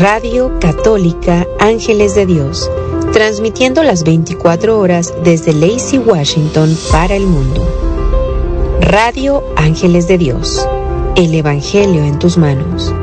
Radio 0.00 0.58
Católica 0.58 1.46
Ángeles 1.58 2.14
de 2.14 2.24
Dios, 2.24 2.70
transmitiendo 3.12 3.82
las 3.82 4.02
24 4.02 4.78
horas 4.78 5.12
desde 5.22 5.52
Lacey, 5.52 5.98
Washington 5.98 6.74
para 6.90 7.16
el 7.16 7.26
mundo. 7.26 7.62
Radio 8.80 9.44
Ángeles 9.56 10.08
de 10.08 10.16
Dios, 10.16 10.66
el 11.16 11.34
Evangelio 11.34 12.02
en 12.02 12.18
tus 12.18 12.38
manos. 12.38 12.94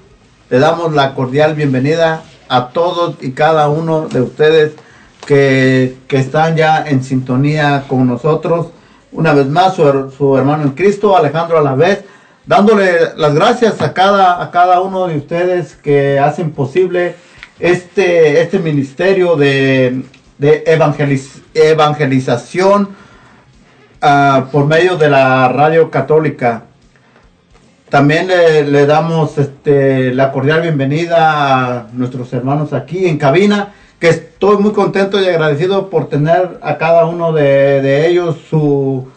Le 0.49 0.59
damos 0.59 0.93
la 0.93 1.13
cordial 1.13 1.55
bienvenida 1.55 2.23
a 2.47 2.69
todos 2.69 3.17
y 3.19 3.31
cada 3.31 3.67
uno 3.67 4.07
de 4.07 4.21
ustedes 4.21 4.71
que, 5.27 5.97
que 6.07 6.19
están 6.19 6.55
ya 6.55 6.87
en 6.87 7.03
sintonía 7.03 7.83
con 7.89 8.07
nosotros 8.07 8.67
una 9.11 9.33
vez 9.33 9.47
más 9.47 9.75
su, 9.75 10.37
hermano 10.37 10.63
en 10.63 10.71
Cristo, 10.71 11.17
Alejandro 11.17 11.57
a 11.57 11.61
la 11.61 11.75
vez, 11.75 12.03
dándole 12.45 13.15
las 13.15 13.33
gracias 13.33 13.81
a 13.81 13.93
cada, 13.93 14.41
a 14.41 14.51
cada 14.51 14.79
uno 14.81 15.07
de 15.07 15.17
ustedes 15.17 15.75
que 15.75 16.19
hacen 16.19 16.51
posible 16.51 17.15
este, 17.59 18.41
este 18.41 18.59
ministerio 18.59 19.35
de, 19.35 20.03
de 20.37 20.63
evangelización 20.65 22.89
uh, 24.01 24.45
por 24.51 24.65
medio 24.65 24.95
de 24.97 25.09
la 25.09 25.49
radio 25.49 25.91
católica. 25.91 26.63
También 27.89 28.27
le, 28.27 28.63
le, 28.63 28.85
damos 28.85 29.37
este, 29.37 30.13
la 30.13 30.31
cordial 30.31 30.61
bienvenida 30.61 31.79
a 31.79 31.87
nuestros 31.93 32.31
hermanos 32.33 32.73
aquí 32.73 33.07
en 33.07 33.17
cabina 33.17 33.73
que 33.99 34.07
estoy 34.07 34.57
muy 34.57 34.71
contento 34.71 35.21
y 35.21 35.27
agradecido 35.27 35.89
por 35.89 36.07
tener 36.07 36.57
a 36.61 36.77
cada 36.77 37.05
uno 37.05 37.33
de, 37.33 38.07
ellos 38.07 38.37
su, 38.49 39.07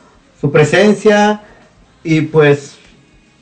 presencia 0.50 1.40
y 2.02 2.22
pues 2.22 2.76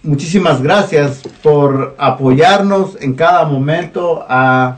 muchísimas 0.03 0.61
gracias 0.61 1.23
por 1.43 1.95
apoyarnos 1.99 3.01
en 3.01 3.15
cada 3.15 3.47
momento 3.47 4.25
a, 4.29 4.77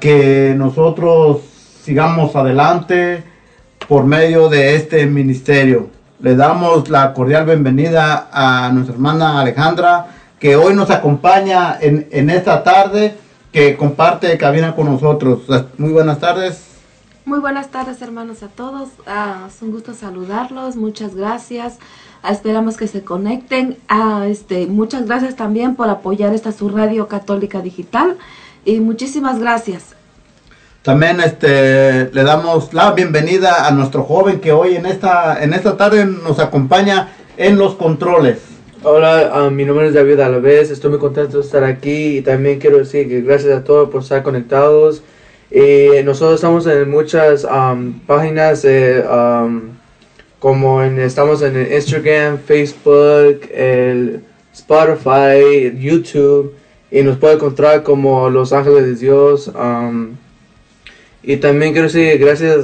que 0.00 0.54
nosotros 0.56 1.42
sigamos 1.84 2.34
adelante 2.34 3.22
por 3.86 4.04
medio 4.04 4.48
de 4.48 4.74
este 4.74 5.06
ministerio. 5.06 5.90
Le 6.20 6.34
damos 6.34 6.88
la 6.88 7.12
cordial 7.12 7.44
bienvenida 7.44 8.28
a 8.32 8.70
nuestra 8.72 8.94
hermana 8.94 9.40
Alejandra, 9.40 10.06
que 10.40 10.56
hoy 10.56 10.74
nos 10.74 10.90
acompaña 10.90 11.78
en 11.80 12.30
esta 12.30 12.64
tarde 12.64 13.14
que 13.58 13.76
comparte 13.76 14.38
cabina 14.38 14.76
con 14.76 14.86
nosotros. 14.86 15.40
Muy 15.78 15.90
buenas 15.90 16.20
tardes. 16.20 16.62
Muy 17.24 17.40
buenas 17.40 17.68
tardes 17.72 18.00
hermanos 18.00 18.44
a 18.44 18.48
todos. 18.48 18.88
Ah, 19.04 19.48
es 19.48 19.60
un 19.62 19.72
gusto 19.72 19.94
saludarlos. 19.94 20.76
Muchas 20.76 21.16
gracias. 21.16 21.78
Ah, 22.22 22.30
esperamos 22.30 22.76
que 22.76 22.86
se 22.86 23.02
conecten. 23.02 23.76
Ah, 23.88 24.26
este, 24.28 24.68
muchas 24.68 25.06
gracias 25.06 25.34
también 25.34 25.74
por 25.74 25.88
apoyar 25.88 26.34
esta 26.34 26.52
su 26.52 26.68
radio 26.68 27.08
católica 27.08 27.60
digital. 27.60 28.16
Y 28.64 28.78
muchísimas 28.78 29.40
gracias. 29.40 29.86
También 30.82 31.18
este, 31.18 32.12
le 32.12 32.22
damos 32.22 32.72
la 32.72 32.92
bienvenida 32.92 33.66
a 33.66 33.72
nuestro 33.72 34.04
joven 34.04 34.38
que 34.38 34.52
hoy 34.52 34.76
en 34.76 34.86
esta, 34.86 35.42
en 35.42 35.52
esta 35.52 35.76
tarde 35.76 36.06
nos 36.06 36.38
acompaña 36.38 37.08
en 37.36 37.58
los 37.58 37.74
controles. 37.74 38.38
Hola, 38.84 39.32
ah, 39.34 39.50
mi 39.50 39.64
nombre 39.64 39.88
es 39.88 39.94
David 39.94 40.20
Alavés, 40.20 40.70
estoy 40.70 40.90
muy 40.90 41.00
contento 41.00 41.38
de 41.38 41.42
estar 41.44 41.64
aquí 41.64 42.18
y 42.18 42.22
también 42.22 42.60
quiero 42.60 42.78
decir 42.78 43.08
que 43.08 43.22
gracias 43.22 43.58
a 43.58 43.64
todos 43.64 43.90
por 43.90 44.02
estar 44.02 44.22
conectados. 44.22 45.02
Y 45.50 46.00
nosotros 46.04 46.36
estamos 46.36 46.64
en 46.68 46.88
muchas 46.88 47.44
páginas 48.06 48.64
como 50.38 50.82
en, 50.84 51.00
estamos 51.00 51.42
en 51.42 51.72
Instagram, 51.72 52.38
Facebook, 52.38 53.50
el 53.52 54.20
Spotify, 54.54 55.76
YouTube 55.76 56.54
y 56.92 57.02
nos 57.02 57.16
puede 57.16 57.34
encontrar 57.34 57.82
como 57.82 58.30
Los 58.30 58.52
Ángeles 58.52 58.84
de 58.84 58.94
Dios. 58.94 59.50
y 61.24 61.36
también 61.38 61.72
quiero 61.72 61.88
decir 61.88 62.16
gracias, 62.18 62.58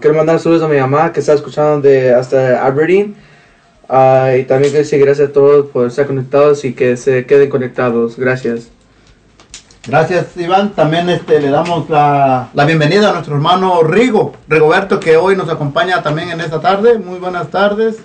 quiero 0.00 0.16
mandar 0.16 0.38
saludos 0.38 0.62
a 0.62 0.68
mi 0.68 0.78
mamá 0.78 1.12
que 1.12 1.18
está 1.18 1.32
escuchando 1.32 1.80
de 1.80 2.14
hasta 2.14 2.64
Aberdeen. 2.64 3.25
Ah, 3.88 4.32
y 4.38 4.44
también 4.44 4.72
quiero 4.72 4.84
decir 4.84 5.00
gracias 5.00 5.30
a 5.30 5.32
todos 5.32 5.66
por 5.66 5.86
estar 5.86 6.06
conectados 6.06 6.64
y 6.64 6.74
que 6.74 6.96
se 6.96 7.26
queden 7.26 7.50
conectados. 7.50 8.16
Gracias. 8.16 8.68
Gracias 9.86 10.36
Iván. 10.36 10.74
También 10.74 11.08
este, 11.08 11.40
le 11.40 11.50
damos 11.50 11.88
la, 11.88 12.50
la, 12.52 12.64
bienvenida 12.64 13.10
a 13.10 13.12
nuestro 13.12 13.36
hermano 13.36 13.82
Rigo, 13.84 14.34
Rigoberto, 14.48 14.98
que 14.98 15.16
hoy 15.16 15.36
nos 15.36 15.48
acompaña 15.48 16.02
también 16.02 16.30
en 16.30 16.40
esta 16.40 16.60
tarde. 16.60 16.98
Muy 16.98 17.20
buenas 17.20 17.50
tardes. 17.50 17.98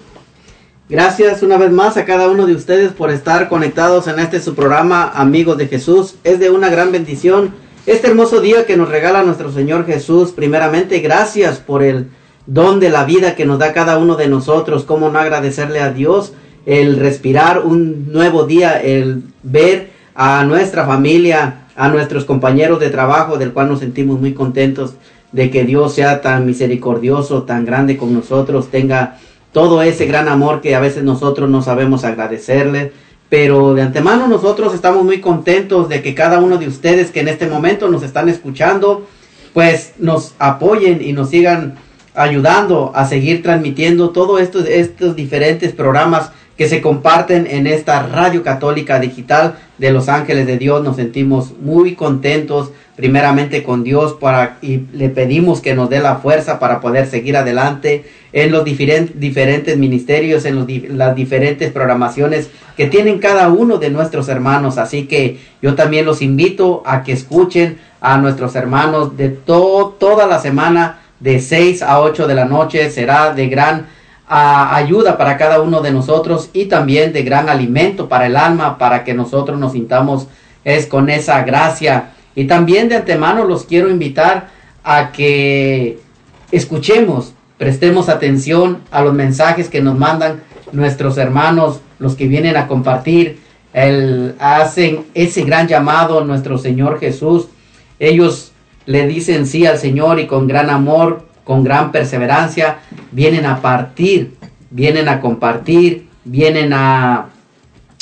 Gracias 0.87 1.41
una 1.41 1.57
vez 1.57 1.71
más 1.71 1.97
a 1.97 2.05
cada 2.05 2.27
uno 2.27 2.45
de 2.45 2.53
ustedes 2.53 2.91
por 2.91 3.09
estar 3.09 3.49
conectados 3.49 4.07
en 4.07 4.19
este 4.19 4.39
su 4.39 4.53
programa 4.53 5.09
Amigos 5.15 5.57
de 5.57 5.67
Jesús. 5.67 6.15
Es 6.23 6.39
de 6.39 6.51
una 6.51 6.69
gran 6.69 6.91
bendición 6.91 7.53
este 7.87 8.09
hermoso 8.09 8.41
día 8.41 8.65
que 8.67 8.77
nos 8.77 8.89
regala 8.89 9.23
nuestro 9.23 9.51
Señor 9.51 9.85
Jesús. 9.87 10.33
Primeramente, 10.33 10.99
gracias 10.99 11.57
por 11.57 11.81
el 11.81 12.09
don 12.53 12.81
de 12.81 12.89
la 12.89 13.05
vida 13.05 13.35
que 13.35 13.45
nos 13.45 13.59
da 13.59 13.71
cada 13.71 13.97
uno 13.97 14.17
de 14.17 14.27
nosotros, 14.27 14.83
cómo 14.83 15.09
no 15.09 15.19
agradecerle 15.19 15.79
a 15.79 15.93
Dios 15.93 16.33
el 16.65 16.97
respirar 16.97 17.59
un 17.59 18.11
nuevo 18.11 18.43
día, 18.43 18.73
el 18.81 19.23
ver 19.41 19.91
a 20.15 20.43
nuestra 20.43 20.85
familia, 20.85 21.67
a 21.77 21.87
nuestros 21.87 22.25
compañeros 22.25 22.81
de 22.81 22.89
trabajo, 22.89 23.37
del 23.37 23.53
cual 23.53 23.69
nos 23.69 23.79
sentimos 23.79 24.19
muy 24.19 24.33
contentos 24.33 24.95
de 25.31 25.49
que 25.49 25.63
Dios 25.63 25.93
sea 25.93 26.19
tan 26.19 26.45
misericordioso, 26.45 27.43
tan 27.43 27.63
grande 27.63 27.95
con 27.95 28.13
nosotros, 28.13 28.67
tenga 28.69 29.17
todo 29.53 29.81
ese 29.81 30.05
gran 30.05 30.27
amor 30.27 30.59
que 30.59 30.75
a 30.75 30.81
veces 30.81 31.05
nosotros 31.05 31.49
no 31.49 31.61
sabemos 31.61 32.03
agradecerle. 32.03 32.91
Pero 33.29 33.73
de 33.73 33.81
antemano 33.81 34.27
nosotros 34.27 34.73
estamos 34.73 35.05
muy 35.05 35.21
contentos 35.21 35.87
de 35.87 36.01
que 36.01 36.13
cada 36.13 36.39
uno 36.39 36.57
de 36.57 36.67
ustedes 36.67 37.11
que 37.11 37.21
en 37.21 37.29
este 37.29 37.47
momento 37.47 37.87
nos 37.87 38.03
están 38.03 38.27
escuchando, 38.27 39.07
pues 39.53 39.93
nos 39.99 40.33
apoyen 40.37 41.01
y 41.01 41.13
nos 41.13 41.29
sigan 41.29 41.75
ayudando 42.13 42.91
a 42.93 43.05
seguir 43.05 43.41
transmitiendo 43.41 44.09
todos 44.09 44.41
estos, 44.41 44.67
estos 44.67 45.15
diferentes 45.15 45.73
programas 45.73 46.31
que 46.57 46.69
se 46.69 46.81
comparten 46.81 47.47
en 47.47 47.65
esta 47.65 48.05
radio 48.05 48.43
católica 48.43 48.99
digital 48.99 49.55
de 49.77 49.91
Los 49.91 50.09
Ángeles 50.09 50.45
de 50.45 50.57
Dios. 50.57 50.83
Nos 50.83 50.97
sentimos 50.97 51.53
muy 51.59 51.95
contentos 51.95 52.71
primeramente 52.95 53.63
con 53.63 53.83
Dios 53.83 54.15
para, 54.19 54.59
y 54.61 54.81
le 54.93 55.09
pedimos 55.09 55.59
que 55.59 55.73
nos 55.73 55.89
dé 55.89 56.01
la 56.01 56.17
fuerza 56.17 56.59
para 56.59 56.79
poder 56.79 57.07
seguir 57.07 57.35
adelante 57.35 58.05
en 58.31 58.51
los 58.51 58.63
diferentes, 58.63 59.75
ministerios, 59.77 60.45
en 60.45 60.55
los, 60.55 60.67
las 60.89 61.15
diferentes 61.15 61.71
programaciones 61.71 62.51
que 62.77 62.85
tienen 62.85 63.17
cada 63.17 63.49
uno 63.49 63.77
de 63.77 63.89
nuestros 63.89 64.29
hermanos. 64.29 64.77
Así 64.77 65.07
que 65.07 65.39
yo 65.63 65.73
también 65.73 66.05
los 66.05 66.21
invito 66.21 66.83
a 66.85 67.01
que 67.01 67.13
escuchen 67.13 67.79
a 68.01 68.17
nuestros 68.17 68.55
hermanos 68.55 69.17
de 69.17 69.29
todo, 69.29 69.89
toda 69.99 70.27
la 70.27 70.39
semana 70.39 71.00
de 71.21 71.39
6 71.39 71.83
a 71.83 72.01
8 72.01 72.27
de 72.27 72.35
la 72.35 72.45
noche 72.45 72.89
será 72.89 73.33
de 73.33 73.47
gran 73.47 73.87
ah, 74.27 74.75
ayuda 74.75 75.17
para 75.17 75.37
cada 75.37 75.61
uno 75.61 75.81
de 75.81 75.91
nosotros 75.91 76.49
y 76.51 76.65
también 76.65 77.13
de 77.13 77.23
gran 77.23 77.47
alimento 77.47 78.09
para 78.09 78.25
el 78.25 78.35
alma, 78.35 78.77
para 78.77 79.03
que 79.03 79.13
nosotros 79.13 79.57
nos 79.59 79.71
sintamos 79.73 80.27
es 80.63 80.87
con 80.87 81.09
esa 81.09 81.43
gracia. 81.43 82.11
Y 82.35 82.45
también 82.45 82.89
de 82.89 82.97
antemano 82.97 83.45
los 83.45 83.65
quiero 83.65 83.89
invitar 83.89 84.49
a 84.83 85.11
que 85.11 85.99
escuchemos, 86.51 87.33
prestemos 87.57 88.09
atención 88.09 88.79
a 88.89 89.01
los 89.01 89.13
mensajes 89.13 89.69
que 89.69 89.81
nos 89.81 89.97
mandan 89.97 90.41
nuestros 90.71 91.17
hermanos, 91.17 91.81
los 91.99 92.15
que 92.15 92.27
vienen 92.27 92.57
a 92.57 92.67
compartir, 92.67 93.39
el, 93.73 94.35
hacen 94.39 95.05
ese 95.13 95.43
gran 95.43 95.67
llamado 95.67 96.23
nuestro 96.23 96.57
Señor 96.57 96.99
Jesús. 96.99 97.47
Ellos 97.99 98.50
le 98.91 99.07
dicen 99.07 99.45
sí 99.45 99.65
al 99.65 99.77
Señor 99.77 100.19
y 100.19 100.27
con 100.27 100.47
gran 100.47 100.69
amor, 100.69 101.25
con 101.43 101.63
gran 101.63 101.91
perseverancia, 101.91 102.79
vienen 103.11 103.45
a 103.45 103.61
partir, 103.61 104.35
vienen 104.69 105.07
a 105.09 105.21
compartir, 105.21 106.07
vienen 106.25 106.73
a, 106.73 107.29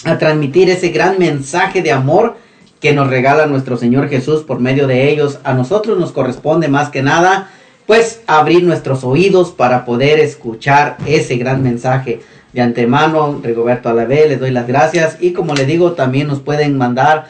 a 0.03 0.17
transmitir 0.17 0.69
ese 0.69 0.89
gran 0.89 1.19
mensaje 1.19 1.81
de 1.81 1.91
amor 1.91 2.37
que 2.79 2.93
nos 2.93 3.09
regala 3.09 3.45
nuestro 3.45 3.77
Señor 3.77 4.09
Jesús 4.09 4.43
por 4.43 4.59
medio 4.59 4.87
de 4.87 5.09
ellos. 5.09 5.39
A 5.43 5.53
nosotros 5.53 5.99
nos 5.99 6.11
corresponde 6.11 6.67
más 6.67 6.89
que 6.89 7.01
nada 7.01 7.49
pues 7.89 8.21
abrir 8.27 8.63
nuestros 8.63 9.03
oídos 9.03 9.49
para 9.49 9.83
poder 9.83 10.19
escuchar 10.19 10.97
ese 11.07 11.37
gran 11.37 11.63
mensaje. 11.63 12.21
De 12.53 12.61
antemano, 12.61 13.41
Rigoberto 13.43 13.89
Alavé, 13.89 14.27
les 14.27 14.39
doy 14.39 14.51
las 14.51 14.67
gracias 14.67 15.17
y 15.19 15.33
como 15.33 15.55
le 15.55 15.65
digo, 15.65 15.93
también 15.93 16.27
nos 16.27 16.39
pueden 16.39 16.77
mandar, 16.77 17.29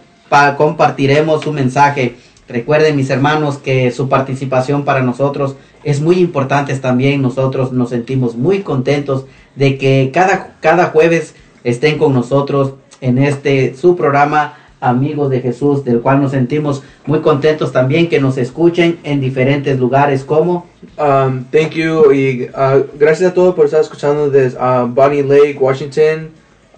compartiremos 0.56 1.42
su 1.42 1.52
mensaje. 1.52 2.16
Recuerden 2.48 2.96
mis 2.96 3.10
hermanos 3.10 3.58
que 3.58 3.90
su 3.90 4.08
participación 4.08 4.84
para 4.84 5.02
nosotros 5.02 5.56
es 5.82 6.00
muy 6.00 6.18
importante 6.18 6.74
también. 6.76 7.22
Nosotros 7.22 7.72
nos 7.72 7.90
sentimos 7.90 8.36
muy 8.36 8.60
contentos 8.60 9.24
de 9.54 9.78
que 9.78 10.10
cada, 10.12 10.56
cada 10.60 10.86
jueves 10.86 11.34
estén 11.62 11.98
con 11.98 12.12
nosotros 12.12 12.74
en 13.04 13.18
este 13.18 13.74
su 13.74 13.96
programa 13.96 14.54
Amigos 14.80 15.30
de 15.30 15.40
Jesús, 15.40 15.82
del 15.84 16.00
cual 16.00 16.20
nos 16.20 16.32
sentimos 16.32 16.82
muy 17.06 17.20
contentos 17.20 17.72
también 17.72 18.08
que 18.08 18.20
nos 18.20 18.36
escuchen 18.36 18.98
en 19.02 19.20
diferentes 19.20 19.78
lugares 19.78 20.24
como... 20.24 20.66
Um, 20.98 21.44
thank 21.50 21.70
you 21.70 22.12
y 22.12 22.50
uh, 22.50 22.84
gracias 22.98 23.30
a 23.30 23.34
todos 23.34 23.54
por 23.54 23.64
estar 23.64 23.80
escuchando 23.80 24.28
desde 24.28 24.58
uh, 24.58 24.86
Bonnie 24.86 25.22
Lake, 25.22 25.56
Washington, 25.58 26.28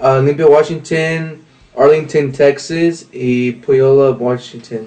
uh, 0.00 0.20
Olympia, 0.20 0.46
Washington, 0.46 1.38
Arlington, 1.76 2.30
Texas 2.30 3.06
y 3.12 3.52
Puyallup, 3.52 4.20
Washington. 4.22 4.86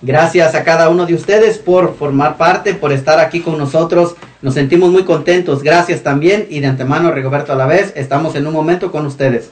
Gracias 0.00 0.54
a 0.54 0.64
cada 0.64 0.88
uno 0.88 1.06
de 1.06 1.14
ustedes 1.14 1.58
por 1.58 1.94
formar 1.96 2.36
parte, 2.36 2.74
por 2.74 2.92
estar 2.92 3.20
aquí 3.20 3.40
con 3.40 3.56
nosotros. 3.58 4.16
Nos 4.42 4.54
sentimos 4.54 4.90
muy 4.90 5.04
contentos. 5.04 5.62
Gracias 5.62 6.02
también. 6.02 6.46
Y 6.50 6.60
de 6.60 6.66
antemano, 6.66 7.10
Rigoberto 7.10 7.52
a 7.52 7.56
la 7.56 7.66
vez, 7.66 7.92
estamos 7.96 8.34
en 8.34 8.46
un 8.46 8.52
momento 8.52 8.90
con 8.90 9.06
ustedes. 9.06 9.50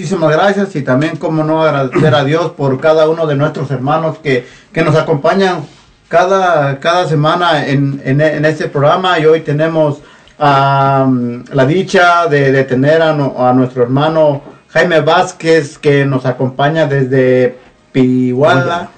Muchísimas 0.00 0.32
gracias 0.32 0.74
y 0.76 0.80
también, 0.80 1.16
como 1.16 1.44
no, 1.44 1.62
agradecer 1.62 2.14
a 2.14 2.24
Dios 2.24 2.52
por 2.52 2.80
cada 2.80 3.06
uno 3.06 3.26
de 3.26 3.36
nuestros 3.36 3.70
hermanos 3.70 4.16
que, 4.16 4.46
que 4.72 4.82
nos 4.82 4.96
acompañan 4.96 5.66
cada, 6.08 6.80
cada 6.80 7.06
semana 7.06 7.66
en, 7.66 8.00
en, 8.02 8.46
este 8.46 8.68
programa. 8.68 9.18
Y 9.18 9.26
hoy 9.26 9.40
tenemos 9.40 9.98
la 10.38 11.66
dicha 11.68 12.26
de, 12.28 12.64
tener 12.64 13.02
a, 13.02 13.10
a 13.10 13.52
nuestro 13.52 13.82
hermano 13.82 14.40
Jaime 14.70 15.02
Vázquez 15.02 15.76
que 15.76 16.06
nos 16.06 16.24
acompaña 16.24 16.86
desde 16.86 17.58
Pihuala 17.92 18.88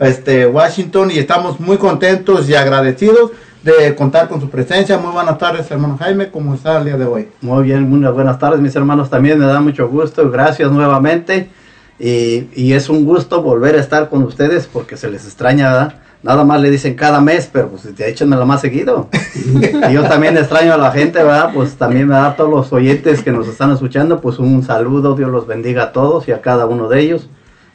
este, 0.00 0.48
Washington. 0.48 1.12
Y 1.12 1.20
estamos 1.20 1.60
muy 1.60 1.76
contentos 1.76 2.48
y 2.48 2.56
agradecidos 2.56 3.30
de 3.62 3.94
contar 3.94 4.28
con 4.28 4.40
su 4.40 4.48
presencia. 4.48 4.98
Muy 4.98 5.12
buenas 5.12 5.38
tardes, 5.38 5.70
hermano 5.70 5.96
Jaime, 5.98 6.30
¿cómo 6.30 6.54
está 6.54 6.78
el 6.78 6.86
día 6.86 6.96
de 6.96 7.04
hoy? 7.04 7.28
Muy 7.40 7.64
bien, 7.64 7.88
muy 7.88 8.00
buenas 8.10 8.38
tardes, 8.38 8.60
mis 8.60 8.74
hermanos, 8.74 9.10
también 9.10 9.38
me 9.38 9.46
da 9.46 9.60
mucho 9.60 9.88
gusto, 9.88 10.30
gracias 10.30 10.70
nuevamente 10.70 11.50
y, 11.98 12.48
y 12.54 12.72
es 12.72 12.88
un 12.88 13.04
gusto 13.04 13.42
volver 13.42 13.76
a 13.76 13.80
estar 13.80 14.08
con 14.08 14.22
ustedes 14.22 14.66
porque 14.66 14.96
se 14.96 15.10
les 15.10 15.24
extraña, 15.24 15.94
Nada 16.22 16.44
más 16.44 16.60
le 16.60 16.70
dicen 16.70 16.94
cada 16.94 17.18
mes, 17.22 17.48
pero 17.50 17.68
pues 17.68 17.88
échenmelo 17.98 18.44
más 18.44 18.60
seguido. 18.60 19.08
y 19.88 19.92
yo 19.92 20.02
también 20.02 20.36
extraño 20.36 20.74
a 20.74 20.76
la 20.76 20.92
gente, 20.92 21.22
¿verdad? 21.22 21.50
Pues 21.54 21.76
también 21.76 22.08
me 22.08 22.14
da 22.14 22.26
a 22.26 22.36
todos 22.36 22.50
los 22.50 22.72
oyentes 22.74 23.22
que 23.22 23.30
nos 23.30 23.48
están 23.48 23.72
escuchando, 23.72 24.20
pues 24.20 24.38
un 24.38 24.62
saludo, 24.62 25.14
Dios 25.14 25.30
los 25.30 25.46
bendiga 25.46 25.84
a 25.84 25.92
todos 25.92 26.28
y 26.28 26.32
a 26.32 26.42
cada 26.42 26.66
uno 26.66 26.88
de 26.88 27.00
ellos 27.00 27.28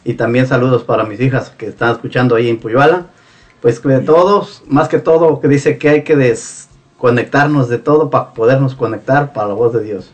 y 0.03 0.13
también 0.13 0.45
saludos 0.45 0.83
para 0.83 1.05
mis 1.05 1.19
hijas 1.19 1.49
que 1.57 1.65
están 1.65 1.93
escuchando 1.93 2.35
ahí 2.35 2.47
en 2.47 2.57
Puyuala. 2.57 3.07
Pues 3.61 3.81
de 3.81 3.99
todos, 3.99 4.63
más 4.67 4.89
que 4.89 4.99
todo, 4.99 5.39
que 5.39 5.47
dice 5.47 5.77
que 5.77 5.89
hay 5.89 6.03
que 6.03 6.15
desconectarnos 6.15 7.67
de 7.69 7.77
todo 7.77 8.09
para 8.09 8.33
podernos 8.33 8.75
conectar 8.75 9.33
para 9.33 9.47
la 9.47 9.53
voz 9.53 9.73
de 9.73 9.83
Dios. 9.83 10.11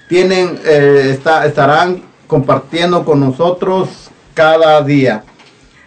tienen, 0.10 0.60
eh, 0.66 1.18
estarán 1.46 2.01
compartiendo 2.28 3.06
con 3.06 3.20
nosotros 3.20 4.10
cada 4.34 4.82
día. 4.82 5.24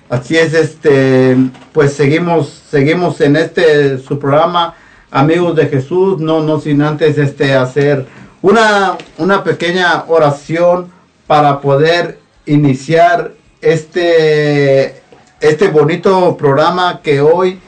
Así 0.08 0.38
es, 0.38 0.54
este, 0.54 1.36
pues 1.72 1.92
seguimos, 1.92 2.62
seguimos 2.70 3.20
en 3.20 3.36
este 3.36 3.98
su 3.98 4.18
programa, 4.18 4.74
amigos 5.10 5.56
de 5.56 5.66
Jesús, 5.66 6.20
no, 6.20 6.40
no 6.40 6.60
sin 6.60 6.80
antes 6.82 7.18
este 7.18 7.54
hacer 7.54 8.06
una, 8.40 8.96
una 9.18 9.42
pequeña 9.42 10.04
oración 10.06 10.90
para 11.26 11.60
poder 11.60 12.18
iniciar 12.46 13.32
este 13.60 15.02
este 15.40 15.66
bonito 15.66 16.36
programa 16.36 17.00
que 17.02 17.20
hoy, 17.20 17.58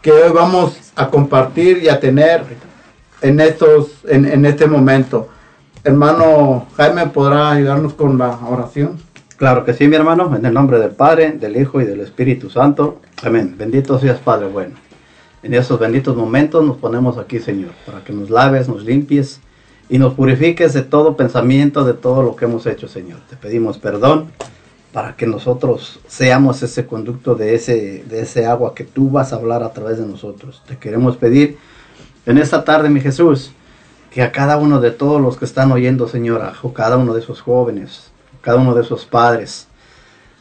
que 0.00 0.10
hoy 0.10 0.32
vamos 0.32 0.78
a 0.96 1.08
compartir 1.08 1.82
y 1.82 1.90
a 1.90 2.00
tener 2.00 2.42
en, 3.20 3.38
estos, 3.40 3.88
en, 4.08 4.24
en 4.24 4.46
este 4.46 4.66
momento. 4.66 5.28
Hermano 5.84 6.66
Jaime, 6.76 7.06
¿podrá 7.06 7.52
ayudarnos 7.52 7.94
con 7.94 8.18
la 8.18 8.36
oración? 8.48 8.98
Claro 9.36 9.64
que 9.64 9.72
sí, 9.72 9.86
mi 9.86 9.94
hermano, 9.94 10.34
en 10.34 10.44
el 10.44 10.52
nombre 10.52 10.80
del 10.80 10.90
Padre, 10.90 11.32
del 11.32 11.56
Hijo 11.56 11.80
y 11.80 11.84
del 11.84 12.00
Espíritu 12.00 12.50
Santo. 12.50 13.00
Amén. 13.22 13.54
Bendito 13.56 13.96
seas, 13.98 14.18
Padre 14.18 14.48
bueno. 14.48 14.74
En 15.44 15.54
esos 15.54 15.78
benditos 15.78 16.16
momentos 16.16 16.64
nos 16.64 16.78
ponemos 16.78 17.16
aquí, 17.16 17.38
Señor, 17.38 17.70
para 17.86 18.02
que 18.02 18.12
nos 18.12 18.28
laves, 18.28 18.68
nos 18.68 18.84
limpies 18.84 19.40
y 19.88 19.98
nos 19.98 20.14
purifiques 20.14 20.74
de 20.74 20.82
todo 20.82 21.16
pensamiento, 21.16 21.84
de 21.84 21.94
todo 21.94 22.24
lo 22.24 22.34
que 22.34 22.46
hemos 22.46 22.66
hecho, 22.66 22.88
Señor. 22.88 23.20
Te 23.30 23.36
pedimos 23.36 23.78
perdón 23.78 24.32
para 24.92 25.14
que 25.14 25.28
nosotros 25.28 26.00
seamos 26.08 26.60
ese 26.64 26.86
conducto 26.86 27.36
de 27.36 27.54
ese, 27.54 28.04
de 28.08 28.22
ese 28.22 28.46
agua 28.46 28.74
que 28.74 28.82
tú 28.82 29.10
vas 29.10 29.32
a 29.32 29.36
hablar 29.36 29.62
a 29.62 29.72
través 29.72 29.98
de 29.98 30.06
nosotros. 30.06 30.60
Te 30.66 30.76
queremos 30.76 31.16
pedir 31.16 31.56
en 32.26 32.36
esta 32.36 32.64
tarde, 32.64 32.90
mi 32.90 33.00
Jesús, 33.00 33.52
que 34.10 34.22
a 34.22 34.32
cada 34.32 34.56
uno 34.56 34.80
de 34.80 34.90
todos 34.90 35.20
los 35.20 35.36
que 35.36 35.44
están 35.44 35.70
oyendo, 35.72 36.08
Señor, 36.08 36.42
a 36.42 36.54
cada 36.72 36.96
uno 36.96 37.14
de 37.14 37.20
esos 37.20 37.40
jóvenes, 37.40 38.10
cada 38.40 38.58
uno 38.58 38.74
de 38.74 38.82
esos 38.82 39.04
padres, 39.04 39.68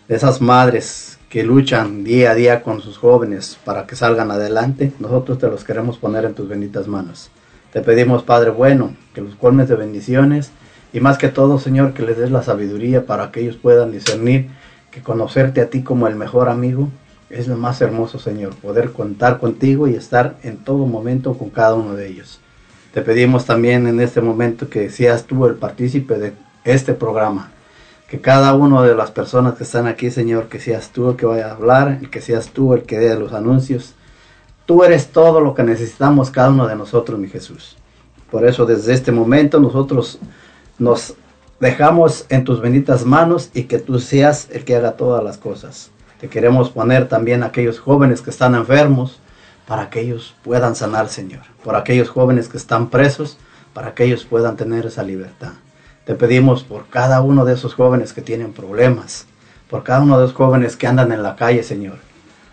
de 0.08 0.16
esas 0.16 0.42
madres 0.42 1.20
que 1.30 1.44
luchan 1.44 2.04
día 2.04 2.32
a 2.32 2.36
día 2.36 2.64
con 2.64 2.82
sus 2.82 2.98
jóvenes 2.98 3.58
para 3.66 3.86
que 3.86 3.96
salgan 3.96 4.32
adelante, 4.32 4.94
nosotros 5.00 5.40
te 5.40 5.48
los 5.48 5.64
queremos 5.64 5.98
poner 5.98 6.24
en 6.24 6.34
tus 6.34 6.48
benditas 6.48 6.88
manos. 6.88 7.30
Te 7.74 7.82
pedimos, 7.82 8.24
Padre 8.24 8.52
bueno, 8.52 8.96
que 9.14 9.22
los 9.22 9.36
colmes 9.36 9.68
de 9.68 9.76
bendiciones 9.76 10.52
y 10.94 11.02
más 11.02 11.18
que 11.18 11.28
todo, 11.28 11.60
Señor, 11.60 11.94
que 11.94 12.04
les 12.04 12.18
des 12.18 12.32
la 12.32 12.44
sabiduría 12.44 13.06
para 13.06 13.32
que 13.32 13.42
ellos 13.42 13.58
puedan 13.58 13.92
discernir 13.92 14.48
que 14.90 15.02
conocerte 15.02 15.60
a 15.60 15.70
ti 15.70 15.84
como 15.84 16.08
el 16.08 16.16
mejor 16.16 16.48
amigo 16.48 16.90
es 17.30 17.48
lo 17.50 17.58
más 17.58 17.82
hermoso, 17.82 18.20
Señor, 18.20 18.56
poder 18.56 18.94
contar 18.94 19.40
contigo 19.40 19.88
y 19.90 19.96
estar 19.96 20.38
en 20.44 20.58
todo 20.58 20.86
momento 20.86 21.38
con 21.38 21.50
cada 21.50 21.76
uno 21.76 21.94
de 21.94 22.08
ellos. 22.08 22.40
Te 22.98 23.04
pedimos 23.04 23.46
también 23.46 23.86
en 23.86 24.00
este 24.00 24.22
momento 24.22 24.72
que 24.72 24.90
seas 24.90 25.26
tú 25.26 25.46
el 25.46 25.54
partícipe 25.54 26.18
de 26.18 26.34
este 26.64 26.96
programa, 26.96 27.52
que 28.10 28.22
cada 28.22 28.56
una 28.56 28.82
de 28.82 28.96
las 28.96 29.12
personas 29.12 29.54
que 29.54 29.66
están 29.66 29.86
aquí, 29.86 30.10
Señor, 30.10 30.48
que 30.48 30.60
seas 30.60 30.90
tú 30.90 31.12
el 31.12 31.16
que 31.16 31.28
vaya 31.28 31.50
a 31.50 31.52
hablar, 31.52 32.00
que 32.10 32.22
seas 32.22 32.48
tú 32.48 32.74
el 32.74 32.82
que 32.86 32.98
dé 32.98 33.14
los 33.14 33.34
anuncios. 33.34 33.94
Tú 34.66 34.84
eres 34.84 35.10
todo 35.10 35.42
lo 35.42 35.54
que 35.54 35.62
necesitamos 35.62 36.32
cada 36.32 36.50
uno 36.50 36.66
de 36.66 36.76
nosotros, 36.76 37.20
mi 37.20 37.28
Jesús. 37.28 37.78
Por 38.32 38.48
eso 38.48 38.66
desde 38.66 38.96
este 38.96 39.12
momento 39.12 39.60
nosotros 39.60 40.18
nos 40.80 41.14
dejamos 41.60 42.26
en 42.30 42.46
tus 42.46 42.62
benditas 42.62 43.06
manos 43.06 43.52
y 43.54 43.66
que 43.66 43.78
tú 43.78 44.00
seas 44.00 44.48
el 44.52 44.66
que 44.66 44.76
haga 44.76 44.94
todas 44.94 45.24
las 45.24 45.38
cosas. 45.38 45.92
Te 46.20 46.30
queremos 46.30 46.72
poner 46.72 47.08
también 47.08 47.44
a 47.44 47.48
aquellos 47.48 47.80
jóvenes 47.80 48.22
que 48.22 48.32
están 48.32 48.56
enfermos 48.56 49.20
para 49.68 49.90
que 49.90 50.00
ellos 50.00 50.36
puedan 50.44 50.76
sanar, 50.76 51.10
Señor. 51.10 51.44
Por 51.64 51.76
aquellos 51.76 52.10
jóvenes 52.10 52.48
que 52.48 52.58
están 52.58 52.90
presos 52.90 53.38
para 53.74 53.94
que 53.94 54.06
ellos 54.06 54.26
puedan 54.26 54.56
tener 54.56 54.88
esa 54.88 55.04
libertad. 55.04 55.52
Te 56.06 56.16
pedimos 56.16 56.64
por 56.64 56.88
cada 56.88 57.22
uno 57.22 57.46
de 57.46 57.54
esos 57.54 57.76
jóvenes 57.76 58.14
que 58.14 58.22
tienen 58.22 58.54
problemas, 58.54 59.28
por 59.70 59.84
cada 59.84 60.00
uno 60.00 60.18
de 60.18 60.26
esos 60.26 60.36
jóvenes 60.36 60.78
que 60.78 60.88
andan 60.88 61.12
en 61.12 61.22
la 61.22 61.36
calle, 61.36 61.62
Señor, 61.62 61.98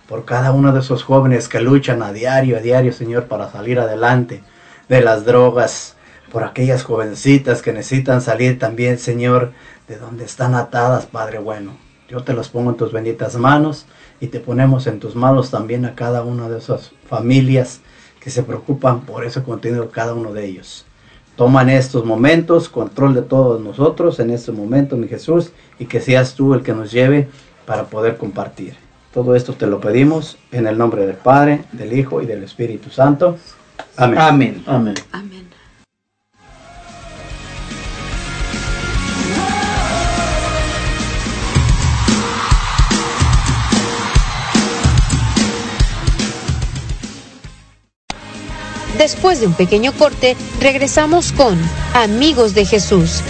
por 0.08 0.24
cada 0.24 0.52
uno 0.52 0.72
de 0.72 0.80
esos 0.80 1.04
jóvenes 1.04 1.48
que 1.48 1.60
luchan 1.60 2.02
a 2.02 2.12
diario, 2.12 2.58
a 2.58 2.60
diario, 2.60 2.92
Señor, 2.92 3.24
para 3.24 3.50
salir 3.50 3.78
adelante 3.78 4.42
de 4.88 5.00
las 5.00 5.24
drogas, 5.24 5.96
por 6.32 6.42
aquellas 6.42 6.82
jovencitas 6.82 7.62
que 7.62 7.72
necesitan 7.72 8.20
salir 8.20 8.58
también, 8.58 8.98
Señor, 8.98 9.52
de 9.86 9.98
donde 9.98 10.24
están 10.24 10.54
atadas, 10.54 11.06
Padre 11.06 11.38
bueno. 11.38 11.76
Yo 12.08 12.24
te 12.24 12.34
los 12.34 12.48
pongo 12.48 12.70
en 12.70 12.76
tus 12.76 12.92
benditas 12.92 13.36
manos 13.36 13.86
y 14.20 14.28
te 14.28 14.40
ponemos 14.40 14.86
en 14.86 15.00
tus 15.00 15.14
manos 15.16 15.50
también 15.50 15.84
a 15.84 15.94
cada 15.94 16.22
una 16.22 16.48
de 16.48 16.58
esas 16.58 16.92
familias 17.08 17.80
que 18.20 18.30
se 18.30 18.42
preocupan 18.42 19.02
por 19.02 19.24
ese 19.24 19.42
contenido, 19.42 19.90
cada 19.90 20.14
uno 20.14 20.32
de 20.32 20.46
ellos. 20.46 20.86
Toma 21.36 21.62
en 21.62 21.70
estos 21.70 22.04
momentos 22.04 22.68
control 22.68 23.14
de 23.14 23.22
todos 23.22 23.60
nosotros 23.60 24.20
en 24.20 24.30
este 24.30 24.52
momento, 24.52 24.96
mi 24.96 25.08
Jesús, 25.08 25.50
y 25.78 25.86
que 25.86 26.00
seas 26.00 26.34
tú 26.34 26.54
el 26.54 26.62
que 26.62 26.72
nos 26.72 26.92
lleve 26.92 27.28
para 27.66 27.84
poder 27.84 28.16
compartir. 28.16 28.76
Todo 29.12 29.34
esto 29.34 29.52
te 29.52 29.66
lo 29.66 29.80
pedimos 29.80 30.38
en 30.52 30.66
el 30.66 30.78
nombre 30.78 31.06
del 31.06 31.16
Padre, 31.16 31.64
del 31.72 31.92
Hijo 31.92 32.22
y 32.22 32.26
del 32.26 32.42
Espíritu 32.44 32.90
Santo. 32.90 33.36
Amén. 33.96 34.18
Amén. 34.18 34.62
Amén. 34.66 34.94
Amén. 35.12 35.53
Después 48.98 49.40
de 49.40 49.46
un 49.48 49.54
pequeño 49.54 49.92
corte, 49.92 50.36
regresamos 50.60 51.32
con 51.32 51.58
Amigos 51.94 52.54
de 52.54 52.64
Jesús. 52.64 53.22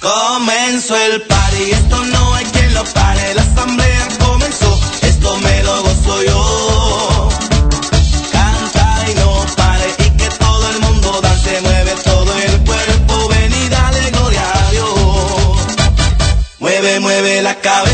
Comenzó 0.00 0.96
el 0.96 1.22
party, 1.22 1.72
la 17.54 17.60
cabeza, 17.60 17.93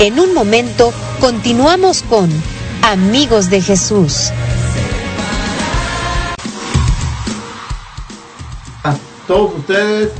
En 0.00 0.18
un 0.18 0.34
momento 0.34 0.92
continuamos 1.20 2.02
con 2.02 2.28
Amigos 2.82 3.48
de 3.48 3.60
Jesús. 3.60 4.30
A 8.82 8.96
todos 9.28 9.54
ustedes 9.54 10.10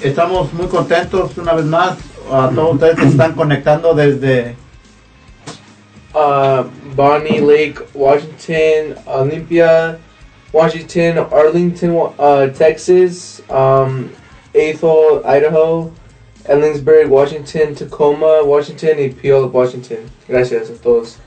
estamos 0.00 0.52
muy 0.52 0.66
contentos 0.66 1.38
una 1.38 1.54
vez 1.54 1.64
más. 1.64 1.96
A 2.30 2.50
todos 2.52 2.74
ustedes 2.74 2.96
que 2.96 3.06
están 3.06 3.34
conectando 3.34 3.94
desde 3.94 4.56
uh, 6.12 6.64
Bonnie 6.96 7.40
Lake, 7.40 7.76
Washington, 7.94 8.96
Olympia, 9.06 9.98
Washington, 10.52 11.26
Arlington, 11.32 11.90
uh, 12.18 12.48
Texas, 12.58 13.42
um, 13.48 14.08
Ethel, 14.52 15.22
Idaho, 15.24 15.92
Ellensburg, 16.46 17.10
Washington, 17.10 17.74
Tacoma, 17.74 18.42
Washington 18.44 18.98
y 18.98 19.08
Puyallup, 19.08 19.54
Washington. 19.54 19.98
Gracias 20.28 20.70
a 20.70 20.82
todos. 20.82 21.18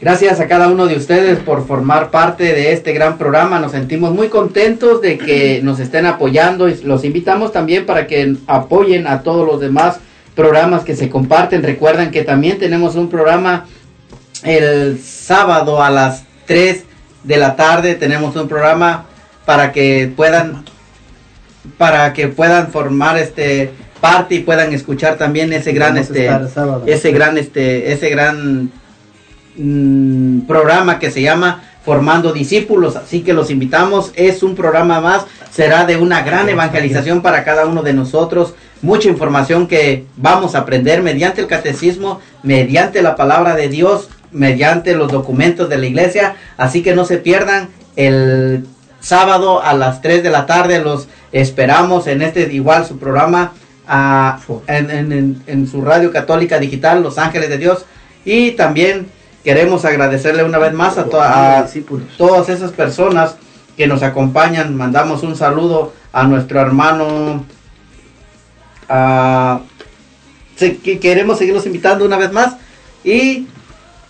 Gracias 0.00 0.40
a 0.40 0.48
cada 0.48 0.68
uno 0.68 0.86
de 0.86 0.96
ustedes 0.96 1.40
por 1.40 1.66
formar 1.66 2.10
parte 2.10 2.44
de 2.44 2.72
este 2.72 2.94
gran 2.94 3.18
programa. 3.18 3.60
Nos 3.60 3.72
sentimos 3.72 4.14
muy 4.14 4.28
contentos 4.28 5.02
de 5.02 5.18
que 5.18 5.60
nos 5.62 5.78
estén 5.78 6.06
apoyando 6.06 6.70
y 6.70 6.76
los 6.82 7.04
invitamos 7.04 7.52
también 7.52 7.84
para 7.84 8.06
que 8.06 8.34
apoyen 8.46 9.06
a 9.06 9.22
todos 9.22 9.46
los 9.46 9.60
demás 9.60 10.00
programas 10.34 10.84
que 10.84 10.96
se 10.96 11.10
comparten. 11.10 11.62
Recuerden 11.62 12.10
que 12.10 12.24
también 12.24 12.58
tenemos 12.58 12.94
un 12.94 13.10
programa 13.10 13.66
el 14.42 14.98
sábado 14.98 15.82
a 15.82 15.90
las 15.90 16.24
3 16.46 16.84
de 17.24 17.36
la 17.36 17.54
tarde. 17.56 17.94
Tenemos 17.94 18.34
un 18.36 18.48
programa 18.48 19.04
para 19.44 19.70
que 19.70 20.10
puedan 20.16 20.64
para 21.76 22.14
que 22.14 22.28
puedan 22.28 22.68
formar 22.68 23.18
este 23.18 23.70
parte 24.00 24.36
y 24.36 24.40
puedan 24.40 24.72
escuchar 24.72 25.16
también 25.16 25.52
ese 25.52 25.72
gran 25.72 25.94
Vamos 25.94 26.10
este 26.10 26.30
ese 26.86 27.12
gran 27.12 27.38
este 27.38 27.92
ese 27.92 28.10
gran 28.10 28.70
mm, 29.56 30.40
programa 30.40 30.98
que 30.98 31.10
se 31.10 31.22
llama 31.22 31.62
Formando 31.84 32.32
Discípulos. 32.32 32.96
Así 32.96 33.22
que 33.22 33.32
los 33.32 33.50
invitamos. 33.50 34.12
Es 34.14 34.42
un 34.42 34.54
programa 34.54 35.00
más. 35.00 35.26
Será 35.50 35.86
de 35.86 35.96
una 35.96 36.22
gran 36.22 36.48
evangelización 36.48 37.22
para 37.22 37.44
cada 37.44 37.66
uno 37.66 37.82
de 37.82 37.92
nosotros. 37.92 38.54
Mucha 38.82 39.08
información 39.08 39.66
que 39.66 40.06
vamos 40.16 40.54
a 40.54 40.60
aprender 40.60 41.02
mediante 41.02 41.40
el 41.40 41.46
catecismo, 41.46 42.20
mediante 42.42 43.02
la 43.02 43.16
palabra 43.16 43.54
de 43.54 43.68
Dios, 43.68 44.08
mediante 44.30 44.94
los 44.94 45.10
documentos 45.10 45.68
de 45.68 45.78
la 45.78 45.86
iglesia. 45.86 46.36
Así 46.56 46.82
que 46.82 46.94
no 46.94 47.04
se 47.04 47.18
pierdan 47.18 47.68
el 47.96 48.66
sábado 49.00 49.62
a 49.62 49.74
las 49.74 50.02
3 50.02 50.22
de 50.22 50.30
la 50.30 50.46
tarde. 50.46 50.80
Los 50.80 51.08
esperamos 51.32 52.06
en 52.06 52.22
este 52.22 52.52
igual 52.52 52.86
su 52.86 52.98
programa 52.98 53.52
en, 54.68 54.90
en- 54.90 55.12
en- 55.12 55.42
en 55.46 55.66
su 55.66 55.82
radio 55.82 56.12
católica 56.12 56.58
digital 56.58 57.02
Los 57.02 57.18
Ángeles 57.18 57.48
de 57.48 57.58
Dios. 57.58 57.84
Y 58.24 58.52
también 58.52 59.08
queremos 59.42 59.84
agradecerle 59.84 60.44
una 60.44 60.58
vez 60.58 60.72
más 60.72 60.96
a, 60.98 61.04
to- 61.06 61.20
a 61.20 61.62
discípulos. 61.62 62.06
todas 62.16 62.48
esas 62.48 62.70
personas 62.72 63.36
que 63.76 63.86
nos 63.86 64.02
acompañan. 64.02 64.76
Mandamos 64.76 65.22
un 65.22 65.34
saludo 65.36 65.92
a 66.12 66.24
nuestro 66.24 66.60
hermano. 66.60 67.44
a- 68.88 69.60
que 70.58 70.98
queremos 71.00 71.38
seguirlos 71.38 71.64
invitando 71.64 72.04
una 72.04 72.18
vez 72.18 72.32
más 72.32 72.56
y 73.02 73.46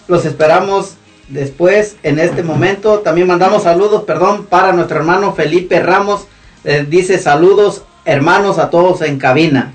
los 0.08 0.24
esperamos 0.24 0.94
después 1.28 1.96
en 2.02 2.18
este 2.18 2.42
momento. 2.42 2.98
También 3.00 3.28
mandamos 3.28 3.62
saludos, 3.62 4.02
perdón, 4.02 4.46
para 4.46 4.72
nuestro 4.72 4.96
hermano 4.98 5.32
Felipe 5.32 5.78
Ramos. 5.80 6.26
Eh, 6.64 6.84
dice 6.88 7.18
saludos 7.18 7.84
hermanos 8.10 8.58
a 8.58 8.70
todos 8.70 9.02
en 9.02 9.18
cabina. 9.18 9.72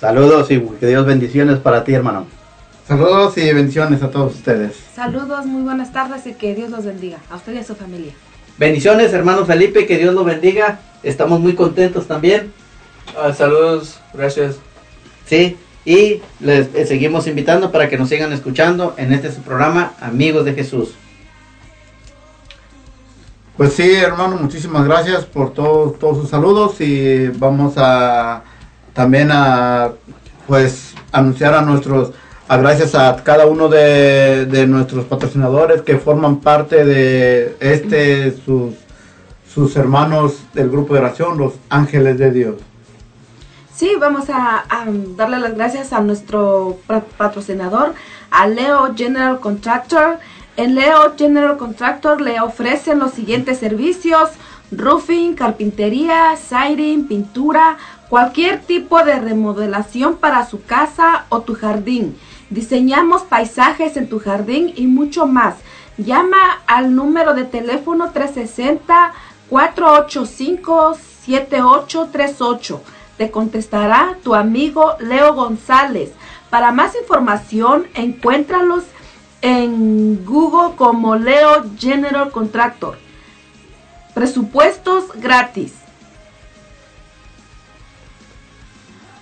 Saludos 0.00 0.50
y 0.50 0.58
que 0.58 0.86
Dios 0.86 1.04
bendiciones 1.04 1.58
para 1.58 1.84
ti, 1.84 1.92
hermano. 1.92 2.26
saludos 2.86 3.36
y 3.36 3.52
bendiciones 3.52 4.02
a 4.02 4.10
todos 4.10 4.36
ustedes. 4.36 4.72
Saludos, 4.94 5.44
muy 5.44 5.62
buenas 5.62 5.92
tardes 5.92 6.26
y 6.26 6.32
que 6.32 6.54
Dios 6.54 6.70
los 6.70 6.86
bendiga. 6.86 7.18
A 7.30 7.36
usted 7.36 7.52
y 7.52 7.58
a 7.58 7.64
su 7.64 7.74
familia. 7.74 8.12
Bendiciones 8.56 9.12
hermano 9.12 9.44
Felipe, 9.44 9.86
que 9.86 9.98
Dios 9.98 10.14
lo 10.14 10.24
bendiga. 10.24 10.80
Estamos 11.02 11.40
muy 11.40 11.54
contentos 11.54 12.06
también. 12.06 12.52
Uh, 13.14 13.34
saludos, 13.34 14.00
gracias. 14.14 14.56
Sí, 15.26 15.58
y 15.84 16.22
les 16.40 16.74
eh, 16.74 16.86
seguimos 16.86 17.26
invitando 17.26 17.70
para 17.70 17.90
que 17.90 17.98
nos 17.98 18.08
sigan 18.08 18.32
escuchando 18.32 18.94
en 18.96 19.12
este 19.12 19.30
su 19.30 19.42
programa 19.42 19.92
Amigos 20.00 20.46
de 20.46 20.54
Jesús. 20.54 20.94
Pues 23.58 23.72
sí, 23.74 23.92
hermano, 23.92 24.36
muchísimas 24.36 24.84
gracias 24.86 25.24
por 25.26 25.52
todos 25.52 25.98
todos 25.98 26.18
sus 26.18 26.30
saludos 26.30 26.80
y 26.80 27.26
vamos 27.28 27.74
a 27.76 28.42
también 28.94 29.30
a 29.32 29.90
pues 30.46 30.94
anunciar 31.12 31.54
a 31.54 31.62
nuestros 31.62 32.12
a 32.46 32.56
gracias 32.56 32.94
a 32.94 33.16
cada 33.24 33.46
uno 33.46 33.68
de, 33.68 34.46
de 34.46 34.66
nuestros 34.66 35.04
patrocinadores 35.06 35.82
que 35.82 35.98
forman 35.98 36.36
parte 36.36 36.84
de 36.84 37.56
este 37.60 38.30
sus 38.44 38.74
sus 39.52 39.74
hermanos 39.76 40.36
del 40.54 40.70
grupo 40.70 40.94
de 40.94 41.00
oración, 41.00 41.36
los 41.36 41.54
ángeles 41.68 42.16
de 42.16 42.30
Dios. 42.30 42.54
Sí, 43.74 43.92
vamos 44.00 44.30
a, 44.30 44.64
a 44.68 44.84
darle 45.16 45.40
las 45.40 45.54
gracias 45.56 45.92
a 45.92 46.00
nuestro 46.00 46.78
pa- 46.86 47.02
patrocinador, 47.16 47.94
a 48.30 48.46
Leo 48.46 48.94
General 48.94 49.40
Contractor. 49.40 50.18
En 50.58 50.74
Leo 50.74 51.14
General 51.16 51.56
Contractor 51.56 52.20
le 52.20 52.40
ofrecen 52.40 52.98
los 52.98 53.12
siguientes 53.12 53.58
servicios: 53.58 54.30
roofing, 54.72 55.34
carpintería, 55.34 56.34
siding, 56.34 57.04
pintura, 57.06 57.76
cualquier 58.08 58.62
tipo 58.62 59.04
de 59.04 59.20
remodelación 59.20 60.16
para 60.16 60.44
su 60.46 60.64
casa 60.64 61.26
o 61.28 61.42
tu 61.42 61.54
jardín. 61.54 62.18
Diseñamos 62.50 63.22
paisajes 63.22 63.96
en 63.96 64.08
tu 64.08 64.18
jardín 64.18 64.72
y 64.74 64.88
mucho 64.88 65.28
más. 65.28 65.54
Llama 65.96 66.58
al 66.66 66.92
número 66.96 67.34
de 67.34 67.44
teléfono 67.44 68.10
360 68.10 69.12
485 69.48 70.96
7838. 71.24 72.82
Te 73.16 73.30
contestará 73.30 74.18
tu 74.24 74.34
amigo 74.34 74.96
Leo 74.98 75.34
González. 75.34 76.10
Para 76.50 76.72
más 76.72 76.96
información, 76.96 77.86
encuéntralos 77.94 78.82
en 78.82 78.97
Google 79.42 80.76
como 80.76 81.16
Leo 81.16 81.64
General 81.78 82.30
Contractor. 82.30 82.98
Presupuestos 84.14 85.12
gratis. 85.14 85.74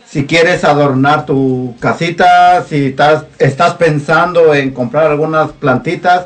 si 0.03 0.25
quieres 0.25 0.63
adornar 0.63 1.27
tu 1.27 1.75
casita, 1.79 2.65
si 2.67 2.95
estás, 3.37 3.75
pensando 3.75 4.55
en 4.55 4.71
comprar 4.71 5.05
algunas 5.05 5.51
plantitas, 5.51 6.25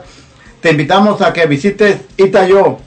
te 0.62 0.72
invitamos 0.72 1.22
a 1.22 1.34
que 1.34 1.46
visites 1.46 1.98
Itayo, 2.16 2.78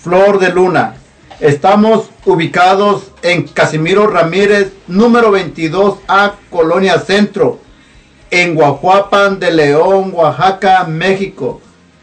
Flor 0.00 0.38
de 0.38 0.50
Luna. 0.50 0.94
Estamos 1.40 2.10
ubicados 2.26 3.10
en 3.22 3.42
Casimiro 3.42 4.06
Ramírez, 4.06 4.70
número 4.86 5.32
22A, 5.32 6.34
Colonia 6.48 7.00
Centro, 7.00 7.58
en 8.32 8.54
Guajuapan 8.54 9.38
de 9.38 9.52
León, 9.52 10.12
Oaxaca, 10.14 10.84
México. 10.84 11.60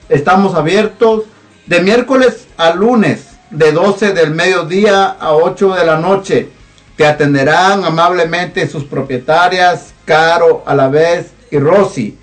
Estamos 0.10 0.54
abiertos 0.54 1.24
de 1.66 1.82
miércoles 1.82 2.48
a 2.56 2.70
lunes, 2.70 3.30
de 3.50 3.72
12 3.72 4.14
del 4.14 4.36
mediodía 4.36 5.08
a 5.08 5.34
8 5.34 5.74
de 5.74 5.86
la 5.88 5.98
noche. 5.98 6.50
Te 6.96 7.08
atenderán 7.08 7.84
amablemente 7.84 8.68
sus 8.68 8.84
propietarias, 8.84 9.96
Caro, 10.06 10.62
Alavés 10.68 11.32
y 11.50 11.58
Rosy. 11.58 12.16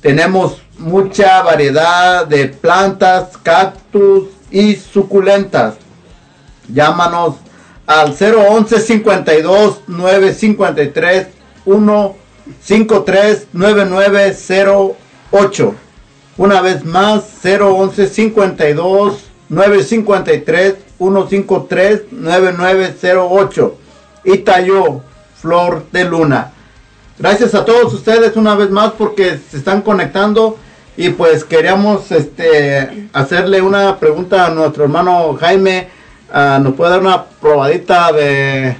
Tenemos 0.00 0.62
mucha 0.78 1.42
variedad 1.42 2.28
de 2.28 2.46
plantas, 2.46 3.36
cactus 3.42 4.28
y 4.52 4.76
suculentas. 4.76 5.74
Llámanos 6.72 7.34
al 7.88 8.14
011 8.16 8.78
52 8.78 9.80
953 9.88 11.26
153 11.64 12.27
9908. 13.52 15.74
Una 16.36 16.60
vez 16.60 16.84
más, 16.84 17.24
011 17.44 18.08
52 18.08 19.18
953 19.48 20.74
153 20.98 22.12
9908. 22.12 23.78
Itayo, 24.24 25.00
Flor 25.40 25.86
de 25.92 26.04
Luna. 26.04 26.52
Gracias 27.18 27.54
a 27.54 27.64
todos 27.64 27.94
ustedes 27.94 28.36
una 28.36 28.54
vez 28.54 28.70
más 28.70 28.92
porque 28.92 29.38
se 29.50 29.56
están 29.56 29.82
conectando 29.82 30.58
y 30.96 31.10
pues 31.10 31.44
queríamos 31.44 32.12
este 32.12 33.08
hacerle 33.12 33.60
una 33.62 33.98
pregunta 33.98 34.46
a 34.46 34.50
nuestro 34.50 34.84
hermano 34.84 35.36
Jaime. 35.40 35.88
Ah, 36.32 36.60
¿Nos 36.62 36.74
puede 36.74 36.90
dar 36.90 37.00
una 37.00 37.24
probadita 37.24 38.12
de, 38.12 38.76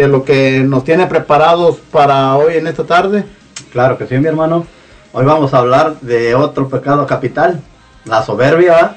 de 0.00 0.08
lo 0.08 0.24
que 0.24 0.60
nos 0.60 0.82
tiene 0.82 1.06
preparados 1.06 1.76
para 1.92 2.34
hoy 2.34 2.56
en 2.56 2.66
esta 2.66 2.84
tarde? 2.84 3.26
Claro 3.70 3.98
que 3.98 4.06
sí, 4.06 4.16
mi 4.16 4.28
hermano. 4.28 4.64
Hoy 5.12 5.26
vamos 5.26 5.52
a 5.52 5.58
hablar 5.58 6.00
de 6.00 6.34
otro 6.34 6.70
pecado 6.70 7.06
capital, 7.06 7.60
la 8.06 8.22
soberbia. 8.22 8.96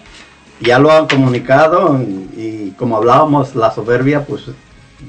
Ya 0.62 0.80
lo 0.80 0.90
han 0.94 1.10
comunicado 1.10 2.00
y 2.02 2.72
como 2.78 2.96
hablábamos, 2.96 3.54
la 3.54 3.72
soberbia, 3.72 4.24
pues 4.24 4.44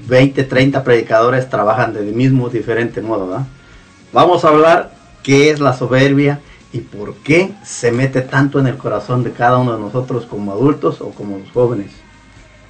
20, 0.08 0.42
30 0.42 0.82
predicadores 0.82 1.48
trabajan 1.48 1.94
del 1.94 2.06
mismo 2.06 2.48
diferente 2.48 3.00
modo. 3.00 3.28
¿verdad? 3.28 3.46
Vamos 4.12 4.44
a 4.44 4.48
hablar 4.48 4.90
qué 5.22 5.50
es 5.50 5.60
la 5.60 5.74
soberbia 5.74 6.40
y 6.72 6.80
por 6.80 7.14
qué 7.18 7.52
se 7.62 7.92
mete 7.92 8.20
tanto 8.20 8.58
en 8.58 8.66
el 8.66 8.78
corazón 8.78 9.22
de 9.22 9.30
cada 9.30 9.58
uno 9.58 9.74
de 9.74 9.80
nosotros 9.80 10.26
como 10.26 10.50
adultos 10.50 11.00
o 11.00 11.10
como 11.10 11.38
los 11.38 11.52
jóvenes. 11.52 11.92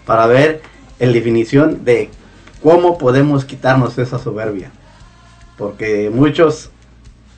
Para 0.05 0.27
ver 0.27 0.61
en 0.99 1.15
definición 1.15 1.87
de 1.87 2.11
cómo 2.65 2.97
podemos 2.97 3.45
quitarnos 3.45 3.99
esa 3.99 4.19
soberbia. 4.19 4.73
Porque 5.59 6.11
muchos 6.11 6.71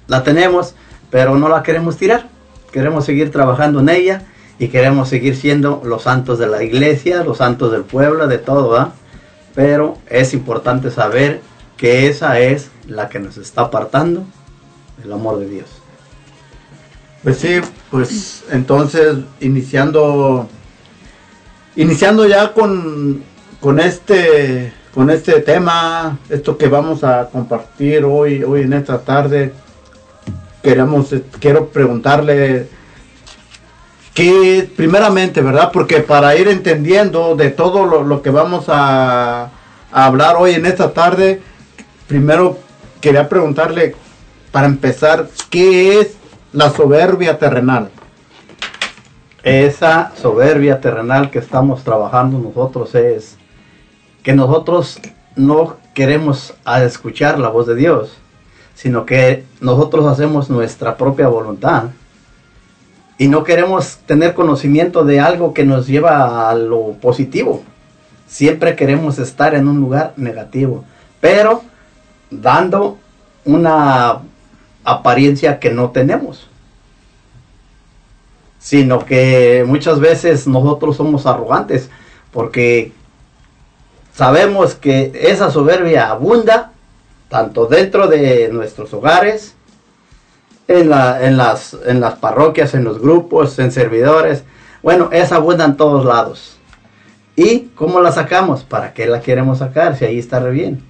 la 0.07 0.23
tenemos, 0.23 0.75
pero 1.11 1.37
no 1.37 1.49
la 1.49 1.65
queremos 1.65 1.97
tirar. 1.97 2.29
Queremos 2.71 3.05
seguir 3.05 3.33
trabajando 3.33 3.81
en 3.81 3.89
ella 3.89 4.23
y 4.61 4.69
queremos 4.69 5.09
seguir 5.09 5.37
siendo 5.37 5.83
los 5.85 6.05
santos 6.05 6.39
de 6.39 6.47
la 6.47 6.63
iglesia, 6.63 7.25
los 7.25 7.39
santos 7.39 7.73
del 7.73 7.83
pueblo, 7.83 8.29
de 8.29 8.39
todo, 8.39 8.71
¿verdad? 8.71 8.93
Pero 9.57 9.99
es 10.09 10.33
importante 10.33 10.93
saber 10.93 11.41
que 11.77 12.07
esa 12.07 12.39
es 12.39 12.71
la 12.87 13.09
que 13.09 13.19
nos 13.19 13.37
está 13.37 13.63
apartando 13.63 14.23
del 15.03 15.13
amor 15.13 15.41
de 15.41 15.49
Dios. 15.49 15.67
Pues 17.25 17.39
sí, 17.39 17.61
pues 17.91 18.45
entonces 18.53 19.17
iniciando 19.41 20.49
iniciando 21.75 22.27
ya 22.27 22.53
con, 22.53 23.25
con 23.61 23.81
este 23.81 24.73
con 24.97 25.11
este 25.11 25.43
tema, 25.43 26.17
esto 26.31 26.57
que 26.57 26.69
vamos 26.69 27.05
a 27.05 27.29
compartir 27.29 28.03
hoy 28.07 28.43
hoy 28.43 28.63
en 28.63 28.73
esta 28.73 28.99
tarde, 29.01 29.53
queremos 30.63 31.15
quiero 31.39 31.69
preguntarle 31.69 32.67
que 34.15 34.71
primeramente, 34.75 35.43
¿verdad? 35.43 35.71
Porque 35.71 36.01
para 36.01 36.35
ir 36.37 36.49
entendiendo 36.49 37.37
de 37.37 37.51
todo 37.51 37.85
lo, 37.85 38.23
que 38.23 38.31
vamos 38.31 38.71
a 38.71 39.51
hablar 39.93 40.37
hoy 40.39 40.55
en 40.55 40.65
esta 40.65 40.95
tarde, 40.95 41.43
primero 42.07 42.59
quería 43.03 43.29
preguntarle 43.29 43.95
para 44.51 44.67
empezar, 44.67 45.29
¿qué 45.51 46.01
es 46.01 46.17
la 46.55 46.71
soberbia 46.71 47.39
terrenal? 47.39 47.91
Esa 49.43 50.13
soberbia 50.17 50.81
terrenal 50.81 51.31
que 51.31 51.41
estamos 51.41 51.85
trabajando 51.85 52.39
nosotros 52.39 52.95
es 52.95 53.37
que 54.27 54.35
nosotros 54.35 54.99
no 55.37 55.77
queremos 55.95 56.53
escuchar 56.83 57.39
la 57.39 57.49
voz 57.49 57.69
de 57.69 57.77
Dios, 57.77 58.11
sino 58.75 59.07
que 59.07 59.45
nosotros 59.61 60.05
hacemos 60.05 60.51
nuestra 60.51 60.97
propia 60.97 61.29
voluntad 61.29 61.91
y 63.19 63.29
no 63.29 63.45
queremos 63.45 63.99
tener 63.99 64.35
conocimiento 64.35 65.05
de 65.05 65.21
algo 65.21 65.55
que 65.55 65.65
nos 65.65 65.87
lleva 65.87 66.51
a 66.51 66.57
lo 66.57 66.95
positivo. 66.95 67.63
Siempre 68.27 68.75
queremos 68.75 69.21
estar 69.21 69.55
en 69.55 69.69
un 69.69 69.79
lugar 69.79 70.13
negativo, 70.17 70.85
pero 71.21 71.63
dando 72.29 72.99
una 73.45 74.23
apariencia 74.83 75.61
que 75.61 75.71
no 75.71 75.91
tenemos. 75.91 76.49
Sino 78.59 79.07
que 79.07 79.65
muchas 79.65 80.01
veces 80.01 80.49
nosotros 80.49 80.97
somos 80.97 81.27
arrogantes 81.27 81.91
porque 82.33 82.91
sabemos 84.17 84.75
que 84.75 85.13
esa 85.15 85.51
soberbia 85.51 86.11
abunda 86.11 86.73
tanto 87.29 87.67
dentro 87.67 88.09
de 88.09 88.49
nuestros 88.53 88.93
hogares, 88.95 89.55
en, 90.69 90.91
la, 90.91 91.25
en, 91.25 91.37
las, 91.37 91.77
en 91.87 92.01
las 92.01 92.15
parroquias, 92.15 92.75
en 92.75 92.85
los 92.85 93.01
grupos, 93.01 93.59
en 93.59 93.71
servidores. 93.71 94.43
Bueno, 94.83 95.11
esa 95.13 95.37
abunda 95.37 95.65
en 95.65 95.77
todos 95.77 96.05
lados. 96.05 96.57
¿Y 97.37 97.71
cómo 97.75 98.01
la 98.01 98.13
sacamos? 98.13 98.65
¿Para 98.65 98.93
qué 98.93 99.07
la 99.07 99.21
queremos 99.21 99.59
sacar? 99.59 99.97
Si 99.97 100.05
ahí 100.05 100.19
está 100.19 100.41
re 100.41 100.51
bien. 100.51 100.83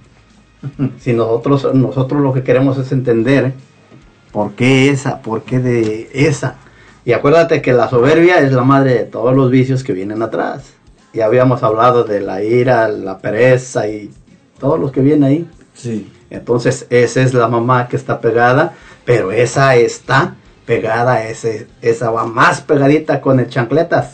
Si 0.99 1.13
nosotros, 1.13 1.73
nosotros 1.75 2.21
lo 2.21 2.33
que 2.33 2.43
queremos 2.43 2.77
es 2.77 2.91
entender 2.91 3.53
por 4.31 4.53
qué 4.53 4.89
esa, 4.89 5.21
por 5.21 5.43
qué 5.43 5.59
de 5.59 6.09
esa. 6.13 6.55
Y 7.05 7.13
acuérdate 7.13 7.61
que 7.61 7.73
la 7.73 7.89
soberbia 7.89 8.39
es 8.39 8.51
la 8.51 8.63
madre 8.63 8.93
de 8.93 9.03
todos 9.03 9.35
los 9.35 9.51
vicios 9.51 9.83
que 9.83 9.93
vienen 9.93 10.21
atrás. 10.21 10.73
Ya 11.17 11.25
habíamos 11.25 11.63
hablado 11.63 12.03
de 12.03 12.21
la 12.21 12.43
ira, 12.43 12.87
la 12.87 13.17
pereza 13.17 13.87
y 13.87 14.11
todos 14.59 14.79
los 14.79 14.91
que 14.91 15.01
vienen 15.01 15.23
ahí. 15.23 15.49
Sí. 15.73 16.11
Entonces 16.29 16.85
esa 16.89 17.21
es 17.21 17.33
la 17.33 17.47
mamá 17.47 17.87
que 17.87 17.95
está 17.95 18.21
pegada, 18.21 18.73
pero 19.03 19.31
esa 19.31 19.75
está 19.75 20.35
pegada, 20.65 21.23
ese, 21.25 21.67
esa 21.81 22.11
va 22.11 22.25
más 22.25 22.61
pegadita 22.61 23.19
con 23.21 23.39
el 23.39 23.47
chancletas. 23.49 24.11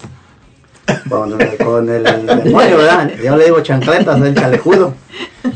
Con, 1.09 1.39
el- 1.41 1.57
con 1.57 1.89
el 1.89 2.03
demonio, 2.03 2.77
¿verdad? 2.77 3.09
Yo 3.23 3.35
le 3.37 3.45
digo 3.45 3.61
chancletas, 3.61 4.21
el 4.21 4.35
chalejudo. 4.35 4.93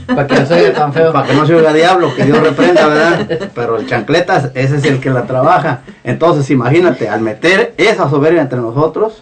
Para 0.08 0.26
que 0.26 0.36
no 0.40 0.46
se 0.46 0.54
oiga 0.54 0.74
tan 0.74 0.94
feo. 0.94 1.12
Para 1.14 1.28
que 1.28 1.34
no 1.34 1.46
se 1.46 1.54
oiga 1.56 1.74
diablo, 1.74 2.14
que 2.16 2.24
Dios 2.26 2.40
reprenda, 2.42 2.88
¿verdad? 2.88 3.50
Pero 3.54 3.78
el 3.78 3.88
chancletas, 3.88 4.52
ese 4.54 4.78
es 4.78 4.86
el 4.86 5.00
que 5.02 5.10
la 5.10 5.24
trabaja. 5.28 5.82
Entonces, 6.04 6.50
imagínate, 6.50 7.10
al 7.10 7.22
meter 7.22 7.74
esa 7.78 8.10
soberbia 8.10 8.42
entre 8.42 8.60
nosotros, 8.60 9.22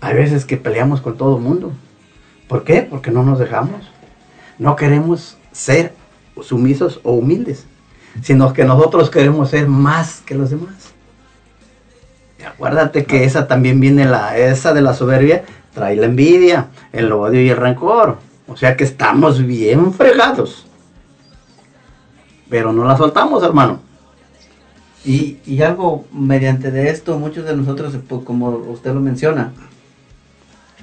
hay 0.00 0.14
veces 0.14 0.44
que 0.44 0.56
peleamos 0.56 1.00
con 1.00 1.16
todo 1.16 1.36
el 1.36 1.42
mundo. 1.42 1.72
¿Por 2.48 2.64
qué? 2.64 2.82
Porque 2.82 3.10
no 3.10 3.22
nos 3.22 3.38
dejamos. 3.38 3.90
No 4.58 4.76
queremos 4.76 5.36
ser 5.52 5.94
sumisos 6.42 7.00
o 7.02 7.12
humildes, 7.12 7.66
sino 8.22 8.52
que 8.52 8.64
nosotros 8.64 9.10
queremos 9.10 9.50
ser 9.50 9.68
más 9.68 10.22
que 10.22 10.34
los 10.34 10.50
demás. 10.50 10.92
Acuérdate 12.46 13.04
que 13.04 13.24
esa 13.24 13.46
también 13.46 13.80
viene 13.80 14.06
la, 14.06 14.38
esa 14.38 14.72
de 14.72 14.80
la 14.80 14.94
soberbia, 14.94 15.44
trae 15.74 15.96
la 15.96 16.06
envidia, 16.06 16.68
el 16.92 17.12
odio 17.12 17.42
y 17.42 17.50
el 17.50 17.56
rencor. 17.56 18.18
O 18.48 18.56
sea 18.56 18.76
que 18.76 18.84
estamos 18.84 19.44
bien 19.44 19.92
fregados. 19.92 20.66
Pero 22.48 22.72
no 22.72 22.84
la 22.84 22.96
soltamos, 22.96 23.42
hermano. 23.42 23.80
Y, 25.04 25.38
y 25.46 25.62
algo 25.62 26.04
mediante 26.12 26.70
de 26.70 26.90
esto, 26.90 27.18
muchos 27.18 27.44
de 27.44 27.56
nosotros, 27.56 27.94
pues, 28.08 28.24
como 28.24 28.48
usted 28.48 28.92
lo 28.92 29.00
menciona, 29.00 29.52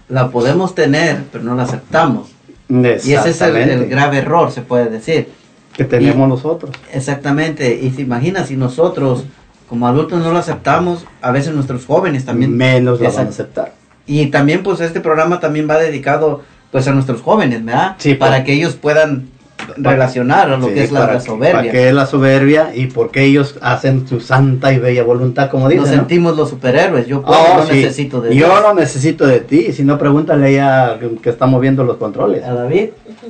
la 0.10 0.30
podemos 0.30 0.76
tener, 0.76 1.24
pero 1.32 1.43
no 1.43 1.56
la 1.56 1.63
aceptamos. 1.63 2.30
Y 2.70 2.86
ese 2.86 3.30
es 3.30 3.41
el, 3.41 3.88
grave 3.88 4.17
error, 4.20 4.52
se 4.52 4.62
puede 4.62 4.89
decir. 4.89 5.30
que 5.74 5.86
tenemos 5.86 6.28
y- 6.28 6.30
nosotros. 6.30 6.72
Exactamente. 6.91 7.80
Y 7.82 7.91
se 7.91 8.02
imagina 8.02 8.46
si 8.46 8.56
nosotros, 8.58 9.26
como 9.70 9.88
adultos, 9.88 10.22
no 10.24 10.32
lo 10.32 10.39
aceptamos, 10.39 11.06
a 11.22 11.32
veces 11.32 11.54
nuestros 11.54 11.86
jóvenes 11.86 12.26
también. 12.26 12.56
Menos 12.58 13.00
la 13.00 13.10
van 13.12 13.28
a 13.28 13.30
aceptar. 13.30 13.74
Y 14.06 14.26
también, 14.28 14.63
pues, 14.63 14.80
este 14.80 15.02
programa 15.02 15.39
también 15.39 15.70
va 15.70 15.78
dedicado, 15.78 16.41
pues, 16.72 16.88
a 16.88 16.93
nuestros 16.93 17.22
jóvenes, 17.22 17.63
¿verdad? 17.63 17.96
Sí, 18.00 18.15
Para 18.15 18.38
pues. 18.38 18.46
que 18.46 18.54
ellos 18.54 18.76
puedan 18.76 19.30
relacionar 19.78 20.52
a 20.52 20.58
lo 20.58 20.67
Sí, 20.67 20.74
que 20.74 20.84
es 20.84 20.91
la, 20.91 21.20
soberbia. 21.20 21.72
Para 21.72 21.88
es 21.88 21.93
la 21.93 22.06
soberbia 22.06 22.72
y 22.76 22.88
porque 22.88 23.24
ellos 23.24 23.56
hacen 23.62 24.08
su 24.08 24.20
santa 24.20 24.72
y 24.74 24.80
bella 24.80 25.04
voluntad, 25.04 25.50
como 25.50 25.63
Nos 25.65 25.72
dicen. 25.74 25.86
¿no? 25.89 25.93
sentimos 25.96 26.38
los 26.38 26.50
superhéroes. 26.50 27.08
Yo 27.08 27.22
puedo, 27.22 27.39
Oh, 27.39 27.58
no 27.58 27.65
sí. 27.65 27.74
necesito 27.82 28.22
de 28.22 28.36
Yo 28.36 28.48
Dios. 28.48 28.62
no 28.62 28.74
necesito 28.74 29.26
de 29.26 29.39
ti, 29.39 29.72
si 29.74 29.84
no 29.84 29.98
pregúntale 29.98 30.46
a 30.46 30.50
ella 30.50 31.00
que 31.22 31.30
está 31.30 31.46
moviendo 31.46 31.84
los 31.84 31.98
controles. 31.98 32.43
A 32.43 32.54
David. 32.54 32.89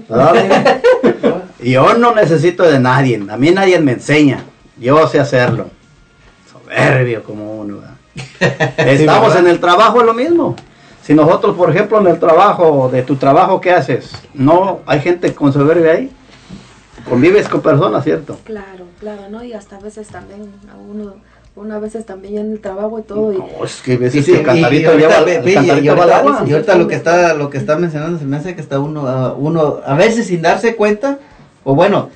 Yo 1.63 1.95
no 1.97 2.13
necesito 2.13 2.63
de 2.63 2.79
nadie, 2.79 3.21
a 3.29 3.37
mí 3.37 3.51
nadie 3.51 3.79
me 3.79 3.93
enseña, 3.93 4.43
yo 4.79 5.07
sé 5.07 5.19
hacerlo. 5.19 5.67
Soberbio 6.51 7.23
como 7.23 7.55
uno. 7.59 7.77
¿verdad? 7.77 8.77
Estamos 8.77 9.35
en 9.35 9.47
el 9.47 9.59
trabajo 9.59 9.99
es 10.01 10.05
lo 10.05 10.13
mismo. 10.13 10.55
Si 11.07 11.13
nosotros, 11.13 11.55
por 11.55 11.69
ejemplo, 11.69 12.01
en 12.01 12.07
el 12.07 12.19
trabajo, 12.19 12.89
de 12.91 13.01
tu 13.01 13.15
trabajo, 13.15 13.61
¿qué 13.61 13.71
haces? 13.71 14.11
No, 14.33 14.81
hay 14.85 14.99
gente 14.99 15.33
con 15.33 15.53
soberbia 15.53 15.93
ahí. 15.93 16.11
Convives 17.07 17.47
con 17.47 17.61
personas, 17.61 18.03
¿cierto? 18.03 18.37
Claro, 18.43 18.83
claro, 18.99 19.29
¿no? 19.29 19.41
Y 19.41 19.53
hasta 19.53 19.77
a 19.77 19.79
veces 19.79 20.09
también 20.09 20.51
a 20.69 20.75
uno, 20.75 21.13
uno 21.55 21.75
a 21.75 21.79
veces 21.79 22.05
también 22.05 22.39
en 22.39 22.51
el 22.51 22.59
trabajo 22.59 22.99
y 22.99 23.03
todo. 23.03 23.31
Y, 23.31 23.37
No, 23.37 23.63
es 23.63 23.81
que 23.81 23.93
a 23.93 23.97
veces 23.97 24.25
sí, 24.25 24.33
el 24.33 24.43
cantarito 24.43 24.97
lleva, 24.97 25.19
el 25.19 26.11
agua. 26.11 26.43
y 26.45 26.51
ahorita 26.51 26.75
lo 26.75 26.89
que 26.89 26.95
está 26.95 27.33
lo 27.35 27.49
que 27.49 27.57
está 27.57 27.77
mencionando 27.77 28.19
se 28.19 28.25
me 28.25 28.35
hace 28.35 28.53
que 28.53 28.59
está 28.59 28.77
uno 28.81 29.07
ah, 29.07 29.33
uno 29.37 29.79
a 29.85 29.93
veces 29.93 30.27
sin 30.27 30.41
darse 30.41 30.75
cuenta 30.75 31.19
o 31.63 31.73
bueno 31.73 32.09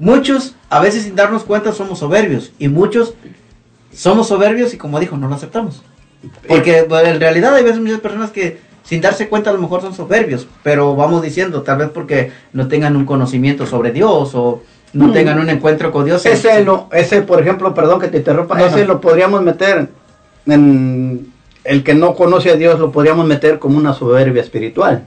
muchos 0.00 0.56
a 0.70 0.80
veces 0.80 1.04
sin 1.04 1.14
darnos 1.14 1.44
cuenta 1.44 1.70
somos 1.70 2.00
soberbios 2.00 2.50
y 2.58 2.66
muchos 2.66 3.14
somos 3.92 4.26
soberbios 4.26 4.74
y 4.74 4.76
como 4.76 4.98
dijo 4.98 5.16
no 5.16 5.28
lo 5.28 5.36
aceptamos 5.36 5.84
porque 6.46 6.78
en 6.78 7.20
realidad 7.20 7.54
hay 7.54 7.64
veces 7.64 7.80
muchas 7.80 8.00
personas 8.00 8.30
que 8.30 8.58
sin 8.84 9.00
darse 9.00 9.28
cuenta 9.28 9.50
a 9.50 9.52
lo 9.54 9.60
mejor 9.60 9.80
son 9.80 9.94
soberbios 9.94 10.46
pero 10.62 10.94
vamos 10.94 11.22
diciendo 11.22 11.62
tal 11.62 11.78
vez 11.78 11.88
porque 11.92 12.32
no 12.52 12.68
tengan 12.68 12.96
un 12.96 13.06
conocimiento 13.06 13.66
sobre 13.66 13.92
Dios 13.92 14.34
o 14.34 14.62
no 14.92 15.08
Mm. 15.08 15.12
tengan 15.12 15.38
un 15.40 15.50
encuentro 15.50 15.90
con 15.90 16.04
Dios 16.04 16.24
Ese, 16.24 16.64
ese, 16.92 17.22
por 17.22 17.40
ejemplo, 17.40 17.74
perdón 17.74 17.98
que 18.00 18.06
te 18.08 18.18
interrumpa, 18.18 18.60
ese 18.62 18.84
lo 18.84 19.00
podríamos 19.00 19.42
meter 19.42 19.88
en 20.46 21.32
el 21.64 21.82
que 21.82 21.94
no 21.94 22.14
conoce 22.14 22.50
a 22.50 22.56
Dios, 22.56 22.78
lo 22.78 22.92
podríamos 22.92 23.26
meter 23.26 23.58
como 23.58 23.78
una 23.78 23.94
soberbia 23.94 24.42
espiritual, 24.42 25.02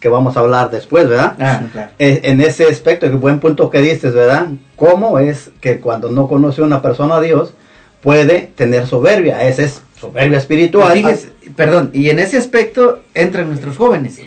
que 0.00 0.08
vamos 0.08 0.36
a 0.36 0.40
hablar 0.40 0.70
después, 0.70 1.08
¿verdad? 1.08 1.34
Ah, 1.40 1.62
claro. 1.72 1.90
Eh, 1.98 2.20
En 2.24 2.40
ese 2.40 2.66
aspecto, 2.66 3.10
que 3.10 3.16
buen 3.16 3.40
punto 3.40 3.70
que 3.70 3.80
dices, 3.80 4.14
¿verdad? 4.14 4.48
¿Cómo 4.76 5.18
es 5.18 5.50
que 5.60 5.80
cuando 5.80 6.10
no 6.10 6.28
conoce 6.28 6.62
una 6.62 6.82
persona 6.82 7.16
a 7.16 7.20
Dios 7.20 7.54
puede 8.02 8.52
tener 8.54 8.86
soberbia? 8.86 9.42
Esa 9.48 9.62
es 9.62 9.82
soberbia 10.00 10.38
espiritual. 10.38 10.92
Fíjese, 10.92 11.32
perdón, 11.56 11.90
y 11.92 12.10
en 12.10 12.18
ese 12.18 12.36
aspecto 12.38 13.00
entran 13.14 13.48
nuestros 13.48 13.76
jóvenes. 13.76 14.18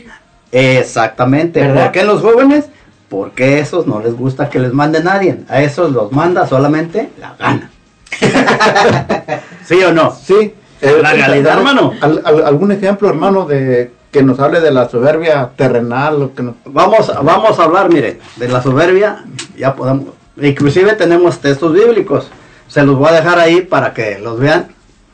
Exactamente. 0.52 1.60
¿Verdad? 1.62 1.84
¿Por 1.86 1.92
qué 1.92 2.04
los 2.04 2.22
jóvenes? 2.22 2.66
Porque 3.10 3.44
a 3.44 3.60
esos 3.60 3.88
no 3.88 4.00
les 4.02 4.14
gusta 4.16 4.50
que 4.50 4.60
les 4.60 4.74
mande 4.74 5.04
nadie. 5.04 5.40
A 5.50 5.62
esos 5.62 5.92
los 5.92 6.12
manda 6.12 6.48
solamente 6.48 7.10
la 7.20 7.36
gana. 7.38 7.70
¿Sí 9.66 9.82
o 9.84 9.92
no? 9.94 10.12
Sí. 10.16 10.54
La 10.82 11.14
realidad, 11.14 11.58
hermano. 11.58 11.94
Al- 12.02 12.22
al- 12.26 12.46
¿Algún 12.46 12.72
ejemplo, 12.72 13.08
hermano, 13.10 13.46
de 13.46 13.92
que 14.12 14.24
nos 14.24 14.40
hable 14.40 14.62
de 14.62 14.72
la 14.72 14.90
soberbia 14.90 15.52
terrenal? 15.56 16.22
o 16.22 16.34
que 16.34 16.42
nos- 16.44 16.56
Vamos, 16.66 17.12
vamos 17.24 17.60
a 17.60 17.64
hablar, 17.64 17.90
mire, 17.90 18.20
de 18.38 18.48
la 18.48 18.62
soberbia. 18.62 19.24
Ya 19.58 19.76
podemos. 19.76 20.08
Inclusive 20.42 20.94
tenemos 20.94 21.40
textos 21.40 21.74
bíblicos. 21.74 22.30
Se 22.68 22.84
los 22.84 22.96
voy 22.98 23.10
a 23.10 23.14
dejar 23.14 23.38
ahí 23.40 23.62
para 23.62 23.94
que 23.94 24.18
los 24.20 24.40
vean. 24.40 24.68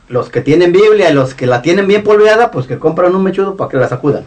Los 0.08 0.30
que 0.30 0.40
tienen 0.40 0.72
Biblia 0.72 1.10
y 1.10 1.14
los 1.14 1.34
que 1.34 1.46
la 1.46 1.60
tienen 1.62 1.86
bien 1.86 2.02
polveada, 2.02 2.50
pues 2.50 2.66
que 2.66 2.78
compran 2.78 3.14
un 3.14 3.22
mechudo 3.22 3.56
para 3.56 3.70
que 3.70 3.76
la 3.76 3.88
sacudan. 3.88 4.24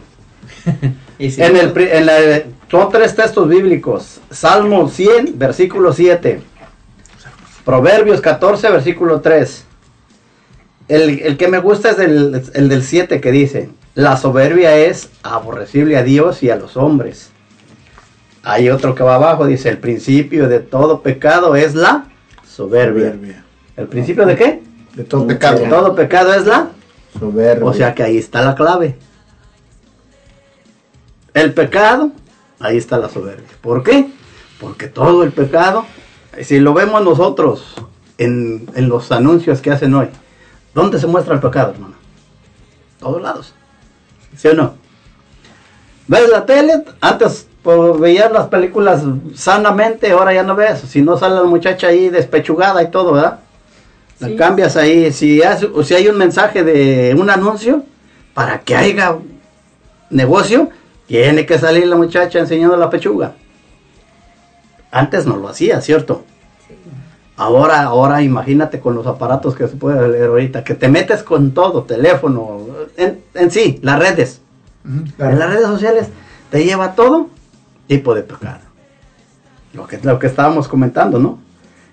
Y 1.19 1.29
si 1.29 1.39
En 1.43 1.53
no- 1.53 1.59
el, 1.61 1.71
pri- 1.71 1.89
en 1.91 2.05
la- 2.07 2.43
son 2.69 2.89
tres 2.91 3.15
textos 3.15 3.47
bíblicos. 3.47 4.21
Salmo 4.31 4.89
100, 4.89 5.37
versículo 5.37 5.93
7. 5.93 6.41
Proverbios 7.63 8.21
14, 8.21 8.69
versículo 8.71 9.21
3. 9.21 9.65
El, 10.87 11.19
el 11.21 11.37
que 11.37 11.47
me 11.47 11.59
gusta 11.59 11.91
es 11.91 11.99
el, 11.99 12.41
el 12.55 12.69
del 12.69 12.83
7 12.83 13.21
que 13.21 13.31
dice, 13.31 13.69
la 13.93 14.17
soberbia 14.17 14.75
es 14.77 15.09
aborrecible 15.21 15.95
a 15.97 16.03
Dios 16.03 16.41
y 16.41 16.49
a 16.49 16.55
los 16.55 16.75
hombres. 16.75 17.29
Hay 18.43 18.69
otro 18.69 18.95
que 18.95 19.03
va 19.03 19.15
abajo, 19.15 19.45
dice, 19.45 19.69
el 19.69 19.77
principio 19.77 20.47
de 20.49 20.59
todo 20.59 21.01
pecado 21.03 21.55
es 21.55 21.75
la 21.75 22.05
soberbia. 22.47 23.11
Soberbia. 23.11 23.43
¿El 23.77 23.87
principio 23.87 24.25
de 24.25 24.35
qué? 24.35 24.63
De 24.93 25.03
todo 25.03 25.27
pecado. 25.27 25.59
De 25.59 25.67
todo 25.67 25.95
pecado 25.95 26.33
es 26.33 26.45
la 26.45 26.69
Soberbia. 27.19 27.65
o 27.65 27.73
sea 27.73 27.93
que 27.95 28.03
ahí 28.03 28.17
está 28.17 28.41
la 28.43 28.55
clave. 28.55 28.97
El 31.33 31.53
pecado, 31.53 32.11
ahí 32.59 32.77
está 32.77 32.97
la 32.97 33.09
soberbia. 33.09 33.47
¿Por 33.61 33.83
qué? 33.83 34.09
Porque 34.59 34.87
todo 34.87 35.23
el 35.23 35.31
pecado, 35.31 35.85
si 36.41 36.59
lo 36.59 36.73
vemos 36.73 37.03
nosotros 37.03 37.75
en, 38.17 38.69
en 38.75 38.89
los 38.89 39.11
anuncios 39.11 39.61
que 39.61 39.71
hacen 39.71 39.93
hoy, 39.93 40.07
¿dónde 40.73 40.99
se 40.99 41.07
muestra 41.07 41.33
el 41.33 41.39
pecado, 41.39 41.71
hermano? 41.71 41.95
Todos 42.99 43.21
lados. 43.21 43.53
¿Sí 44.35 44.49
o 44.49 44.53
no? 44.53 44.75
¿Ves 46.07 46.29
la 46.29 46.45
tele? 46.45 46.83
Antes 46.99 47.47
pues, 47.63 47.99
veías 47.99 48.31
las 48.31 48.47
películas 48.47 49.03
sanamente, 49.33 50.11
ahora 50.11 50.33
ya 50.33 50.43
no 50.43 50.55
ves. 50.55 50.79
Si 50.79 51.01
no 51.01 51.17
sale 51.17 51.35
la 51.35 51.43
muchacha 51.43 51.87
ahí 51.87 52.09
despechugada 52.09 52.83
y 52.83 52.91
todo, 52.91 53.13
¿verdad? 53.13 53.39
La 54.21 54.27
Sí. 54.27 54.35
cambias 54.37 54.77
ahí. 54.77 55.11
Si, 55.11 55.41
hace- 55.43 55.65
o 55.65 55.83
si 55.83 55.93
hay 55.95 56.07
un 56.07 56.17
mensaje 56.17 56.63
de 56.63 57.13
un 57.19 57.29
anuncio, 57.29 57.83
para 58.33 58.59
que 58.61 58.75
haya 58.75 59.17
negocio, 60.09 60.69
tiene 61.07 61.45
que 61.45 61.57
salir 61.59 61.85
la 61.87 61.95
muchacha 61.97 62.39
enseñando 62.39 62.77
la 62.77 62.89
pechuga. 62.89 63.33
Antes 64.91 65.25
no 65.25 65.37
lo 65.37 65.49
hacía, 65.49 65.81
¿cierto? 65.81 66.23
Ahora, 67.37 67.81
ahora 67.83 68.21
imagínate 68.21 68.79
con 68.79 68.93
los 68.93 69.07
aparatos 69.07 69.55
que 69.55 69.67
se 69.67 69.75
puede 69.75 70.07
leer 70.07 70.25
ahorita, 70.27 70.63
que 70.63 70.75
te 70.75 70.87
metes 70.89 71.23
con 71.23 71.51
todo, 71.51 71.83
teléfono, 71.83 72.59
en, 72.97 73.21
en 73.33 73.51
sí, 73.51 73.79
las 73.81 73.97
redes. 73.99 74.41
Claro. 75.17 75.33
En 75.33 75.39
las 75.39 75.49
redes 75.49 75.65
sociales 75.67 76.07
te 76.51 76.63
lleva 76.63 76.93
todo 76.93 77.27
tipo 77.87 78.13
de 78.13 78.21
pecado. 78.23 78.59
Lo 79.73 79.87
que, 79.87 79.99
lo 80.03 80.19
que 80.19 80.27
estábamos 80.27 80.67
comentando, 80.67 81.17
¿no? 81.19 81.39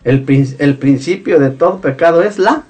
El, 0.08 0.24
prin- 0.24 0.56
el 0.58 0.76
principio 0.78 1.38
de 1.38 1.50
todo 1.50 1.80
pecado 1.80 2.22
es 2.22 2.38
la 2.38 2.62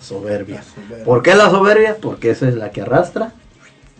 soberbia. 0.00 0.56
La 0.56 0.62
soberbia. 0.62 1.04
¿Por 1.04 1.22
qué 1.22 1.34
la 1.34 1.50
soberbia? 1.50 1.96
Porque 2.00 2.30
esa 2.30 2.48
es 2.48 2.54
la 2.54 2.70
que 2.70 2.82
arrastra 2.82 3.32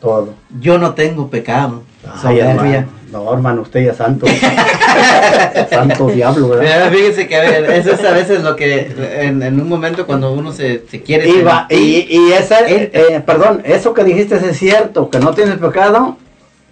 todo. 0.01 0.35
Yo 0.61 0.79
no 0.79 0.95
tengo 0.95 1.29
pecado. 1.31 1.83
Ay, 2.07 2.21
soberbia. 2.39 2.51
hermano. 2.51 2.89
No, 3.11 3.33
hermano, 3.33 3.63
usted 3.63 3.85
ya 3.85 3.93
es 3.93 3.97
santo. 3.97 4.27
santo 5.71 6.07
diablo, 6.09 6.49
¿verdad? 6.49 6.65
Mira, 6.65 6.91
Fíjense 6.91 7.27
que 7.29 7.37
a 7.37 7.41
ver, 7.41 7.71
eso 7.71 7.93
es 7.93 8.05
a 8.05 8.11
veces 8.13 8.43
lo 8.43 8.57
que 8.57 8.93
en, 9.21 9.43
en 9.43 9.61
un 9.61 9.69
momento 9.69 10.07
cuando 10.07 10.33
uno 10.33 10.53
se, 10.53 10.83
se 10.91 11.01
quiere 11.03 11.29
Y, 11.29 11.43
va- 11.43 11.67
sentir- 11.69 12.07
y, 12.11 12.17
y 12.29 12.33
ese, 12.33 12.55
Eh. 12.67 12.91
eh, 12.93 13.23
perdón, 13.25 13.63
eso 13.65 13.95
que 13.95 14.05
dijiste 14.05 14.35
es 14.37 14.57
cierto, 14.59 15.11
que 15.11 15.19
no 15.21 15.33
tienes 15.33 15.59
pecado, 15.59 16.17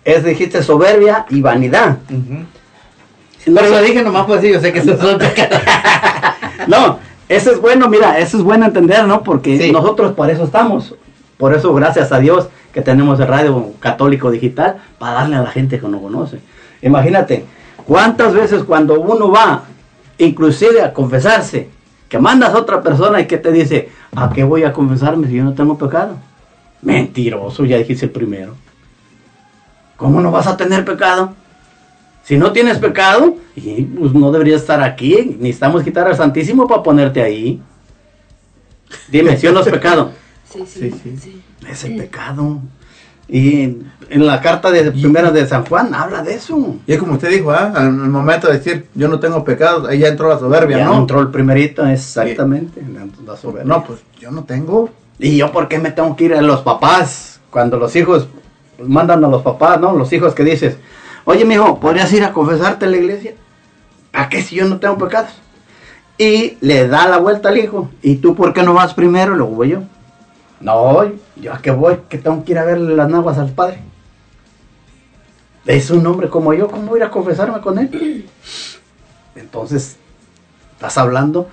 es 0.04 0.24
dijiste 0.24 0.62
soberbia 0.62 1.26
y 1.30 1.40
vanidad. 1.40 1.98
Si 2.08 2.14
no 3.46 3.60
Pero 3.60 3.70
lo 3.70 3.82
dije 3.82 4.02
nomás 4.02 4.26
pues 4.26 4.40
sí, 4.40 4.52
yo 4.52 4.60
sé 4.60 4.72
que 4.72 4.78
eso 4.80 4.96
pecados. 5.18 5.60
No, 6.68 6.98
eso 7.28 7.50
es 7.50 7.60
bueno, 7.60 7.88
mira, 7.88 8.18
eso 8.18 8.36
es 8.38 8.42
bueno 8.44 8.66
entender, 8.66 9.04
¿no? 9.06 9.22
Porque 9.22 9.58
Sí. 9.58 9.72
nosotros 9.72 10.12
por 10.12 10.30
eso 10.30 10.44
estamos. 10.44 10.94
Por 11.36 11.54
eso, 11.54 11.74
gracias 11.74 12.12
a 12.12 12.18
Dios, 12.20 12.48
que 12.72 12.82
tenemos 12.82 13.18
el 13.18 13.26
radio 13.26 13.72
católico 13.80 14.30
digital 14.30 14.76
para 14.98 15.14
darle 15.14 15.36
a 15.36 15.42
la 15.42 15.50
gente 15.50 15.80
que 15.80 15.88
no 15.88 16.00
conoce. 16.00 16.38
Imagínate, 16.82 17.44
cuántas 17.84 18.32
veces 18.32 18.62
cuando 18.62 19.00
uno 19.00 19.30
va, 19.30 19.64
inclusive 20.18 20.82
a 20.82 20.92
confesarse, 20.92 21.68
que 22.08 22.18
mandas 22.18 22.54
a 22.54 22.58
otra 22.58 22.80
persona 22.82 23.20
y 23.20 23.26
que 23.26 23.38
te 23.38 23.50
dice, 23.50 23.88
¿a 24.14 24.30
qué 24.30 24.44
voy 24.44 24.62
a 24.64 24.72
confesarme 24.72 25.26
si 25.26 25.34
yo 25.34 25.44
no 25.44 25.54
tengo 25.54 25.76
pecado? 25.76 26.16
Mentiroso, 26.82 27.64
ya 27.64 27.78
dijiste 27.78 28.06
el 28.06 28.12
primero. 28.12 28.54
¿Cómo 29.96 30.20
no 30.20 30.30
vas 30.30 30.46
a 30.46 30.56
tener 30.56 30.84
pecado? 30.84 31.32
Si 32.24 32.36
no 32.36 32.52
tienes 32.52 32.78
pecado, 32.78 33.36
y, 33.56 33.82
pues 33.82 34.12
no 34.14 34.30
deberías 34.30 34.60
estar 34.60 34.82
aquí. 34.82 35.36
Necesitamos 35.40 35.82
quitar 35.82 36.06
al 36.06 36.16
Santísimo 36.16 36.66
para 36.66 36.82
ponerte 36.82 37.22
ahí. 37.22 37.60
Dime, 39.08 39.36
si 39.36 39.46
o 39.46 39.52
no 39.52 39.60
es 39.60 39.68
pecado. 39.68 40.12
sí, 40.50 40.62
sí, 40.66 40.90
Sí, 40.90 41.00
sí. 41.02 41.16
sí. 41.18 41.42
Es 41.68 41.84
el 41.84 41.96
pecado. 41.96 42.60
Y 43.28 43.62
en 44.10 44.26
la 44.26 44.40
carta 44.40 44.70
de 44.70 44.90
primera 44.90 45.30
de 45.30 45.46
San 45.46 45.64
Juan 45.64 45.94
habla 45.94 46.22
de 46.22 46.34
eso. 46.34 46.76
Y 46.86 46.92
es 46.92 46.98
como 46.98 47.14
usted 47.14 47.30
dijo, 47.30 47.50
¿ah? 47.50 47.72
al 47.74 47.92
momento 47.92 48.48
de 48.48 48.58
decir 48.58 48.86
yo 48.94 49.08
no 49.08 49.20
tengo 49.20 49.42
pecados, 49.44 49.88
ahí 49.88 50.00
ya 50.00 50.08
entró 50.08 50.28
la 50.28 50.38
soberbia, 50.38 50.78
Ya 50.78 50.84
¿no? 50.86 50.98
entró 50.98 51.20
el 51.20 51.28
primerito, 51.28 51.86
exactamente. 51.86 52.82
la 53.24 53.36
soberbia. 53.36 53.64
No, 53.64 53.84
pues 53.84 54.00
yo 54.20 54.30
no 54.30 54.44
tengo. 54.44 54.90
¿Y 55.18 55.36
yo 55.38 55.50
por 55.52 55.68
qué 55.68 55.78
me 55.78 55.92
tengo 55.92 56.14
que 56.16 56.24
ir 56.24 56.34
a 56.34 56.42
los 56.42 56.60
papás? 56.60 57.40
Cuando 57.48 57.78
los 57.78 57.94
hijos 57.96 58.26
pues, 58.76 58.88
mandan 58.88 59.24
a 59.24 59.28
los 59.28 59.42
papás, 59.42 59.80
¿no? 59.80 59.96
Los 59.96 60.12
hijos 60.12 60.34
que 60.34 60.44
dices, 60.44 60.76
oye, 61.24 61.44
mijo, 61.44 61.80
¿podrías 61.80 62.12
ir 62.12 62.24
a 62.24 62.32
confesarte 62.32 62.84
en 62.84 62.90
la 62.90 62.96
iglesia? 62.96 63.34
¿A 64.12 64.28
qué 64.28 64.42
si 64.42 64.56
yo 64.56 64.66
no 64.66 64.78
tengo 64.78 64.98
pecados? 64.98 65.32
Y 66.18 66.58
le 66.60 66.88
da 66.88 67.08
la 67.08 67.18
vuelta 67.18 67.48
al 67.48 67.58
hijo. 67.58 67.90
¿Y 68.02 68.16
tú 68.16 68.34
por 68.34 68.52
qué 68.52 68.62
no 68.62 68.74
vas 68.74 68.94
primero? 68.94 69.34
Luego 69.34 69.52
voy 69.52 69.70
yo. 69.70 69.82
No, 70.60 71.04
yo 71.36 71.52
a 71.52 71.58
qué 71.60 71.70
voy, 71.70 71.98
que 72.08 72.18
tengo 72.18 72.44
que 72.44 72.52
ir 72.52 72.58
a 72.58 72.64
verle 72.64 72.94
las 72.94 73.08
naguas 73.08 73.38
al 73.38 73.50
padre. 73.50 73.80
Es 75.66 75.90
un 75.90 76.06
hombre 76.06 76.28
como 76.28 76.54
yo, 76.54 76.68
¿cómo 76.68 76.86
voy 76.86 77.00
a 77.00 77.04
ir 77.04 77.08
a 77.08 77.10
confesarme 77.10 77.60
con 77.60 77.78
él? 77.78 78.28
Entonces, 79.34 79.96
estás 80.74 80.98
hablando 80.98 81.48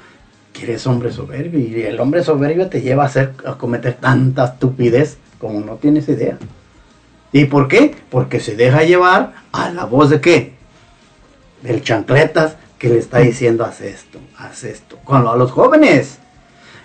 que 0.54 0.64
eres 0.64 0.86
hombre 0.88 1.12
soberbio 1.12 1.60
y 1.60 1.82
el 1.84 2.00
hombre 2.00 2.24
soberbio 2.24 2.70
te 2.70 2.82
lleva 2.82 3.04
a, 3.04 3.06
hacer, 3.08 3.34
a 3.46 3.56
cometer 3.56 3.96
tanta 3.96 4.46
estupidez 4.46 5.18
como 5.40 5.60
no 5.60 5.76
tienes 5.76 6.10
idea. 6.10 6.38
¿Y 7.32 7.46
por 7.46 7.68
qué? 7.68 7.96
Porque 8.10 8.40
se 8.40 8.56
deja 8.56 8.84
llevar 8.84 9.34
a 9.52 9.70
la 9.70 9.86
voz 9.86 10.10
de 10.10 10.20
qué? 10.22 10.54
Del 11.62 11.82
chancletas 11.84 12.56
que 12.78 12.90
le 12.90 12.98
está 13.00 13.20
diciendo 13.20 13.66
haz 13.66 13.82
esto, 13.82 14.20
haz 14.38 14.64
esto. 14.64 14.98
Con 15.04 15.24
lo- 15.24 15.32
a 15.32 15.38
los 15.38 15.52
jóvenes. 15.52 16.18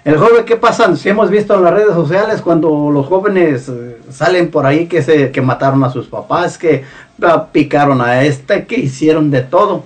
El 0.04 0.18
joven, 0.18 0.44
¿qué 0.44 0.56
pasa? 0.56 0.94
Si 0.96 1.08
hemos 1.08 1.30
visto 1.30 1.54
en 1.54 1.62
las 1.64 1.72
redes 1.72 1.94
sociales 1.94 2.42
cuando 2.42 2.90
los 2.90 3.06
jóvenes 3.06 3.70
eh, 3.70 3.98
salen 4.10 4.50
por 4.50 4.66
ahí 4.66 4.86
que, 4.86 5.02
se, 5.02 5.30
que 5.30 5.40
mataron 5.40 5.82
a 5.82 5.88
sus 5.90 6.08
papás, 6.08 6.58
que 6.58 6.84
ah, 7.22 7.46
picaron 7.50 8.02
a 8.02 8.22
este, 8.24 8.66
que 8.66 8.78
hicieron 8.80 9.30
de 9.30 9.40
todo. 9.40 9.84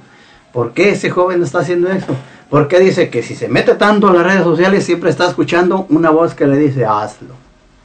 ¿Por 0.52 0.72
qué 0.72 0.90
ese 0.90 1.10
joven 1.10 1.42
está 1.44 1.60
haciendo 1.60 1.88
eso? 1.92 2.16
Porque 2.50 2.80
dice 2.80 3.10
que 3.10 3.22
si 3.22 3.36
se 3.36 3.46
mete 3.46 3.74
tanto 3.76 4.08
en 4.08 4.16
las 4.16 4.24
redes 4.26 4.42
sociales 4.42 4.82
siempre 4.84 5.10
está 5.10 5.28
escuchando 5.28 5.86
una 5.90 6.10
voz 6.10 6.34
que 6.34 6.46
le 6.48 6.56
dice 6.56 6.84
hazlo, 6.84 7.34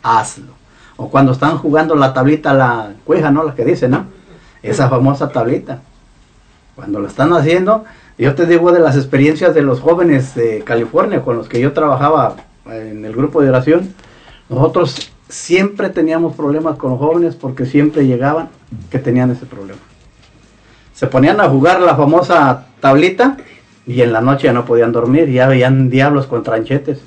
hazlo. 0.01 0.53
O 0.97 1.10
cuando 1.10 1.32
están 1.32 1.58
jugando 1.58 1.95
la 1.95 2.13
tablita, 2.13 2.53
la 2.53 2.93
cueja, 3.03 3.32
¿no? 3.32 3.43
La 3.43 3.56
que 3.56 3.65
dice, 3.65 3.89
¿no? 3.89 4.06
Esa 4.62 4.89
famosa 4.89 5.29
tablita. 5.29 5.82
Cuando 6.75 6.99
lo 6.99 7.08
están 7.08 7.34
haciendo, 7.34 7.84
yo 8.17 8.36
te 8.36 8.45
digo 8.45 8.71
de 8.71 8.79
las 8.79 8.95
experiencias 8.95 9.53
de 9.53 9.62
los 9.62 9.79
jóvenes 9.79 10.36
de 10.36 10.63
California 10.63 11.21
con 11.21 11.38
los 11.38 11.49
que 11.49 11.60
yo 11.60 11.73
trabajaba 11.73 12.36
en 12.65 13.06
el 13.06 13.13
grupo 13.13 13.41
de 13.41 13.49
oración, 13.49 13.93
nosotros 14.49 15.12
siempre 15.29 15.89
teníamos 15.89 16.36
problemas 16.36 16.77
con 16.77 16.91
los 16.91 16.99
jóvenes 16.99 17.36
porque 17.36 17.65
siempre 17.65 18.06
llegaban 18.06 18.49
que 18.91 18.99
tenían 18.99 19.32
ese 19.32 19.45
problema. 19.45 19.79
Se 20.93 21.08
ponían 21.08 21.41
a 21.41 21.49
jugar 21.49 21.82
la 21.82 21.95
famosa 21.95 22.67
tablita 22.79 23.38
y 23.86 24.01
en 24.01 24.13
la 24.13 24.21
noche 24.21 24.45
ya 24.45 24.53
no 24.53 24.65
podían 24.65 24.91
dormir, 24.91 25.29
ya 25.29 25.47
veían 25.47 25.89
diablos 25.89 26.27
con 26.27 26.43
tranchetes. 26.43 27.01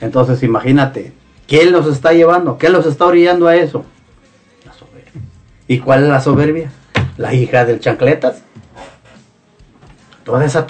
Entonces 0.00 0.42
imagínate, 0.42 1.12
¿qué 1.52 1.66
los 1.66 1.86
está 1.86 2.14
llevando? 2.14 2.56
¿Qué 2.56 2.70
los 2.70 2.86
está 2.86 3.04
orillando 3.04 3.46
a 3.46 3.54
eso? 3.54 3.84
La 4.64 4.72
soberbia. 4.72 5.20
¿Y 5.68 5.80
cuál 5.80 6.04
es 6.04 6.08
la 6.08 6.18
soberbia? 6.18 6.72
La 7.18 7.34
hija 7.34 7.66
del 7.66 7.78
chancletas. 7.78 8.42
Toda 10.24 10.46
esa, 10.46 10.66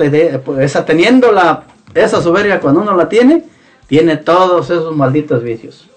esa 0.59 0.85
teniendo 0.85 1.31
la, 1.31 1.67
esa 1.95 2.21
soberbia 2.21 2.59
cuando 2.59 2.81
uno 2.81 2.97
la 2.97 3.09
tiene, 3.09 3.45
tiene 3.87 4.17
todos 4.17 4.71
esos 4.71 4.97
malditos 4.97 5.45
vicios. 5.45 5.89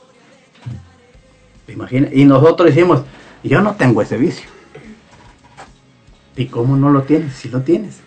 Imagina, 1.67 2.10
y 2.12 2.26
nosotros 2.26 2.69
decimos, 2.69 3.02
yo 3.43 3.62
no 3.62 3.74
tengo 3.74 4.04
ese 4.04 4.17
vicio. 4.17 4.48
¿Y 6.36 6.45
cómo 6.45 6.78
no 6.78 6.91
lo 6.91 7.02
tienes? 7.02 7.34
Si 7.34 7.50
lo 7.50 7.62
tienes. 7.62 8.02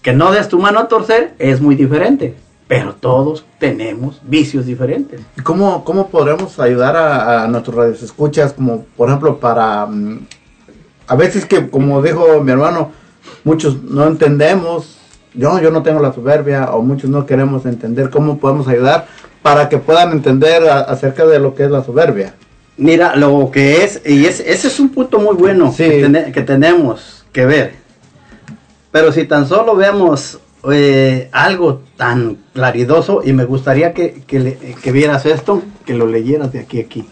Que 0.00 0.12
no 0.12 0.30
des 0.30 0.48
tu 0.48 0.60
mano 0.60 0.78
a 0.78 0.86
torcer 0.86 1.34
es 1.40 1.60
muy 1.60 1.74
diferente. 1.74 2.36
Pero 2.74 2.94
todos 2.94 3.44
tenemos 3.58 4.18
vicios 4.22 4.64
diferentes. 4.64 5.20
¿Y 5.36 5.42
¿Cómo, 5.42 5.84
¿Cómo 5.84 6.08
podremos 6.08 6.58
ayudar 6.58 6.96
a, 6.96 7.44
a 7.44 7.46
nuestros 7.48 7.76
radioescuchas, 7.76 8.54
como 8.54 8.84
por 8.96 9.08
ejemplo 9.10 9.38
para... 9.38 9.84
mm, 9.84 10.26
a 11.06 11.14
veces 11.14 11.44
que, 11.44 11.68
como 11.68 12.00
dijo 12.00 12.40
mi 12.42 12.50
hermano, 12.50 12.90
muchos 13.44 13.82
no 13.82 14.06
entendemos, 14.06 14.96
yo, 15.34 15.60
yo 15.60 15.70
no 15.70 15.82
tengo 15.82 16.00
la 16.00 16.14
soberbia, 16.14 16.70
o 16.72 16.80
muchos 16.80 17.10
no 17.10 17.26
queremos 17.26 17.66
entender 17.66 18.08
cómo 18.08 18.38
podemos 18.38 18.66
ayudar 18.68 19.06
para 19.42 19.68
que 19.68 19.76
puedan 19.76 20.12
entender 20.12 20.66
a- 20.66 20.80
acerca 20.80 21.26
de 21.26 21.40
lo 21.40 21.54
que 21.54 21.64
es 21.64 21.70
la 21.70 21.84
soberbia. 21.84 22.32
Mira, 22.78 23.16
lo 23.16 23.50
que 23.50 23.84
es, 23.84 24.00
y 24.06 24.24
es, 24.24 24.40
ese 24.40 24.68
es 24.68 24.80
un 24.80 24.88
punto 24.88 25.18
muy 25.18 25.34
bueno 25.34 25.70
Sí. 25.72 25.84
que, 25.84 26.00
tene- 26.04 26.32
que 26.32 26.40
tenemos 26.40 27.26
que 27.34 27.44
ver. 27.44 27.74
Pero 28.90 29.12
si 29.12 29.24
tan 29.24 29.46
solo 29.46 29.76
vemos 29.76 30.38
eh, 30.70 31.28
algo 31.32 31.82
tan 31.96 32.38
claridoso, 32.52 33.22
y 33.24 33.32
me 33.32 33.44
gustaría 33.44 33.92
que, 33.94 34.22
que, 34.26 34.38
le- 34.40 34.56
que 34.82 34.92
vieras 34.92 35.26
esto, 35.26 35.62
que 35.84 35.94
lo 35.94 36.06
leyeras 36.06 36.52
de 36.52 36.60
aquí 36.60 36.80
a 36.80 36.84
aquí, 36.84 37.04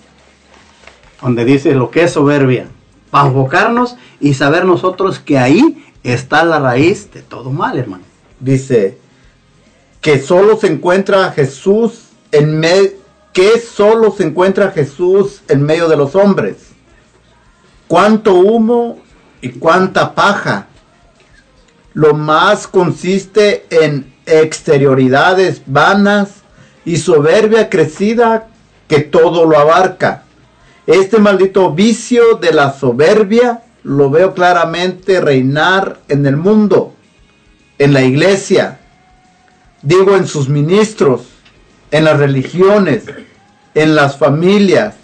donde 1.21 1.45
dice 1.45 1.75
lo 1.75 1.91
que 1.91 2.05
es 2.05 2.13
soberbia, 2.13 2.69
para 3.11 3.29
enfocarnos 3.29 3.97
y 4.21 4.35
saber 4.35 4.65
nosotros 4.65 5.19
que 5.19 5.39
ahí 5.39 5.85
está 6.05 6.45
la 6.45 6.61
raíz 6.61 7.13
de 7.13 7.23
todo 7.23 7.51
mal, 7.51 7.77
hermano. 7.79 8.05
Dice 8.39 8.99
que 10.01 10.19
solo 10.21 10.57
se 10.57 10.69
encuentra 10.69 11.33
Jesús 11.33 12.05
en 12.33 12.59
medio, 12.59 12.93
que 13.33 13.59
solo 13.59 14.13
se 14.13 14.25
encuentra 14.25 14.71
Jesús 14.71 15.43
en 15.49 15.63
medio 15.63 15.89
de 15.89 15.97
los 15.97 16.15
hombres. 16.15 16.57
Cuánto 17.89 18.35
humo 18.35 18.99
y 19.43 19.51
cuánta 19.51 20.15
paja. 20.15 20.69
Lo 21.93 22.15
más 22.15 22.67
consiste 22.67 23.67
en 23.71 24.13
exterioridades 24.27 25.63
vanas 25.67 26.43
y 26.85 26.97
soberbia 26.97 27.69
crecida 27.69 28.49
que 28.89 29.01
todo 29.01 29.45
lo 29.45 29.59
abarca. 29.59 30.25
Este 30.87 31.19
maldito 31.19 31.73
vicio 31.73 32.35
de 32.35 32.53
la 32.53 32.73
soberbia 32.73 33.63
lo 33.83 34.11
veo 34.11 34.35
claramente 34.35 35.21
reinar 35.21 35.99
en 36.09 36.27
el 36.27 36.37
mundo, 36.37 36.95
en 37.79 37.93
la 37.93 38.03
iglesia, 38.03 38.79
digo 39.83 40.17
en 40.17 40.27
sus 40.27 40.49
ministros, 40.49 41.23
en 41.91 42.05
las 42.05 42.19
religiones, 42.19 43.05
en 43.75 43.95
las 43.95 44.17
familias, 44.17 44.97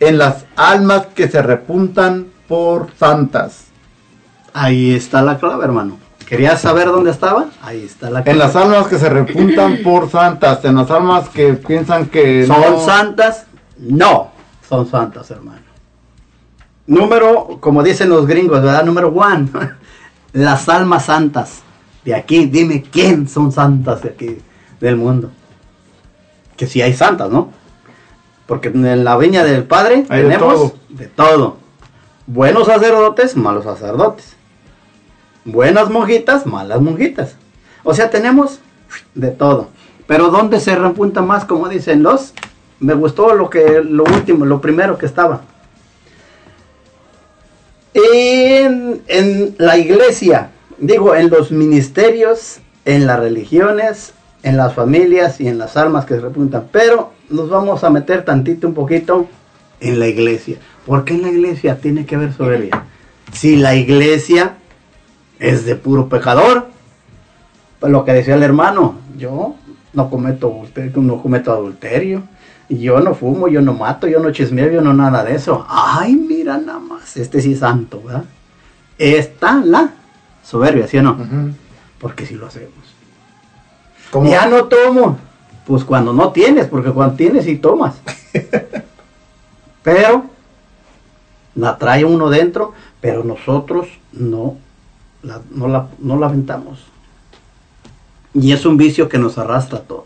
en 0.00 0.18
las 0.18 0.44
almas 0.56 1.06
que 1.14 1.28
se 1.28 1.42
repuntan 1.42 2.26
por 2.48 2.90
santas. 2.98 3.64
Ahí 4.52 4.94
está 4.94 5.22
la 5.22 5.38
clave, 5.38 5.64
hermano. 5.64 6.03
¿Querías 6.26 6.60
saber 6.60 6.86
dónde 6.86 7.10
estaba? 7.10 7.46
Ahí 7.62 7.84
está 7.84 8.10
la 8.10 8.22
clave. 8.22 8.30
En 8.32 8.38
las 8.38 8.56
almas 8.56 8.86
que 8.88 8.98
se 8.98 9.08
repuntan 9.08 9.78
por 9.84 10.10
santas, 10.10 10.64
en 10.64 10.74
las 10.76 10.90
almas 10.90 11.28
que 11.28 11.54
piensan 11.54 12.06
que 12.06 12.46
¿Son 12.46 12.60
no- 12.60 12.80
santas? 12.84 13.46
No, 13.78 14.30
son 14.68 14.88
santas, 14.88 15.30
hermano. 15.30 15.60
Número, 16.86 17.58
como 17.60 17.82
dicen 17.82 18.08
los 18.10 18.26
gringos, 18.26 18.62
¿verdad? 18.62 18.84
Número 18.84 19.08
one, 19.08 19.48
las 20.32 20.68
almas 20.68 21.06
santas. 21.06 21.62
De 22.04 22.14
aquí, 22.14 22.46
dime 22.46 22.82
quién 22.82 23.26
son 23.28 23.50
santas 23.52 24.02
de 24.02 24.10
aquí, 24.10 24.38
del 24.80 24.96
mundo. 24.96 25.30
Que 26.56 26.66
si 26.66 26.82
hay 26.82 26.92
santas, 26.92 27.30
¿no? 27.30 27.50
Porque 28.46 28.68
en 28.68 29.04
la 29.04 29.16
viña 29.16 29.42
del 29.42 29.64
Padre 29.64 30.04
Hay 30.10 30.22
de 30.22 30.28
tenemos 30.28 30.54
todo. 30.54 30.74
de 30.90 31.06
todo. 31.08 31.56
Buenos 32.26 32.66
sacerdotes, 32.66 33.36
malos 33.36 33.64
sacerdotes. 33.64 34.36
Buenas 35.44 35.90
monjitas, 35.90 36.46
malas 36.46 36.80
monjitas. 36.80 37.36
O 37.82 37.92
sea, 37.92 38.10
tenemos 38.10 38.60
de 39.14 39.30
todo. 39.30 39.68
Pero 40.06 40.28
¿dónde 40.30 40.58
se 40.60 40.74
repunta 40.74 41.22
más? 41.22 41.44
Como 41.44 41.68
dicen 41.68 42.02
los. 42.02 42.32
Me 42.80 42.94
gustó 42.94 43.34
lo 43.34 43.50
que 43.50 43.82
lo 43.82 44.04
último, 44.04 44.44
lo 44.44 44.60
primero 44.60 44.98
que 44.98 45.06
estaba. 45.06 45.42
En, 47.94 49.02
en 49.06 49.54
la 49.58 49.78
iglesia, 49.78 50.50
digo, 50.78 51.14
en 51.14 51.30
los 51.30 51.52
ministerios, 51.52 52.58
en 52.84 53.06
las 53.06 53.20
religiones, 53.20 54.14
en 54.42 54.56
las 54.56 54.74
familias 54.74 55.40
y 55.40 55.48
en 55.48 55.58
las 55.58 55.76
almas 55.76 56.04
que 56.04 56.14
se 56.14 56.20
repuntan. 56.20 56.68
Pero 56.72 57.12
nos 57.30 57.48
vamos 57.48 57.84
a 57.84 57.90
meter 57.90 58.24
tantito, 58.24 58.66
un 58.66 58.74
poquito 58.74 59.26
en 59.80 59.98
la 59.98 60.08
iglesia. 60.08 60.58
¿Por 60.86 61.04
qué 61.04 61.14
en 61.14 61.22
la 61.22 61.28
iglesia 61.28 61.78
tiene 61.78 62.04
que 62.04 62.16
haber 62.16 62.32
soberbia? 62.32 62.84
Si 63.32 63.56
la 63.56 63.74
iglesia 63.74 64.56
es 65.38 65.64
de 65.64 65.76
puro 65.76 66.08
pecador, 66.08 66.68
pues 67.80 67.92
lo 67.92 68.04
que 68.04 68.12
decía 68.12 68.34
el 68.34 68.42
hermano, 68.42 68.96
yo 69.16 69.54
no 69.92 70.10
cometo 70.10 70.48
adulterio, 70.48 71.02
no 71.02 71.22
cometo 71.22 71.52
adulterio, 71.52 72.22
yo 72.68 73.00
no 73.00 73.14
fumo, 73.14 73.48
yo 73.48 73.60
no 73.60 73.74
mato, 73.74 74.06
yo 74.06 74.20
no 74.20 74.32
chismeo, 74.32 74.70
yo 74.70 74.80
no 74.80 74.94
nada 74.94 75.22
de 75.24 75.34
eso. 75.34 75.66
Ay, 75.68 76.14
mira 76.14 76.56
nada 76.58 76.78
más, 76.78 77.16
este 77.16 77.42
sí 77.42 77.52
es 77.52 77.58
santo, 77.60 78.02
¿verdad? 78.04 78.24
Está 78.98 79.60
la 79.64 79.90
soberbia, 80.42 80.86
¿sí 80.86 80.98
o 80.98 81.02
no? 81.02 81.16
Porque 81.98 82.26
si 82.26 82.34
lo 82.34 82.46
hacemos. 82.46 82.72
¿Cómo? 84.10 84.30
Ya 84.30 84.46
no 84.46 84.64
tomo. 84.64 85.18
Pues 85.66 85.82
cuando 85.84 86.12
no 86.12 86.30
tienes, 86.30 86.66
porque 86.66 86.90
cuando 86.90 87.16
tienes 87.16 87.44
sí 87.44 87.56
tomas. 87.56 87.96
Pero 89.82 90.30
La 91.54 91.78
trae 91.78 92.04
uno 92.04 92.30
dentro, 92.30 92.72
pero 93.00 93.22
nosotros 93.22 93.86
no 94.12 94.56
la, 95.24 95.40
no 95.50 95.68
la, 95.68 95.88
no 95.98 96.18
la 96.18 96.26
aventamos. 96.26 96.80
Y 98.34 98.52
es 98.52 98.66
un 98.66 98.76
vicio 98.76 99.08
que 99.08 99.18
nos 99.18 99.38
arrastra 99.38 99.78
a 99.78 99.82
todos. 99.82 100.04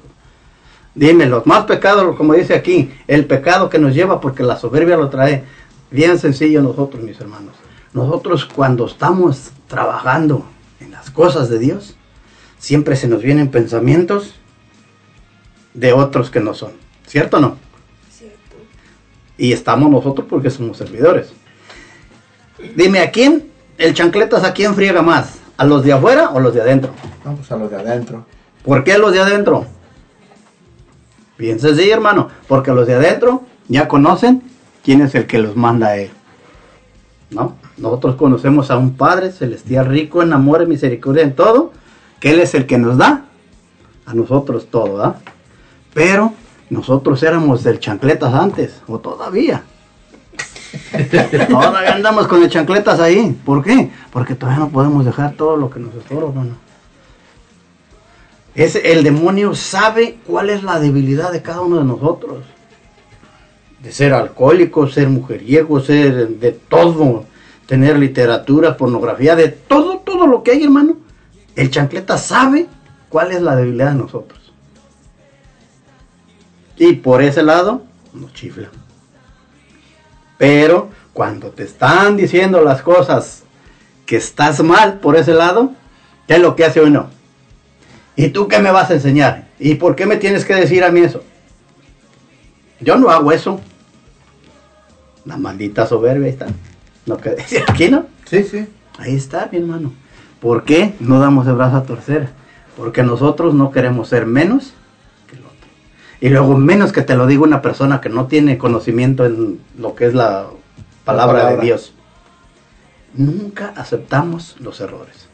Dime, 0.95 1.27
los 1.27 1.47
más 1.47 1.65
pecados, 1.65 2.17
como 2.17 2.35
dice 2.35 2.55
aquí, 2.55 2.91
el 3.07 3.27
pecado 3.27 3.71
que 3.71 3.79
nos 3.79 3.95
lleva 3.95 4.21
porque 4.21 4.43
la 4.43 4.57
soberbia 4.57 4.97
lo 4.97 5.09
trae. 5.11 5.45
Bien 5.91 6.19
sencillo 6.19 6.63
nosotros, 6.63 7.03
mis 7.03 7.21
hermanos. 7.21 7.55
Nosotros 7.93 8.45
cuando 8.45 8.87
estamos 8.87 9.53
trabajando 9.69 10.45
en 10.81 10.91
las 10.91 11.11
cosas 11.11 11.49
de 11.49 11.59
Dios, 11.59 11.97
siempre 12.59 12.97
se 12.97 13.09
nos 13.09 13.23
vienen 13.23 13.49
pensamientos 13.49 14.35
de 15.75 15.93
otros 15.93 16.31
que 16.31 16.41
no 16.41 16.55
son. 16.55 16.73
¿Cierto 17.07 17.39
o 17.39 17.41
no? 17.41 17.57
Y 19.39 19.53
estamos 19.53 19.91
nosotros 19.91 20.27
porque 20.29 20.51
somos 20.51 20.77
servidores. 20.77 21.33
Dime, 22.75 22.99
¿a 22.99 23.11
quién? 23.13 23.48
¿El 23.79 23.95
chancletas 23.95 24.43
a 24.43 24.53
quién 24.53 24.75
friega 24.75 25.03
más? 25.03 25.39
¿A 25.57 25.65
los 25.65 25.85
de 25.85 25.93
afuera 25.93 26.31
o 26.31 26.41
los 26.41 26.53
de 26.53 26.61
adentro? 26.61 26.91
Vamos 27.25 27.51
a 27.53 27.57
los 27.57 27.71
de 27.71 27.77
adentro. 27.77 28.27
¿Por 28.65 28.83
qué 28.83 28.99
los 28.99 29.13
de 29.13 29.21
adentro? 29.21 29.67
Bien 31.39 31.61
sencillo, 31.61 31.95
hermano. 31.95 32.29
Porque 32.49 32.73
los 32.73 32.89
de 32.89 32.95
adentro 32.95 33.45
ya 33.69 33.87
conocen 33.87 34.43
quién 34.83 35.01
es 35.01 35.15
el 35.15 35.29
que 35.29 35.39
los 35.39 35.55
manda 35.55 35.89
a 35.89 35.97
él. 35.97 36.11
¿No? 37.31 37.55
Nosotros 37.77 38.17
conocemos 38.17 38.73
a 38.73 38.77
un 38.77 38.97
Padre 38.97 39.31
celestial 39.31 39.87
rico 39.87 40.23
en 40.23 40.33
amor 40.33 40.63
y 40.63 40.67
misericordia 40.67 41.23
en 41.23 41.37
todo, 41.37 41.73
que 42.19 42.31
Él 42.31 42.41
es 42.41 42.55
el 42.55 42.67
que 42.67 42.79
nos 42.79 42.99
da 42.99 43.27
a 44.07 44.15
nosotros 44.15 44.67
todo, 44.71 44.97
¿verdad? 44.97 45.17
Pero 45.95 46.33
nosotros 46.71 47.23
éramos 47.23 47.63
del 47.63 47.79
chancletas 47.79 48.35
antes, 48.35 48.83
o 48.89 48.99
todavía. 48.99 49.63
Todavía 51.49 51.95
andamos 51.95 52.27
con 52.27 52.43
el 52.43 52.51
chancletas 52.51 53.01
ahí. 53.01 53.37
¿Por 53.45 53.63
qué? 53.63 53.91
Porque 54.11 54.35
todavía 54.35 54.61
no 54.61 54.69
podemos 54.71 55.05
dejar 55.05 55.33
todo 55.35 55.57
lo 55.57 55.71
que 55.71 55.81
nos 55.81 55.95
estorba, 55.95 56.29
hermano. 56.29 56.57
Es, 58.55 58.75
el 58.77 59.05
demonio 59.05 59.55
sabe 59.55 60.19
cuál 60.27 60.51
es 60.51 60.63
la 60.63 60.81
debilidad 60.81 61.33
de 61.33 61.43
cada 61.43 61.61
uno 61.61 61.79
de 61.79 61.85
nosotros. 61.85 62.45
De 63.81 63.93
ser 63.93 64.13
alcohólico, 64.13 64.89
ser 64.89 65.09
mujeriego, 65.09 65.81
ser 65.81 66.29
de 66.29 66.53
todo, 66.53 67.25
tener 67.67 67.99
literatura, 67.99 68.77
pornografía, 68.77 69.37
de 69.37 69.49
todo, 69.49 69.99
todo 69.99 70.27
lo 70.27 70.43
que 70.43 70.53
hay, 70.53 70.65
hermano. 70.65 70.97
El 71.55 71.71
chancleta 71.71 72.19
sabe 72.19 72.67
cuál 73.09 73.31
es 73.33 73.41
la 73.41 73.55
debilidad 73.55 73.93
de 73.93 73.99
nosotros. 73.99 74.53
Y 76.77 76.95
por 76.95 77.23
ese 77.23 77.43
lado, 77.43 77.83
nos 78.13 78.33
chifla. 78.33 78.69
Pero 80.39 80.91
cuando 81.13 81.51
te 81.51 81.65
están 81.65 82.17
diciendo 82.17 82.63
las 82.63 82.81
cosas 82.81 83.43
que 84.07 84.17
estás 84.17 84.63
mal 84.63 85.01
por 85.01 85.17
ese 85.17 85.35
lado, 85.35 85.73
¿qué 86.27 86.35
es 86.35 86.41
lo 86.41 86.57
que 86.57 86.65
hace 86.65 86.81
uno? 86.81 87.11
¿Y 88.17 88.29
tú 88.29 88.49
qué 88.49 88.59
me 88.61 88.71
vas 88.71 88.91
a 88.91 88.95
enseñar? 88.95 89.49
¿Y 89.59 89.75
por 89.75 89.95
qué 89.95 90.07
me 90.07 90.17
tienes 90.17 90.45
que 90.45 90.55
decir 90.55 90.83
a 90.83 90.91
mí 90.91 91.01
eso? 91.01 91.23
Yo 92.81 92.97
no 92.97 93.11
hago 93.11 93.33
eso. 93.33 93.61
La 95.25 95.37
maldita 95.37 95.87
soberbia 95.87 96.27
ahí 96.27 96.33
está. 96.33 96.47
Lo 97.07 97.19
que 97.19 97.31
decía 97.37 97.65
aquí, 97.67 97.89
¿no? 97.89 98.07
Sí, 98.25 98.45
sí. 98.45 98.67
Ahí 98.99 99.15
está, 99.15 99.49
mi 99.51 99.59
hermano. 99.59 99.93
¿Por 100.41 100.65
qué 100.65 100.95
no 101.01 101.19
damos 101.19 101.47
el 101.47 101.55
brazo 101.55 101.77
a 101.77 101.83
torcer? 101.83 102.29
Porque 102.77 103.03
nosotros 103.03 103.55
no 103.55 103.73
queremos 103.73 104.09
ser 104.09 104.27
menos. 104.27 104.73
Y 106.21 106.29
luego 106.31 106.57
menos 106.57 106.93
que 106.93 107.03
te 107.03 107.15
lo 107.15 107.27
diga 107.27 107.43
una 107.43 107.63
persona 107.63 108.01
que 108.01 108.09
no 108.09 108.27
tiene 108.27 108.59
conocimiento 108.59 109.25
en 109.25 109.61
lo 109.79 109.95
que 109.95 110.07
es 110.07 110.15
la 110.15 110.47
palabra, 111.05 111.41
palabra. 111.41 111.57
de 111.57 111.67
Dios. 111.67 111.93
Nunca 113.15 113.73
aceptamos 113.77 114.57
los 114.59 114.81
errores. 114.81 115.29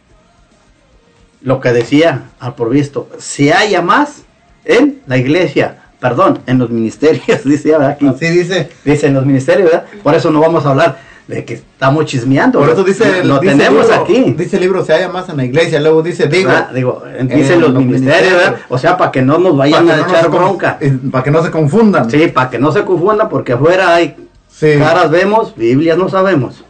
Lo 1.41 1.61
que 1.61 1.72
decía 1.72 2.30
al 2.39 2.55
por 2.55 2.70
visto, 2.70 3.09
si 3.18 3.51
haya 3.51 3.82
más 3.82 4.24
en 4.64 5.01
la 5.07 5.16
iglesia, 5.16 5.85
perdón, 6.01 6.41
en 6.47 6.59
los 6.59 6.70
ministerios, 6.70 7.24
dice 7.45 7.74
aquí. 7.74 8.07
Así 8.07 8.28
dice. 8.28 8.70
Dice 8.85 9.07
en 9.07 9.14
los 9.14 9.24
ministerios, 9.24 9.70
¿verdad? 9.70 9.87
Por 10.03 10.14
eso 10.14 10.30
no 10.30 10.41
vamos 10.41 10.66
a 10.66 10.70
hablar 10.70 10.99
de 11.27 11.45
que 11.45 11.55
estamos 11.55 12.05
chismeando. 12.05 12.59
Por 12.59 12.68
eso 12.68 12.85
dice. 12.85 13.25
lo 13.25 13.39
dice 13.39 13.57
tenemos 13.57 13.87
libro, 13.89 14.03
aquí. 14.03 14.35
Dice 14.37 14.57
el 14.57 14.62
libro, 14.62 14.85
se 14.85 14.93
haya 14.93 15.09
más 15.09 15.29
en 15.31 15.39
la 15.39 15.45
iglesia. 15.45 15.81
Luego 15.81 16.03
dice, 16.03 16.27
digo. 16.27 16.51
Ah, 16.53 16.70
digo, 16.75 17.03
en 17.16 17.29
dicen 17.29 17.61
los 17.61 17.70
los 17.70 17.83
ministerios. 17.83 18.43
O 18.68 18.77
sea, 18.79 18.97
para 18.97 19.11
que 19.11 19.22
no 19.22 19.39
nos 19.39 19.57
vayan 19.57 19.89
a 19.91 19.97
no 19.97 20.07
echar 20.07 20.31
bronca. 20.31 20.77
eh, 20.81 20.97
Para 21.11 21.25
que 21.25 21.31
no 21.31 21.43
se 21.43 21.51
confundan. 21.51 22.11
Sí, 22.11 22.29
para 22.29 22.51
que 22.51 22.59
no 22.59 22.72
se 22.72 22.85
confundan, 22.85 23.29
porque 23.29 23.55
afuera 23.55 23.95
hay 23.95 24.16
Sí. 24.49 24.75
caras 24.79 25.11
vemos, 25.11 25.57
Biblias 25.57 25.99
no 25.99 26.09
sabemos. 26.09 26.62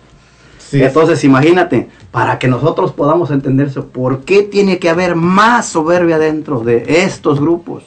Sí. 0.59 0.83
Entonces, 0.83 1.23
imagínate, 1.25 1.89
para 2.11 2.39
que 2.39 2.49
nosotros 2.49 2.93
podamos 2.93 3.31
entender 3.31 3.67
eso, 3.67 3.89
¿por 3.89 4.21
qué 4.21 4.43
tiene 4.43 4.79
que 4.79 4.89
haber 4.89 5.17
más 5.17 5.67
soberbia 5.67 6.19
dentro 6.19 6.61
de 6.61 6.85
estos 7.05 7.41
grupos? 7.41 7.83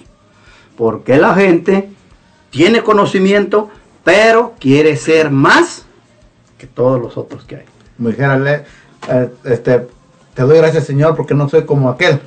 Porque 0.78 1.18
la 1.18 1.34
gente 1.34 1.90
tiene 2.52 2.84
conocimiento, 2.84 3.70
pero 4.04 4.54
quiere 4.60 4.96
ser 4.96 5.32
más 5.32 5.87
que 6.58 6.68
todos 6.68 7.00
los 7.02 7.18
otros 7.18 7.44
que 7.46 7.58
hay. 7.58 7.66
Como 7.98 8.10
dijera, 8.10 8.38
le- 8.38 8.64
eh, 9.10 9.30
este, 9.46 9.88
te 10.34 10.42
doy 10.44 10.58
gracias, 10.58 10.86
Señor, 10.86 11.16
porque 11.16 11.34
no 11.34 11.48
soy 11.50 11.64
como 11.66 11.90
aquel. 11.90 12.20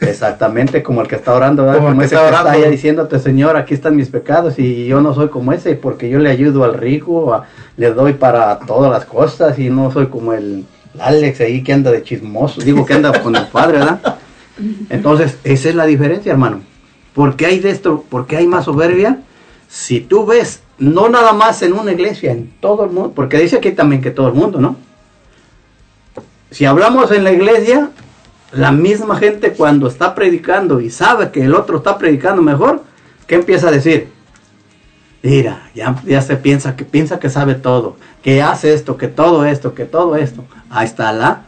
Exactamente 0.00 0.82
como 0.82 1.00
el 1.00 1.08
que 1.08 1.16
está 1.16 1.34
orando, 1.34 1.64
¿verdad? 1.64 1.78
Como 1.78 1.88
el 1.88 1.94
Como 1.94 2.00
que 2.00 2.06
ese 2.06 2.14
está 2.14 2.28
que 2.28 2.30
está 2.34 2.40
orando. 2.42 2.58
allá 2.62 2.70
diciéndote, 2.70 3.18
Señor, 3.18 3.56
aquí 3.56 3.74
están 3.74 3.96
mis 3.96 4.08
pecados 4.08 4.58
y 4.58 4.86
yo 4.86 5.00
no 5.00 5.12
soy 5.12 5.28
como 5.28 5.52
ese, 5.52 5.74
porque 5.74 6.08
yo 6.08 6.18
le 6.20 6.30
ayudo 6.30 6.62
al 6.64 6.74
rico, 6.74 7.34
a- 7.34 7.46
le 7.76 7.92
doy 7.92 8.12
para 8.12 8.60
todas 8.60 8.92
las 8.92 9.04
cosas 9.04 9.58
y 9.58 9.70
no 9.70 9.90
soy 9.90 10.06
como 10.06 10.32
el 10.34 10.64
Alex 11.00 11.40
ahí 11.40 11.62
que 11.64 11.72
anda 11.72 11.90
de 11.90 12.02
chismoso, 12.04 12.60
digo 12.60 12.86
que 12.86 12.94
anda 12.94 13.20
con 13.22 13.34
el 13.34 13.46
padre, 13.48 13.78
¿verdad? 13.78 14.18
Entonces, 14.88 15.38
esa 15.44 15.68
es 15.68 15.74
la 15.74 15.84
diferencia, 15.86 16.32
hermano. 16.32 16.60
¿Por 17.14 17.34
qué 17.36 17.46
hay 17.46 17.58
de 17.58 17.70
esto? 17.70 18.04
¿Por 18.08 18.26
qué 18.26 18.36
hay 18.36 18.46
más 18.46 18.64
soberbia? 18.66 19.18
Si 19.68 20.00
tú 20.00 20.24
ves, 20.26 20.62
no 20.78 21.08
nada 21.08 21.32
más 21.32 21.62
en 21.62 21.74
una 21.74 21.92
iglesia, 21.92 22.32
en 22.32 22.52
todo 22.60 22.84
el 22.84 22.90
mundo, 22.90 23.12
porque 23.14 23.38
dice 23.38 23.56
aquí 23.56 23.72
también 23.72 24.00
que 24.00 24.10
todo 24.10 24.28
el 24.28 24.34
mundo, 24.34 24.60
¿no? 24.60 24.76
Si 26.50 26.64
hablamos 26.64 27.10
en 27.10 27.24
la 27.24 27.32
iglesia, 27.32 27.90
la 28.52 28.72
misma 28.72 29.16
gente 29.16 29.52
cuando 29.52 29.88
está 29.88 30.14
predicando 30.14 30.80
y 30.80 30.90
sabe 30.90 31.30
que 31.30 31.42
el 31.42 31.54
otro 31.54 31.78
está 31.78 31.98
predicando 31.98 32.40
mejor, 32.40 32.82
¿qué 33.26 33.34
empieza 33.34 33.68
a 33.68 33.70
decir? 33.70 34.08
Mira, 35.22 35.68
ya, 35.74 36.00
ya 36.04 36.22
se 36.22 36.36
piensa 36.36 36.76
que 36.76 36.84
piensa 36.84 37.18
que 37.18 37.28
sabe 37.28 37.54
todo, 37.54 37.96
que 38.22 38.40
hace 38.40 38.72
esto, 38.72 38.96
que 38.96 39.08
todo 39.08 39.44
esto, 39.44 39.74
que 39.74 39.84
todo 39.84 40.16
esto. 40.16 40.44
Ahí 40.70 40.86
está 40.86 41.12
la 41.12 41.42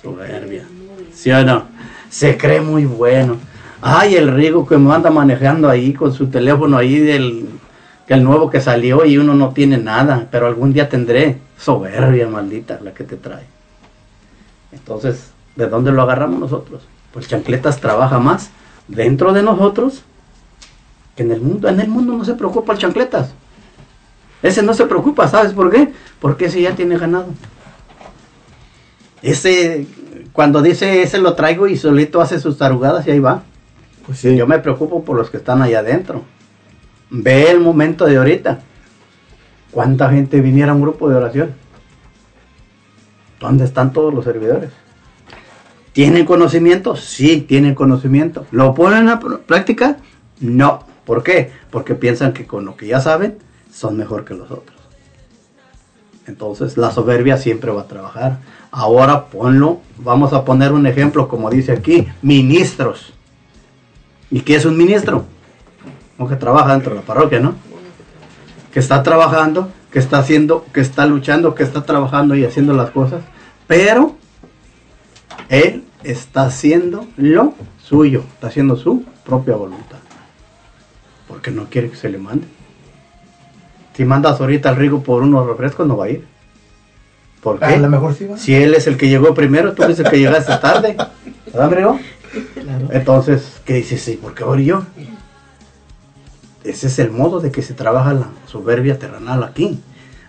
soberbia. 0.00 0.64
¿Sí 1.12 1.30
o 1.30 1.44
no? 1.44 1.64
Se 2.08 2.38
cree 2.38 2.60
muy 2.60 2.86
bueno. 2.86 3.36
Ay, 3.80 4.16
el 4.16 4.34
rico 4.34 4.66
que 4.66 4.76
me 4.76 4.92
anda 4.92 5.10
manejando 5.10 5.68
ahí 5.68 5.92
con 5.92 6.12
su 6.12 6.28
teléfono 6.28 6.76
ahí 6.76 6.98
del 6.98 7.48
el 8.08 8.24
nuevo 8.24 8.48
que 8.50 8.60
salió 8.60 9.04
y 9.04 9.18
uno 9.18 9.34
no 9.34 9.50
tiene 9.50 9.76
nada, 9.76 10.28
pero 10.30 10.46
algún 10.46 10.72
día 10.72 10.88
tendré. 10.88 11.38
Soberbia 11.58 12.28
maldita 12.28 12.78
la 12.82 12.94
que 12.94 13.04
te 13.04 13.16
trae. 13.16 13.44
Entonces, 14.72 15.30
¿de 15.56 15.68
dónde 15.68 15.92
lo 15.92 16.02
agarramos 16.02 16.38
nosotros? 16.38 16.82
Pues 17.12 17.28
Chancletas 17.28 17.80
trabaja 17.80 18.18
más 18.18 18.50
dentro 18.86 19.32
de 19.32 19.42
nosotros 19.42 20.02
que 21.16 21.24
en 21.24 21.32
el 21.32 21.40
mundo. 21.40 21.68
En 21.68 21.80
el 21.80 21.88
mundo 21.88 22.14
no 22.14 22.24
se 22.24 22.34
preocupa 22.34 22.72
el 22.72 22.78
Chancletas. 22.78 23.32
Ese 24.42 24.62
no 24.62 24.72
se 24.72 24.86
preocupa, 24.86 25.28
¿sabes 25.28 25.52
por 25.52 25.70
qué? 25.70 25.92
Porque 26.20 26.46
ese 26.46 26.62
ya 26.62 26.74
tiene 26.74 26.96
ganado. 26.96 27.26
Ese, 29.20 29.86
cuando 30.32 30.62
dice 30.62 31.02
ese 31.02 31.18
lo 31.18 31.34
traigo 31.34 31.66
y 31.66 31.76
solito 31.76 32.20
hace 32.20 32.38
sus 32.38 32.56
tarugadas 32.56 33.06
y 33.06 33.10
ahí 33.10 33.18
va. 33.18 33.42
Pues 34.08 34.20
sí. 34.20 34.34
Yo 34.34 34.46
me 34.46 34.58
preocupo 34.58 35.04
por 35.04 35.16
los 35.18 35.28
que 35.28 35.36
están 35.36 35.60
allá 35.60 35.80
adentro. 35.80 36.22
Ve 37.10 37.50
el 37.50 37.60
momento 37.60 38.06
de 38.06 38.16
ahorita. 38.16 38.60
¿Cuánta 39.70 40.08
gente 40.10 40.40
viniera 40.40 40.72
a 40.72 40.74
un 40.74 40.80
grupo 40.80 41.10
de 41.10 41.16
oración? 41.16 41.50
¿Dónde 43.38 43.66
están 43.66 43.92
todos 43.92 44.12
los 44.14 44.24
servidores? 44.24 44.70
¿Tienen 45.92 46.24
conocimiento? 46.24 46.96
Sí, 46.96 47.42
tienen 47.42 47.74
conocimiento. 47.74 48.46
¿Lo 48.50 48.74
ponen 48.74 49.10
a 49.10 49.20
pr- 49.20 49.40
práctica? 49.40 49.98
No. 50.40 50.84
¿Por 51.04 51.22
qué? 51.22 51.52
Porque 51.70 51.94
piensan 51.94 52.32
que 52.32 52.46
con 52.46 52.64
lo 52.64 52.76
que 52.76 52.86
ya 52.86 53.00
saben 53.00 53.36
son 53.70 53.98
mejor 53.98 54.24
que 54.24 54.32
los 54.34 54.50
otros. 54.50 54.76
Entonces 56.26 56.78
la 56.78 56.90
soberbia 56.92 57.36
siempre 57.36 57.70
va 57.72 57.82
a 57.82 57.88
trabajar. 57.88 58.38
Ahora 58.70 59.26
ponlo, 59.26 59.80
vamos 59.98 60.32
a 60.32 60.46
poner 60.46 60.72
un 60.72 60.86
ejemplo 60.86 61.28
como 61.28 61.50
dice 61.50 61.72
aquí, 61.72 62.08
ministros. 62.22 63.12
¿Y 64.30 64.40
qué 64.40 64.56
es 64.56 64.64
un 64.64 64.76
ministro? 64.76 65.24
Uno 66.18 66.28
que 66.28 66.36
trabaja 66.36 66.72
dentro 66.72 66.90
de 66.90 67.00
la 67.00 67.06
parroquia, 67.06 67.40
¿no? 67.40 67.54
Que 68.72 68.80
está 68.80 69.02
trabajando, 69.02 69.70
que 69.90 69.98
está 69.98 70.18
haciendo, 70.18 70.66
que 70.72 70.80
está 70.80 71.06
luchando, 71.06 71.54
que 71.54 71.62
está 71.62 71.84
trabajando 71.84 72.34
y 72.34 72.44
haciendo 72.44 72.74
las 72.74 72.90
cosas, 72.90 73.22
pero 73.66 74.16
él 75.48 75.84
está 76.04 76.42
haciendo 76.42 77.06
lo 77.16 77.54
suyo, 77.82 78.22
está 78.34 78.48
haciendo 78.48 78.76
su 78.76 79.04
propia 79.24 79.56
voluntad. 79.56 79.98
Porque 81.26 81.50
no 81.50 81.66
quiere 81.66 81.90
que 81.90 81.96
se 81.96 82.08
le 82.08 82.18
mande. 82.18 82.46
Si 83.94 84.04
mandas 84.04 84.40
ahorita 84.40 84.68
al 84.68 84.76
rico 84.76 85.02
por 85.02 85.22
unos 85.22 85.46
refrescos, 85.46 85.86
no 85.86 85.96
va 85.96 86.06
a 86.06 86.10
ir. 86.10 86.24
¿Por 87.42 87.58
qué? 87.58 87.66
A 87.66 87.78
lo 87.78 87.88
mejor 87.88 88.14
sí 88.14 88.26
va. 88.26 88.36
Si 88.36 88.54
él 88.54 88.74
es 88.74 88.86
el 88.86 88.96
que 88.96 89.08
llegó 89.08 89.34
primero, 89.34 89.72
tú 89.72 89.82
eres 89.82 89.98
el 89.98 90.08
que 90.08 90.18
llegaste 90.18 90.56
tarde. 90.58 90.96
¿Verdad, 91.46 91.72
amigo? 91.72 91.98
Entonces, 92.90 93.60
¿qué 93.64 93.74
dices? 93.74 94.02
Sí, 94.02 94.18
¿por 94.20 94.34
qué 94.34 94.44
ahora 94.44 94.60
yo? 94.60 94.82
Ese 96.64 96.88
es 96.88 96.98
el 96.98 97.10
modo 97.10 97.40
de 97.40 97.50
que 97.50 97.62
se 97.62 97.74
trabaja 97.74 98.12
la 98.12 98.28
soberbia 98.46 98.98
terrenal 98.98 99.42
aquí. 99.42 99.80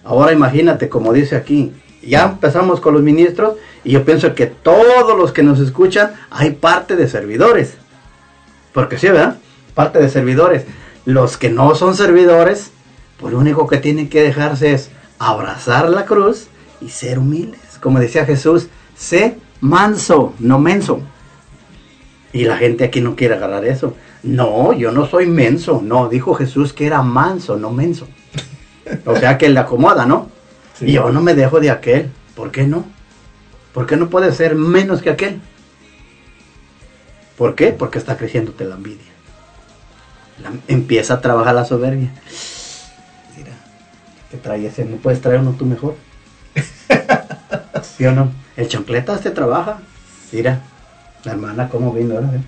Ahora 0.04 0.32
imagínate, 0.32 0.88
como 0.89 1.12
dice 1.12 1.36
aquí, 1.36 1.74
ya 2.02 2.26
empezamos 2.26 2.80
con 2.80 2.93
los 2.93 3.04
ministros 3.04 3.56
y 3.84 3.91
yo 3.91 4.06
pienso 4.06 4.34
que 4.36 4.45
todos 4.45 5.18
los 5.18 5.32
que 5.34 5.43
nos 5.43 5.60
escuchan 5.60 6.14
hay 6.30 6.52
parte 6.52 6.95
de 6.95 7.08
servidores. 7.10 7.76
Porque 8.74 8.97
sí, 8.97 9.08
¿verdad? 9.08 9.38
Parte 9.74 10.00
de 10.00 10.10
servidores. 10.10 10.66
Los 11.06 11.38
que 11.38 11.50
no 11.50 11.76
son 11.76 11.95
servidores, 11.95 12.72
pues 13.20 13.34
lo 13.34 13.39
único 13.39 13.68
que 13.68 13.78
tienen 13.78 14.10
que 14.10 14.22
dejarse 14.22 14.74
es 14.74 14.91
abrazar 15.18 15.89
la 15.89 16.06
cruz 16.06 16.47
y 16.80 16.89
ser 16.89 17.20
humildes. 17.20 17.80
Como 17.82 18.00
decía 18.00 18.26
Jesús, 18.26 18.68
sé 18.95 19.38
manso, 19.62 20.34
no 20.39 20.60
menso. 20.60 21.02
Y 22.32 22.45
la 22.45 22.57
gente 22.57 22.84
aquí 22.86 23.01
no 23.01 23.15
quiere 23.15 23.36
agarrar 23.36 23.65
eso. 23.65 23.95
No, 24.23 24.73
yo 24.73 24.91
no 24.91 25.05
soy 25.07 25.25
menso. 25.25 25.82
No, 25.84 26.09
dijo 26.09 26.34
Jesús 26.36 26.73
que 26.73 26.86
era 26.86 27.01
manso, 27.01 27.57
no 27.57 27.71
menso. 27.71 28.07
O 29.05 29.15
sea 29.15 29.38
que 29.38 29.49
le 29.49 29.59
acomoda, 29.59 30.05
¿no? 30.05 30.30
Y 30.82 30.93
yo 30.93 31.09
no 31.11 31.21
me 31.21 31.34
dejo 31.34 31.59
de 31.59 31.71
aquel. 31.71 32.11
¿Por 32.36 32.51
qué 32.51 32.67
no? 32.67 32.86
¿Por 33.73 33.86
qué 33.86 33.97
no 33.97 34.09
puede 34.09 34.32
ser 34.32 34.55
menos 34.55 35.01
que 35.01 35.09
aquel? 35.09 35.41
¿Por 37.38 37.55
qué? 37.55 37.71
Porque 37.71 37.97
está 37.97 38.17
creciéndote 38.17 38.65
la 38.65 38.75
envidia. 38.75 39.11
La- 40.41 40.51
empieza 40.67 41.15
a 41.15 41.21
trabajar 41.21 41.55
la 41.55 41.65
soberbia. 41.65 42.11
Mira, 43.38 43.51
¿qué 44.30 44.38
trae 44.38 44.65
ese? 44.65 44.86
¿No 44.86 44.97
puedes 44.97 45.21
traer 45.21 45.39
uno 45.39 45.51
tú 45.57 45.65
mejor? 45.65 45.95
¿Sí 47.97 48.05
o 48.05 48.11
no? 48.11 48.32
El 48.57 48.67
chancletas 48.67 49.21
te 49.21 49.32
trabaja. 49.32 49.80
Mira, 50.32 50.61
la 51.24 51.32
hermana 51.32 51.70
cómo 51.70 51.93
vino 51.93 52.15
ahora. 52.15 52.41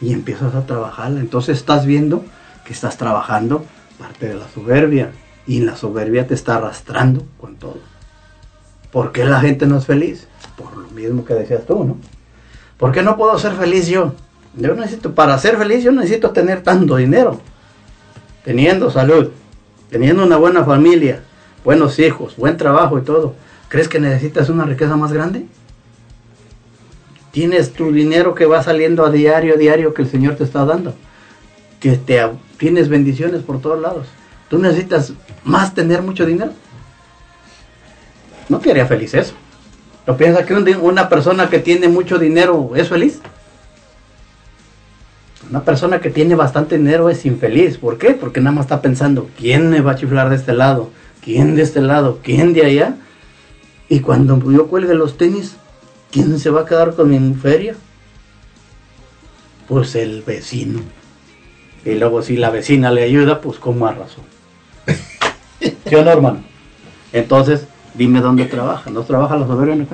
Y 0.00 0.12
empiezas 0.12 0.54
a 0.54 0.66
trabajarla. 0.66 1.20
Entonces 1.20 1.58
estás 1.58 1.86
viendo 1.86 2.24
que 2.64 2.72
estás 2.72 2.96
trabajando 2.96 3.64
parte 3.98 4.28
de 4.28 4.34
la 4.34 4.48
soberbia. 4.48 5.12
Y 5.46 5.60
la 5.60 5.76
soberbia 5.76 6.26
te 6.26 6.34
está 6.34 6.56
arrastrando 6.56 7.24
con 7.38 7.56
todo. 7.56 7.78
¿Por 8.90 9.12
qué 9.12 9.24
la 9.24 9.40
gente 9.40 9.66
no 9.66 9.78
es 9.78 9.86
feliz? 9.86 10.28
Por 10.56 10.76
lo 10.76 10.88
mismo 10.88 11.24
que 11.24 11.34
decías 11.34 11.66
tú, 11.66 11.84
¿no? 11.84 11.96
¿Por 12.78 12.92
qué 12.92 13.02
no 13.02 13.16
puedo 13.16 13.38
ser 13.38 13.52
feliz 13.52 13.86
yo? 13.88 14.14
Yo 14.56 14.74
necesito, 14.74 15.14
para 15.14 15.36
ser 15.38 15.56
feliz, 15.56 15.82
yo 15.82 15.92
necesito 15.92 16.30
tener 16.30 16.62
tanto 16.62 16.96
dinero. 16.96 17.40
Teniendo 18.44 18.90
salud, 18.90 19.30
teniendo 19.90 20.24
una 20.24 20.36
buena 20.36 20.64
familia, 20.64 21.22
buenos 21.64 21.98
hijos, 21.98 22.36
buen 22.36 22.56
trabajo 22.56 22.98
y 22.98 23.02
todo. 23.02 23.34
¿Crees 23.68 23.88
que 23.88 23.98
necesitas 23.98 24.48
una 24.48 24.64
riqueza 24.64 24.96
más 24.96 25.12
grande? 25.12 25.46
Tienes 27.34 27.72
tu 27.72 27.90
dinero 27.90 28.32
que 28.36 28.46
va 28.46 28.62
saliendo 28.62 29.04
a 29.04 29.10
diario, 29.10 29.54
a 29.54 29.56
diario 29.56 29.92
que 29.92 30.02
el 30.02 30.08
Señor 30.08 30.36
te 30.36 30.44
está 30.44 30.64
dando. 30.64 30.94
Que 31.80 31.96
te 31.96 32.22
tienes 32.58 32.88
bendiciones 32.88 33.42
por 33.42 33.60
todos 33.60 33.82
lados. 33.82 34.06
¿Tú 34.48 34.56
necesitas 34.58 35.12
más 35.42 35.74
tener 35.74 36.00
mucho 36.00 36.24
dinero? 36.26 36.52
No 38.48 38.60
te 38.60 38.70
haría 38.70 38.86
feliz 38.86 39.14
eso. 39.14 39.34
¿No 40.06 40.16
piensas 40.16 40.46
que 40.46 40.54
una 40.54 41.08
persona 41.08 41.50
que 41.50 41.58
tiene 41.58 41.88
mucho 41.88 42.20
dinero 42.20 42.70
es 42.76 42.88
feliz? 42.88 43.18
Una 45.50 45.64
persona 45.64 46.00
que 46.00 46.10
tiene 46.10 46.36
bastante 46.36 46.78
dinero 46.78 47.10
es 47.10 47.26
infeliz. 47.26 47.78
¿Por 47.78 47.98
qué? 47.98 48.12
Porque 48.12 48.38
nada 48.38 48.54
más 48.54 48.66
está 48.66 48.80
pensando, 48.80 49.28
¿quién 49.36 49.70
me 49.70 49.80
va 49.80 49.90
a 49.90 49.96
chiflar 49.96 50.30
de 50.30 50.36
este 50.36 50.52
lado? 50.52 50.90
¿Quién 51.20 51.56
de 51.56 51.62
este 51.62 51.80
lado? 51.80 52.20
¿Quién 52.22 52.52
de 52.52 52.64
allá? 52.64 52.94
Y 53.88 53.98
cuando 53.98 54.40
yo 54.52 54.68
cuelgue 54.68 54.94
los 54.94 55.18
tenis, 55.18 55.56
¿quién 56.14 56.38
se 56.38 56.48
va 56.48 56.60
a 56.60 56.64
quedar 56.64 56.94
con 56.94 57.10
mi 57.10 57.34
feria? 57.34 57.74
Pues 59.66 59.96
el 59.96 60.22
vecino. 60.22 60.80
Y 61.84 61.96
luego 61.96 62.22
si 62.22 62.36
la 62.36 62.50
vecina 62.50 62.92
le 62.92 63.02
ayuda, 63.02 63.40
pues 63.40 63.58
con 63.58 63.80
más 63.80 63.98
razón. 63.98 64.24
¿Sí 65.60 65.94
o 65.94 66.04
no, 66.04 66.10
hermano? 66.10 66.44
Entonces, 67.12 67.66
dime 67.94 68.20
dónde 68.20 68.44
trabaja. 68.44 68.90
¿No 68.90 69.02
trabaja 69.02 69.36
la 69.36 69.46
soberbia 69.46 69.74
en? 69.74 69.88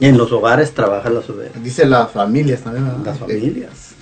Y 0.00 0.06
en 0.06 0.16
los 0.16 0.32
hogares 0.32 0.72
trabaja 0.72 1.10
la 1.10 1.22
soberbia. 1.22 1.60
Dice 1.60 1.84
las 1.84 2.10
familias 2.10 2.62
también. 2.62 2.86
¿verdad? 2.86 3.04
Las 3.04 3.18
familias. 3.18 3.94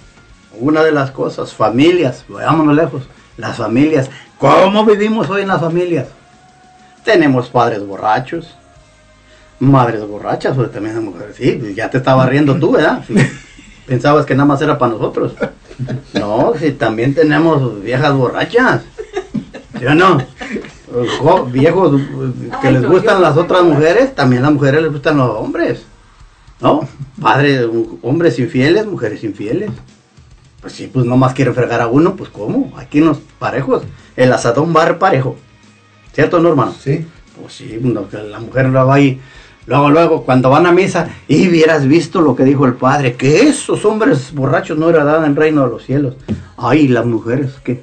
Una 0.60 0.84
de 0.84 0.92
las 0.92 1.10
cosas, 1.10 1.52
familias, 1.52 2.24
vayámonos 2.28 2.76
lejos. 2.76 3.02
Las 3.36 3.56
familias. 3.56 4.08
¿Cómo 4.38 4.84
vivimos 4.84 5.28
hoy 5.30 5.42
en 5.42 5.48
las 5.48 5.60
familias? 5.60 6.06
Tenemos 7.04 7.48
padres 7.48 7.84
borrachos, 7.84 8.54
madres 9.62 10.06
borrachas, 10.06 10.56
o 10.58 10.66
también 10.68 10.96
las 10.96 11.04
mujeres. 11.04 11.36
Sí, 11.36 11.52
pues 11.60 11.74
ya 11.74 11.88
te 11.88 11.98
estaba 11.98 12.26
riendo 12.26 12.56
tú, 12.58 12.72
¿verdad? 12.72 13.04
Pensabas 13.86 14.26
que 14.26 14.34
nada 14.34 14.46
más 14.46 14.60
era 14.62 14.78
para 14.78 14.92
nosotros. 14.92 15.34
No, 16.14 16.52
sí, 16.58 16.72
también 16.72 17.14
tenemos 17.14 17.82
viejas 17.82 18.12
borrachas. 18.14 18.82
¿Sí 19.78 19.86
o 19.86 19.94
no? 19.94 20.18
Jo- 21.20 21.46
Viejos 21.46 22.00
eh, 22.00 22.32
que 22.60 22.68
Ay, 22.68 22.74
les 22.74 22.86
gustan 22.86 23.22
las 23.22 23.36
otras 23.36 23.62
mujeres, 23.64 24.14
también 24.14 24.42
a 24.42 24.46
las 24.46 24.54
mujeres 24.54 24.82
les 24.82 24.92
gustan 24.92 25.16
los 25.16 25.30
hombres. 25.30 25.82
¿No? 26.60 26.86
Padres, 27.20 27.66
hombres 28.02 28.38
infieles, 28.38 28.86
mujeres 28.86 29.24
infieles. 29.24 29.70
Pues 30.60 30.74
sí, 30.74 30.88
pues 30.92 31.04
nomás 31.06 31.34
quiere 31.34 31.52
fregar 31.52 31.80
a 31.80 31.88
uno, 31.88 32.14
pues 32.14 32.30
¿cómo? 32.30 32.72
Aquí 32.76 33.00
nos 33.00 33.18
parejos. 33.38 33.82
El 34.14 34.32
asadón 34.32 34.72
va 34.76 34.98
parejo. 34.98 35.36
¿Cierto, 36.12 36.38
no, 36.38 36.50
hermano? 36.50 36.72
Sí. 36.78 37.04
Pues 37.40 37.54
sí, 37.54 37.78
no, 37.80 38.08
que 38.08 38.18
la 38.18 38.38
mujer 38.38 38.68
lo 38.68 38.86
va 38.86 38.94
ahí. 38.94 39.20
Luego, 39.66 39.90
luego, 39.90 40.24
cuando 40.24 40.50
van 40.50 40.66
a 40.66 40.72
misa, 40.72 41.08
y 41.28 41.48
hubieras 41.48 41.86
visto 41.86 42.20
lo 42.20 42.34
que 42.34 42.44
dijo 42.44 42.66
el 42.66 42.74
padre, 42.74 43.14
que 43.14 43.48
esos 43.48 43.84
hombres 43.84 44.32
borrachos 44.32 44.76
no 44.76 44.90
heredarán 44.90 45.24
el 45.24 45.36
reino 45.36 45.62
de 45.64 45.70
los 45.70 45.84
cielos. 45.84 46.16
Ay, 46.56 46.88
las 46.88 47.06
mujeres, 47.06 47.52
¿qué? 47.62 47.82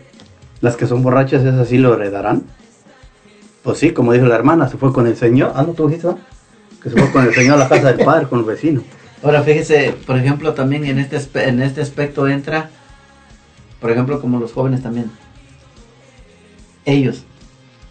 Las 0.61 0.75
que 0.75 0.87
son 0.87 1.03
borrachas, 1.03 1.45
esas 1.45 1.69
sí 1.69 1.77
lo 1.77 1.93
heredarán. 1.93 2.43
Pues 3.63 3.77
sí, 3.77 3.91
como 3.91 4.11
dijo 4.11 4.25
la 4.25 4.35
hermana, 4.35 4.67
se 4.67 4.77
fue 4.77 4.91
con 4.91 5.07
el 5.07 5.15
Señor. 5.15 5.53
Ah, 5.55 5.63
no, 5.63 5.73
tú 5.73 5.87
dijiste. 5.87 6.09
Que 6.83 6.89
se 6.89 6.97
fue 6.97 7.11
con 7.11 7.25
el 7.25 7.33
Señor 7.33 7.55
a 7.55 7.57
la 7.59 7.69
casa 7.69 7.93
del 7.93 8.05
padre, 8.05 8.27
con 8.27 8.39
el 8.39 8.45
vecino. 8.45 8.81
Ahora 9.21 9.43
fíjese, 9.43 9.95
por 10.05 10.17
ejemplo, 10.17 10.53
también 10.53 10.85
en 10.85 10.97
este, 10.97 11.17
en 11.47 11.61
este 11.61 11.81
aspecto 11.81 12.27
entra, 12.27 12.69
por 13.81 13.91
ejemplo, 13.91 14.21
como 14.21 14.39
los 14.39 14.53
jóvenes 14.53 14.81
también. 14.81 15.11
Ellos, 16.85 17.23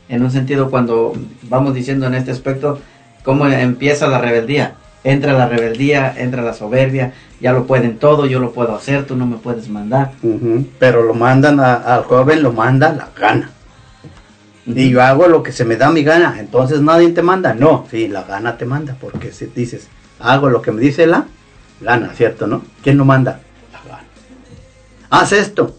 en 0.09 0.23
un 0.23 0.31
sentido, 0.31 0.71
cuando 0.71 1.13
vamos 1.43 1.75
diciendo 1.75 2.07
en 2.07 2.15
este 2.15 2.31
aspecto, 2.31 2.81
cómo 3.25 3.47
empieza 3.47 4.07
la 4.09 4.19
rebeldía. 4.19 4.75
Entra 5.05 5.33
la 5.33 5.49
rebeldía, 5.49 6.13
entra 6.17 6.43
la 6.43 6.53
soberbia, 6.53 7.15
ya 7.41 7.53
lo 7.53 7.67
pueden 7.67 7.99
todo, 7.99 8.27
yo 8.27 8.41
lo 8.41 8.53
puedo 8.53 8.75
hacer, 8.75 9.07
tú 9.07 9.17
no 9.17 9.27
me 9.27 9.37
puedes 9.37 9.69
mandar. 9.69 10.13
Pero 10.79 11.03
lo 11.03 11.15
mandan 11.15 11.61
al 11.61 12.03
joven, 12.05 12.43
lo 12.43 12.53
manda 12.53 12.93
la 12.93 13.09
gana. 13.19 13.51
Y 14.67 14.91
yo 14.91 15.03
hago 15.03 15.29
lo 15.29 15.43
que 15.43 15.53
se 15.53 15.65
me 15.65 15.77
da 15.77 15.91
mi 15.91 16.03
gana, 16.03 16.37
entonces 16.39 16.83
nadie 16.83 17.11
te 17.11 17.23
manda. 17.23 17.55
No, 17.55 17.87
sí, 17.91 18.09
la 18.09 18.25
gana 18.25 18.59
te 18.59 18.67
manda, 18.67 18.97
porque 19.01 19.33
si 19.33 19.47
dices, 19.47 19.89
hago 20.19 20.51
lo 20.51 20.61
que 20.61 20.73
me 20.73 20.81
dice 20.81 21.07
la 21.07 21.27
gana, 21.81 22.13
¿cierto, 22.15 22.47
no? 22.47 22.63
¿Quién 22.83 22.99
lo 22.99 23.05
manda? 23.05 23.41
La 23.73 23.91
gana. 23.91 24.05
Haz 25.11 25.33
esto. 25.33 25.77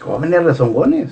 Jóvenes 0.00 0.42
rezongones. 0.44 1.10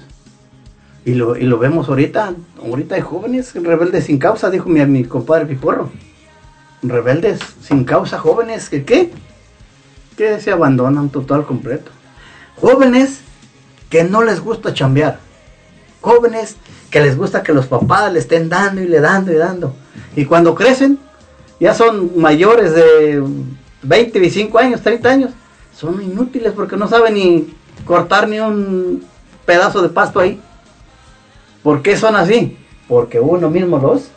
Y 1.05 1.15
lo, 1.15 1.37
y 1.37 1.43
lo 1.43 1.59
vemos 1.59 1.89
ahorita, 1.89 2.35
ahorita 2.63 2.95
hay 2.95 3.03
jóvenes 3.03 3.53
rebeldes 3.55 4.05
sin 4.05 4.19
causa, 4.19 4.51
dijo 4.51 4.69
mi, 4.69 4.85
mi 4.87 5.05
compadre 5.05 5.47
Piporro. 5.47 5.91
Rebeldes 6.83 7.41
sin 7.63 7.85
causa, 7.85 8.19
jóvenes, 8.19 8.69
¿que 8.69 8.85
qué? 8.85 9.11
Se 10.17 10.51
abandonan 10.51 11.11
total 11.11 11.45
completo. 11.45 11.91
Jóvenes 12.57 13.21
que 13.91 14.05
no 14.05 14.23
les 14.23 14.41
gusta 14.41 14.73
chambear. 14.73 15.19
Jóvenes 16.01 16.57
que 16.91 17.01
les 17.01 17.17
gusta 17.17 17.43
que 17.43 17.53
los 17.53 17.67
papás 17.67 18.13
le 18.13 18.21
estén 18.21 18.49
dando 18.49 18.81
y 18.81 18.87
le 18.87 19.01
dando 19.01 19.33
y 19.33 19.37
dando. 19.37 19.75
Y 20.17 20.25
cuando 20.25 20.55
crecen, 20.55 20.99
ya 21.61 21.75
son 21.75 22.19
mayores 22.19 22.75
de 22.75 23.23
20, 23.83 24.19
25 24.19 24.59
años, 24.59 24.81
30 24.81 25.09
años, 25.09 25.31
son 25.77 26.03
inútiles 26.03 26.53
porque 26.53 26.77
no 26.77 26.89
saben 26.89 27.15
ni 27.15 27.55
cortar 27.85 28.29
ni 28.29 28.39
un 28.39 29.05
pedazo 29.45 29.83
de 29.83 29.89
pasto 29.89 30.21
ahí. 30.21 30.41
¿Por 31.65 31.81
qué 31.81 31.97
son 31.97 32.15
así? 32.15 32.59
Porque 32.87 33.19
uno 33.19 33.49
mismo 33.49 33.79
los 33.79 34.11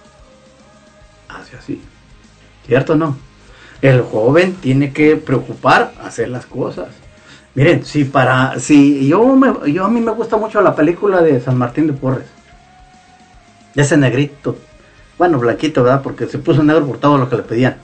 hace 1.30 1.56
así. 1.56 1.82
¿Cierto 2.68 2.94
o 2.94 2.96
no? 2.98 3.16
El 3.82 4.02
joven 4.02 4.56
tiene 4.56 4.92
que 4.92 5.16
preocupar 5.16 5.94
hacer 6.04 6.28
las 6.28 6.46
cosas. 6.46 6.90
Miren, 7.56 7.86
si 7.86 8.04
para, 8.04 8.60
si 8.60 9.08
yo 9.08 9.26
me, 9.38 9.72
yo 9.72 9.86
a 9.86 9.90
mí 9.90 10.02
me 10.02 10.12
gusta 10.12 10.36
mucho 10.36 10.62
la 10.62 10.76
película 10.76 11.22
de 11.22 11.40
San 11.40 11.58
Martín 11.58 11.88
de 11.88 11.94
Porres. 11.94 12.28
Ese 13.76 13.96
negrito. 13.96 14.58
Bueno, 15.18 15.40
blanquito, 15.40 15.84
¿verdad? 15.84 16.02
Porque 16.02 16.28
se 16.28 16.40
puso 16.40 16.62
negro 16.64 16.86
por 16.86 16.98
todo 16.98 17.18
lo 17.18 17.30
que 17.30 17.38
le 17.38 17.44
pedían. 17.44 17.78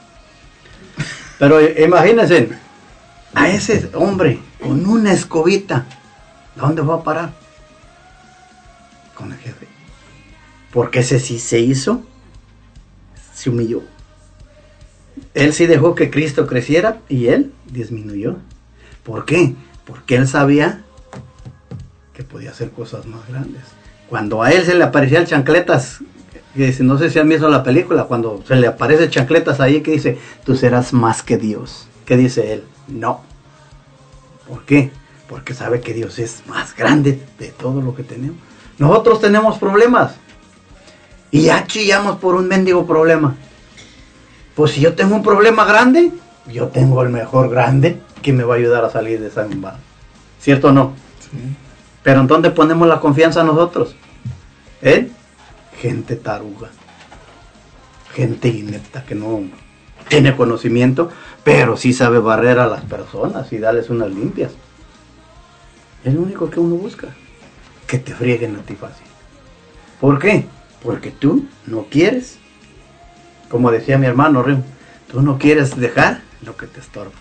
Pero 1.39 1.61
eh, 1.61 1.85
imagínense, 1.85 2.49
a 3.33 3.47
ese 3.47 3.89
hombre 3.93 4.39
con 4.61 4.85
una 4.85 5.13
escobita, 5.13 5.85
¿a 6.57 6.59
dónde 6.59 6.81
va 6.81 6.95
a 6.95 7.03
parar? 7.03 7.42
Con 9.15 9.31
el 9.31 9.37
jefe. 9.37 9.67
Porque 10.71 10.99
ese 10.99 11.19
sí 11.19 11.39
se 11.39 11.59
hizo, 11.59 12.03
se 13.33 13.49
humilló. 13.49 13.83
Él 15.33 15.53
sí 15.53 15.65
dejó 15.65 15.95
que 15.95 16.09
Cristo 16.09 16.47
creciera 16.47 16.99
y 17.09 17.27
él 17.27 17.51
disminuyó. 17.71 18.37
¿Por 19.03 19.25
qué? 19.25 19.55
Porque 19.85 20.15
él 20.15 20.27
sabía 20.27 20.83
que 22.13 22.23
podía 22.23 22.51
hacer 22.51 22.71
cosas 22.71 23.05
más 23.05 23.27
grandes. 23.27 23.63
Cuando 24.09 24.43
a 24.43 24.51
él 24.51 24.65
se 24.65 24.75
le 24.75 24.83
aparecían 24.83 25.25
chancletas, 25.25 25.99
que 26.55 26.67
dice, 26.67 26.83
no 26.83 26.97
sé 26.97 27.09
si 27.09 27.19
han 27.19 27.29
visto 27.29 27.49
la 27.49 27.63
película, 27.63 28.03
cuando 28.03 28.43
se 28.47 28.55
le 28.55 28.67
aparecen 28.67 29.09
chancletas 29.09 29.59
ahí 29.59 29.81
que 29.81 29.91
dice, 29.91 30.19
tú 30.45 30.55
serás 30.55 30.93
más 30.93 31.23
que 31.23 31.37
Dios. 31.37 31.87
¿Qué 32.05 32.15
dice 32.15 32.53
él? 32.53 32.63
No. 32.87 33.21
¿Por 34.47 34.63
qué? 34.65 34.91
Porque 35.27 35.53
sabe 35.53 35.81
que 35.81 35.93
Dios 35.93 36.19
es 36.19 36.43
más 36.47 36.75
grande 36.75 37.19
de 37.39 37.47
todo 37.47 37.81
lo 37.81 37.95
que 37.95 38.03
tenemos. 38.03 38.37
Nosotros 38.77 39.21
tenemos 39.21 39.57
problemas. 39.57 40.15
Y 41.31 41.43
ya 41.43 41.65
chillamos 41.65 42.17
por 42.17 42.35
un 42.35 42.47
mendigo 42.47 42.85
problema. 42.85 43.35
Pues 44.55 44.71
si 44.71 44.81
yo 44.81 44.93
tengo 44.93 45.15
un 45.15 45.23
problema 45.23 45.65
grande, 45.65 46.11
yo 46.51 46.67
tengo 46.67 47.01
el 47.01 47.09
mejor 47.09 47.49
grande 47.49 47.99
que 48.21 48.33
me 48.33 48.43
va 48.43 48.55
a 48.55 48.57
ayudar 48.57 48.85
a 48.85 48.89
salir 48.89 49.19
de 49.19 49.27
esa 49.27 49.43
embada. 49.43 49.79
¿Cierto 50.39 50.67
o 50.67 50.71
no? 50.71 50.93
Pero 52.03 52.19
¿en 52.19 52.27
dónde 52.27 52.51
ponemos 52.51 52.87
la 52.87 52.99
confianza 52.99 53.43
nosotros? 53.43 53.95
¿En? 54.81 55.11
Gente 55.79 56.15
taruga. 56.15 56.69
Gente 58.13 58.49
inepta 58.49 59.03
que 59.03 59.15
no 59.15 59.41
tiene 60.07 60.35
conocimiento, 60.35 61.09
pero 61.43 61.77
sí 61.77 61.93
sabe 61.93 62.19
barrer 62.19 62.59
a 62.59 62.67
las 62.67 62.81
personas 62.81 63.51
y 63.51 63.57
darles 63.57 63.89
unas 63.89 64.09
limpias. 64.09 64.51
Es 66.03 66.13
lo 66.13 66.21
único 66.21 66.49
que 66.49 66.59
uno 66.59 66.75
busca. 66.75 67.07
Que 67.93 67.99
te 67.99 68.11
frieguen 68.15 68.55
a 68.55 68.59
ti 68.63 68.73
fácil. 68.73 69.05
¿Por 70.01 70.17
qué? 70.17 70.45
Porque 70.81 71.11
tú 71.11 71.45
no 71.67 71.85
quieres, 71.91 72.39
como 73.49 73.69
decía 73.69 73.99
mi 73.99 74.07
hermano 74.07 74.41
Rim, 74.41 74.63
tú 75.11 75.21
no 75.21 75.37
quieres 75.37 75.77
dejar 75.79 76.21
lo 76.43 76.57
que 76.57 76.65
te 76.65 76.79
estorba. 76.79 77.11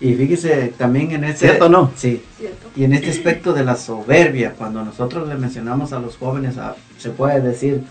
Y 0.00 0.14
fíjese 0.14 0.72
también 0.78 1.10
en 1.10 1.24
este... 1.24 1.48
¿Cierto 1.48 1.66
o 1.66 1.68
no? 1.68 1.90
Sí. 1.96 2.22
¿Cierto? 2.38 2.68
Y 2.76 2.84
en 2.84 2.92
este 2.92 3.10
aspecto 3.10 3.52
de 3.54 3.64
la 3.64 3.74
soberbia, 3.74 4.54
cuando 4.56 4.84
nosotros 4.84 5.26
le 5.28 5.34
mencionamos 5.34 5.92
a 5.92 5.98
los 5.98 6.16
jóvenes, 6.16 6.58
a- 6.58 6.76
se 6.96 7.10
puede 7.10 7.40
decir, 7.40 7.82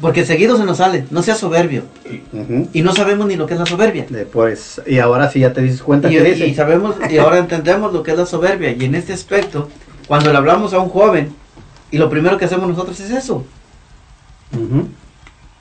porque 0.00 0.24
seguido 0.24 0.56
se 0.56 0.64
nos 0.64 0.76
sale, 0.76 1.04
no 1.10 1.20
sea 1.24 1.34
soberbio. 1.34 1.82
Y 2.72 2.82
no 2.82 2.94
sabemos 2.94 3.26
ni 3.26 3.34
lo 3.34 3.46
que 3.46 3.54
es 3.54 3.58
la 3.60 3.66
soberbia. 3.66 4.06
Después, 4.08 4.80
y 4.86 5.00
ahora 5.00 5.28
sí 5.32 5.40
ya 5.40 5.52
te 5.52 5.62
dices 5.62 5.82
cuenta 5.82 6.08
Y, 6.08 6.12
que 6.14 6.22
dice. 6.22 6.46
y 6.46 6.54
sabemos, 6.54 6.94
y 7.10 7.18
ahora 7.18 7.38
entendemos 7.38 7.92
lo 7.92 8.04
que 8.04 8.12
es 8.12 8.18
la 8.18 8.24
soberbia. 8.26 8.70
Y 8.70 8.84
en 8.84 8.94
este 8.94 9.12
aspecto, 9.12 9.68
cuando 10.06 10.30
le 10.30 10.38
hablamos 10.38 10.72
a 10.72 10.78
un 10.78 10.88
joven, 10.88 11.34
y 11.90 11.98
lo 11.98 12.10
primero 12.10 12.38
que 12.38 12.44
hacemos 12.44 12.68
nosotros 12.68 12.98
es 13.00 13.10
eso. 13.10 13.44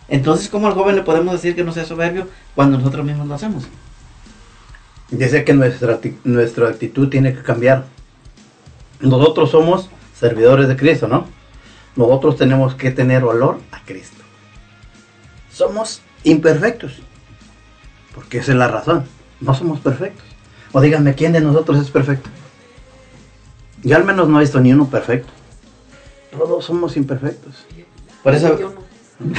Entonces, 0.08 0.50
¿cómo 0.50 0.68
al 0.68 0.74
joven 0.74 0.96
le 0.96 1.04
podemos 1.04 1.34
decir 1.34 1.56
que 1.56 1.64
no 1.64 1.72
sea 1.72 1.86
soberbio 1.86 2.28
cuando 2.56 2.78
nosotros 2.78 3.06
mismos 3.06 3.28
lo 3.28 3.36
hacemos? 3.36 3.66
Dice 5.10 5.44
que 5.44 5.54
nuestra, 5.54 6.00
nuestra 6.24 6.70
actitud 6.70 7.10
tiene 7.10 7.34
que 7.34 7.44
cambiar. 7.44 7.86
Nosotros 9.00 9.52
somos 9.52 9.90
servidores 10.16 10.68
de 10.68 10.76
Cristo, 10.76 11.08
¿no? 11.08 11.28
Nosotros 11.96 12.38
tenemos 12.38 12.74
que 12.74 12.92
tener 12.92 13.24
valor 13.24 13.60
a 13.72 13.82
Cristo. 13.86 14.24
Somos 15.52 16.02
imperfectos. 16.24 17.02
Porque 18.16 18.40
esa 18.40 18.52
es 18.52 18.58
la 18.58 18.68
razón. 18.68 19.06
No 19.40 19.54
somos 19.54 19.80
perfectos. 19.80 20.26
O 20.72 20.82
díganme, 20.82 21.14
¿quién 21.14 21.34
de 21.34 21.42
nosotros 21.42 21.80
es 21.80 21.92
perfecto? 21.92 22.30
Yo 23.84 23.98
al 23.98 24.06
menos 24.06 24.30
no 24.30 24.38
he 24.38 24.42
visto 24.42 24.60
ni 24.60 24.72
uno 24.72 24.90
perfecto. 24.90 25.32
Todos 26.32 26.66
somos 26.66 26.98
imperfectos. 26.98 27.66
Por 28.24 28.34
eso, 28.34 28.58
no. 28.58 28.74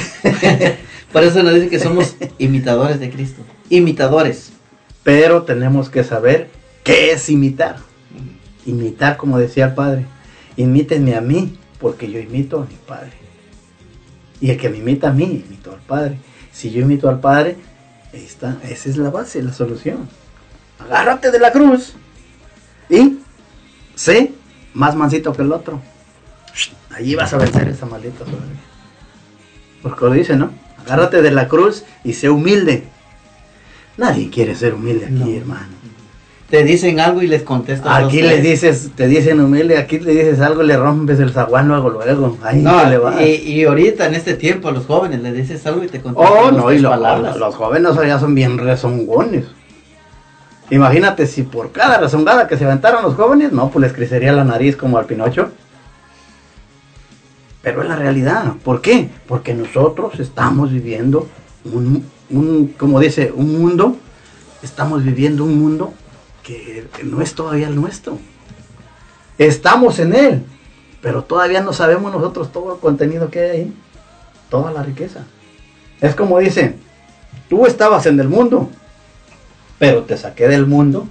por 1.11 1.23
eso 1.23 1.43
nos 1.43 1.55
dice 1.55 1.69
que 1.69 1.79
somos 1.79 2.15
imitadores 2.37 2.99
de 2.99 3.09
Cristo. 3.09 3.41
Imitadores. 3.69 4.51
Pero 5.03 5.43
tenemos 5.43 5.89
que 5.89 6.03
saber 6.03 6.49
qué 6.83 7.11
es 7.11 7.29
imitar. 7.29 7.77
Imitar, 8.65 9.17
como 9.17 9.39
decía 9.39 9.65
el 9.65 9.73
Padre. 9.73 10.05
Imítenme 10.57 11.15
a 11.15 11.21
mí, 11.21 11.57
porque 11.79 12.09
yo 12.09 12.19
imito 12.19 12.61
a 12.61 12.65
mi 12.65 12.75
Padre. 12.87 13.13
Y 14.39 14.51
el 14.51 14.57
que 14.57 14.69
me 14.69 14.77
imita 14.77 15.09
a 15.09 15.13
mí, 15.13 15.43
imito 15.47 15.73
al 15.73 15.81
Padre. 15.81 16.19
Si 16.51 16.71
yo 16.71 16.81
imito 16.81 17.09
al 17.09 17.19
Padre, 17.19 17.57
ahí 18.13 18.23
está. 18.23 18.57
Esa 18.63 18.89
es 18.89 18.97
la 18.97 19.09
base, 19.09 19.41
la 19.41 19.53
solución. 19.53 20.07
Agárrate 20.79 21.31
de 21.31 21.39
la 21.39 21.51
cruz. 21.51 21.93
Y 22.89 23.17
sé 23.95 24.31
más 24.73 24.95
mansito 24.95 25.33
que 25.33 25.41
el 25.41 25.51
otro. 25.51 25.81
Allí 26.95 27.15
vas 27.15 27.33
a 27.33 27.37
vencer 27.37 27.67
esa 27.67 27.85
maldita 27.85 28.19
soberbia. 28.19 28.61
Porque 29.81 30.05
lo 30.05 30.11
dice, 30.11 30.35
¿no? 30.35 30.51
Agárrate 30.85 31.21
de 31.21 31.31
la 31.31 31.47
cruz 31.47 31.83
y 32.03 32.13
sé 32.13 32.29
humilde. 32.29 32.83
Nadie 33.97 34.29
quiere 34.29 34.55
ser 34.55 34.73
humilde 34.73 35.05
aquí, 35.05 35.13
No. 35.15 35.27
hermano. 35.37 35.75
Te 36.49 36.63
dicen 36.63 36.99
algo 36.99 37.23
y 37.23 37.27
les 37.27 37.41
contestas. 37.41 37.91
Aquí 38.05 38.21
dos, 38.21 38.29
le 38.29 38.37
tres. 38.39 38.43
dices, 38.43 38.91
te 38.95 39.07
dicen 39.07 39.41
humilde, 39.41 39.77
aquí 39.79 39.99
le 39.99 40.11
dices 40.11 40.39
algo, 40.41 40.61
le 40.61 40.77
rompes 40.77 41.19
el 41.19 41.31
zaguán 41.31 41.67
luego, 41.67 41.89
luego. 41.89 42.37
Ahí 42.43 42.61
No, 42.61 42.87
le 42.87 42.97
va. 42.99 43.21
y, 43.23 43.31
y 43.51 43.63
ahorita 43.63 44.05
en 44.05 44.13
este 44.13 44.35
tiempo 44.35 44.67
a 44.67 44.71
los 44.71 44.85
jóvenes 44.85 45.21
les 45.21 45.33
dices 45.33 45.65
algo 45.65 45.83
y 45.83 45.87
te 45.87 46.01
contestan. 46.01 46.33
Oh, 46.37 46.51
no, 46.51 46.71
y 46.71 46.79
lo- 46.79 46.91
palabras. 46.91 47.35
los 47.37 47.55
jóvenes 47.55 47.95
ya 48.05 48.19
son 48.19 48.35
bien 48.35 48.57
rezongones. 48.59 49.45
Imagínate 50.69 51.27
si 51.27 51.43
por 51.43 51.71
cada 51.71 51.97
rezongada 51.97 52.47
que 52.47 52.57
se 52.57 52.65
aventaron 52.65 53.03
los 53.03 53.15
jóvenes, 53.15 53.51
no, 53.51 53.69
pues 53.69 53.83
les 53.83 53.93
crecería 53.93 54.31
la 54.33 54.43
nariz 54.43 54.75
como 54.75 54.97
al 54.97 55.05
Pinocho. 55.05 55.51
Pero 57.61 57.81
es 57.81 57.87
la 57.87 57.95
realidad. 57.95 58.53
¿Por 58.63 58.81
qué? 58.81 59.09
Porque 59.27 59.53
nosotros 59.53 60.19
estamos 60.19 60.71
viviendo 60.71 61.27
un, 61.65 62.05
un 62.29 62.67
como 62.77 62.99
dice, 62.99 63.31
un 63.35 63.59
mundo, 63.59 63.97
estamos 64.63 65.03
viviendo 65.03 65.43
un 65.43 65.59
mundo 65.59 65.93
que 66.43 66.87
no 67.03 67.21
es 67.21 67.33
todavía 67.35 67.67
el 67.67 67.75
nuestro. 67.75 68.17
Estamos 69.37 69.99
en 69.99 70.15
él, 70.15 70.43
pero 71.01 71.23
todavía 71.23 71.61
no 71.61 71.73
sabemos 71.73 72.11
nosotros 72.11 72.51
todo 72.51 72.75
el 72.75 72.79
contenido 72.79 73.29
que 73.29 73.39
hay 73.39 73.49
ahí, 73.49 73.73
toda 74.49 74.71
la 74.71 74.83
riqueza. 74.83 75.25
Es 76.01 76.15
como 76.15 76.39
dice, 76.39 76.75
tú 77.49 77.65
estabas 77.65 78.05
en 78.05 78.19
el 78.19 78.29
mundo, 78.29 78.69
pero 79.79 80.03
te 80.03 80.17
saqué 80.17 80.47
del 80.47 80.65
mundo, 80.65 81.07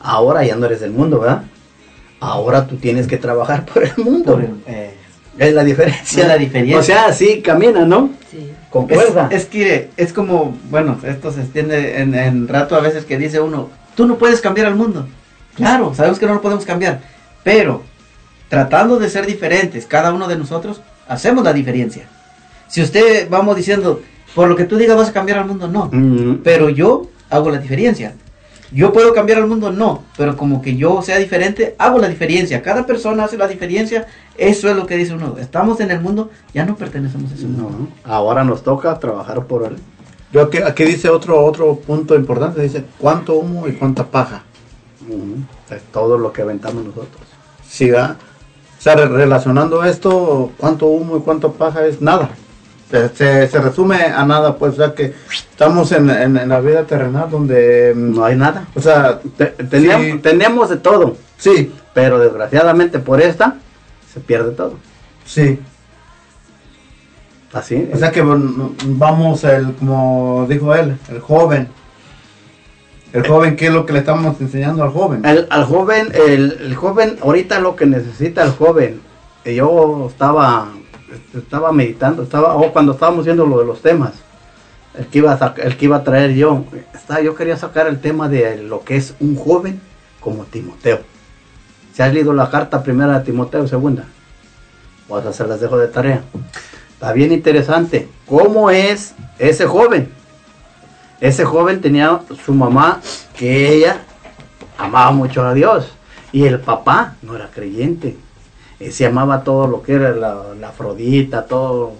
ahora 0.00 0.44
ya 0.44 0.56
no 0.56 0.66
eres 0.66 0.80
del 0.80 0.90
mundo, 0.92 1.20
¿verdad? 1.20 1.42
Ahora 2.20 2.66
tú 2.66 2.76
tienes 2.76 3.06
que 3.06 3.18
trabajar 3.18 3.64
por 3.72 3.84
el 3.84 3.92
mundo. 3.96 4.34
Por 4.34 4.42
el- 4.44 4.54
eh, 4.66 4.94
Es 5.38 5.52
la 5.54 5.64
diferencia. 5.64 6.22
Es 6.22 6.28
la 6.28 6.36
diferencia. 6.38 6.78
O 6.78 6.82
sea, 6.82 7.12
sí, 7.12 7.40
camina, 7.42 7.84
¿no? 7.84 8.10
Sí. 8.30 8.52
Concuerda. 8.70 9.28
Es, 9.30 9.42
es 9.42 9.46
que 9.48 9.90
es 9.96 10.12
como, 10.12 10.56
bueno, 10.70 10.98
esto 11.04 11.30
se 11.32 11.40
extiende 11.40 12.00
en, 12.00 12.14
en 12.14 12.48
rato 12.48 12.76
a 12.76 12.80
veces 12.80 13.04
que 13.04 13.18
dice 13.18 13.40
uno, 13.40 13.68
tú 13.94 14.06
no 14.06 14.16
puedes 14.16 14.40
cambiar 14.40 14.66
al 14.66 14.74
mundo. 14.76 15.06
Claro, 15.56 15.94
sabemos 15.94 16.18
que 16.18 16.26
no 16.26 16.34
lo 16.34 16.40
podemos 16.40 16.64
cambiar, 16.64 17.00
pero 17.44 17.82
tratando 18.48 18.98
de 18.98 19.10
ser 19.10 19.26
diferentes, 19.26 19.84
cada 19.86 20.12
uno 20.12 20.26
de 20.28 20.36
nosotros 20.38 20.80
hacemos 21.08 21.44
la 21.44 21.52
diferencia. 21.52 22.08
Si 22.68 22.80
usted 22.80 23.28
vamos 23.28 23.56
diciendo, 23.56 24.00
por 24.34 24.48
lo 24.48 24.56
que 24.56 24.64
tú 24.64 24.78
digas 24.78 24.96
vas 24.96 25.10
a 25.10 25.12
cambiar 25.12 25.38
al 25.38 25.46
mundo, 25.46 25.68
no. 25.68 25.90
Mm, 25.92 26.40
Pero 26.42 26.70
yo 26.70 27.06
hago 27.32 27.50
la 27.50 27.58
diferencia. 27.58 28.14
Yo 28.70 28.92
puedo 28.92 29.12
cambiar 29.12 29.38
al 29.38 29.46
mundo, 29.46 29.70
no. 29.70 30.02
Pero 30.16 30.36
como 30.36 30.62
que 30.62 30.76
yo 30.76 31.02
sea 31.02 31.18
diferente, 31.18 31.74
hago 31.78 31.98
la 31.98 32.08
diferencia. 32.08 32.62
Cada 32.62 32.86
persona 32.86 33.24
hace 33.24 33.36
la 33.36 33.46
diferencia. 33.48 34.06
Eso 34.38 34.70
es 34.70 34.76
lo 34.76 34.86
que 34.86 34.96
dice 34.96 35.12
uno. 35.14 35.36
Estamos 35.38 35.80
en 35.80 35.90
el 35.90 36.00
mundo, 36.00 36.30
ya 36.54 36.64
no 36.64 36.76
pertenecemos 36.76 37.30
a 37.32 37.34
ese 37.34 37.44
mundo. 37.46 37.70
no, 37.70 37.88
ahora 38.10 38.44
nos 38.44 38.62
toca 38.62 38.98
trabajar 38.98 39.44
por 39.46 39.64
él. 39.64 39.76
Yo 40.32 40.40
aquí, 40.40 40.58
aquí 40.58 40.84
dice 40.84 41.10
otro, 41.10 41.44
otro 41.44 41.74
punto 41.76 42.14
importante, 42.14 42.62
dice 42.62 42.84
cuánto 42.98 43.34
humo 43.34 43.68
y 43.68 43.72
cuánta 43.72 44.04
paja. 44.06 44.42
Ujú. 45.06 45.74
Es 45.74 45.82
todo 45.92 46.16
lo 46.16 46.32
que 46.32 46.40
aventamos 46.40 46.82
nosotros. 46.84 47.20
Sí, 47.68 47.90
¿verdad? 47.90 48.16
O 48.78 48.82
sea, 48.82 48.94
re- 48.96 49.08
relacionando 49.08 49.84
esto, 49.84 50.50
cuánto 50.56 50.86
humo 50.86 51.18
y 51.18 51.20
cuánta 51.20 51.48
paja 51.48 51.84
es 51.84 52.00
nada. 52.00 52.30
Se, 53.14 53.46
resume 53.58 53.96
a 54.04 54.24
nada, 54.26 54.56
pues, 54.56 54.74
o 54.74 54.76
sea 54.76 54.94
que 54.94 55.14
estamos 55.50 55.90
en, 55.92 56.10
en- 56.10 56.36
en 56.36 56.48
la 56.48 56.60
vida 56.60 56.84
terrenal 56.84 57.30
donde, 57.30 57.92
mm, 57.96 58.14
No 58.14 58.24
hay 58.24 58.36
nada. 58.36 58.66
o 58.74 58.80
sea, 58.80 59.18
Te- 59.36 59.46
teníamos, 59.46 60.06
Sí. 60.06 60.18
tenemos 60.18 60.68
de 60.68 60.76
todo, 60.76 61.16
sí, 61.38 61.72
pero 61.94 62.18
desgraciadamente 62.18 62.98
por 62.98 63.20
esta 63.22 63.56
se 64.12 64.20
pierde 64.20 64.52
todo. 64.52 64.74
sí. 65.24 65.58
Así. 67.52 67.86
O 67.92 67.98
sea 67.98 68.10
que 68.10 68.22
bueno, 68.22 68.72
vamos, 68.86 69.44
el, 69.44 69.74
como 69.74 70.46
dijo 70.48 70.74
él, 70.74 70.96
el 71.10 71.20
joven. 71.20 71.68
El 73.12 73.26
joven, 73.28 73.56
¿qué 73.56 73.66
es 73.66 73.72
lo 73.74 73.84
que 73.84 73.92
le 73.92 73.98
estamos 73.98 74.40
enseñando 74.40 74.82
al 74.82 74.88
joven? 74.90 75.22
El- 75.26 75.46
al 75.50 75.64
joven, 75.64 76.08
el, 76.14 76.58
el 76.62 76.74
joven, 76.74 77.18
ahorita 77.22 77.60
lo 77.60 77.76
que 77.76 77.84
necesita 77.84 78.42
el 78.42 78.52
joven, 78.52 79.02
yo 79.44 80.06
estaba, 80.10 80.68
estaba 81.34 81.72
meditando, 81.72 82.22
estaba, 82.22 82.54
o 82.54 82.72
cuando 82.72 82.92
estábamos 82.92 83.24
viendo 83.24 83.46
lo 83.46 83.58
de 83.58 83.66
los 83.66 83.82
temas, 83.82 84.12
el 84.98 85.06
que 85.06 85.18
iba 85.18 85.32
a, 85.32 85.54
el 85.62 85.76
que 85.76 85.84
iba 85.86 85.96
a 85.96 86.04
traer 86.04 86.34
yo, 86.34 86.64
yo 87.22 87.34
quería 87.34 87.56
sacar 87.56 87.86
el 87.86 88.00
tema 88.00 88.28
de 88.28 88.62
lo 88.62 88.84
que 88.84 88.96
es 88.96 89.14
un 89.20 89.36
joven 89.36 89.80
como 90.20 90.44
Timoteo. 90.44 91.00
¿Se 91.94 92.02
has 92.02 92.12
leído 92.12 92.32
la 92.32 92.50
carta 92.50 92.82
primera 92.82 93.18
de 93.18 93.24
Timoteo, 93.24 93.66
segunda? 93.66 94.06
Sea, 95.20 95.32
se 95.32 95.46
las 95.46 95.60
dejo 95.60 95.76
de 95.76 95.88
tarea. 95.88 96.22
está 96.94 97.12
bien 97.12 97.32
interesante. 97.32 98.08
¿Cómo 98.26 98.70
es 98.70 99.14
ese 99.38 99.66
joven? 99.66 100.08
Ese 101.20 101.44
joven 101.44 101.80
tenía 101.80 102.20
su 102.44 102.54
mamá 102.54 103.00
que 103.36 103.74
ella 103.74 103.98
amaba 104.78 105.12
mucho 105.12 105.44
a 105.44 105.52
Dios 105.52 105.92
y 106.32 106.44
el 106.44 106.60
papá 106.60 107.16
no 107.20 107.36
era 107.36 107.48
creyente. 107.48 108.16
Eh, 108.82 108.90
se 108.90 109.06
amaba 109.06 109.44
todo 109.44 109.68
lo 109.68 109.82
que 109.82 109.92
era 109.92 110.10
la, 110.10 110.42
la 110.58 110.68
Afrodita, 110.70 111.46
todo 111.46 111.92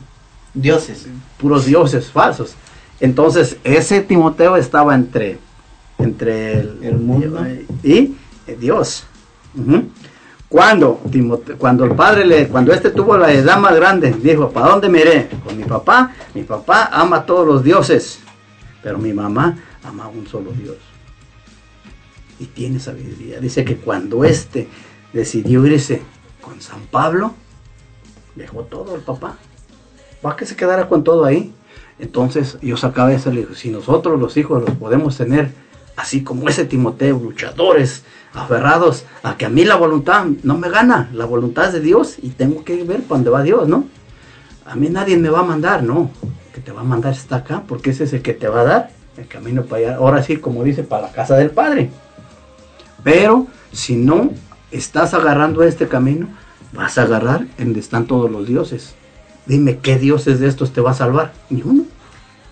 Dioses. 0.52 1.06
puros 1.38 1.64
dioses 1.64 2.10
falsos. 2.10 2.54
Entonces, 2.98 3.56
ese 3.64 4.00
Timoteo 4.00 4.56
estaba 4.56 4.94
entre, 4.94 5.38
entre 5.98 6.54
el, 6.60 6.78
El 6.82 6.96
mundo. 6.98 7.40
y 7.84 8.14
eh, 8.46 8.56
Dios. 8.58 9.04
Cuando, 10.48 11.00
Timote- 11.10 11.56
cuando 11.56 11.84
el 11.84 11.94
padre 11.94 12.24
le, 12.26 12.48
cuando 12.48 12.72
este 12.72 12.90
tuvo 12.90 13.16
la 13.16 13.32
edad 13.32 13.58
más 13.58 13.74
grande, 13.76 14.12
dijo, 14.22 14.50
¿para 14.50 14.68
dónde 14.68 14.88
me 14.88 15.00
iré? 15.00 15.28
Con 15.44 15.56
mi 15.56 15.64
papá. 15.64 16.12
Mi 16.34 16.42
papá 16.42 16.90
ama 16.92 17.18
a 17.18 17.26
todos 17.26 17.46
los 17.46 17.62
dioses, 17.64 18.18
pero 18.82 18.98
mi 18.98 19.12
mamá 19.12 19.56
ama 19.84 20.04
a 20.04 20.08
un 20.08 20.26
solo 20.26 20.50
Dios. 20.52 20.76
Y 22.38 22.46
tiene 22.46 22.80
sabiduría. 22.80 23.38
Dice 23.40 23.64
que 23.64 23.76
cuando 23.76 24.24
este 24.24 24.68
decidió 25.12 25.64
irse 25.66 26.02
San 26.60 26.82
Pablo, 26.90 27.32
dejó 28.34 28.62
todo 28.64 28.94
el 28.94 29.02
papá. 29.02 29.36
¿Para 30.20 30.36
que 30.36 30.46
se 30.46 30.56
quedara 30.56 30.88
con 30.88 31.04
todo 31.04 31.24
ahí? 31.24 31.52
Entonces 31.98 32.58
yo 32.62 32.76
sacaba 32.76 33.10
le 33.10 33.30
digo, 33.30 33.54
si 33.54 33.70
nosotros 33.70 34.18
los 34.18 34.36
hijos 34.36 34.62
los 34.62 34.76
podemos 34.76 35.16
tener 35.16 35.50
así 35.96 36.22
como 36.22 36.48
ese 36.48 36.64
Timoteo, 36.64 37.18
luchadores, 37.18 38.02
aferrados 38.34 39.04
a 39.22 39.36
que 39.36 39.44
a 39.44 39.50
mí 39.50 39.64
la 39.64 39.76
voluntad 39.76 40.24
no 40.42 40.56
me 40.56 40.70
gana, 40.70 41.10
la 41.12 41.26
voluntad 41.26 41.66
es 41.66 41.74
de 41.74 41.80
Dios 41.80 42.16
y 42.22 42.30
tengo 42.30 42.64
que 42.64 42.82
ver 42.84 43.02
para 43.02 43.18
dónde 43.18 43.30
va 43.30 43.42
Dios, 43.42 43.68
¿no? 43.68 43.84
A 44.64 44.74
mí 44.74 44.88
nadie 44.88 45.16
me 45.16 45.28
va 45.28 45.40
a 45.40 45.44
mandar, 45.44 45.82
no, 45.82 46.10
que 46.54 46.60
te 46.60 46.72
va 46.72 46.80
a 46.80 46.84
mandar 46.84 47.12
está 47.12 47.36
acá, 47.36 47.62
porque 47.66 47.90
ese 47.90 48.04
es 48.04 48.12
el 48.12 48.22
que 48.22 48.32
te 48.32 48.48
va 48.48 48.62
a 48.62 48.64
dar 48.64 48.90
el 49.16 49.26
camino 49.26 49.64
para 49.64 49.86
allá, 49.86 49.96
ahora 49.96 50.22
sí, 50.22 50.38
como 50.38 50.64
dice, 50.64 50.82
para 50.82 51.02
la 51.02 51.12
casa 51.12 51.36
del 51.36 51.50
Padre. 51.50 51.90
Pero 53.04 53.46
si 53.72 53.96
no 53.96 54.30
estás 54.70 55.12
agarrando 55.14 55.62
este 55.62 55.88
camino, 55.88 56.28
vas 56.72 56.98
a 56.98 57.02
agarrar 57.02 57.46
en 57.58 57.66
donde 57.66 57.80
están 57.80 58.06
todos 58.06 58.30
los 58.30 58.46
dioses. 58.46 58.94
Dime, 59.46 59.78
¿qué 59.78 59.98
dioses 59.98 60.40
de 60.40 60.48
estos 60.48 60.72
te 60.72 60.80
va 60.80 60.92
a 60.92 60.94
salvar? 60.94 61.32
Ni 61.50 61.62
uno. 61.62 61.84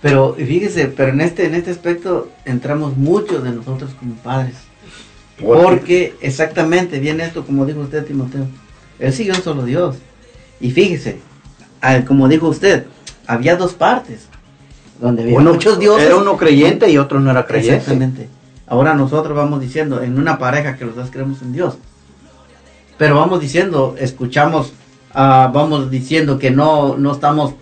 Pero 0.03 0.35
fíjese, 0.35 0.87
pero 0.89 1.13
en 1.13 1.21
este, 1.21 1.47
en 1.47 1.55
este 1.55 1.71
aspecto 1.71 2.31
entramos 2.45 2.97
muchos 2.97 3.43
de 3.45 3.51
nosotros 3.53 3.91
como 3.99 4.15
padres. 4.15 4.57
Porque 5.41 6.15
exactamente 6.21 6.99
viene 7.01 7.25
esto, 7.25 7.45
como 7.45 7.65
dijo 7.67 7.81
usted, 7.81 8.05
Timoteo. 8.05 8.47
Él 8.99 9.13
siguió 9.13 9.35
un 9.35 9.43
solo 9.43 9.65
Dios. 9.65 9.97
Y 10.61 10.71
fíjese, 10.71 11.19
al- 11.81 12.05
como 12.05 12.29
dijo 12.29 12.49
usted, 12.49 12.87
había 13.27 13.57
dos 13.57 13.73
partes. 13.75 14.27
Donde 15.01 15.23
había 15.23 15.39
Uno- 15.39 15.53
muchos 15.55 15.79
dioses. 15.79 16.07
Era 16.07 16.17
uno 16.17 16.37
creyente 16.37 16.91
y 16.91 16.99
otro 16.99 17.21
no 17.21 17.31
era 17.31 17.47
creyente. 17.47 17.77
Exactamente. 17.79 18.29
Ahora 18.67 18.95
nosotros 18.95 19.35
vamos 19.37 19.61
diciendo, 19.61 20.03
en 20.03 20.19
una 20.19 20.39
pareja 20.39 20.77
que 20.77 20.85
los 20.85 20.95
dos 20.97 21.11
creemos 21.11 21.41
en 21.43 21.53
Dios. 21.53 21.79
Pero 23.01 23.15
vamos 23.15 23.41
diciendo, 23.41 23.97
escuchamos, 23.99 24.75
ah, 25.15 25.51
vamos 25.55 25.91
diciendo 25.91 26.39
que 26.39 26.51
no, 26.51 26.99
no 26.99 27.13
estamos, 27.13 27.55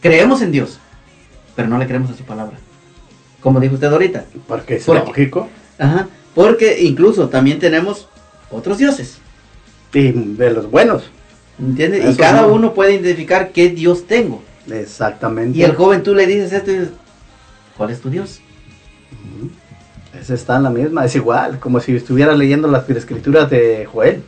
creemos 0.00 0.40
en 0.40 0.52
Dios, 0.52 0.78
pero 1.54 1.68
no 1.68 1.76
le 1.76 1.86
creemos 1.86 2.10
a 2.10 2.16
su 2.16 2.24
palabra. 2.24 2.56
Como 3.42 3.60
dijo 3.60 3.74
usted 3.74 3.88
ahorita. 3.88 4.24
Porque 4.48 4.76
es 4.76 4.88
lógico. 4.88 5.50
Ajá. 5.78 6.08
Porque 6.34 6.80
incluso 6.80 7.28
también 7.28 7.58
tenemos 7.58 8.08
otros 8.50 8.78
dioses. 8.78 9.18
Y 9.92 10.12
de 10.12 10.50
los 10.50 10.70
buenos. 10.70 11.10
¿Entiendes? 11.58 12.14
Y 12.14 12.16
cada 12.16 12.46
no. 12.46 12.54
uno 12.54 12.72
puede 12.72 12.94
identificar 12.94 13.52
qué 13.52 13.68
Dios 13.68 14.06
tengo. 14.06 14.42
Exactamente. 14.66 15.58
Y 15.58 15.62
el 15.62 15.74
joven 15.74 16.02
tú 16.02 16.14
le 16.14 16.26
dices 16.26 16.54
esto 16.54 16.70
y 16.70 16.78
dices, 16.78 16.92
¿cuál 17.76 17.90
es 17.90 18.00
tu 18.00 18.08
Dios? 18.08 18.40
Ese 20.18 20.32
está 20.32 20.56
en 20.56 20.62
la 20.62 20.70
misma, 20.70 21.04
es 21.04 21.14
igual, 21.16 21.58
como 21.58 21.80
si 21.80 21.94
estuvieras 21.94 22.38
leyendo 22.38 22.66
las 22.66 22.88
escrituras 22.88 23.50
de 23.50 23.84
Joel. 23.84 24.22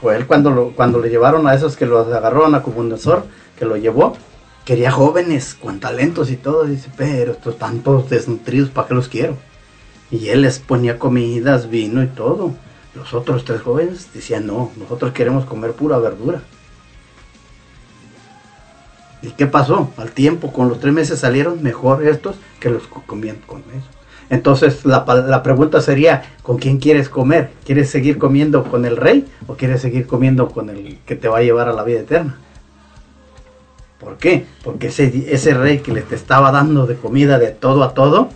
Joel 0.00 0.26
cuando, 0.26 0.50
lo- 0.50 0.70
cuando 0.70 0.98
le 1.00 1.10
llevaron 1.10 1.46
a 1.46 1.54
esos 1.54 1.76
que 1.76 1.86
los 1.86 2.06
agarraron 2.06 2.54
a 2.54 2.58
Nabucodonosor, 2.58 3.24
que 3.58 3.64
lo 3.64 3.76
llevó, 3.76 4.16
quería 4.64 4.90
jóvenes 4.90 5.54
con 5.54 5.80
talentos 5.80 6.30
y 6.30 6.36
todo, 6.36 6.64
dice, 6.64 6.90
pero 6.96 7.32
estos 7.32 7.54
están 7.54 7.80
todos 7.80 8.08
desnutridos, 8.10 8.70
¿para 8.70 8.88
qué 8.88 8.94
los 8.94 9.08
quiero? 9.08 9.36
Y 10.10 10.28
él 10.28 10.42
les 10.42 10.58
ponía 10.58 10.98
comidas, 10.98 11.68
vino 11.70 12.02
y 12.02 12.06
todo. 12.06 12.52
Los 12.94 13.12
otros 13.14 13.44
tres 13.44 13.60
jóvenes 13.62 14.08
decían, 14.14 14.46
no, 14.46 14.70
nosotros 14.76 15.12
queremos 15.12 15.44
comer 15.44 15.72
pura 15.72 15.98
verdura. 15.98 16.42
¿Y 19.20 19.30
qué 19.32 19.46
pasó? 19.46 19.90
Al 19.96 20.12
tiempo, 20.12 20.52
con 20.52 20.68
los 20.68 20.78
tres 20.80 20.94
meses 20.94 21.18
salieron 21.18 21.62
mejor 21.62 22.06
estos 22.06 22.36
que 22.60 22.70
los 22.70 22.84
comían 22.86 23.36
con 23.46 23.60
eso. 23.60 23.97
Entonces 24.30 24.84
la, 24.84 25.04
la 25.26 25.42
pregunta 25.42 25.80
sería, 25.80 26.22
¿con 26.42 26.58
quién 26.58 26.78
quieres 26.78 27.08
comer? 27.08 27.50
¿Quieres 27.64 27.90
seguir 27.90 28.18
comiendo 28.18 28.64
con 28.64 28.84
el 28.84 28.96
rey 28.96 29.26
o 29.46 29.54
quieres 29.54 29.80
seguir 29.80 30.06
comiendo 30.06 30.48
con 30.48 30.68
el 30.70 30.98
que 31.06 31.16
te 31.16 31.28
va 31.28 31.38
a 31.38 31.42
llevar 31.42 31.68
a 31.68 31.72
la 31.72 31.82
vida 31.82 32.00
eterna? 32.00 32.36
¿Por 33.98 34.16
qué? 34.16 34.46
Porque 34.62 34.88
ese, 34.88 35.26
ese 35.32 35.54
rey 35.54 35.78
que 35.78 35.92
le 35.92 36.02
te 36.02 36.14
estaba 36.14 36.52
dando 36.52 36.86
de 36.86 36.96
comida 36.96 37.38
de 37.38 37.48
todo 37.48 37.82
a 37.82 37.94
todo, 37.94 38.28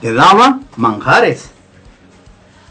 te 0.00 0.12
daba 0.12 0.60
manjares. 0.76 1.50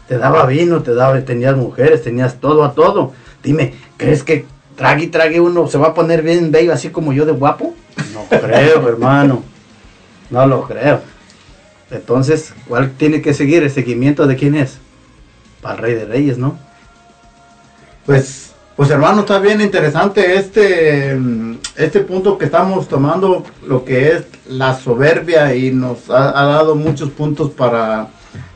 Te 0.06 0.18
daba 0.18 0.44
vino, 0.46 0.82
te 0.82 0.94
daba, 0.94 1.20
tenías 1.22 1.56
mujeres, 1.56 2.02
tenías 2.02 2.40
todo 2.40 2.64
a 2.64 2.74
todo. 2.74 3.12
Dime, 3.42 3.74
¿crees 3.96 4.22
que 4.22 4.44
trague 4.76 5.04
y 5.04 5.06
trague 5.08 5.40
uno 5.40 5.66
se 5.66 5.78
va 5.78 5.88
a 5.88 5.94
poner 5.94 6.22
bien 6.22 6.52
bello 6.52 6.72
así 6.72 6.90
como 6.90 7.12
yo 7.12 7.24
de 7.24 7.32
guapo? 7.32 7.74
No 8.12 8.24
creo, 8.28 8.86
hermano. 8.88 9.42
No 10.30 10.46
lo 10.46 10.62
creo. 10.62 11.00
Entonces, 11.90 12.52
¿cuál 12.68 12.92
tiene 12.92 13.22
que 13.22 13.34
seguir? 13.34 13.62
¿El 13.62 13.70
seguimiento 13.70 14.26
de 14.26 14.36
quién 14.36 14.54
es? 14.54 14.78
Para 15.62 15.76
el 15.76 15.82
Rey 15.82 15.94
de 15.94 16.04
Reyes, 16.04 16.38
¿no? 16.38 16.58
Pues, 18.04 18.52
pues 18.76 18.90
hermano, 18.90 19.20
está 19.20 19.38
bien 19.38 19.60
interesante 19.60 20.36
este, 20.36 21.14
mm, 21.14 21.58
este 21.76 22.00
punto 22.00 22.38
que 22.38 22.46
estamos 22.46 22.88
tomando, 22.88 23.44
lo 23.66 23.84
que 23.84 24.12
es 24.12 24.24
la 24.48 24.74
soberbia 24.74 25.54
y 25.54 25.70
nos 25.72 26.10
ha, 26.10 26.32
dado 26.32 26.74
muchos 26.74 27.10
puntos 27.10 27.50
para, 27.50 28.08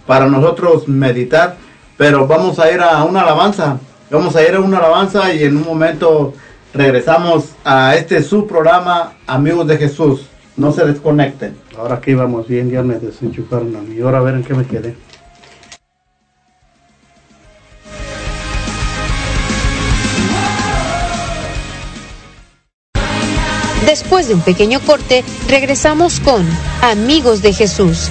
para 0.07 0.27
nosotros 0.27 0.89
meditar, 0.89 1.57
pero 1.97 2.27
vamos 2.27 2.59
a 2.59 2.71
ir 2.71 2.81
a 2.81 3.03
una 3.05 3.23
alabanza, 3.23 3.79
vamos 4.11 4.35
a 4.37 4.43
ir 4.43 4.55
a 4.55 4.61
una 4.61 4.79
alabanza 4.79 5.33
y 5.35 5.45
en 5.45 5.57
un 5.57 5.65
momento 5.65 6.35
regresamos 6.73 7.51
a 7.65 7.97
este 7.97 8.23
su 8.23 8.47
programa, 8.47 9.15
Amigos 9.27 9.67
de 9.67 9.79
Jesús, 9.79 10.30
no 10.61 10.73
se 10.73 10.85
desconecten. 10.85 11.57
Ahora 11.77 12.01
que 12.01 12.11
íbamos 12.13 12.47
bien, 12.47 12.71
ya 12.71 12.83
me 12.83 12.99
desenchufaron 12.99 13.75
a 13.75 13.81
mí. 13.81 13.99
Ahora 14.01 14.19
a 14.19 14.21
ver 14.21 14.35
en 14.35 14.45
qué 14.45 14.55
me 14.55 14.67
quedé. 14.67 14.95
Después 23.87 24.29
de 24.29 24.35
un 24.35 24.43
pequeño 24.43 24.79
corte, 24.81 25.25
regresamos 25.49 26.21
con 26.21 26.47
Amigos 26.83 27.43
de 27.43 27.53
Jesús. 27.53 28.11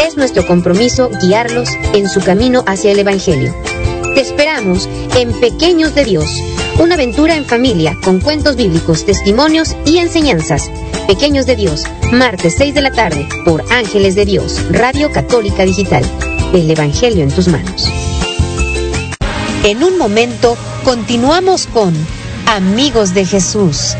Es 0.00 0.16
nuestro 0.16 0.46
compromiso 0.46 1.10
guiarlos 1.22 1.68
en 1.94 2.08
su 2.08 2.20
camino 2.20 2.64
hacia 2.66 2.92
el 2.92 2.98
Evangelio. 2.98 3.54
Te 4.14 4.20
esperamos 4.20 4.88
en 5.16 5.32
Pequeños 5.40 5.94
de 5.94 6.04
Dios, 6.04 6.26
una 6.78 6.94
aventura 6.94 7.36
en 7.36 7.44
familia 7.44 7.96
con 8.02 8.20
cuentos 8.20 8.56
bíblicos, 8.56 9.04
testimonios 9.04 9.76
y 9.84 9.98
enseñanzas. 9.98 10.70
Pequeños 11.06 11.46
de 11.46 11.56
Dios, 11.56 11.84
martes 12.12 12.54
6 12.58 12.74
de 12.74 12.82
la 12.82 12.92
tarde 12.92 13.28
por 13.44 13.64
Ángeles 13.70 14.14
de 14.14 14.24
Dios, 14.24 14.62
Radio 14.70 15.12
Católica 15.12 15.64
Digital. 15.64 16.04
El 16.52 16.70
Evangelio 16.70 17.22
en 17.22 17.30
tus 17.30 17.48
manos. 17.48 17.90
En 19.64 19.82
un 19.82 19.98
momento 19.98 20.56
continuamos 20.84 21.66
con 21.66 21.92
Amigos 22.46 23.12
de 23.14 23.24
Jesús. 23.24 23.96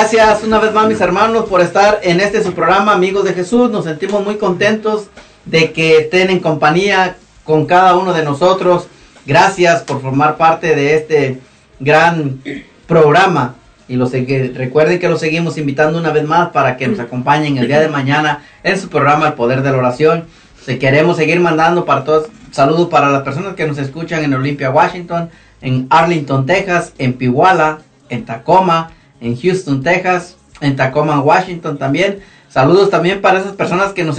Gracias 0.00 0.44
una 0.44 0.60
vez 0.60 0.72
más 0.72 0.86
mis 0.86 1.00
hermanos 1.00 1.46
por 1.46 1.60
estar 1.60 1.98
en 2.04 2.20
este 2.20 2.40
su 2.44 2.52
programa 2.52 2.92
Amigos 2.92 3.24
de 3.24 3.34
Jesús. 3.34 3.68
Nos 3.68 3.84
sentimos 3.84 4.24
muy 4.24 4.36
contentos 4.36 5.08
de 5.44 5.72
que 5.72 5.98
estén 5.98 6.30
en 6.30 6.38
compañía 6.38 7.16
con 7.42 7.66
cada 7.66 7.96
uno 7.96 8.12
de 8.12 8.22
nosotros. 8.22 8.86
Gracias 9.26 9.82
por 9.82 10.00
formar 10.00 10.36
parte 10.36 10.76
de 10.76 10.94
este 10.94 11.40
gran 11.80 12.40
programa. 12.86 13.56
Y 13.88 13.96
los 13.96 14.12
recuerden 14.12 15.00
que 15.00 15.08
los 15.08 15.18
seguimos 15.18 15.58
invitando 15.58 15.98
una 15.98 16.12
vez 16.12 16.24
más 16.24 16.50
para 16.50 16.76
que 16.76 16.86
nos 16.86 17.00
acompañen 17.00 17.58
el 17.58 17.66
día 17.66 17.80
de 17.80 17.88
mañana 17.88 18.44
en 18.62 18.78
su 18.78 18.88
programa 18.88 19.26
El 19.26 19.32
Poder 19.32 19.62
de 19.62 19.72
la 19.72 19.78
Oración. 19.78 20.26
Si 20.64 20.78
queremos 20.78 21.16
seguir 21.16 21.40
mandando 21.40 21.84
para 21.84 22.04
todos, 22.04 22.28
saludos 22.52 22.86
para 22.88 23.10
las 23.10 23.22
personas 23.24 23.56
que 23.56 23.66
nos 23.66 23.78
escuchan 23.78 24.22
en 24.22 24.32
Olympia, 24.32 24.70
Washington, 24.70 25.28
en 25.60 25.88
Arlington, 25.90 26.46
Texas, 26.46 26.92
en 26.98 27.14
Pihuala, 27.14 27.80
en 28.10 28.24
Tacoma, 28.24 28.92
en 29.20 29.36
Houston, 29.40 29.82
Texas, 29.82 30.36
en 30.60 30.76
Tacoma, 30.76 31.20
Washington 31.20 31.78
también. 31.78 32.20
Saludos 32.48 32.90
también 32.90 33.20
para 33.20 33.40
esas 33.40 33.52
personas 33.52 33.92
que 33.92 34.04
nos, 34.04 34.18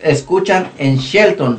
escuchan 0.00 0.68
en 0.78 0.96
Shelton. 0.98 1.58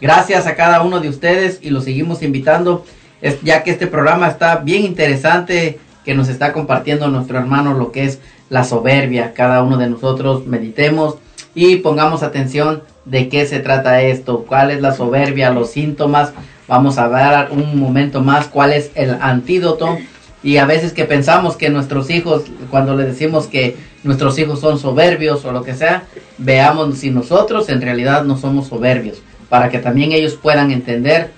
Gracias 0.00 0.46
a 0.46 0.54
cada 0.54 0.82
uno 0.82 1.00
de 1.00 1.08
ustedes 1.08 1.58
y 1.62 1.70
los 1.70 1.84
seguimos 1.84 2.22
invitando, 2.22 2.84
es- 3.20 3.40
ya 3.42 3.62
que 3.62 3.70
este 3.70 3.86
programa 3.86 4.28
está 4.28 4.56
bien 4.56 4.84
interesante, 4.84 5.78
que 6.04 6.14
nos 6.14 6.28
está 6.28 6.52
compartiendo 6.52 7.08
nuestro 7.08 7.38
hermano 7.38 7.74
lo 7.74 7.92
que 7.92 8.04
es 8.04 8.18
la 8.48 8.64
soberbia. 8.64 9.32
Cada 9.34 9.62
uno 9.62 9.76
de 9.76 9.88
nosotros 9.90 10.46
meditemos 10.46 11.16
y 11.54 11.76
pongamos 11.76 12.22
atención 12.22 12.82
de 13.04 13.28
qué 13.28 13.46
se 13.46 13.60
trata 13.60 14.02
esto, 14.02 14.44
cuál 14.46 14.70
es 14.70 14.80
la 14.80 14.94
soberbia, 14.94 15.50
los 15.50 15.70
síntomas. 15.70 16.32
Vamos 16.68 16.98
a 16.98 17.08
ver 17.08 17.48
un 17.50 17.78
momento 17.78 18.20
más 18.22 18.46
cuál 18.46 18.72
es 18.72 18.90
el 18.94 19.16
antídoto. 19.20 19.98
Y 20.42 20.56
a 20.56 20.64
veces 20.64 20.92
que 20.92 21.04
pensamos 21.04 21.56
que 21.56 21.70
nuestros 21.70 22.10
hijos, 22.10 22.44
cuando 22.70 22.96
les 22.96 23.06
decimos 23.06 23.46
que 23.46 23.76
nuestros 24.04 24.38
hijos 24.38 24.60
son 24.60 24.78
soberbios 24.78 25.44
o 25.44 25.52
lo 25.52 25.62
que 25.62 25.74
sea, 25.74 26.04
veamos 26.38 26.98
si 26.98 27.10
nosotros 27.10 27.68
en 27.68 27.82
realidad 27.82 28.24
no 28.24 28.38
somos 28.38 28.68
soberbios, 28.68 29.22
para 29.48 29.68
que 29.68 29.78
también 29.78 30.12
ellos 30.12 30.38
puedan 30.40 30.70
entender 30.70 31.32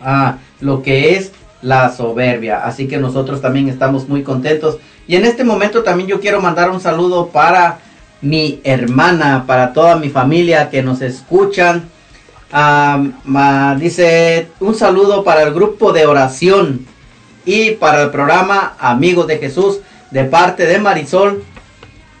ah, 0.00 0.38
lo 0.60 0.82
que 0.82 1.16
es 1.16 1.32
la 1.62 1.90
soberbia. 1.90 2.64
Así 2.64 2.86
que 2.86 2.98
nosotros 2.98 3.40
también 3.40 3.68
estamos 3.68 4.08
muy 4.08 4.22
contentos. 4.22 4.78
Y 5.08 5.16
en 5.16 5.24
este 5.24 5.42
momento 5.42 5.82
también 5.82 6.08
yo 6.08 6.20
quiero 6.20 6.40
mandar 6.40 6.70
un 6.70 6.80
saludo 6.80 7.28
para 7.28 7.80
mi 8.20 8.60
hermana, 8.62 9.44
para 9.46 9.72
toda 9.72 9.96
mi 9.96 10.10
familia 10.10 10.70
que 10.70 10.82
nos 10.82 11.00
escuchan 11.00 11.88
Ah, 12.50 13.76
dice 13.78 14.48
un 14.60 14.74
saludo 14.74 15.22
para 15.22 15.42
el 15.42 15.52
grupo 15.52 15.92
de 15.92 16.06
oración 16.06 16.86
y 17.48 17.70
para 17.70 18.02
el 18.02 18.10
programa 18.10 18.74
Amigos 18.78 19.26
de 19.26 19.38
Jesús 19.38 19.78
de 20.10 20.24
parte 20.24 20.66
de 20.66 20.78
Marisol. 20.78 21.42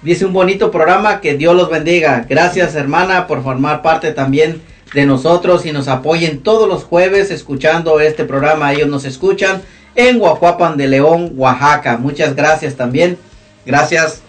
Dice 0.00 0.24
un 0.24 0.32
bonito 0.32 0.70
programa, 0.70 1.20
que 1.20 1.36
Dios 1.36 1.54
los 1.54 1.68
bendiga. 1.68 2.24
Gracias 2.26 2.74
hermana 2.74 3.26
por 3.26 3.42
formar 3.42 3.82
parte 3.82 4.12
también 4.12 4.62
de 4.94 5.04
nosotros 5.04 5.66
y 5.66 5.72
nos 5.72 5.86
apoyen 5.86 6.42
todos 6.42 6.66
los 6.66 6.84
jueves 6.84 7.30
escuchando 7.30 8.00
este 8.00 8.24
programa. 8.24 8.72
Ellos 8.72 8.88
nos 8.88 9.04
escuchan 9.04 9.60
en 9.94 10.18
Guajuapan 10.18 10.78
de 10.78 10.88
León, 10.88 11.32
Oaxaca. 11.36 11.98
Muchas 11.98 12.34
gracias 12.34 12.74
también. 12.74 13.18
Gracias 13.66 14.22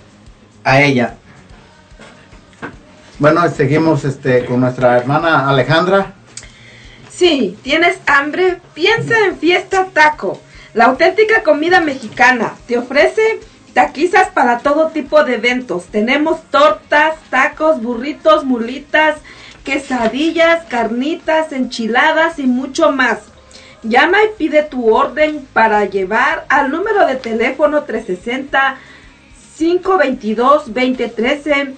a 0.66 0.82
ella. 0.82 1.16
Bueno, 3.20 3.50
seguimos 3.50 4.04
este, 4.04 4.44
con 4.44 4.60
nuestra 4.60 4.98
hermana 4.98 5.48
Alejandra. 5.48 6.14
Sí, 7.10 7.58
¿tienes 7.64 8.00
hambre? 8.06 8.60
Piensa 8.74 9.14
en 9.28 9.38
Fiesta 9.38 9.88
Taco, 9.94 10.42
la 10.74 10.86
auténtica 10.86 11.44
comida 11.44 11.82
mexicana. 11.82 12.54
Te 12.68 12.78
ofrece 12.78 13.40
taquizas 13.74 14.30
para 14.30 14.60
todo 14.60 14.90
tipo 14.90 15.24
de 15.24 15.36
eventos. 15.36 15.86
Tenemos 15.86 16.42
tortas, 16.52 17.16
tacos, 17.30 17.82
burritos, 17.82 18.46
mulitas, 18.46 19.18
quesadillas, 19.64 20.66
carnitas, 20.66 21.52
enchiladas 21.52 22.40
y 22.40 22.48
mucho 22.48 22.92
más. 22.92 23.20
Llama 23.82 24.18
y 24.24 24.38
pide 24.38 24.64
tu 24.64 24.94
orden 24.94 25.48
para 25.54 25.86
llevar 25.86 26.46
al 26.50 26.70
número 26.70 27.06
de 27.08 27.16
teléfono 27.16 27.84
360 27.84 28.78
522 29.58 30.74
2013 30.74 31.76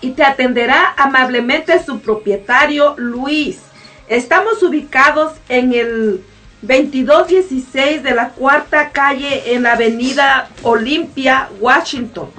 y 0.00 0.10
te 0.10 0.24
atenderá 0.24 0.94
amablemente 0.96 1.82
su 1.82 2.00
propietario 2.00 2.94
Luis. 2.98 3.58
Estamos 4.08 4.62
ubicados 4.62 5.32
en 5.48 5.72
el 5.72 6.24
2216 6.66 8.02
de 8.02 8.14
la 8.14 8.30
cuarta 8.30 8.88
calle 8.90 9.54
en 9.54 9.64
la 9.64 9.72
avenida 9.72 10.48
Olimpia, 10.62 11.50
Washington. 11.60 12.30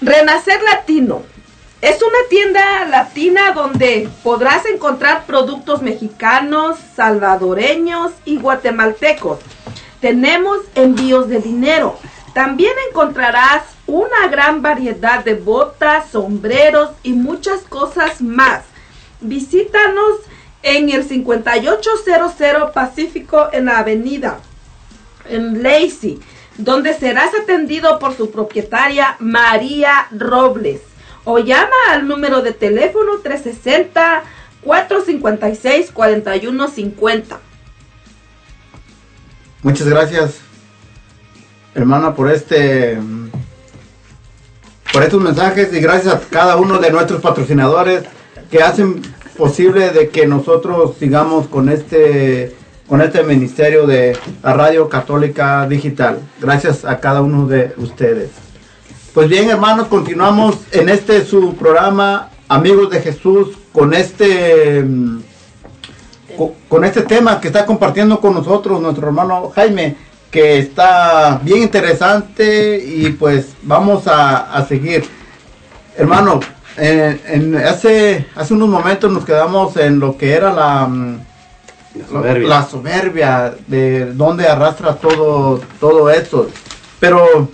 Renacer 0.00 0.62
Latino. 0.62 1.22
Es 1.80 2.00
una 2.02 2.18
tienda 2.28 2.84
latina 2.86 3.52
donde 3.52 4.08
podrás 4.22 4.64
encontrar 4.66 5.24
productos 5.24 5.80
mexicanos, 5.82 6.78
salvadoreños 6.94 8.12
y 8.24 8.36
guatemaltecos. 8.36 9.40
Tenemos 10.00 10.58
envíos 10.74 11.28
de 11.28 11.40
dinero. 11.40 11.98
También 12.36 12.74
encontrarás 12.90 13.62
una 13.86 14.28
gran 14.30 14.60
variedad 14.60 15.24
de 15.24 15.32
botas, 15.32 16.10
sombreros 16.10 16.90
y 17.02 17.14
muchas 17.14 17.62
cosas 17.62 18.20
más. 18.20 18.64
Visítanos 19.22 20.18
en 20.62 20.90
el 20.90 21.04
5800 21.04 22.72
Pacífico 22.72 23.48
en 23.52 23.64
la 23.64 23.78
avenida 23.78 24.40
en 25.30 25.62
Lacey, 25.62 26.20
donde 26.58 26.92
serás 26.92 27.30
atendido 27.34 27.98
por 27.98 28.14
su 28.14 28.30
propietaria 28.30 29.16
María 29.18 30.06
Robles. 30.10 30.82
O 31.24 31.38
llama 31.38 31.72
al 31.88 32.06
número 32.06 32.42
de 32.42 32.52
teléfono 32.52 33.12
360-456-4150. 34.62 37.38
Muchas 39.62 39.88
gracias, 39.88 40.45
hermana, 41.76 42.14
por 42.14 42.30
este 42.30 42.98
por 44.92 45.02
estos 45.02 45.20
mensajes 45.20 45.72
y 45.72 45.80
gracias 45.80 46.14
a 46.14 46.20
cada 46.30 46.56
uno 46.56 46.78
de 46.78 46.90
nuestros 46.90 47.20
patrocinadores 47.20 48.02
que 48.50 48.62
hacen 48.62 49.02
posible 49.36 49.90
de 49.90 50.08
que 50.08 50.26
nosotros 50.26 50.94
sigamos 50.98 51.46
con 51.48 51.68
este 51.68 52.56
con 52.88 53.02
este 53.02 53.22
ministerio 53.24 53.86
de 53.86 54.16
la 54.42 54.52
Radio 54.54 54.88
Católica 54.88 55.66
Digital. 55.68 56.20
Gracias 56.40 56.84
a 56.84 57.00
cada 57.00 57.20
uno 57.20 57.46
de 57.46 57.74
ustedes. 57.78 58.30
Pues 59.12 59.28
bien, 59.28 59.50
hermanos, 59.50 59.88
continuamos 59.88 60.56
en 60.72 60.88
este 60.88 61.24
su 61.24 61.56
programa 61.56 62.30
Amigos 62.48 62.90
de 62.90 63.00
Jesús 63.00 63.48
con 63.72 63.92
este 63.92 64.82
mm, 64.84 65.18
co- 66.38 66.54
con 66.68 66.84
este 66.84 67.02
tema 67.02 67.40
que 67.40 67.48
está 67.48 67.66
compartiendo 67.66 68.20
con 68.20 68.34
nosotros 68.34 68.80
nuestro 68.80 69.08
hermano 69.08 69.50
Jaime, 69.54 69.96
que 70.36 70.58
está 70.58 71.40
bien 71.42 71.62
interesante 71.62 72.76
y 72.84 73.08
pues 73.12 73.54
vamos 73.62 74.06
a, 74.06 74.52
a 74.54 74.66
seguir. 74.66 75.02
Hermano, 75.96 76.40
en 76.76 77.56
hace, 77.56 78.26
hace 78.34 78.52
unos 78.52 78.68
momentos 78.68 79.10
nos 79.10 79.24
quedamos 79.24 79.74
en 79.78 79.98
lo 79.98 80.18
que 80.18 80.34
era 80.34 80.52
la, 80.52 80.86
mm, 80.88 81.18
La 81.94 82.06
soberbia. 82.10 82.48
la 82.50 82.66
soberbia 82.66 83.54
de 83.66 84.12
donde 84.12 84.46
arrastra 84.46 84.96
todo, 84.96 85.62
todo 85.80 86.10
esto. 86.10 86.50
Pero 87.00 87.48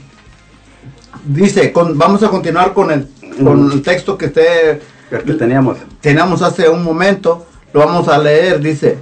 dice, 1.25 1.71
con- 1.73 1.97
vamos 1.97 2.21
a 2.25 2.31
continuar 2.31 2.73
con 2.73 2.91
el, 2.91 3.09
con 3.45 3.71
el 3.71 3.81
texto 3.83 4.19
que 4.19 4.25
esté 4.27 4.81
El 5.13 5.23
que 5.25 5.35
teníamos. 5.35 5.79
tenemos 6.01 6.43
hace 6.43 6.69
un 6.69 6.83
momento, 6.83 7.47
lo 7.73 7.79
vamos 7.79 8.09
a 8.09 8.19
leer, 8.19 8.59
dice, 8.59 8.99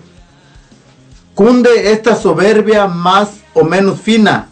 cunde 1.34 1.92
esta 1.92 2.16
soberbia 2.16 2.86
más 2.86 3.40
o 3.54 3.64
menos 3.64 4.00
fina 4.00 4.48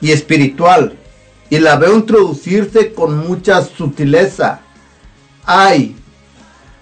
y 0.00 0.12
espiritual, 0.12 0.96
y 1.50 1.58
la 1.58 1.76
veo 1.76 1.94
introducirse 1.94 2.92
con 2.92 3.18
mucha 3.26 3.62
sutileza. 3.62 4.60
Ay, 5.44 5.96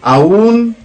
aún 0.03 0.77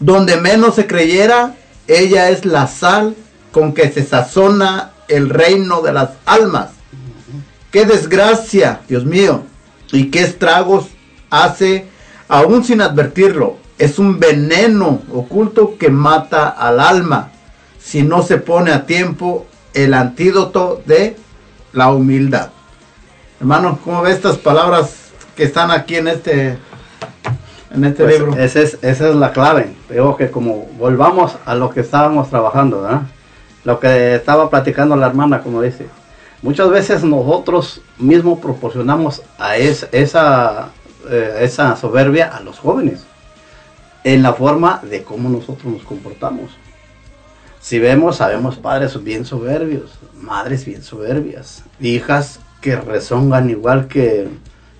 donde 0.00 0.36
menos 0.36 0.74
se 0.74 0.86
creyera, 0.86 1.54
ella 1.86 2.30
es 2.30 2.44
la 2.44 2.66
sal 2.66 3.14
con 3.52 3.72
que 3.74 3.90
se 3.90 4.04
sazona 4.04 4.92
el 5.08 5.30
reino 5.30 5.82
de 5.82 5.92
las 5.92 6.10
almas. 6.26 6.70
Qué 7.70 7.84
desgracia, 7.84 8.80
Dios 8.88 9.04
mío, 9.04 9.42
y 9.92 10.10
qué 10.10 10.22
estragos 10.22 10.86
hace 11.30 11.86
aún 12.28 12.64
sin 12.64 12.80
advertirlo. 12.80 13.56
Es 13.78 13.98
un 13.98 14.18
veneno 14.18 15.02
oculto 15.12 15.76
que 15.78 15.88
mata 15.88 16.48
al 16.48 16.80
alma 16.80 17.30
si 17.88 18.02
no 18.02 18.22
se 18.22 18.36
pone 18.36 18.70
a 18.70 18.84
tiempo 18.84 19.46
el 19.72 19.94
antídoto 19.94 20.82
de 20.84 21.16
la 21.72 21.88
humildad. 21.90 22.50
Hermano, 23.40 23.78
¿cómo 23.82 24.02
ve 24.02 24.10
estas 24.12 24.36
palabras 24.36 25.10
que 25.34 25.44
están 25.44 25.70
aquí 25.70 25.96
en 25.96 26.08
este, 26.08 26.58
en 27.74 27.84
este 27.84 28.04
Pues, 28.04 28.18
libro? 28.18 28.36
esa, 28.36 28.60
es, 28.60 28.76
esa 28.82 29.08
es 29.08 29.14
la 29.16 29.32
clave. 29.32 29.72
Digo 29.88 30.18
que 30.18 30.30
como 30.30 30.66
volvamos 30.78 31.36
a 31.46 31.54
lo 31.54 31.70
que 31.70 31.80
estábamos 31.80 32.28
trabajando, 32.28 32.82
¿verdad? 32.82 33.02
Lo 33.64 33.80
que 33.80 34.16
estaba 34.16 34.50
platicando 34.50 34.94
la 34.94 35.06
hermana, 35.06 35.40
como 35.42 35.62
dice. 35.62 35.86
Muchas 36.42 36.68
veces 36.68 37.02
nosotros 37.04 37.80
mismos 37.98 38.38
proporcionamos 38.40 39.22
a 39.38 39.56
es- 39.56 39.88
esa, 39.92 40.68
eh, 41.10 41.38
esa 41.40 41.74
soberbia 41.76 42.26
a 42.36 42.40
los 42.40 42.58
jóvenes. 42.58 43.06
En 44.04 44.22
la 44.22 44.34
forma 44.34 44.80
de 44.82 45.02
cómo 45.04 45.30
nosotros 45.30 45.72
nos 45.72 45.82
comportamos. 45.84 46.50
Si 47.60 47.78
vemos, 47.78 48.16
sabemos 48.16 48.56
padres 48.56 49.02
bien 49.02 49.24
soberbios, 49.24 49.90
madres 50.14 50.64
bien 50.64 50.82
soberbias, 50.82 51.64
hijas 51.80 52.40
que 52.60 52.76
rezongan 52.76 53.50
igual 53.50 53.88
que 53.88 54.28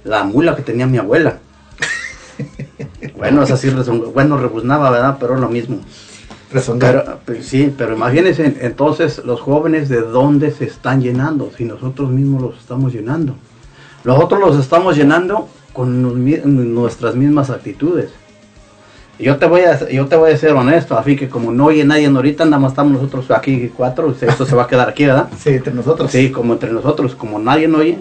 la 0.05 0.25
mula 0.25 0.57
que 0.57 0.63
tenía 0.63 0.87
mi 0.87 0.99
abuela. 0.99 1.39
Bueno, 3.17 3.43
es 3.43 3.51
así, 3.51 3.69
bueno, 4.15 4.37
rebuznaba, 4.39 4.91
¿verdad? 4.91 5.17
Pero 5.19 5.37
lo 5.37 5.49
mismo. 5.49 5.81
Pero, 6.53 7.19
pues, 7.27 7.47
sí, 7.47 7.75
pero 7.77 7.95
imagínense 7.95 8.59
entonces 8.61 9.23
los 9.25 9.41
jóvenes 9.41 9.89
de 9.89 10.01
dónde 10.01 10.53
se 10.53 10.65
están 10.65 11.03
llenando, 11.03 11.51
si 11.57 11.65
nosotros 11.65 12.11
mismos 12.11 12.43
los 12.43 12.59
estamos 12.59 12.93
llenando. 12.93 13.35
Nosotros 14.05 14.41
los 14.41 14.59
estamos 14.59 14.97
llenando 14.97 15.49
con 15.73 16.03
nuestras 16.75 17.17
mismas 17.17 17.51
actitudes. 17.51 18.11
Yo 19.19 19.37
te 19.37 19.47
voy 19.47 19.63
a 19.63 19.89
yo 19.89 20.07
te 20.07 20.15
voy 20.15 20.31
a 20.31 20.37
ser 20.37 20.53
honesto, 20.53 20.97
así 20.97 21.17
que 21.17 21.29
como 21.29 21.53
no 21.53 21.67
oye 21.67 21.85
nadie 21.85 22.07
ahorita, 22.07 22.45
nada 22.45 22.59
más 22.59 22.73
estamos 22.73 22.93
nosotros 22.93 23.31
aquí 23.33 23.71
cuatro, 23.77 24.15
esto 24.21 24.47
se 24.47 24.55
va 24.55 24.65
a 24.65 24.67
quedar 24.69 24.89
aquí, 24.89 25.07
¿verdad? 25.07 25.29
Sí, 25.37 25.51
entre 25.51 25.75
nosotros. 25.75 26.11
Sí, 26.13 26.31
como 26.31 26.53
entre 26.53 26.73
nosotros, 26.73 27.17
como 27.17 27.39
nadie 27.41 27.67
oye, 27.67 27.99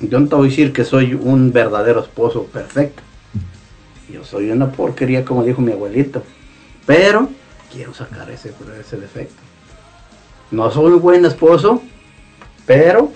yo 0.00 0.20
no 0.20 0.28
te 0.28 0.34
voy 0.34 0.48
a 0.48 0.50
decir 0.50 0.72
que 0.72 0.84
soy 0.84 1.14
un 1.14 1.52
verdadero 1.52 2.00
esposo 2.00 2.44
perfecto. 2.44 3.02
Yo 4.12 4.24
soy 4.24 4.50
una 4.50 4.70
porquería, 4.70 5.24
como 5.24 5.44
dijo 5.44 5.62
mi 5.62 5.72
abuelito. 5.72 6.22
Pero 6.84 7.28
quiero 7.72 7.94
sacar 7.94 8.30
ese, 8.30 8.52
ese 8.80 8.96
defecto. 8.96 9.40
No 10.50 10.70
soy 10.70 10.92
un 10.92 11.00
buen 11.00 11.24
esposo, 11.24 11.82
pero 12.66 13.12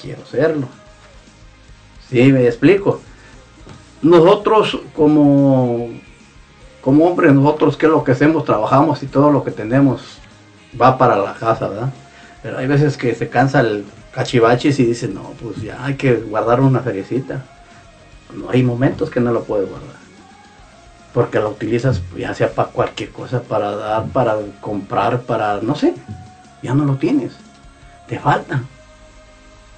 quiero 0.00 0.24
serlo. 0.24 0.68
Sí, 2.08 2.32
me 2.32 2.46
explico. 2.46 3.00
Nosotros 4.00 4.78
como, 4.94 5.90
como 6.82 7.06
hombres, 7.06 7.32
nosotros 7.32 7.76
qué 7.76 7.86
es 7.86 7.92
lo 7.92 8.04
que 8.04 8.12
hacemos, 8.12 8.44
trabajamos 8.44 9.02
y 9.02 9.06
todo 9.06 9.30
lo 9.30 9.44
que 9.44 9.52
tenemos 9.52 10.18
va 10.80 10.98
para 10.98 11.16
la 11.16 11.34
casa, 11.34 11.68
¿verdad? 11.68 11.92
Pero 12.42 12.58
hay 12.58 12.66
veces 12.66 12.96
que 12.96 13.14
se 13.14 13.28
cansa 13.28 13.60
el 13.60 13.84
cachivachis 14.12 14.78
y 14.80 14.84
dice, 14.84 15.08
no, 15.08 15.22
pues 15.40 15.62
ya 15.62 15.84
hay 15.84 15.94
que 15.94 16.14
guardar 16.14 16.60
una 16.60 16.80
feriecita. 16.80 17.44
No 18.34 18.50
hay 18.50 18.62
momentos 18.62 19.10
que 19.10 19.20
no 19.20 19.32
lo 19.32 19.44
puedes 19.44 19.68
guardar. 19.68 19.96
Porque 21.14 21.38
lo 21.38 21.50
utilizas 21.50 22.00
ya 22.16 22.34
sea 22.34 22.52
para 22.52 22.68
cualquier 22.70 23.10
cosa, 23.10 23.42
para 23.42 23.76
dar, 23.76 24.06
para 24.06 24.36
comprar, 24.60 25.20
para, 25.22 25.60
no 25.62 25.76
sé, 25.76 25.94
ya 26.62 26.74
no 26.74 26.84
lo 26.84 26.96
tienes. 26.96 27.32
Te 28.08 28.18
falta. 28.18 28.62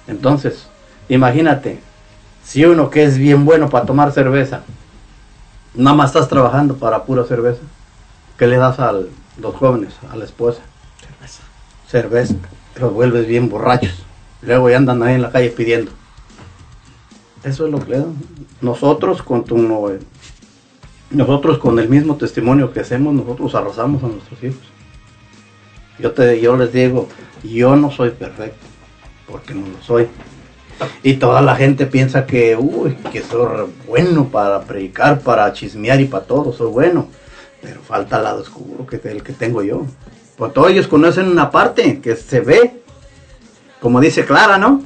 Entonces, 0.07 0.67
imagínate, 1.07 1.79
si 2.43 2.65
uno 2.65 2.89
que 2.89 3.03
es 3.03 3.17
bien 3.17 3.45
bueno 3.45 3.69
para 3.69 3.85
tomar 3.85 4.11
cerveza, 4.11 4.61
nada 5.75 5.95
más 5.95 6.11
estás 6.11 6.27
trabajando 6.27 6.75
para 6.75 7.03
pura 7.03 7.23
cerveza, 7.23 7.61
¿qué 8.37 8.47
le 8.47 8.57
das 8.57 8.79
a 8.79 8.91
los 8.91 9.55
jóvenes, 9.55 9.93
a 10.11 10.15
la 10.15 10.25
esposa? 10.25 10.61
Cerveza. 10.99 11.43
Cerveza. 11.87 12.35
Los 12.79 12.93
vuelves 12.93 13.27
bien 13.27 13.49
borrachos. 13.49 14.03
Luego 14.41 14.69
ya 14.69 14.77
andan 14.77 15.01
ahí 15.03 15.15
en 15.15 15.21
la 15.21 15.31
calle 15.31 15.49
pidiendo. 15.49 15.91
Eso 17.43 17.65
es 17.65 17.71
lo 17.71 17.79
que 17.79 17.91
le 17.91 17.99
dan. 17.99 18.15
Nosotros 18.61 19.21
con 19.21 19.43
tu, 19.43 19.57
no, 19.57 19.89
eh, 19.89 19.99
nosotros 21.11 21.57
con 21.57 21.79
el 21.79 21.89
mismo 21.89 22.15
testimonio 22.15 22.73
que 22.73 22.81
hacemos, 22.81 23.13
nosotros 23.13 23.53
arrasamos 23.55 24.03
a 24.03 24.07
nuestros 24.07 24.43
hijos. 24.43 24.61
Yo 25.99 26.11
te 26.11 26.41
yo 26.41 26.57
les 26.57 26.73
digo, 26.73 27.07
yo 27.43 27.75
no 27.75 27.89
soy 27.91 28.09
perfecto, 28.09 28.65
porque 29.27 29.53
no 29.53 29.67
lo 29.67 29.81
soy. 29.81 30.07
Y 31.03 31.15
toda 31.15 31.41
la 31.41 31.55
gente 31.55 31.85
piensa 31.85 32.25
que, 32.25 32.55
uy, 32.55 32.95
que 33.11 33.21
soy 33.21 33.67
bueno 33.87 34.25
para 34.25 34.61
predicar, 34.61 35.19
para 35.19 35.51
chismear 35.53 36.01
y 36.01 36.05
para 36.05 36.25
todo, 36.25 36.51
soy 36.53 36.71
bueno. 36.71 37.07
Pero 37.61 37.81
falta 37.81 38.17
el 38.17 38.23
lado 38.23 38.41
oscuro 38.41 38.85
que 38.85 38.99
el 39.09 39.23
que 39.23 39.33
tengo 39.33 39.63
yo. 39.63 39.85
Pues 40.37 40.53
todos 40.53 40.71
ellos 40.71 40.87
conocen 40.87 41.29
una 41.29 41.49
parte 41.49 42.01
que 42.01 42.15
se 42.15 42.41
ve, 42.41 42.81
como 43.79 44.01
dice 44.01 44.25
Clara, 44.25 44.57
¿no? 44.57 44.83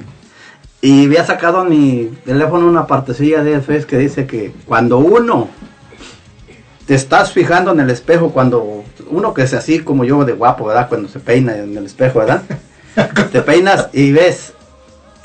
Y 0.80 1.06
había 1.06 1.24
sacado 1.26 1.64
mi 1.64 2.10
teléfono 2.24 2.66
una 2.66 2.86
partecilla 2.86 3.42
de 3.42 3.60
FES 3.60 3.84
que 3.84 3.98
dice 3.98 4.26
que 4.26 4.52
cuando 4.66 4.98
uno 4.98 5.48
te 6.86 6.94
estás 6.94 7.32
fijando 7.32 7.72
en 7.72 7.80
el 7.80 7.90
espejo, 7.90 8.30
cuando 8.30 8.84
uno 9.10 9.34
que 9.34 9.42
es 9.42 9.52
así 9.52 9.80
como 9.80 10.04
yo 10.04 10.24
de 10.24 10.32
guapo, 10.32 10.66
¿verdad? 10.66 10.88
Cuando 10.88 11.08
se 11.08 11.20
peina 11.20 11.56
en 11.56 11.76
el 11.76 11.84
espejo, 11.84 12.20
¿verdad? 12.20 12.42
te 13.32 13.42
peinas 13.42 13.88
y 13.92 14.12
ves, 14.12 14.54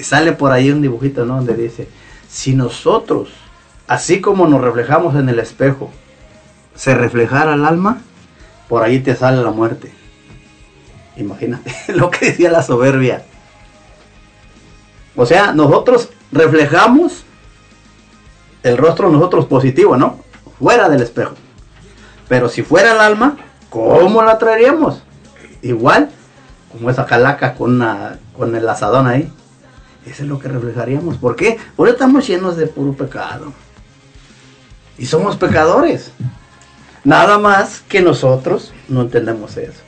sale 0.04 0.34
por 0.34 0.52
ahí 0.52 0.72
un 0.72 0.82
dibujito, 0.82 1.26
¿no? 1.26 1.38
Donde 1.38 1.56
dice, 1.56 1.88
si 2.30 2.54
nosotros, 2.54 3.30
así 3.88 4.22
como 4.22 4.48
nos 4.48 4.62
reflejamos 4.62 5.16
en 5.16 5.30
el 5.30 5.40
espejo, 5.40 5.92
se 6.76 6.96
reflejara 6.96 7.54
el 7.54 7.66
alma, 7.66 8.02
por 8.68 8.84
ahí 8.84 9.00
te 9.00 9.16
sale 9.16 9.42
la 9.42 9.52
muerte. 9.52 9.94
Imagínate 11.18 11.74
lo 11.94 12.10
que 12.10 12.28
decía 12.28 12.52
la 12.52 12.64
soberbia. 12.64 13.24
O 15.16 15.26
sea, 15.26 15.54
nosotros 15.54 16.10
reflejamos 16.32 17.24
el 18.64 18.78
rostro 18.78 19.10
nosotros 19.10 19.46
positivo, 19.46 19.96
¿no? 19.96 20.20
Fuera 20.60 20.90
del 20.90 21.02
espejo. 21.02 21.36
Pero 22.28 22.50
si 22.50 22.64
fuera 22.64 22.94
el 22.94 23.00
alma, 23.00 23.38
¿cómo 23.70 24.24
la 24.24 24.38
traeríamos? 24.38 25.04
Igual, 25.62 26.10
como 26.72 26.90
esa 26.90 27.06
calaca 27.06 27.54
con, 27.54 27.76
una, 27.76 28.20
con 28.36 28.56
el 28.56 28.68
asadón 28.68 29.08
ahí. 29.08 29.32
Eso 30.06 30.24
es 30.24 30.30
lo 30.30 30.40
que 30.40 30.48
reflejaríamos. 30.48 31.18
¿Por 31.18 31.36
qué? 31.36 31.58
Porque 31.76 31.94
estamos 31.94 32.28
llenos 32.28 32.58
de 32.58 32.68
puro 32.68 32.94
pecado. 32.94 33.52
Y 34.98 35.06
somos 35.06 35.36
pecadores. 35.36 36.12
Nada 37.04 37.38
más 37.38 37.82
que 37.88 38.02
nosotros 38.02 38.74
no 38.88 39.02
entendemos 39.02 39.58
eso. 39.58 39.82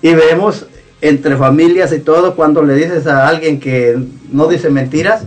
Y 0.00 0.14
vemos 0.14 0.66
entre 1.00 1.36
familias 1.36 1.92
y 1.92 2.00
todo, 2.00 2.34
cuando 2.34 2.62
le 2.62 2.74
dices 2.74 3.06
a 3.06 3.28
alguien 3.28 3.60
que 3.60 3.98
no 4.30 4.46
dice 4.46 4.70
mentiras, 4.70 5.24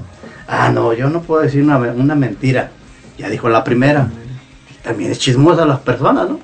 ah, 0.47 0.71
no, 0.71 0.93
yo 0.93 1.09
no 1.09 1.21
puedo 1.21 1.41
decir 1.41 1.63
una, 1.63 1.77
una 1.77 2.15
mentira. 2.15 2.71
Ya 3.17 3.29
dijo 3.29 3.49
la 3.49 3.63
primera. 3.63 4.09
También 4.83 5.11
es 5.11 5.19
chismosa 5.19 5.65
las 5.65 5.79
personas, 5.79 6.29
¿no? 6.29 6.39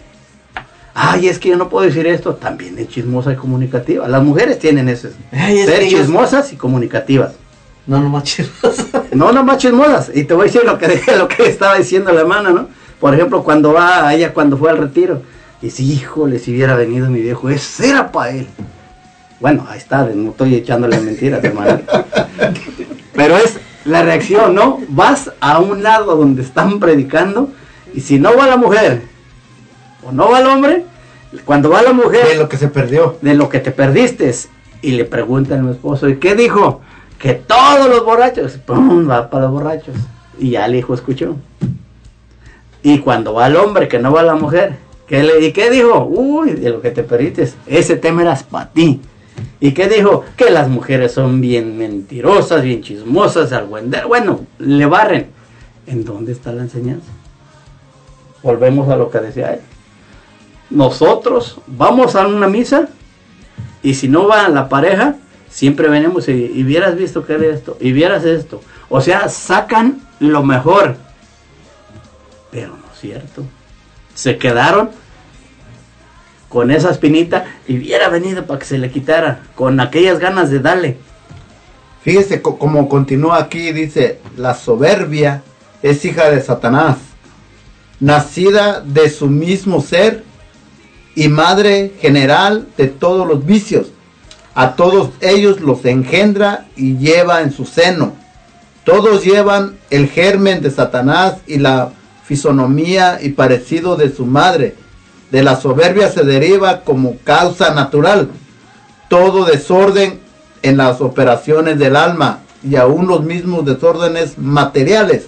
Ay, 0.94 1.28
es 1.28 1.40
que 1.40 1.50
yo 1.50 1.58
no 1.58 1.70
puedo 1.70 1.86
decir 1.86 2.08
esto. 2.08 2.36
También 2.36 2.78
es 2.78 2.90
chismosa 2.90 3.34
y 3.34 3.36
comunicativa. 3.36 4.08
Las 4.08 4.24
mujeres 4.24 4.60
tienen 4.60 4.90
eso. 4.90 5.10
Ay, 5.32 5.60
es 5.60 5.66
ser 5.66 5.88
chismosas 5.88 6.52
y 6.52 6.58
comunicativas. 6.58 7.34
No, 7.92 8.00
no 8.00 8.08
más 8.10 8.24
chismoso. 8.24 8.88
No, 9.12 9.34
no 9.34 9.44
más 9.44 9.58
chismosas. 9.58 10.12
Y 10.16 10.24
te 10.24 10.34
voy 10.34 10.44
a 10.44 10.46
decir 10.46 10.64
lo 10.64 10.78
que, 10.78 11.02
lo 11.18 11.28
que 11.28 11.44
estaba 11.44 11.76
diciendo 11.76 12.14
la 12.14 12.22
hermana, 12.22 12.52
¿no? 12.52 12.70
Por 13.02 13.14
ejemplo, 13.14 13.44
cuando 13.44 13.74
va 13.74 14.08
a 14.08 14.16
ella, 14.16 14.34
cuando 14.34 14.58
fue 14.58 14.70
al 14.70 14.78
retiro. 14.78 15.22
Dice, 15.62 15.84
híjole, 15.84 16.40
si 16.40 16.52
hubiera 16.52 16.76
venido 16.78 17.10
mi 17.10 17.20
viejo, 17.20 17.50
ese 17.50 17.90
era 17.90 18.10
para 18.14 18.32
él. 18.32 18.48
Bueno, 19.42 19.66
ahí 19.68 19.78
está, 19.78 20.06
no 20.16 20.30
estoy 20.30 20.56
echándole 20.56 21.02
mentiras, 21.02 21.44
hermana. 21.44 21.82
Pero 23.14 23.36
es 23.38 23.60
la 23.84 24.04
reacción, 24.04 24.56
¿no? 24.56 24.80
Vas 24.88 25.30
a 25.42 25.60
un 25.60 25.84
lado 25.84 26.16
donde 26.16 26.44
están 26.44 26.80
predicando 26.80 27.50
y 27.94 28.00
si 28.00 28.20
no 28.20 28.38
va 28.38 28.48
la 28.48 28.56
mujer 28.56 29.02
o 30.02 30.14
no 30.14 30.32
va 30.32 30.40
el 30.40 30.48
hombre, 30.48 30.86
cuando 31.44 31.70
va 31.70 31.82
la 31.82 31.92
mujer 31.92 32.26
De 32.26 32.36
lo 32.36 32.48
que 32.48 32.58
se 32.58 32.70
perdió. 32.70 33.18
de 33.22 33.34
lo 33.34 33.50
que 33.50 33.60
te 33.60 33.72
perdiste. 33.72 34.34
Y 34.82 34.92
le 34.92 35.04
pregunta 35.04 35.56
a 35.56 35.62
mi 35.62 35.72
esposo, 35.72 36.08
¿y 36.08 36.16
qué 36.16 36.36
dijo? 36.36 36.82
Que 37.22 37.36
todos 37.36 37.88
los 37.88 38.04
borrachos, 38.04 38.54
¡pum! 38.58 39.10
va 39.10 39.30
para 39.30 39.44
los 39.44 39.54
borrachos. 39.54 39.96
Y 40.40 40.52
ya 40.52 40.66
el 40.66 40.76
hijo 40.76 40.94
escuchó. 40.94 41.36
Y 42.82 43.00
cuando 43.00 43.34
va 43.34 43.48
el 43.48 43.56
hombre, 43.56 43.88
que 43.88 44.00
no 44.00 44.12
va 44.12 44.24
la 44.24 44.36
mujer, 44.36 44.78
¿qué 45.08 45.22
le, 45.24 45.46
¿y 45.46 45.54
qué 45.54 45.70
dijo? 45.70 46.04
Uy, 46.04 46.52
de 46.54 46.70
lo 46.70 46.82
que 46.82 46.90
te 46.90 47.04
perdiste, 47.04 47.48
ese 47.68 47.96
tema 47.96 48.24
era 48.24 48.36
para 48.50 48.70
ti. 48.70 49.02
¿Y 49.60 49.74
qué 49.74 49.88
dijo? 49.88 50.26
Que 50.36 50.50
las 50.50 50.68
mujeres 50.68 51.12
son 51.12 51.40
bien 51.42 51.78
mentirosas, 51.78 52.64
bien 52.64 52.82
chismosas, 52.82 53.52
argüenderas. 53.52 54.08
Bueno, 54.08 54.42
le 54.58 54.86
barren. 54.88 55.28
¿En 55.86 56.04
dónde 56.04 56.32
está 56.32 56.52
la 56.52 56.64
enseñanza? 56.64 57.12
Volvemos 58.42 58.90
a 58.90 58.96
lo 58.96 59.12
que 59.12 59.20
decía 59.20 59.54
él 59.54 59.62
nosotros 60.72 61.58
vamos 61.68 62.16
a 62.16 62.26
una 62.26 62.48
misa 62.48 62.88
y 63.84 63.94
si 63.94 64.08
no 64.08 64.28
va 64.28 64.48
la 64.48 64.70
pareja, 64.70 65.16
siempre 65.52 65.90
venimos 65.90 66.28
y, 66.30 66.64
vieras 66.64 66.96
visto 66.96 67.26
que 67.26 67.34
era 67.34 67.46
esto, 67.48 67.78
y 67.80 67.92
vieras 67.92 68.24
esto. 68.26 68.62
O 68.90 69.02
sea, 69.02 69.30
sacan 69.30 70.02
lo 70.20 70.44
mejor. 70.44 70.96
Pero 72.50 72.70
no 72.70 72.92
es 72.94 73.00
cierto. 73.00 73.44
Se 74.16 74.38
quedaron 74.38 74.90
con 76.50 76.72
esa 76.72 76.90
espinita 76.90 77.46
y 77.68 77.78
hubiera 77.78 78.10
venido 78.10 78.46
para 78.46 78.60
que 78.60 78.66
se 78.66 78.78
le 78.78 78.92
quitara, 78.92 79.44
con 79.56 79.80
aquellas 79.80 80.20
ganas 80.20 80.50
de 80.50 80.60
darle. 80.60 80.98
Fíjese 82.04 82.42
como 82.42 82.90
continúa 82.90 83.38
aquí, 83.38 83.72
dice, 83.72 84.20
la 84.36 84.56
soberbia 84.56 85.44
es 85.82 86.04
hija 86.04 86.30
de 86.30 86.42
Satanás, 86.42 86.98
nacida 88.00 88.82
de 88.82 89.10
su 89.10 89.28
mismo 89.28 89.82
ser 89.82 90.24
y 91.16 91.28
madre 91.28 91.94
general 92.02 92.68
de 92.76 92.88
todos 92.88 93.28
los 93.28 93.46
vicios. 93.46 93.92
A 94.54 94.76
todos 94.76 95.12
ellos 95.22 95.62
los 95.62 95.86
engendra 95.86 96.66
y 96.76 96.98
lleva 96.98 97.42
en 97.42 97.52
su 97.52 97.66
seno. 97.66 98.14
Todos 98.84 99.24
llevan 99.24 99.78
el 99.90 100.10
germen 100.10 100.62
de 100.62 100.72
Satanás 100.72 101.36
y 101.48 101.58
la 101.58 101.92
fisonomía 102.26 103.20
y 103.22 103.30
parecido 103.30 103.96
de 103.96 104.14
su 104.14 104.26
madre. 104.26 104.76
De 105.32 105.44
la 105.44 105.56
soberbia 105.56 106.10
se 106.10 106.24
deriva 106.24 106.82
como 106.82 107.18
causa 107.24 107.74
natural 107.74 108.30
todo 109.12 109.44
desorden 109.44 110.22
en 110.62 110.78
las 110.78 111.02
operaciones 111.02 111.78
del 111.78 111.98
alma 111.98 112.44
y 112.64 112.78
aún 112.78 113.08
los 113.08 113.24
mismos 113.24 113.66
desórdenes 113.66 114.38
materiales. 114.38 115.26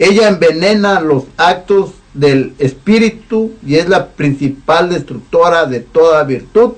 Ella 0.00 0.26
envenena 0.26 1.00
los 1.00 1.22
actos 1.36 1.92
del 2.14 2.54
espíritu 2.58 3.52
y 3.64 3.76
es 3.76 3.88
la 3.88 4.08
principal 4.08 4.88
destructora 4.88 5.66
de 5.66 5.78
toda 5.78 6.24
virtud 6.24 6.72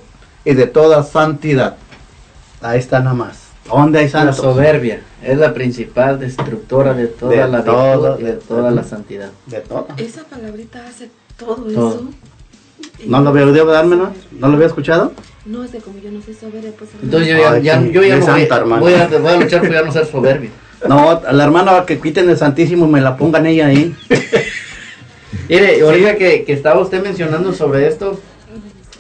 y 0.44 0.54
de 0.54 0.66
toda 0.66 1.02
santidad. 1.02 1.76
Ahí 2.60 2.78
está 2.78 3.00
nada 3.00 3.14
más. 3.14 3.38
¿Dónde 3.66 3.98
hay 3.98 4.06
La 4.06 4.10
santos? 4.10 4.36
soberbia 4.36 5.00
es 5.22 5.36
la 5.36 5.52
principal 5.52 6.18
destructora 6.18 6.94
de 6.94 7.06
toda 7.08 7.32
De 7.32 7.48
la 7.52 7.62
todo, 7.64 8.16
virtud 8.16 8.24
de 8.24 8.32
de 8.32 8.38
toda 8.40 8.60
todo. 8.62 8.70
la 8.70 8.82
santidad. 8.84 9.30
De 9.46 9.60
todo. 9.60 9.86
Esa 9.98 10.24
palabrita 10.24 10.86
hace 10.86 11.10
todo, 11.36 11.56
Todo. 11.56 11.88
eso. 11.90 12.08
¿No 13.06 13.20
lo 13.20 13.30
había 13.30 13.44
oído 13.44 13.66
dármelo? 13.66 14.10
¿No 14.32 14.48
lo 14.48 14.54
había 14.54 14.66
escuchado? 14.68 15.12
No 15.44 15.64
es 15.64 15.72
de 15.72 15.78
como 15.80 15.98
yo 15.98 16.10
no 16.10 16.20
soy 16.22 16.34
soberbia, 16.34 16.70
pues. 16.78 16.90
Entonces 17.02 17.28
yo 17.28 17.36
ya, 17.36 17.52
Ay, 17.52 17.62
ya- 17.62 17.82
yo 17.82 18.02
ya 18.02 18.16
no 18.16 18.26
voy, 18.26 18.40
santa, 18.46 18.62
voy 18.64 18.94
a, 18.94 19.06
voy 19.06 19.32
a 19.32 19.36
luchar 19.40 19.60
por 19.60 19.72
ya 19.72 19.82
no 19.82 19.92
ser 19.92 20.06
soberbio. 20.06 20.50
No, 20.88 21.10
a 21.10 21.32
la 21.32 21.44
hermana 21.44 21.84
que 21.86 21.98
quiten 22.00 22.30
el 22.30 22.36
Santísimo 22.38 22.86
y 22.86 22.90
me 22.90 23.00
la 23.00 23.16
pongan 23.16 23.46
ella 23.46 23.66
ahí. 23.66 23.94
Mire, 25.48 25.80
ahorita 25.80 26.16
que, 26.16 26.44
que 26.44 26.52
estaba 26.52 26.80
usted 26.80 27.02
mencionando 27.02 27.52
sobre 27.52 27.86
esto, 27.88 28.20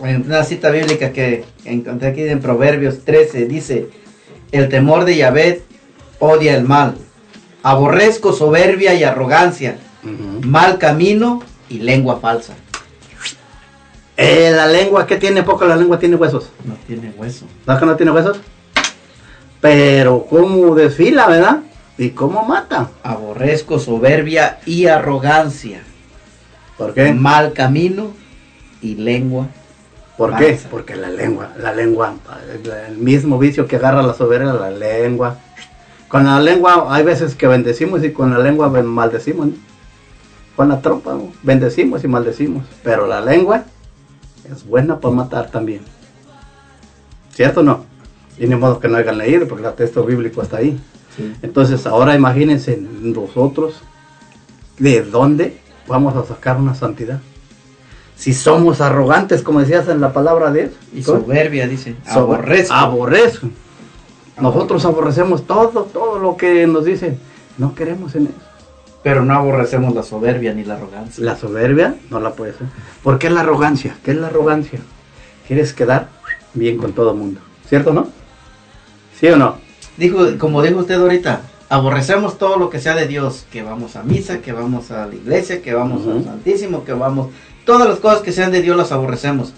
en 0.00 0.22
una 0.26 0.44
cita 0.44 0.70
bíblica 0.70 1.12
que 1.12 1.44
encontré 1.64 2.08
aquí 2.08 2.22
en 2.22 2.40
Proverbios 2.40 3.04
13, 3.04 3.46
dice, 3.46 3.88
el 4.52 4.68
temor 4.68 5.04
de 5.04 5.16
Yahvé 5.16 5.62
odia 6.18 6.56
el 6.56 6.64
mal, 6.64 6.96
aborrezco 7.62 8.32
soberbia 8.32 8.94
y 8.94 9.04
arrogancia, 9.04 9.78
mal 10.42 10.78
camino 10.78 11.42
y 11.68 11.80
lengua 11.80 12.18
falsa. 12.20 12.54
Eh, 14.16 14.50
la 14.52 14.66
lengua, 14.66 15.06
¿qué 15.06 15.16
tiene 15.16 15.44
poco? 15.44 15.64
La 15.64 15.76
lengua 15.76 15.98
tiene 15.98 16.16
huesos. 16.16 16.50
No 16.64 16.74
tiene 16.88 17.12
hueso. 17.16 17.46
¿Sabes 17.64 17.80
que 17.80 17.86
no 17.86 17.96
tiene 17.96 18.10
huesos? 18.10 18.40
Pero 19.60 20.26
cómo 20.28 20.74
desfila, 20.74 21.28
¿verdad? 21.28 21.60
Y 21.96 22.10
cómo 22.10 22.42
mata. 22.44 22.90
Aborrezco 23.04 23.78
soberbia 23.78 24.58
y 24.66 24.86
arrogancia. 24.86 25.82
¿Por 26.76 26.94
qué? 26.94 27.12
Mal 27.12 27.52
camino 27.52 28.08
y 28.82 28.96
lengua. 28.96 29.48
¿Por 30.18 30.36
qué? 30.36 30.58
Porque 30.68 30.96
la 30.96 31.10
lengua, 31.10 31.52
la 31.56 31.72
lengua, 31.72 32.12
el 32.88 32.98
mismo 32.98 33.38
vicio 33.38 33.68
que 33.68 33.76
agarra 33.76 34.02
la 34.02 34.14
soberbia, 34.14 34.52
la 34.52 34.72
lengua. 34.72 35.38
Con 36.08 36.24
la 36.24 36.40
lengua 36.40 36.92
hay 36.92 37.04
veces 37.04 37.36
que 37.36 37.46
bendecimos 37.46 38.02
y 38.02 38.10
con 38.10 38.32
la 38.32 38.40
lengua 38.40 38.68
maldecimos. 38.68 39.46
¿no? 39.46 39.52
Con 40.56 40.70
la 40.70 40.80
trompa 40.80 41.12
¿no? 41.14 41.32
bendecimos 41.44 42.02
y 42.02 42.08
maldecimos. 42.08 42.64
Pero 42.82 43.06
la 43.06 43.20
lengua 43.20 43.62
es 44.52 44.66
buena 44.66 44.98
para 44.98 45.14
matar 45.14 45.52
también. 45.52 45.82
¿Cierto 47.32 47.60
o 47.60 47.62
no? 47.62 47.84
Y 48.38 48.48
ni 48.48 48.56
modo 48.56 48.80
que 48.80 48.88
no 48.88 48.96
hayan 48.96 49.18
leído 49.18 49.46
porque 49.46 49.68
el 49.68 49.74
texto 49.74 50.02
bíblico 50.02 50.42
está 50.42 50.56
ahí. 50.56 50.80
Sí. 51.16 51.32
Entonces 51.42 51.86
ahora 51.86 52.16
imagínense 52.16 52.76
nosotros 52.76 53.82
de 54.80 55.02
dónde 55.02 55.60
vamos 55.86 56.16
a 56.16 56.24
sacar 56.24 56.56
una 56.56 56.74
santidad. 56.74 57.20
Si 58.18 58.34
somos 58.34 58.80
arrogantes, 58.80 59.42
como 59.42 59.60
decías 59.60 59.88
en 59.88 60.00
la 60.00 60.12
palabra 60.12 60.50
de 60.50 60.62
Dios. 60.62 60.74
Y 60.92 61.02
soberbia, 61.04 61.68
dice. 61.68 61.94
Aborrezco. 62.06 62.74
Aborrezco. 62.74 63.48
Nosotros 64.40 64.84
aborrecemos 64.84 65.46
todo, 65.46 65.84
todo 65.84 66.18
lo 66.18 66.36
que 66.36 66.66
nos 66.66 66.84
dicen. 66.84 67.18
No 67.58 67.74
queremos 67.74 68.14
en 68.16 68.24
eso. 68.26 68.34
Pero 69.02 69.24
no 69.24 69.34
aborrecemos 69.34 69.94
la 69.94 70.02
soberbia 70.02 70.52
ni 70.52 70.64
la 70.64 70.74
arrogancia. 70.74 71.24
La 71.24 71.36
soberbia 71.36 71.94
no 72.10 72.18
la 72.18 72.32
puede 72.32 72.52
ser. 72.52 72.66
¿Por 73.02 73.18
qué 73.18 73.30
la 73.30 73.40
arrogancia? 73.40 73.96
¿Qué 74.04 74.10
es 74.10 74.16
la 74.16 74.26
arrogancia? 74.26 74.80
Quieres 75.46 75.72
quedar 75.72 76.08
bien 76.54 76.76
con 76.76 76.92
todo 76.92 77.12
el 77.12 77.16
mundo. 77.16 77.40
¿Cierto 77.68 77.90
o 77.90 77.94
no? 77.94 78.08
¿Sí 79.18 79.28
o 79.28 79.36
no? 79.36 79.56
Dijo, 79.96 80.38
como 80.38 80.62
dijo 80.62 80.80
usted 80.80 80.94
ahorita, 81.00 81.42
aborrecemos 81.68 82.38
todo 82.38 82.56
lo 82.56 82.70
que 82.70 82.80
sea 82.80 82.94
de 82.94 83.06
Dios, 83.06 83.46
que 83.50 83.62
vamos 83.62 83.96
a 83.96 84.02
misa, 84.02 84.40
que 84.40 84.52
vamos 84.52 84.90
a 84.90 85.06
la 85.06 85.14
iglesia, 85.14 85.62
que 85.62 85.74
vamos 85.74 86.02
Ujú. 86.02 86.18
al 86.18 86.24
Santísimo, 86.24 86.84
que 86.84 86.92
vamos, 86.92 87.28
todas 87.68 87.86
las 87.86 87.98
cosas 87.98 88.22
que 88.22 88.32
sean 88.32 88.50
de 88.50 88.62
Dios 88.62 88.78
las 88.78 88.92
aborrecemos. 88.92 89.52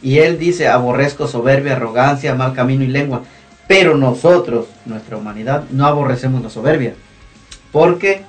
Y 0.00 0.18
él 0.18 0.38
dice, 0.38 0.68
aborrezco 0.68 1.26
soberbia, 1.26 1.72
arrogancia, 1.74 2.36
mal 2.36 2.52
camino 2.52 2.84
y 2.84 2.86
lengua. 2.86 3.22
Pero 3.66 3.96
nosotros, 3.96 4.66
nuestra 4.84 5.16
humanidad, 5.16 5.64
no 5.72 5.86
aborrecemos 5.86 6.40
la 6.40 6.50
soberbia, 6.50 6.94
porque 7.72 8.22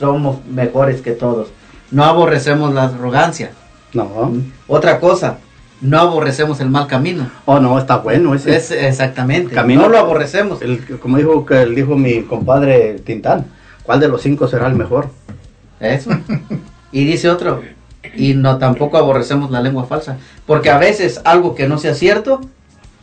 somos 0.00 0.44
mejores 0.46 1.00
que 1.00 1.12
todos. 1.12 1.46
No 1.92 2.02
aborrecemos 2.04 2.74
la 2.74 2.86
arrogancia. 2.86 3.52
No. 3.92 4.32
Otra 4.66 4.98
cosa, 4.98 5.38
no 5.80 6.00
aborrecemos 6.00 6.58
el 6.58 6.70
mal 6.70 6.88
camino. 6.88 7.30
Oh, 7.44 7.60
no, 7.60 7.78
está 7.78 7.98
bueno 7.98 8.34
ese. 8.34 8.56
Es 8.56 8.72
exactamente. 8.72 9.54
Camino- 9.54 9.82
no 9.82 9.88
lo 9.90 9.98
aborrecemos. 9.98 10.60
El- 10.60 10.98
como 10.98 11.18
dijo, 11.18 11.46
que 11.46 11.66
dijo 11.66 11.96
mi 11.96 12.22
compadre 12.22 12.98
Tintán, 13.04 13.46
¿cuál 13.84 14.00
de 14.00 14.08
los 14.08 14.20
cinco 14.22 14.48
será 14.48 14.66
el 14.66 14.74
mejor? 14.74 15.08
Eso. 15.78 16.10
Y 16.92 17.04
dice 17.04 17.30
otro, 17.30 17.62
y 18.14 18.34
no 18.34 18.58
tampoco 18.58 18.96
aborrecemos 18.98 19.50
la 19.50 19.60
lengua 19.60 19.84
falsa, 19.84 20.16
porque 20.46 20.70
a 20.70 20.78
veces 20.78 21.20
algo 21.24 21.54
que 21.54 21.68
no 21.68 21.78
sea 21.78 21.94
cierto, 21.94 22.40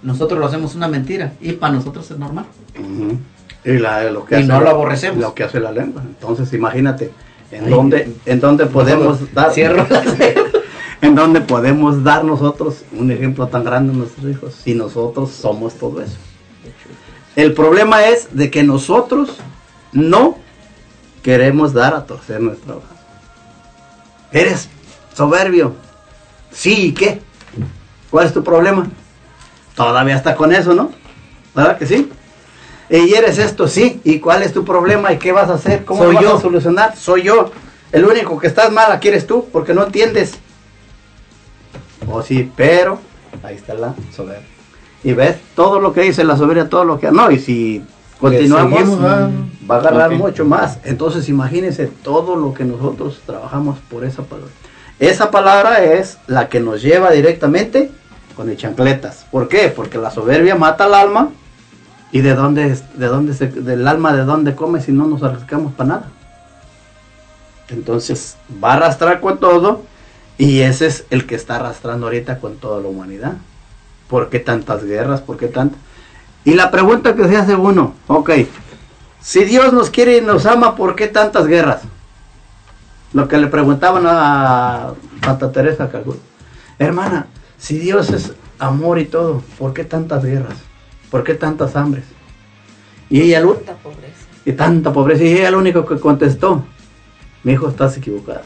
nosotros 0.03 0.39
lo 0.39 0.45
hacemos 0.45 0.75
una 0.75 0.87
mentira 0.87 1.33
y 1.41 1.53
para 1.53 1.73
nosotros 1.73 2.09
es 2.11 2.17
normal. 2.17 2.45
Y, 3.63 3.77
la- 3.77 4.03
lo 4.11 4.25
que 4.25 4.35
Y 4.35 4.37
hace 4.39 4.47
no 4.47 4.61
lo 4.61 4.69
aborrecemos. 4.69 5.19
Lo 5.19 5.33
que 5.33 5.43
hace 5.43 5.59
la 5.59 5.71
lengua. 5.71 6.01
Entonces, 6.05 6.51
imagínate, 6.53 7.11
¿en 7.51 7.65
Ay, 7.65 7.69
dónde, 7.71 8.13
en 8.25 8.39
dónde 8.39 8.65
podemos 8.65 9.33
dar? 9.33 9.51
Cierro 9.51 9.85
en 11.01 11.15
dónde 11.15 11.41
podemos 11.41 12.03
dar 12.03 12.23
nosotros 12.23 12.83
un 12.91 13.11
ejemplo 13.11 13.47
tan 13.47 13.63
grande 13.63 13.93
a 13.93 13.95
nuestros 13.95 14.29
hijos 14.31 14.55
si 14.63 14.73
nosotros 14.73 15.31
somos 15.31 15.73
todo 15.75 16.01
eso. 16.01 16.15
El 17.35 17.53
problema 17.53 18.05
es 18.07 18.29
de 18.35 18.49
que 18.49 18.63
nosotros 18.63 19.37
no 19.91 20.37
queremos 21.21 21.73
dar 21.73 21.93
a 21.93 22.05
torcer 22.05 22.41
nuestra 22.41 22.75
hoja. 22.77 22.87
Eres 24.31 24.69
soberbio. 25.17 25.73
Sí, 26.51 26.87
¿y 26.87 26.91
qué? 26.93 27.19
¿Cuál 28.11 28.27
es 28.27 28.33
tu 28.33 28.43
problema? 28.43 28.87
Todavía 29.75 30.15
está 30.15 30.35
con 30.35 30.53
eso, 30.53 30.75
¿no? 30.75 30.91
¿Verdad 31.55 31.77
que 31.79 31.87
sí? 31.87 32.09
Y 32.89 33.13
eres 33.15 33.39
esto, 33.39 33.67
sí. 33.67 33.99
¿Y 34.03 34.19
cuál 34.19 34.43
es 34.43 34.53
tu 34.53 34.63
problema? 34.63 35.11
¿Y 35.11 35.17
qué 35.17 35.31
vas 35.31 35.49
a 35.49 35.55
hacer? 35.55 35.85
¿Cómo 35.85 36.03
Soy 36.03 36.13
lo 36.13 36.21
vas 36.21 36.23
yo. 36.23 36.37
a 36.37 36.41
solucionar? 36.41 36.95
Soy 36.95 37.23
yo. 37.23 37.51
El 37.91 38.05
único 38.05 38.37
que 38.37 38.45
estás 38.45 38.71
mal 38.71 38.91
aquí 38.91 39.07
eres 39.07 39.25
tú, 39.25 39.47
porque 39.51 39.73
no 39.73 39.85
entiendes. 39.85 40.35
Oh, 42.07 42.21
sí, 42.21 42.51
pero 42.55 42.99
ahí 43.41 43.55
está 43.55 43.73
la 43.73 43.95
soberbia. 44.15 44.47
Y 45.03 45.13
ves 45.13 45.37
todo 45.55 45.79
lo 45.79 45.93
que 45.93 46.01
dice 46.01 46.23
la 46.23 46.37
soberbia, 46.37 46.69
todo 46.69 46.83
lo 46.83 46.99
que... 46.99 47.11
No, 47.11 47.31
y 47.31 47.39
si 47.39 47.83
continuamos, 48.19 48.79
seguimos, 48.79 48.99
ah, 49.03 49.29
va 49.69 49.75
a 49.75 49.79
agarrar 49.79 50.11
mucho 50.11 50.45
más. 50.45 50.79
Entonces 50.83 51.27
imagínense 51.27 51.87
todo 51.87 52.35
lo 52.35 52.53
que 52.53 52.65
nosotros 52.65 53.21
trabajamos 53.25 53.79
por 53.89 54.05
esa 54.05 54.21
palabra. 54.21 54.51
Esa 54.99 55.29
palabra 55.29 55.83
es 55.83 56.17
la 56.27 56.49
que 56.49 56.59
nos 56.59 56.81
lleva 56.81 57.11
directamente 57.11 57.91
con 58.35 58.49
el 58.49 58.57
chancletas. 58.57 59.25
¿Por 59.31 59.47
qué? 59.47 59.69
Porque 59.69 59.97
la 59.97 60.11
soberbia 60.11 60.55
mata 60.55 60.85
al 60.85 60.93
alma. 60.93 61.29
¿Y 62.11 62.21
de 62.21 62.35
dónde, 62.35 62.77
de 62.95 63.07
dónde 63.07 63.33
del 63.33 63.87
alma 63.87 64.13
de 64.13 64.23
dónde 64.23 64.55
come 64.55 64.81
si 64.81 64.93
no 64.93 65.05
nos 65.07 65.23
arriesgamos 65.23 65.73
para 65.73 65.89
nada? 65.89 66.11
Entonces 67.69 68.37
va 68.63 68.71
a 68.71 68.75
arrastrar 68.77 69.19
con 69.19 69.39
todo 69.39 69.83
y 70.37 70.61
ese 70.61 70.85
es 70.87 71.05
el 71.09 71.25
que 71.25 71.35
está 71.35 71.57
arrastrando 71.57 72.05
ahorita 72.05 72.39
con 72.39 72.57
toda 72.57 72.81
la 72.81 72.87
humanidad. 72.87 73.33
¿Por 74.07 74.29
qué 74.29 74.39
tantas 74.39 74.85
guerras? 74.85 75.21
¿Por 75.21 75.37
qué 75.37 75.47
tanto? 75.47 75.77
Y 76.45 76.53
la 76.53 76.71
pregunta 76.71 77.13
que 77.13 77.27
se 77.27 77.35
hace 77.35 77.55
uno, 77.55 77.93
ok, 78.07 78.31
si 79.21 79.43
Dios 79.43 79.73
nos 79.73 79.89
quiere 79.89 80.17
y 80.17 80.21
nos 80.21 80.45
ama, 80.45 80.75
¿por 80.75 80.95
qué 80.95 81.07
tantas 81.07 81.45
guerras? 81.45 81.81
Lo 83.13 83.27
que 83.27 83.37
le 83.37 83.47
preguntaban 83.47 84.03
a 84.05 84.93
Santa 85.23 85.51
Teresa 85.51 85.89
Calcuta. 85.89 86.19
Hermana, 86.79 87.27
si 87.57 87.77
Dios 87.79 88.09
es 88.11 88.33
amor 88.59 88.99
y 88.99 89.05
todo, 89.05 89.41
¿por 89.57 89.73
qué 89.73 89.83
tantas 89.85 90.23
guerras? 90.23 90.57
¿Por 91.09 91.23
qué 91.23 91.33
tantas 91.33 91.75
hambres? 91.75 92.03
Y 93.09 93.21
ella, 93.21 93.39
lo- 93.41 93.53
Tanta 93.55 93.75
pobreza. 93.75 94.25
y 94.45 94.51
tanta 94.51 94.93
pobreza. 94.93 95.23
Y 95.23 95.33
ella 95.33 95.51
lo 95.51 95.59
único 95.59 95.85
que 95.85 95.99
contestó, 95.99 96.63
mi 97.43 97.53
hijo, 97.53 97.69
estás 97.69 97.95
equivocado. 97.97 98.41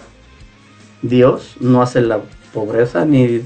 Dios 1.02 1.56
no 1.60 1.82
hace 1.82 2.02
la 2.02 2.20
pobreza 2.54 3.06
ni 3.06 3.42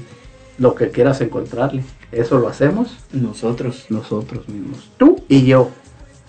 lo 0.58 0.74
que 0.74 0.90
quieras 0.90 1.20
encontrarle. 1.22 1.82
Eso 2.12 2.38
lo 2.38 2.48
hacemos 2.48 2.96
Nosotros. 3.12 3.86
nosotros 3.88 4.48
mismos. 4.48 4.90
Tú 4.98 5.24
y 5.28 5.46
yo. 5.46 5.70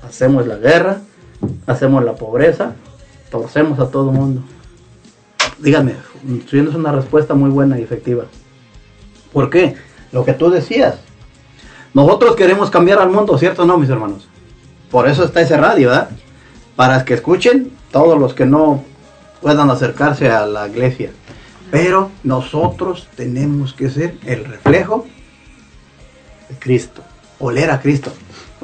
Hacemos 0.07 0.47
la 0.47 0.55
guerra, 0.55 0.99
hacemos 1.65 2.03
la 2.03 2.14
pobreza, 2.15 2.73
torcemos 3.30 3.80
a 3.80 3.89
todo 3.89 4.11
el 4.11 4.15
mundo. 4.18 4.41
Díganme, 5.59 5.93
es 6.51 6.53
una 6.53 6.91
respuesta 6.91 7.34
muy 7.34 7.49
buena 7.49 7.79
y 7.79 7.84
efectiva. 7.84 8.25
¿Por 9.34 9.49
qué? 9.49 9.75
Lo 10.11 10.23
que 10.23 10.34
tú 10.34 10.49
decías. 10.49 10.99
Nosotros 11.93 12.35
queremos 12.35 12.69
cambiar 12.69 12.99
al 12.99 13.09
mundo, 13.09 13.38
¿cierto 13.38 13.63
o 13.63 13.65
no, 13.65 13.77
mis 13.77 13.89
hermanos? 13.89 14.27
Por 14.91 15.07
eso 15.09 15.23
está 15.23 15.41
ese 15.41 15.57
radio, 15.57 15.89
¿verdad? 15.89 16.09
Para 16.75 17.03
que 17.05 17.15
escuchen 17.15 17.71
todos 17.91 18.19
los 18.19 18.34
que 18.34 18.45
no 18.45 18.84
puedan 19.41 19.69
acercarse 19.69 20.29
a 20.29 20.45
la 20.45 20.67
iglesia. 20.67 21.11
Pero 21.71 22.11
nosotros 22.23 23.07
tenemos 23.15 23.73
que 23.73 23.89
ser 23.89 24.15
el 24.25 24.45
reflejo 24.45 25.05
de 26.49 26.55
Cristo. 26.59 27.01
Oler 27.39 27.71
a 27.71 27.81
Cristo. 27.81 28.11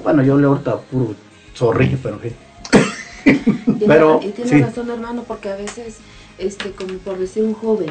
Bueno, 0.04 0.24
yo 0.24 0.38
le 0.38 0.46
ahorita 0.48 0.78
puro 0.78 1.16
zorrillo, 1.56 1.98
pero 2.02 2.20
sí. 2.22 2.32
Tiene- 3.66 3.86
Pero, 3.88 4.20
y 4.24 4.30
tiene 4.30 4.50
sí. 4.50 4.62
razón, 4.62 4.90
hermano, 4.90 5.24
porque 5.28 5.50
a 5.50 5.56
veces, 5.56 5.98
este, 6.38 6.72
como 6.72 6.94
por 7.00 7.18
decir 7.18 7.44
un 7.44 7.54
joven, 7.54 7.90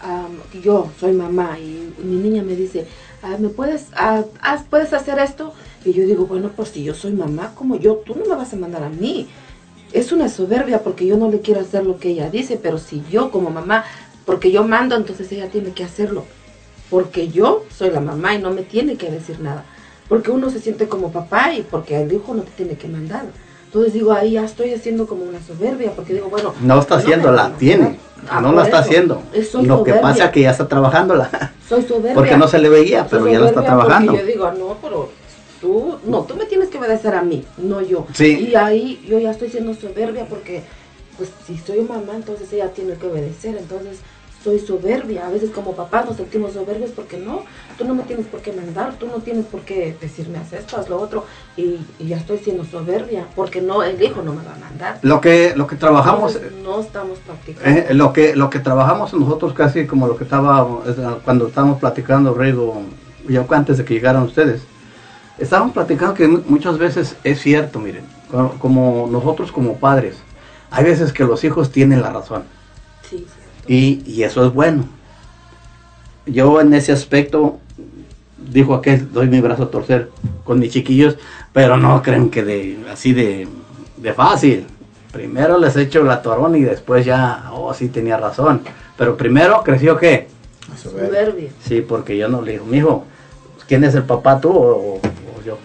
am, 0.00 0.38
yo 0.62 0.90
soy 0.98 1.12
mamá 1.12 1.58
y 1.58 1.92
mi 2.02 2.16
niña 2.16 2.42
me 2.42 2.56
dice, 2.56 2.86
"Ah, 3.22 3.36
¿me 3.38 3.48
puedes, 3.48 3.86
ah, 3.94 4.24
puedes 4.70 4.92
hacer 4.92 5.18
esto? 5.18 5.52
Y 5.84 5.92
yo 5.92 6.04
digo, 6.04 6.26
bueno, 6.26 6.50
pues 6.54 6.70
si 6.70 6.84
yo 6.84 6.94
soy 6.94 7.12
mamá 7.12 7.52
como 7.54 7.76
yo, 7.78 7.96
tú 7.96 8.14
no 8.14 8.24
me 8.26 8.36
vas 8.36 8.52
a 8.52 8.56
mandar 8.56 8.82
a 8.84 8.90
mí. 8.90 9.28
Es 9.92 10.12
una 10.12 10.28
soberbia 10.28 10.82
porque 10.82 11.06
yo 11.06 11.16
no 11.16 11.30
le 11.30 11.40
quiero 11.40 11.60
hacer 11.60 11.84
lo 11.84 11.98
que 11.98 12.10
ella 12.10 12.30
dice, 12.30 12.58
pero 12.62 12.78
si 12.78 13.02
yo 13.10 13.30
como 13.30 13.50
mamá, 13.50 13.84
porque 14.24 14.52
yo 14.52 14.62
mando, 14.64 14.94
entonces 14.96 15.32
ella 15.32 15.48
tiene 15.48 15.72
que 15.72 15.84
hacerlo. 15.84 16.24
Porque 16.90 17.28
yo 17.28 17.64
soy 17.76 17.90
la 17.90 18.00
mamá 18.00 18.34
y 18.34 18.42
no 18.42 18.50
me 18.52 18.62
tiene 18.62 18.96
que 18.96 19.10
decir 19.10 19.40
nada. 19.40 19.64
Porque 20.08 20.30
uno 20.30 20.50
se 20.50 20.60
siente 20.60 20.88
como 20.88 21.10
papá 21.12 21.54
y 21.54 21.62
porque 21.62 22.00
el 22.00 22.12
hijo 22.12 22.34
no 22.34 22.42
te 22.42 22.50
tiene 22.52 22.76
que 22.76 22.88
mandar. 22.88 23.26
Entonces 23.70 23.92
digo, 23.92 24.10
ahí 24.12 24.32
ya 24.32 24.44
estoy 24.44 24.74
haciendo 24.74 25.06
como 25.06 25.22
una 25.22 25.40
soberbia, 25.40 25.92
porque 25.94 26.12
digo, 26.14 26.28
bueno... 26.28 26.52
No 26.60 26.80
está 26.80 26.96
me 26.96 27.02
haciendo, 27.02 27.30
la 27.30 27.42
van 27.44 27.52
a 27.52 27.56
tiene. 27.56 28.00
Ah, 28.28 28.40
No 28.40 28.50
la 28.52 28.64
está 28.64 28.80
eso. 28.80 28.88
haciendo. 28.88 29.22
Es- 29.32 29.54
Lo 29.54 29.84
que 29.84 29.92
pasa 29.94 30.24
es 30.24 30.30
que 30.32 30.40
ya 30.40 30.50
está 30.50 30.66
trabajándola. 30.66 31.52
Soy 31.68 31.82
soberbia. 31.84 32.14
Porque 32.14 32.36
no 32.36 32.48
se 32.48 32.58
le 32.58 32.68
veía, 32.68 33.06
pero 33.08 33.28
ya 33.28 33.38
la 33.38 33.46
está 33.50 33.62
trabajando. 33.62 34.16
Yo 34.16 34.26
digo, 34.26 34.50
no, 34.50 34.76
pero 34.82 35.08
tú, 35.60 35.98
no, 36.04 36.22
tú 36.22 36.34
me 36.34 36.46
tienes 36.46 36.68
que 36.68 36.78
obedecer 36.78 37.14
a 37.14 37.22
mí, 37.22 37.44
no 37.58 37.80
yo. 37.80 38.08
Sí. 38.12 38.48
Y 38.50 38.56
ahí 38.56 39.04
yo 39.08 39.20
ya 39.20 39.30
estoy 39.30 39.48
siendo 39.50 39.72
soberbia 39.74 40.26
porque, 40.28 40.64
pues 41.16 41.30
si 41.46 41.56
soy 41.56 41.82
mamá, 41.82 42.14
entonces 42.16 42.52
ella 42.52 42.72
tiene 42.72 42.94
que 42.94 43.06
obedecer. 43.06 43.56
Entonces 43.56 43.98
soy 44.42 44.58
soberbia. 44.58 45.26
A 45.26 45.30
veces 45.30 45.50
como 45.50 45.74
papás 45.74 46.06
nos 46.06 46.16
sentimos 46.16 46.52
soberbios 46.54 46.90
porque 46.92 47.18
no, 47.18 47.42
tú 47.76 47.84
no 47.84 47.94
me 47.94 48.02
tienes 48.04 48.26
por 48.26 48.40
qué 48.40 48.52
mandar, 48.52 48.94
tú 48.98 49.06
no 49.06 49.14
tienes 49.18 49.44
por 49.46 49.60
qué 49.60 49.94
decirme 50.00 50.38
haz 50.38 50.52
esto, 50.52 50.78
haz 50.78 50.88
lo 50.88 50.98
otro, 50.98 51.24
y, 51.56 51.78
y 51.98 52.06
ya 52.08 52.16
estoy 52.16 52.38
siendo 52.38 52.64
soberbia, 52.64 53.26
porque 53.36 53.60
no, 53.60 53.82
el 53.82 54.02
hijo 54.02 54.22
no 54.22 54.32
me 54.32 54.42
va 54.44 54.54
a 54.54 54.58
mandar. 54.58 54.98
Lo 55.02 55.20
que, 55.20 55.52
lo 55.56 55.66
que 55.66 55.76
trabajamos, 55.76 56.36
Entonces, 56.36 56.58
no 56.62 56.80
estamos 56.80 57.18
practicando. 57.18 57.68
eh, 57.80 57.94
lo 57.94 58.12
que 58.12 58.34
lo 58.34 58.48
que 58.50 58.58
trabajamos 58.60 59.12
nosotros 59.12 59.52
casi 59.52 59.86
como 59.86 60.06
lo 60.06 60.16
que 60.16 60.24
estaba 60.24 60.66
es, 60.86 60.94
cuando 61.24 61.48
estábamos 61.48 61.78
platicando 61.78 62.32
Rigo 62.34 62.82
yo 63.28 63.44
antes 63.50 63.76
de 63.78 63.84
que 63.84 63.94
llegaran 63.94 64.22
ustedes 64.22 64.62
estábamos 65.38 65.72
platicando 65.74 66.14
que 66.14 66.26
mu- 66.26 66.42
muchas 66.46 66.78
veces 66.78 67.16
es 67.24 67.40
cierto 67.40 67.78
miren 67.78 68.04
co- 68.30 68.54
como 68.58 69.06
nosotros 69.10 69.52
como 69.52 69.76
padres 69.76 70.16
hay 70.70 70.84
veces 70.84 71.12
que 71.12 71.24
los 71.24 71.44
hijos 71.44 71.70
tienen 71.70 72.00
la 72.00 72.10
razón. 72.10 72.44
Y, 73.66 74.02
y 74.06 74.22
eso 74.22 74.44
es 74.46 74.52
bueno. 74.52 74.84
Yo 76.26 76.60
en 76.60 76.74
ese 76.74 76.92
aspecto 76.92 77.58
dijo 78.38 78.74
aquel 78.74 79.12
doy 79.12 79.28
mi 79.28 79.40
brazo 79.40 79.64
a 79.64 79.70
torcer 79.70 80.10
con 80.44 80.58
mis 80.58 80.72
chiquillos 80.72 81.16
pero 81.52 81.76
no 81.76 82.02
creen 82.02 82.30
que 82.30 82.42
de 82.44 82.78
así 82.92 83.12
de, 83.12 83.48
de 83.96 84.12
fácil. 84.12 84.66
Primero 85.12 85.58
les 85.58 85.76
echo 85.76 86.04
la 86.04 86.22
torón 86.22 86.54
y 86.56 86.60
después 86.62 87.04
ya 87.04 87.50
oh 87.52 87.74
sí 87.74 87.88
tenía 87.88 88.16
razón. 88.16 88.62
Pero 88.96 89.16
primero 89.16 89.62
creció 89.64 89.96
qué 89.96 90.28
Soberbia. 90.80 91.50
sí 91.66 91.80
porque 91.80 92.16
yo 92.16 92.28
no 92.28 92.42
le 92.42 92.52
digo 92.52 92.64
mijo 92.66 93.04
quién 93.66 93.82
es 93.84 93.94
el 93.96 94.04
papá 94.04 94.40
tú 94.40 94.50
o, 94.50 94.94
o- 94.94 94.96
o 95.00 95.42
yo 95.44 95.58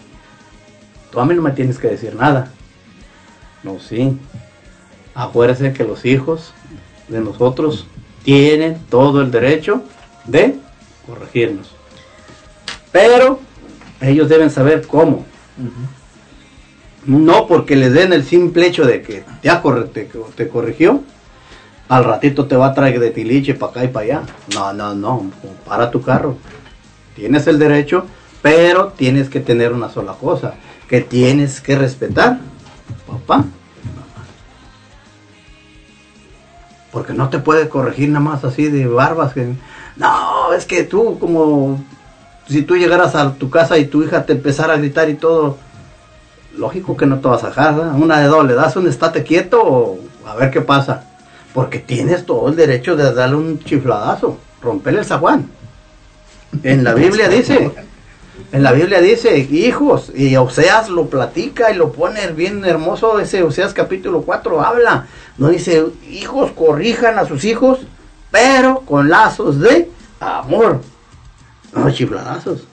tú 1.11 1.19
a 1.19 1.25
mí 1.25 1.35
no 1.35 1.41
me 1.43 1.51
tienes 1.51 1.77
que 1.77 1.87
decir 1.89 2.15
nada 2.15 2.49
no 3.63 3.77
sí. 3.79 4.17
Acuérdese 5.13 5.73
que 5.73 5.83
los 5.83 6.05
hijos 6.05 6.53
de 7.07 7.21
nosotros 7.21 7.85
tienen 8.23 8.79
todo 8.89 9.21
el 9.21 9.31
derecho 9.31 9.83
de 10.25 10.55
corregirnos. 11.05 11.71
Pero 12.91 13.39
ellos 14.01 14.29
deben 14.29 14.49
saber 14.49 14.87
cómo. 14.87 15.25
No 17.05 17.47
porque 17.47 17.75
les 17.75 17.93
den 17.93 18.13
el 18.13 18.23
simple 18.23 18.67
hecho 18.67 18.85
de 18.85 19.01
que 19.01 19.23
ya 19.43 19.61
te, 19.93 20.09
te 20.35 20.47
corrigió, 20.47 21.01
al 21.87 22.03
ratito 22.03 22.47
te 22.47 22.55
va 22.55 22.67
a 22.67 22.73
traer 22.73 22.99
de 22.99 23.11
tiliche 23.11 23.53
para 23.53 23.71
acá 23.71 23.83
y 23.83 23.87
para 23.89 24.05
allá. 24.05 24.21
No, 24.53 24.73
no, 24.73 24.95
no, 24.95 25.31
para 25.65 25.91
tu 25.91 26.01
carro. 26.01 26.37
Tienes 27.15 27.47
el 27.47 27.59
derecho, 27.59 28.05
pero 28.41 28.87
tienes 28.87 29.29
que 29.29 29.39
tener 29.39 29.71
una 29.71 29.89
sola 29.89 30.13
cosa, 30.13 30.55
que 30.89 31.01
tienes 31.01 31.61
que 31.61 31.75
respetar, 31.75 32.39
papá. 33.07 33.45
Porque 36.95 37.11
no 37.11 37.27
te 37.27 37.39
puede 37.39 37.67
corregir 37.67 38.07
nada 38.07 38.23
más 38.23 38.45
así 38.45 38.69
de 38.69 38.87
barbas. 38.87 39.33
Que, 39.33 39.53
no, 39.97 40.53
es 40.53 40.65
que 40.65 40.85
tú 40.85 41.19
como 41.19 41.83
si 42.47 42.61
tú 42.61 42.77
llegaras 42.77 43.15
a 43.15 43.33
tu 43.33 43.49
casa 43.49 43.77
y 43.77 43.87
tu 43.87 44.01
hija 44.01 44.25
te 44.25 44.31
empezara 44.31 44.75
a 44.75 44.77
gritar 44.77 45.09
y 45.09 45.15
todo, 45.15 45.57
lógico 46.57 46.95
que 46.95 47.05
no 47.05 47.19
te 47.19 47.27
vas 47.27 47.43
a 47.43 47.47
dejar. 47.47 47.75
¿verdad? 47.75 47.95
Una 47.95 48.21
de 48.21 48.27
dos, 48.27 48.45
le 48.45 48.53
das 48.53 48.77
un 48.77 48.87
estate 48.87 49.23
quieto 49.23 49.61
o 49.61 49.99
a 50.25 50.35
ver 50.35 50.51
qué 50.51 50.61
pasa. 50.61 51.03
Porque 51.53 51.79
tienes 51.79 52.25
todo 52.25 52.47
el 52.47 52.55
derecho 52.55 52.95
de 52.95 53.13
darle 53.13 53.35
un 53.35 53.59
chifladazo, 53.59 54.37
romperle 54.61 54.99
el 54.99 55.05
zaguán. 55.05 55.49
En 56.63 56.85
la 56.85 56.93
Biblia 56.93 57.27
dice, 57.27 57.73
en 58.55 58.63
la 58.63 58.71
Biblia 58.71 59.01
dice, 59.01 59.37
hijos, 59.37 60.13
y 60.15 60.33
Oseas 60.37 60.87
lo 60.87 61.07
platica 61.07 61.71
y 61.71 61.75
lo 61.75 61.91
pone 61.91 62.25
bien 62.27 62.63
hermoso, 62.63 63.19
ese 63.19 63.43
Oseas 63.43 63.73
capítulo 63.73 64.21
4 64.21 64.61
habla, 64.61 65.07
no 65.37 65.49
dice, 65.49 65.87
hijos 66.09 66.51
corrijan 66.51 67.19
a 67.19 67.25
sus 67.25 67.43
hijos, 67.43 67.79
pero 68.31 68.79
con 68.85 69.09
lazos 69.09 69.59
de 69.59 69.91
amor, 70.21 70.79
no 71.73 71.91
chifladazos. 71.91 72.65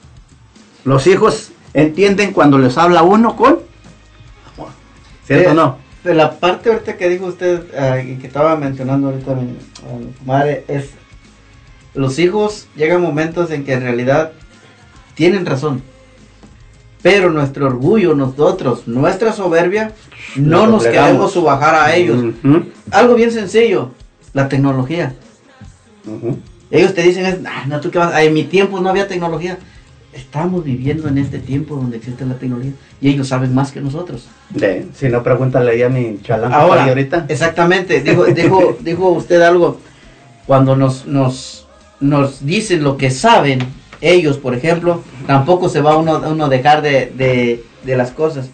Los 0.84 1.08
hijos 1.08 1.50
entienden 1.74 2.32
cuando 2.32 2.58
les 2.58 2.78
habla 2.78 3.02
uno 3.02 3.34
con 3.34 3.58
amor, 4.54 4.70
¿cierto 5.24 5.48
o 5.48 5.52
Eh, 5.52 5.56
no? 5.56 5.78
De 6.04 6.14
la 6.14 6.38
parte 6.38 6.70
ahorita 6.70 6.96
que 6.96 7.08
dijo 7.08 7.26
usted 7.26 7.64
eh, 7.74 8.14
y 8.14 8.20
que 8.20 8.28
estaba 8.28 8.54
mencionando 8.54 9.08
ahorita 9.08 9.34
mi, 9.34 9.46
mi 9.46 10.14
madre 10.24 10.64
es 10.68 10.90
los 11.94 12.20
hijos 12.20 12.68
llegan 12.76 13.02
momentos 13.02 13.50
en 13.50 13.64
que 13.64 13.72
en 13.72 13.82
realidad 13.82 14.32
tienen 15.14 15.46
razón. 15.46 15.82
Pero 17.02 17.30
nuestro 17.30 17.66
orgullo, 17.66 18.14
nosotros, 18.14 18.86
nuestra 18.86 19.32
soberbia, 19.32 19.92
no 20.36 20.66
nos 20.68 20.84
doblegamos. 20.84 21.06
queremos 21.08 21.32
subajar 21.32 21.74
a 21.74 21.94
ellos. 21.96 22.32
Algo 22.92 23.14
bien 23.16 23.32
sencillo, 23.32 23.90
la 24.32 24.48
tecnología. 24.48 25.14
Ellos 26.70 26.94
te 26.94 27.02
dicen, 27.02 27.44
"Ah, 27.46 27.64
no, 27.66 27.80
tú 27.80 27.90
qué 27.90 27.98
vas, 27.98 28.18
en 28.22 28.32
mi 28.32 28.44
tiempo 28.44 28.80
no 28.80 28.88
había 28.88 29.08
tecnología. 29.08 29.58
Estamos 30.12 30.62
viviendo 30.64 31.08
en 31.08 31.18
este 31.18 31.38
tiempo 31.38 31.74
donde 31.76 31.96
existe 31.96 32.24
la 32.26 32.34
tecnología 32.34 32.72
y 33.00 33.08
ellos 33.08 33.28
saben 33.28 33.54
más 33.54 33.72
que 33.72 33.80
nosotros. 33.80 34.26
De- 34.50 34.86
si 34.94 35.08
no, 35.08 35.22
pregúntale 35.22 35.76
ya 35.78 35.86
a 35.86 35.88
mi 35.88 36.18
chalán 36.22 36.52
Ahora, 36.52 36.84
ahorita. 36.84 37.24
exactamente, 37.28 38.00
dijo, 38.02 38.24
dijo, 38.34 38.76
dijo 38.80 39.08
usted 39.10 39.40
algo, 39.40 39.78
cuando 40.46 40.76
nos, 40.76 41.06
nos, 41.06 41.66
nos 42.00 42.44
dicen 42.44 42.84
lo 42.84 42.96
que 42.98 43.10
saben, 43.10 43.60
ellos, 44.02 44.36
por 44.36 44.54
ejemplo, 44.54 45.00
tampoco 45.26 45.68
se 45.70 45.80
va 45.80 45.96
uno, 45.96 46.20
uno 46.28 46.44
a 46.44 46.48
dejar 46.50 46.82
de, 46.82 47.10
de, 47.16 47.64
de 47.84 47.96
las 47.96 48.10
cosas, 48.10 48.50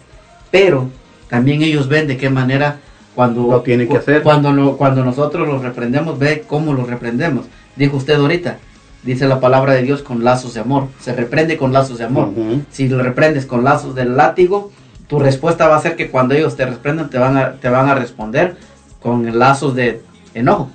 pero 0.51 0.87
también 1.29 1.61
ellos 1.63 1.87
ven 1.89 2.07
de 2.07 2.15
qué 2.17 2.29
manera 2.29 2.79
cuando, 3.15 3.47
Lo 3.51 3.61
tienen 3.61 3.89
que 3.89 3.97
hacer. 3.97 4.21
cuando, 4.23 4.51
lo- 4.53 4.77
cuando 4.77 5.03
nosotros 5.03 5.47
los 5.47 5.61
reprendemos, 5.61 6.17
ve 6.17 6.43
cómo 6.47 6.73
los 6.73 6.87
reprendemos. 6.87 7.45
Dijo 7.75 7.97
usted 7.97 8.13
ahorita, 8.15 8.57
dice 9.03 9.27
la 9.27 9.39
palabra 9.39 9.73
de 9.73 9.81
Dios 9.81 10.01
con 10.03 10.23
lazos 10.23 10.53
de 10.53 10.61
amor, 10.61 10.87
se 11.01 11.13
reprende 11.13 11.57
con 11.57 11.73
lazos 11.73 11.97
de 11.97 12.05
amor. 12.05 12.29
Si 12.71 12.87
lo 12.87 13.01
reprendes 13.03 13.45
con 13.45 13.63
lazos 13.63 13.95
del 13.95 14.15
látigo, 14.15 14.71
tu 15.07 15.17
respuesta 15.19 15.67
va 15.67 15.77
a 15.77 15.81
ser 15.81 15.95
que 15.95 16.09
cuando 16.11 16.35
ellos 16.35 16.55
te 16.55 16.65
reprendan 16.65 17.09
te 17.09 17.17
van 17.17 17.35
a, 17.35 17.53
te 17.53 17.67
van 17.69 17.89
a 17.89 17.95
responder 17.95 18.55
con 19.01 19.37
lazos 19.39 19.75
de 19.75 20.01
enojo. 20.35 20.69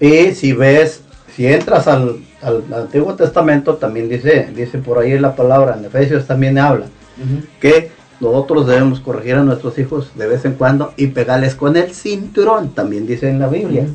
Y 0.00 0.32
si 0.32 0.52
ves, 0.52 1.02
si 1.36 1.46
entras 1.46 1.86
al, 1.86 2.16
al 2.42 2.64
Antiguo 2.74 3.14
Testamento, 3.14 3.76
también 3.76 4.08
dice, 4.08 4.50
dice 4.54 4.78
por 4.78 4.98
ahí 4.98 5.18
la 5.18 5.34
palabra, 5.36 5.76
en 5.78 5.84
Efesios 5.84 6.26
también 6.26 6.58
habla, 6.58 6.86
que 7.60 7.90
nosotros 8.20 8.66
debemos 8.66 9.00
corregir 9.00 9.34
a 9.34 9.42
nuestros 9.42 9.78
hijos 9.78 10.10
de 10.16 10.26
vez 10.26 10.44
en 10.44 10.54
cuando 10.54 10.92
y 10.96 11.08
pegarles 11.08 11.54
con 11.54 11.76
el 11.76 11.92
cinturón, 11.92 12.74
también 12.74 13.06
dice 13.06 13.28
en 13.28 13.38
la 13.38 13.48
Biblia. 13.48 13.86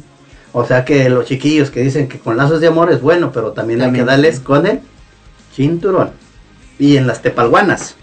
O 0.53 0.65
sea 0.65 0.86
que 0.86 1.10
los 1.10 1.26
chiquillos 1.26 1.69
que 1.69 1.82
dicen 1.82 2.07
que 2.07 2.19
con 2.19 2.38
lazos 2.38 2.61
de 2.61 2.68
amor 2.68 2.91
es 2.91 3.02
bueno, 3.02 3.32
pero 3.32 3.52
también, 3.52 3.82
hay 3.82 3.91
que 3.91 4.03
darles 4.03 4.38
sí. 4.38 4.41
con 4.44 4.65
el 4.65 4.80
cinturón. 5.53 6.11
Y 6.80 6.98
en 6.98 7.06
las 7.06 7.22
tepalguanas, 7.22 7.95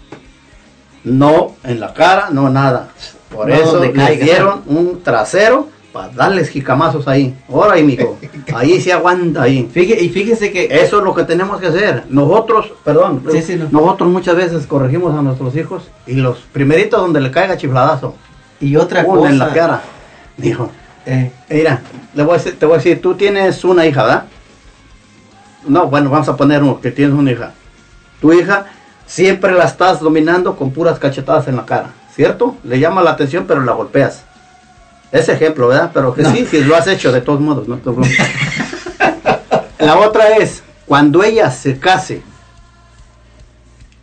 no 1.03 1.55
en 1.63 1.79
la 1.79 1.93
cara, 1.93 2.29
no 2.31 2.49
nada. 2.49 2.89
Por 3.29 3.47
No 3.47 3.53
eso 3.53 3.81
caiga. 3.93 4.23
dieron 4.23 4.61
un 4.67 5.01
trasero 5.03 5.69
para 5.95 6.09
darles 6.09 6.49
jicamazos 6.49 7.07
ahí. 7.07 7.33
Ahora 7.49 7.77
mijo. 7.77 8.17
Ahí 8.53 8.81
se 8.81 8.91
aguanta 8.91 9.43
ahí. 9.43 9.69
Fíjese- 9.73 10.03
y 10.03 10.09
fíjese 10.09 10.51
que 10.51 10.65
Eso 10.65 10.97
es 10.97 11.03
lo 11.05 11.15
que 11.15 11.23
tenemos 11.23 11.57
que 11.61 11.67
hacer. 11.67 12.03
Nosotros, 12.09 12.73
perdón, 12.83 13.23
Sí, 13.31 13.41
sí, 13.41 13.55
no. 13.55 13.69
nosotros 13.71 14.09
muchas 14.09 14.35
veces 14.35 14.67
corregimos 14.67 15.17
a 15.17 15.21
nuestros 15.21 15.55
hijos 15.55 15.83
y 16.05 16.15
los 16.15 16.39
primeritos 16.51 16.99
donde 16.99 17.21
le 17.21 17.31
caiga 17.31 17.55
chifladazo, 17.55 18.13
y 18.59 18.75
otra 18.75 19.05
cosa 19.05 19.29
en 19.29 19.39
la 19.39 19.53
cara. 19.53 19.83
Dijo, 20.35 20.69
eh, 21.05 21.31
mira, 21.49 21.79
le 22.13 22.23
voy 22.23 22.35
a 22.35 22.37
decir, 22.39 22.59
te 22.59 22.65
voy 22.65 22.73
a 22.75 22.77
decir, 22.79 23.01
tú 23.01 23.15
tienes 23.15 23.63
una 23.63 23.85
hija, 23.85 24.03
¿verdad? 24.03 24.25
No, 25.65 25.87
bueno, 25.87 26.09
vamos 26.09 26.27
a 26.27 26.35
poner 26.35 26.61
uno, 26.61 26.81
que 26.81 26.91
tienes 26.91 27.17
una 27.17 27.31
hija. 27.31 27.53
Tu 28.19 28.33
hija 28.33 28.65
siempre 29.05 29.53
la 29.53 29.63
estás 29.63 30.01
dominando 30.01 30.57
con 30.57 30.71
puras 30.71 30.99
cachetadas 30.99 31.47
en 31.47 31.55
la 31.55 31.65
cara, 31.65 31.91
¿cierto? 32.13 32.57
Le 32.65 32.79
llama 32.81 33.01
la 33.01 33.11
atención, 33.11 33.45
pero 33.47 33.61
la 33.61 33.71
golpeas. 33.71 34.25
Ese 35.15 35.33
ejemplo, 35.33 35.67
¿verdad? 35.69 35.91
Pero 35.93 36.13
que 36.13 36.21
No. 36.23 36.31
sí, 36.31 36.45
sí, 36.45 36.61
lo 36.63 36.75
has 36.75 36.87
hecho 36.87 37.11
de 37.11 37.21
todos 37.21 37.39
modos, 37.39 37.67
no. 37.67 37.79
La 39.79 39.97
otra 39.99 40.37
es, 40.37 40.63
cuando 40.85 41.23
ella 41.23 41.51
se 41.51 41.79
case 41.79 42.21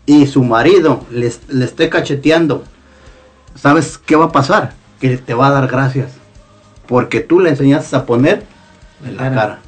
y 0.07 0.27
su 0.27 0.43
marido 0.45 1.05
le, 1.11 1.33
le 1.49 1.65
esté 1.65 1.89
cacheteando, 1.89 2.65
¿sabes 3.55 3.99
qué 3.99 4.17
va 4.17 4.27
a 4.27 4.33
pasar? 4.33 4.73
Que 5.01 5.17
te 5.19 5.35
va 5.35 5.49
a 5.49 5.51
dar 5.51 5.67
gracias. 5.69 6.13
Porque 6.87 7.21
tú 7.21 7.41
le 7.41 7.51
enseñaste 7.51 7.95
a 7.97 8.07
poner 8.07 8.45
en 9.05 9.17
la 9.17 9.23
Cara. 9.25 9.35
cara. 9.35 9.59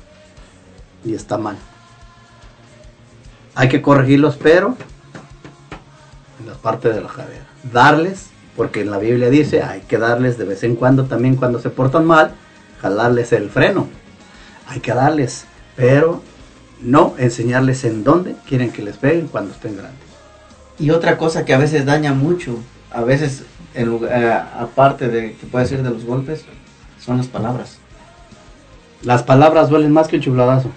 Y 1.04 1.14
está 1.14 1.36
mal. 1.38 1.56
Hay 3.54 3.68
que 3.68 3.82
corregirlos, 3.82 4.36
pero 4.36 4.76
en 6.40 6.46
la 6.46 6.54
parte 6.54 6.88
de 6.90 7.00
la 7.00 7.08
cadera. 7.08 7.44
Darles, 7.72 8.26
porque 8.56 8.81
en 8.82 8.90
la 8.90 8.98
Biblia 8.98 9.31
dice, 9.31 9.62
hay 9.62 9.81
que 9.82 9.98
darles 9.98 10.39
de 10.39 10.44
vez 10.44 10.62
en 10.64 10.76
cuando 10.76 11.05
también 11.05 11.36
cuando 11.36 11.59
se 11.60 11.70
portan 11.70 12.05
mal, 12.06 12.32
jalarles 12.81 13.32
el 13.32 13.51
freno. 13.51 13.89
Hay 14.68 14.81
que 14.81 14.93
darles, 14.94 15.44
pero 15.76 16.22
no 16.81 17.14
enseñarles 17.18 17.85
en 17.85 18.05
dónde 18.05 18.36
quieren 18.48 18.70
que 18.72 18.82
les 18.82 18.97
peguen 18.97 19.26
cuando 19.28 19.52
estén 19.52 19.76
grandes. 19.76 20.01
y 20.78 20.90
otra 20.90 21.16
cosa 21.16 21.44
que 21.44 21.55
a 21.55 21.59
veces 21.59 21.85
daña 21.86 22.12
mucho, 22.14 22.59
a 22.90 23.02
veces 23.02 23.44
en 23.74 23.86
lugar- 23.89 24.10
eh, 24.12 24.32
aparte 24.59 25.09
de 25.09 25.35
que 25.36 25.47
puede 25.47 25.66
ser 25.66 25.82
de 25.85 25.90
los 25.90 26.05
golpes, 26.05 26.44
son 27.01 27.16
las 27.18 27.28
palabras. 27.28 27.78
Las 29.02 29.22
palabras 29.22 29.68
duelen 29.68 29.93
más 29.93 30.09
que 30.09 30.16
un 30.16 30.22
chifladazo. 30.22 30.70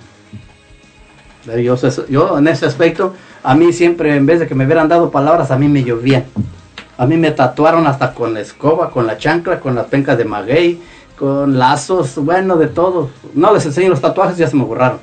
Eh, 1.47 1.63
Yo, 1.63 1.75
yo 2.09 2.37
en 2.37 2.47
ese 2.47 2.65
aspecto, 2.67 3.13
a 3.41 3.55
mí 3.55 3.71
siempre, 3.73 4.15
en 4.15 4.25
vez 4.25 4.39
de 4.39 4.47
que 4.47 4.53
me 4.55 4.65
hubieran 4.65 4.87
dado 4.89 5.09
palabras, 5.09 5.49
a 5.49 5.57
mí 5.57 5.67
me 5.67 5.83
llovían. 5.83 6.25
A 6.97 7.05
mí 7.05 7.15
me 7.17 7.31
tatuaron 7.31 7.85
hasta 7.85 8.13
con 8.13 8.33
la 8.33 8.41
escoba, 8.41 8.89
con 8.89 9.05
la 9.05 9.17
chancla, 9.17 9.59
con 9.59 9.75
las 9.75 9.85
pencas 9.85 10.17
de 10.17 10.25
maguey, 10.25 10.81
con 11.17 11.57
lazos, 11.57 12.15
bueno, 12.15 12.57
de 12.57 12.67
todo. 12.67 13.09
No 13.33 13.53
les 13.53 13.65
enseño 13.65 13.89
los 13.89 14.01
tatuajes, 14.01 14.37
ya 14.37 14.47
se 14.47 14.55
me 14.55 14.63
borraron. 14.63 14.99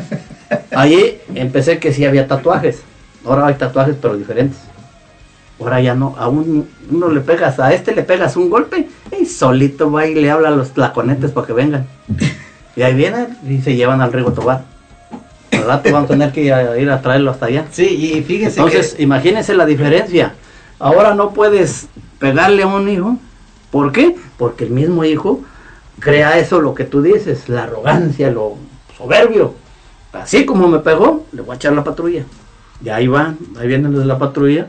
Allí 0.74 1.18
empecé 1.34 1.78
que 1.78 1.92
sí 1.92 2.04
había 2.04 2.26
tatuajes. 2.26 2.82
Ahora 3.24 3.46
hay 3.46 3.54
tatuajes, 3.54 3.96
pero 4.00 4.16
diferentes. 4.16 4.58
Ahora 5.60 5.80
ya 5.80 5.94
no, 5.94 6.14
a 6.18 6.28
un, 6.28 6.68
uno 6.90 7.08
le 7.08 7.20
pegas, 7.20 7.60
a 7.60 7.72
este 7.74 7.94
le 7.94 8.02
pegas 8.02 8.36
un 8.36 8.48
golpe 8.48 8.88
y 9.20 9.26
solito 9.26 9.92
va 9.92 10.06
y 10.06 10.14
le 10.14 10.30
habla 10.30 10.48
a 10.48 10.52
los 10.52 10.70
tlaconetes 10.72 11.32
para 11.32 11.46
que 11.46 11.52
vengan. 11.52 11.86
Y 12.76 12.82
ahí 12.82 12.94
vienen 12.94 13.36
y 13.46 13.60
se 13.60 13.74
llevan 13.74 14.00
al 14.00 14.12
Rigo 14.12 14.32
Tobar. 14.32 14.62
Al 15.52 15.64
rato 15.64 15.90
vamos 15.92 16.08
a 16.08 16.12
tener 16.14 16.32
que 16.32 16.44
ir 16.44 16.52
a, 16.54 16.78
ir 16.78 16.88
a 16.88 17.02
traerlo 17.02 17.32
hasta 17.32 17.46
allá. 17.46 17.66
Sí, 17.70 17.84
y 17.84 18.22
fíjese 18.22 18.60
Entonces, 18.60 18.94
que... 18.94 19.02
imagínense 19.02 19.54
la 19.54 19.66
diferencia. 19.66 20.34
Ahora 20.80 21.14
no 21.14 21.32
puedes 21.32 21.88
pegarle 22.18 22.62
a 22.62 22.66
un 22.66 22.88
hijo. 22.88 23.18
¿Por 23.70 23.92
qué? 23.92 24.16
Porque 24.38 24.64
el 24.64 24.70
mismo 24.70 25.04
hijo 25.04 25.42
crea 26.00 26.38
eso, 26.38 26.60
lo 26.60 26.74
que 26.74 26.84
tú 26.84 27.02
dices, 27.02 27.48
la 27.48 27.64
arrogancia, 27.64 28.30
lo 28.30 28.56
soberbio. 28.96 29.54
Así 30.12 30.44
como 30.44 30.66
me 30.66 30.80
pegó, 30.80 31.26
le 31.32 31.42
voy 31.42 31.52
a 31.52 31.56
echar 31.56 31.74
la 31.74 31.84
patrulla. 31.84 32.24
Y 32.82 32.88
ahí 32.88 33.06
van, 33.06 33.38
ahí 33.58 33.68
vienen 33.68 33.92
los 33.92 34.00
de 34.00 34.06
la 34.06 34.18
patrulla. 34.18 34.68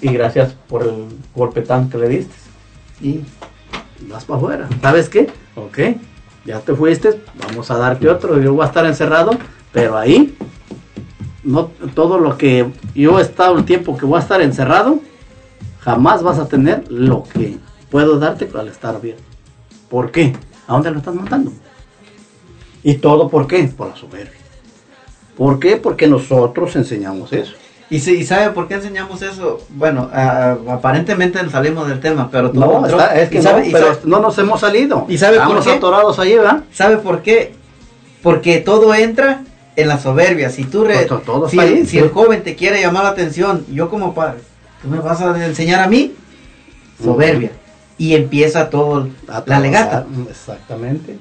Y 0.00 0.12
gracias 0.12 0.54
por 0.68 0.84
el 0.84 1.06
golpetán 1.34 1.90
que 1.90 1.98
le 1.98 2.08
diste. 2.08 2.34
Y 3.00 3.20
vas 4.08 4.24
para 4.24 4.38
afuera. 4.38 4.68
¿Sabes 4.80 5.08
qué? 5.08 5.28
Ok, 5.56 5.78
ya 6.44 6.60
te 6.60 6.74
fuiste, 6.74 7.20
vamos 7.46 7.70
a 7.72 7.76
darte 7.76 8.08
otro. 8.08 8.40
Yo 8.40 8.54
voy 8.54 8.62
a 8.62 8.68
estar 8.68 8.86
encerrado, 8.86 9.32
pero 9.72 9.98
ahí 9.98 10.36
no 11.42 11.70
todo 11.94 12.18
lo 12.18 12.38
que 12.38 12.70
yo 12.94 13.18
he 13.18 13.22
estado 13.22 13.56
el 13.58 13.64
tiempo 13.64 13.96
que 13.96 14.06
voy 14.06 14.18
a 14.18 14.22
estar 14.22 14.40
encerrado, 14.40 15.00
jamás 15.80 16.22
vas 16.22 16.38
a 16.38 16.48
tener 16.48 16.84
lo 16.90 17.24
que 17.24 17.56
puedo 17.90 18.18
darte 18.18 18.48
al 18.58 18.68
estar 18.68 19.00
bien. 19.00 19.16
¿Por 19.88 20.10
qué? 20.10 20.34
¿A 20.66 20.72
dónde 20.74 20.90
lo 20.90 20.98
estás 20.98 21.14
matando? 21.14 21.52
¿Y 22.82 22.94
todo 22.94 23.28
por 23.28 23.46
qué? 23.46 23.64
Por 23.64 23.88
la 23.88 23.96
soberbia. 23.96 24.32
¿Por 25.36 25.58
qué? 25.58 25.76
Porque 25.76 26.06
nosotros 26.06 26.74
enseñamos 26.76 27.32
eso. 27.32 27.54
¿Y, 27.90 27.96
¿Y 27.96 28.24
sabe 28.26 28.50
por 28.50 28.68
qué 28.68 28.74
enseñamos 28.74 29.22
eso? 29.22 29.60
Bueno, 29.70 30.10
aparentemente 30.68 31.38
salimos 31.48 31.88
del 31.88 32.00
tema, 32.00 32.28
pero 32.30 32.50
todo 32.50 32.80
No, 32.80 32.86
está- 32.86 33.18
es 33.18 33.30
que 33.30 33.38
¿Y 33.38 33.42
sabe- 33.42 33.62
no, 33.62 33.66
y 33.68 33.72
pero 33.72 33.86
sabe- 33.94 34.00
no 34.04 34.20
nos 34.20 34.36
hemos 34.38 34.60
salido. 34.60 35.06
¿Y 35.08 35.16
sabe 35.16 35.36
por 35.38 35.44
Estamos 35.46 35.64
qué? 35.64 35.70
atorados 35.72 36.18
ahí, 36.18 36.34
¿verdad? 36.36 36.64
¿Sabe 36.72 36.98
por 36.98 37.22
qué? 37.22 37.54
Porque 38.22 38.58
todo 38.58 38.94
entra 38.94 39.42
en 39.76 39.88
la 39.88 39.98
soberbia. 39.98 40.50
Si 40.50 40.64
tú 40.64 40.84
re- 40.84 40.94
Pues 40.94 41.06
to- 41.06 41.18
todo 41.20 41.48
si, 41.48 41.56
está 41.58 41.70
ahí, 41.70 41.78
si 41.84 41.92
sí. 41.92 41.98
el 41.98 42.10
joven 42.10 42.42
te 42.42 42.54
quiere 42.56 42.80
llamar 42.82 43.04
la 43.04 43.10
atención, 43.10 43.64
yo 43.72 43.88
como 43.88 44.12
padre, 44.14 44.40
¿tú 44.82 44.88
me 44.88 44.98
vas 44.98 45.20
a 45.20 45.44
enseñar 45.46 45.80
a 45.80 45.88
mí? 45.88 46.14
Soberbia. 47.02 47.50
Y 47.96 48.14
empieza 48.14 48.70
todo 48.70 49.08
A 49.28 49.42
la 49.46 49.60
legata. 49.60 50.04
trabajar, 50.04 50.26
Exactamente. 50.30 51.18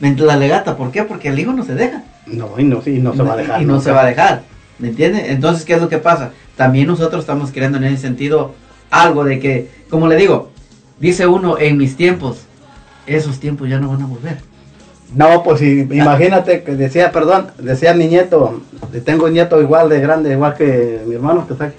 La 0.00 0.36
legata, 0.36 0.76
¿por 0.76 0.90
qué? 0.90 1.02
Porque 1.04 1.28
el 1.28 1.38
hijo 1.38 1.52
no 1.52 1.64
se 1.64 1.74
deja. 1.74 2.04
No, 2.26 2.58
y 2.58 2.64
no, 2.64 2.82
y 2.86 2.98
no 2.98 3.14
se 3.14 3.22
va 3.22 3.34
a 3.34 3.36
dejar. 3.36 3.62
Y 3.62 3.64
no 3.64 3.74
nunca. 3.74 3.84
se 3.84 3.90
va 3.92 4.02
a 4.02 4.06
dejar. 4.06 4.42
¿Me 4.78 4.88
entiende? 4.88 5.30
Entonces, 5.30 5.64
¿qué 5.64 5.74
es 5.74 5.80
lo 5.80 5.88
que 5.88 5.98
pasa? 5.98 6.30
También 6.56 6.86
nosotros 6.86 7.20
estamos 7.20 7.50
creando 7.52 7.78
en 7.78 7.84
ese 7.84 7.98
sentido 7.98 8.54
algo 8.90 9.24
de 9.24 9.38
que, 9.38 9.68
como 9.90 10.06
le 10.08 10.16
digo, 10.16 10.50
dice 10.98 11.26
uno, 11.26 11.58
en 11.58 11.76
mis 11.76 11.96
tiempos, 11.96 12.42
esos 13.06 13.38
tiempos 13.40 13.68
ya 13.68 13.78
no 13.78 13.88
van 13.88 14.02
a 14.02 14.06
volver. 14.06 14.38
No, 15.14 15.42
pues 15.42 15.60
imagínate 15.60 16.62
que 16.62 16.76
decía, 16.76 17.10
perdón, 17.12 17.48
decía 17.58 17.92
mi 17.94 18.06
nieto, 18.06 18.62
tengo 19.04 19.26
un 19.26 19.32
nieto 19.32 19.60
igual 19.60 19.88
de 19.88 20.00
grande, 20.00 20.32
igual 20.32 20.54
que 20.54 21.02
mi 21.06 21.16
hermano, 21.16 21.46
que 21.46 21.54
está 21.54 21.72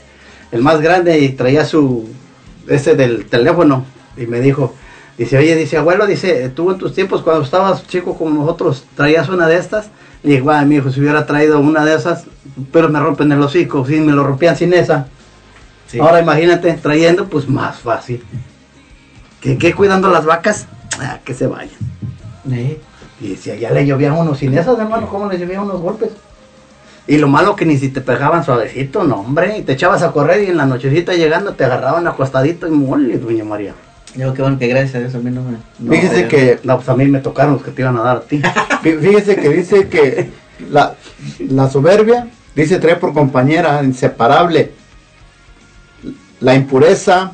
el 0.52 0.62
más 0.62 0.82
grande, 0.82 1.20
y 1.20 1.30
traía 1.30 1.66
su, 1.66 2.08
ese 2.68 2.96
del 2.96 3.26
teléfono, 3.26 3.86
y 4.18 4.26
me 4.28 4.40
dijo, 4.40 4.74
dice, 5.18 5.38
oye, 5.38 5.56
dice, 5.56 5.78
abuelo, 5.78 6.06
dice, 6.08 6.50
tú 6.50 6.72
en 6.72 6.78
tus 6.78 6.94
tiempos, 6.94 7.22
cuando 7.22 7.44
estabas 7.44 7.88
chico 7.88 8.18
como 8.18 8.32
nosotros, 8.42 8.86
traías 8.96 9.30
una 9.30 9.48
de 9.48 9.58
estas, 9.58 9.90
y 10.24 10.30
dije, 10.30 10.42
"Guay, 10.42 10.66
mi 10.66 10.76
hijo, 10.76 10.92
si 10.92 11.00
hubiera 11.00 11.26
traído 11.26 11.60
una 11.60 11.84
de 11.86 11.96
esas, 11.96 12.26
pero 12.72 12.90
me 12.90 13.00
rompen 13.00 13.32
el 13.32 13.42
hocico, 13.42 13.86
si 13.86 14.00
me 14.00 14.12
lo 14.12 14.24
rompían 14.24 14.56
sin 14.56 14.74
esa. 14.74 15.08
Sí. 15.88 16.00
Ahora 16.00 16.22
imagínate, 16.22 16.74
trayendo, 16.74 17.28
pues 17.28 17.50
más 17.50 17.78
fácil. 17.80 18.24
¿Qué, 19.42 19.58
qué 19.58 19.74
cuidando 19.74 20.10
las 20.10 20.26
vacas? 20.26 20.68
Ah, 21.00 21.20
que 21.26 21.34
se 21.34 21.48
vayan. 21.48 21.74
Eh, 22.52 22.80
Y 23.20 23.36
si 23.36 23.52
allá 23.52 23.72
le 23.72 23.86
llovía 23.86 24.14
uno 24.14 24.34
sin 24.36 24.56
esas, 24.58 24.78
hermano, 24.80 25.08
¿cómo 25.08 25.28
le 25.30 25.38
llovía 25.40 25.62
unos 25.62 25.80
golpes? 25.82 26.10
Y 27.08 27.18
lo 27.18 27.28
malo 27.28 27.56
que 27.56 27.66
ni 27.66 27.78
si 27.78 27.90
te 27.90 28.00
pegaban 28.02 28.44
suavecito, 28.46 29.04
no, 29.04 29.16
hombre, 29.22 29.58
y 29.58 29.62
te 29.64 29.74
echabas 29.74 30.04
a 30.04 30.12
correr 30.12 30.44
y 30.44 30.48
en 30.52 30.58
la 30.58 30.66
nochecita 30.66 31.14
llegando 31.14 31.54
te 31.54 31.64
agarraban 31.66 32.08
acostadito 32.08 32.68
y 32.68 32.72
mole, 32.72 33.18
doña 33.18 33.44
María. 33.44 33.74
Yo 34.16 34.34
qué 34.34 34.42
bueno 34.42 34.60
que 34.60 34.68
gracias 34.68 34.96
a 34.96 35.00
Dios 35.00 35.16
a 35.16 35.20
mí 35.20 35.32
no 35.32 35.42
me... 35.42 35.58
no 35.80 35.92
Fíjese 35.94 36.28
que 36.28 36.60
No, 36.64 36.76
pues 36.78 36.90
a 36.90 36.96
mí 36.96 37.06
me 37.06 37.20
tocaron 37.22 37.54
los 37.54 37.64
que 37.64 37.72
te 37.72 37.82
iban 37.82 37.98
a 37.98 38.02
dar 38.04 38.18
a 38.18 38.22
ti. 38.22 38.40
Fí- 38.84 39.00
Fíjese 39.00 39.36
que 39.38 39.50
dice 39.50 39.88
que 39.88 40.30
la, 40.70 40.96
la 41.40 41.70
soberbia, 41.70 42.28
dice, 42.56 42.78
trae 42.80 42.98
por 42.98 43.14
compañera 43.14 43.82
inseparable 43.84 44.72
la 46.40 46.56
impureza, 46.56 47.32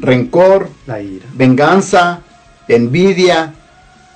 rencor, 0.00 0.68
La 0.86 1.00
ira. 1.00 1.24
venganza, 1.34 2.20
envidia, 2.68 3.54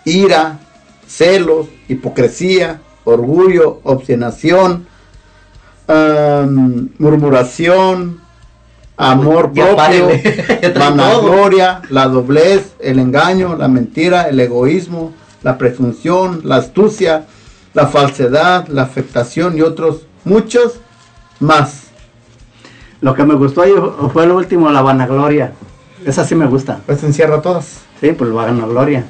ira, 0.05 0.59
celos, 1.06 1.68
hipocresía, 1.89 2.80
orgullo, 3.04 3.80
obstinación, 3.84 4.86
am, 5.88 6.90
murmuración, 6.98 8.20
amor 8.96 9.52
Ya 9.52 9.74
propio, 9.74 10.08
vanagloria, 10.78 11.82
la 11.90 12.08
doblez, 12.08 12.74
el 12.78 12.98
engaño, 12.98 13.56
la 13.56 13.68
mentira, 13.68 14.22
el 14.28 14.38
egoísmo, 14.38 15.12
la 15.42 15.58
presunción, 15.58 16.42
la 16.44 16.56
astucia, 16.56 17.26
la 17.74 17.86
falsedad, 17.86 18.68
la 18.68 18.82
afectación 18.82 19.56
y 19.56 19.62
otros 19.62 20.06
muchos 20.24 20.80
más. 21.40 21.84
Lo 23.00 23.14
que 23.14 23.24
me 23.24 23.34
gustó 23.34 23.62
ahí 23.62 23.72
fue 24.12 24.26
lo 24.26 24.36
último, 24.36 24.70
la 24.70 24.82
vanagloria. 24.82 25.52
Esa 26.04 26.24
sí 26.24 26.34
me 26.34 26.46
gusta. 26.46 26.80
Pues 26.86 27.02
encierra 27.02 27.42
todas. 27.42 27.80
Sí, 28.00 28.12
pues 28.12 28.30
la 28.30 28.36
vanagloria. 28.36 29.04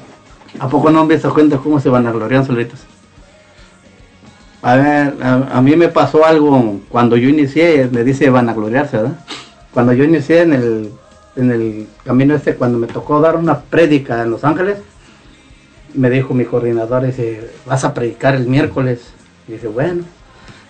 ¿A 0.59 0.67
poco 0.67 0.89
no 0.89 1.01
han 1.01 1.07
visto 1.07 1.31
gente 1.31 1.57
cómo 1.57 1.79
se 1.79 1.89
vanaglorian 1.89 2.45
solitos? 2.45 2.79
A 4.63 4.77
ver, 4.77 5.13
a, 5.21 5.61
mí 5.61 5.75
me 5.75 5.89
pasó 5.89 6.25
algo 6.25 6.79
cuando 6.87 7.17
yo 7.17 7.27
inicié, 7.27 7.89
me 7.91 8.05
dice 8.05 8.29
vanagloriarse, 8.29 8.95
¿verdad? 8.95 9.19
Cuando 9.73 9.91
yo 9.91 10.05
inicié 10.05 10.43
en 10.43 10.53
el, 10.53 10.91
en 11.35 11.51
el 11.51 11.87
camino 12.05 12.33
este, 12.33 12.55
cuando 12.55 12.77
me 12.77 12.87
tocó 12.87 13.19
dar 13.19 13.35
una 13.35 13.59
prédica 13.59 14.23
en 14.23 14.31
Los 14.31 14.45
Ángeles, 14.45 14.77
me 15.93 16.09
dijo 16.09 16.33
mi 16.33 16.45
coordinador, 16.45 17.05
dice, 17.05 17.51
vas 17.65 17.83
a 17.83 17.93
predicar 17.93 18.35
el 18.35 18.47
miércoles. 18.47 19.01
Y 19.49 19.53
dice, 19.53 19.67
bueno, 19.67 20.03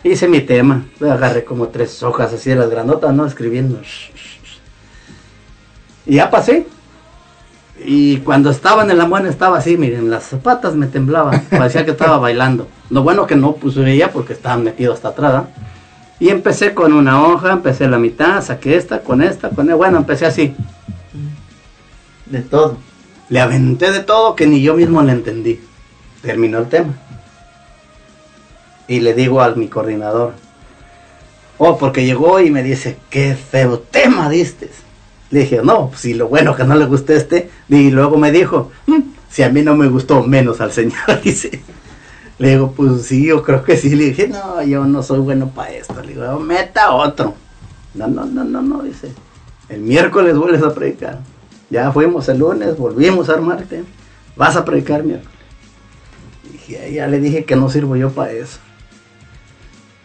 hice 0.03 0.27
mi 0.27 0.41
tema. 0.41 0.85
Le 0.99 1.11
agarré 1.11 1.43
como 1.43 1.67
tres 1.67 2.01
hojas 2.01 2.33
así 2.33 2.49
de 2.49 2.55
las 2.55 2.71
grandotas, 2.71 3.13
¿no? 3.13 3.27
Escribiendo. 3.27 3.79
Y 6.07 6.15
ya 6.15 6.31
pasé. 6.31 6.65
Y 7.85 8.17
cuando 8.17 8.49
estaba 8.49 8.83
en 8.83 8.91
el 8.91 9.01
amor 9.01 9.25
estaba 9.25 9.57
así, 9.57 9.77
miren, 9.77 10.09
las 10.09 10.29
patas 10.41 10.75
me 10.75 10.87
temblaban, 10.87 11.43
parecía 11.49 11.85
que 11.85 11.91
estaba 11.91 12.17
bailando. 12.17 12.67
Lo 12.89 13.03
bueno 13.03 13.27
que 13.27 13.35
no 13.35 13.55
puse 13.55 13.89
ella 13.91 14.11
porque 14.11 14.33
estaba 14.33 14.57
metido 14.57 14.93
hasta 14.93 15.09
atrás. 15.09 15.45
Y 16.19 16.29
empecé 16.29 16.73
con 16.73 16.93
una 16.93 17.23
hoja, 17.23 17.51
empecé 17.51 17.87
la 17.87 17.97
mitad, 17.97 18.41
saqué 18.41 18.77
esta, 18.77 19.01
con 19.01 19.21
esta, 19.21 19.49
con 19.49 19.65
esta. 19.65 19.75
Bueno, 19.75 19.97
empecé 19.97 20.25
así. 20.25 20.55
De 22.25 22.41
todo. 22.41 22.77
Le 23.29 23.41
aventé 23.41 23.91
de 23.91 23.99
todo 24.01 24.35
que 24.35 24.47
ni 24.47 24.61
yo 24.61 24.75
mismo 24.75 25.01
le 25.01 25.11
entendí. 25.11 25.59
Terminó 26.21 26.59
el 26.59 26.69
tema. 26.69 26.93
Y 28.87 28.99
le 28.99 29.13
digo 29.13 29.41
a 29.41 29.49
mi 29.55 29.67
coordinador, 29.67 30.33
oh, 31.57 31.77
porque 31.77 32.05
llegó 32.05 32.39
y 32.39 32.51
me 32.51 32.63
dice, 32.63 32.97
qué 33.09 33.35
feo 33.35 33.79
tema 33.79 34.29
diste. 34.29 34.69
Le 35.33 35.39
dije, 35.39 35.61
no, 35.63 35.89
si 35.95 36.13
lo 36.13 36.27
bueno 36.27 36.55
que 36.55 36.63
no 36.63 36.75
le 36.75 36.85
gustó 36.85 37.11
este. 37.11 37.49
Y 37.67 37.89
luego 37.89 38.17
me 38.17 38.31
dijo, 38.31 38.69
"Mm, 38.85 38.99
si 39.31 39.41
a 39.41 39.49
mí 39.49 39.63
no 39.63 39.75
me 39.75 39.87
gustó, 39.87 40.21
menos 40.21 40.61
al 40.61 40.71
señor, 40.71 40.93
dice. 41.23 41.59
Le 42.37 42.49
digo, 42.49 42.71
pues 42.73 43.01
sí, 43.07 43.25
yo 43.25 43.41
creo 43.41 43.63
que 43.63 43.75
sí. 43.75 43.95
Le 43.95 44.05
dije, 44.05 44.27
no, 44.27 44.61
yo 44.61 44.85
no 44.85 45.01
soy 45.01 45.17
bueno 45.21 45.49
para 45.49 45.71
esto. 45.71 45.99
Le 46.03 46.09
digo, 46.09 46.39
meta 46.39 46.91
otro. 46.91 47.33
No, 47.95 48.07
no, 48.07 48.25
no, 48.25 48.43
no, 48.43 48.61
no, 48.61 48.83
dice. 48.83 49.11
El 49.69 49.81
miércoles 49.81 50.37
vuelves 50.37 50.61
a 50.61 50.71
predicar. 50.71 51.21
Ya 51.71 51.91
fuimos 51.91 52.29
el 52.29 52.37
lunes, 52.37 52.77
volvimos 52.77 53.27
a 53.29 53.33
armarte. 53.33 53.83
Vas 54.35 54.55
a 54.55 54.63
predicar 54.63 55.01
miércoles. 55.03 55.33
Dije, 56.51 56.93
ya 56.93 57.07
le 57.07 57.19
dije 57.19 57.43
que 57.43 57.55
no 57.55 57.71
sirvo 57.71 57.95
yo 57.95 58.11
para 58.11 58.33
eso. 58.33 58.59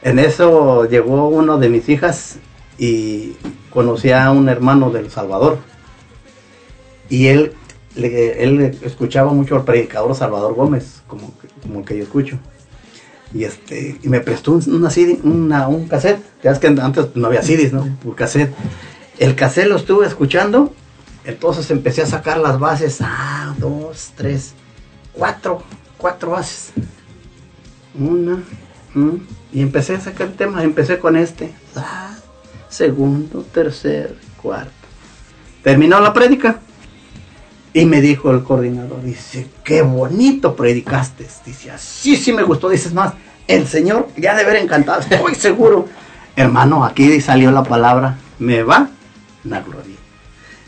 En 0.00 0.18
eso 0.18 0.86
llegó 0.86 1.28
uno 1.28 1.58
de 1.58 1.68
mis 1.68 1.86
hijas 1.90 2.38
y 2.78 3.36
conocí 3.70 4.10
a 4.12 4.30
un 4.30 4.48
hermano 4.48 4.90
del 4.90 5.10
Salvador. 5.10 5.58
Y 7.08 7.26
él 7.28 7.52
él 7.96 8.78
escuchaba 8.82 9.32
mucho 9.32 9.56
al 9.56 9.64
predicador 9.64 10.14
Salvador 10.14 10.54
Gómez, 10.54 11.02
como, 11.08 11.32
como 11.62 11.80
el 11.80 11.84
que 11.84 11.96
yo 11.96 12.04
escucho. 12.04 12.38
Y 13.34 13.44
este 13.44 13.98
y 14.02 14.08
me 14.08 14.20
prestó 14.20 14.52
un, 14.52 14.62
una 14.74 14.88
CD, 14.90 15.18
una- 15.24 15.68
un 15.68 15.88
cassette. 15.88 16.22
Ya 16.42 16.52
es 16.52 16.58
que 16.58 16.68
antes 16.68 17.08
no 17.16 17.26
había 17.26 17.42
CDs, 17.42 17.72
¿no? 17.72 17.82
Un 18.04 18.12
cassette. 18.14 18.54
El 19.18 19.34
cassette 19.34 19.66
lo 19.68 19.76
estuve 19.76 20.06
escuchando. 20.06 20.72
Entonces 21.24 21.70
empecé 21.70 22.02
a 22.02 22.06
sacar 22.06 22.38
las 22.38 22.58
bases. 22.58 22.98
Ah, 23.00 23.54
dos, 23.58 24.12
tres, 24.16 24.54
cuatro. 25.12 25.62
Cuatro 25.98 26.30
bases. 26.30 26.70
Una. 27.98 28.42
mm, 28.94 29.16
y 29.52 29.60
empecé 29.62 29.96
a 29.96 30.00
sacar 30.00 30.28
el 30.28 30.34
tema. 30.34 30.62
Empecé 30.62 30.98
con 30.98 31.16
este. 31.16 31.52
Ah, 31.74 32.16
segundo, 32.68 33.42
tercer, 33.52 34.16
cuarto. 34.40 34.72
Terminó 35.62 36.00
la 36.00 36.12
prédica. 36.12 36.60
Y 37.74 37.84
me 37.84 38.00
dijo 38.00 38.30
el 38.30 38.42
coordinador, 38.42 39.02
dice, 39.02 39.46
qué 39.62 39.82
bonito 39.82 40.56
predicaste. 40.56 41.26
Dice, 41.44 41.70
así 41.70 42.16
sí 42.16 42.32
me 42.32 42.42
gustó. 42.42 42.68
Dices 42.68 42.94
más, 42.94 43.12
el 43.46 43.66
Señor 43.68 44.08
ya 44.16 44.34
de 44.34 44.42
haber 44.42 44.56
encantado, 44.56 45.00
estoy 45.00 45.34
seguro. 45.34 45.86
Hermano, 46.34 46.84
aquí 46.84 47.20
salió 47.20 47.50
la 47.50 47.62
palabra, 47.62 48.16
me 48.38 48.62
va 48.62 48.88
la 49.44 49.60
gloria. 49.60 49.96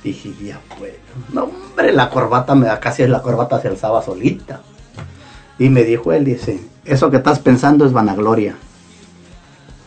Dije, 0.04 0.32
ya 0.42 0.60
puedo. 0.78 0.94
No, 1.32 1.44
hombre, 1.44 1.92
la 1.92 2.10
corbata, 2.10 2.54
me 2.54 2.66
casi 2.78 3.06
la 3.06 3.22
corbata 3.22 3.60
se 3.60 3.68
alzaba 3.68 4.02
solita. 4.02 4.60
Y 5.58 5.68
me 5.68 5.84
dijo 5.84 6.12
él, 6.12 6.24
dice, 6.24 6.60
eso 6.84 7.10
que 7.10 7.18
estás 7.18 7.38
pensando 7.38 7.86
es 7.86 7.92
vanagloria. 7.92 8.56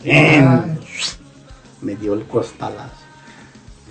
Bien. 0.02 0.78
Me 1.84 1.94
dio 1.94 2.14
el 2.14 2.24
costalazo. 2.24 3.04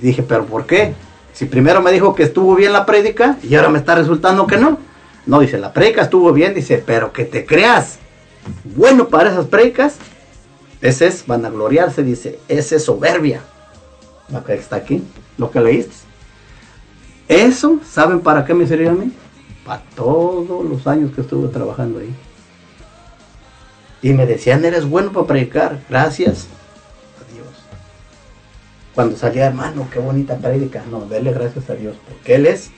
Dije, 0.02 0.24
pero 0.24 0.46
¿por 0.46 0.66
qué? 0.66 0.94
Si 1.32 1.46
primero 1.46 1.82
me 1.82 1.92
dijo 1.92 2.14
que 2.14 2.24
estuvo 2.24 2.56
bien 2.56 2.74
la 2.74 2.86
prédica 2.86 3.38
y 3.42 3.56
ahora 3.56 3.70
me 3.70 3.80
está 3.80 3.96
resultando 3.96 4.46
que 4.46 4.58
no. 4.58 4.78
No, 5.26 5.40
dice, 5.40 5.58
la 5.58 5.72
prédica 5.72 6.02
estuvo 6.02 6.34
bien, 6.34 6.54
dice, 6.54 6.84
pero 6.86 7.14
que 7.14 7.24
te 7.24 7.46
creas 7.46 8.00
bueno 8.76 9.08
para 9.08 9.32
esas 9.32 9.46
prédicas, 9.46 9.96
ese 10.82 11.08
es 11.08 11.26
vanagloriarse, 11.26 12.04
dice, 12.04 12.40
ese 12.50 12.76
es 12.76 12.84
soberbia. 12.84 13.42
Lo 14.30 14.44
que 14.44 14.54
está 14.56 14.76
aquí, 14.76 15.04
lo 15.38 15.50
que 15.50 15.62
leíste. 15.62 15.94
Eso, 17.28 17.80
¿saben 17.90 18.20
para 18.20 18.44
qué 18.44 18.54
me 18.54 18.68
sirvió 18.68 18.90
a 18.90 18.94
mí? 18.94 19.12
Para 19.66 19.82
todos 19.96 20.66
los 20.66 20.86
años 20.88 21.12
que 21.14 21.22
estuve 21.22 21.48
trabajando 21.48 22.00
ahí. 22.00 22.14
Y 24.02 24.12
me 24.12 24.26
decían, 24.26 24.66
eres 24.66 24.86
bueno 24.86 25.14
para 25.14 25.28
predicar, 25.28 25.80
gracias. 25.90 26.48
Cuando 28.96 29.18
salía, 29.18 29.48
hermano, 29.48 29.88
qué 29.92 30.00
bonita 30.00 30.38
prédica. 30.38 30.84
No, 30.90 31.02
dele 31.02 31.32
gracias 31.32 31.70
a 31.70 31.74
Dios, 31.74 31.96
porque 32.08 32.36
Él 32.36 32.46
es 32.46 32.70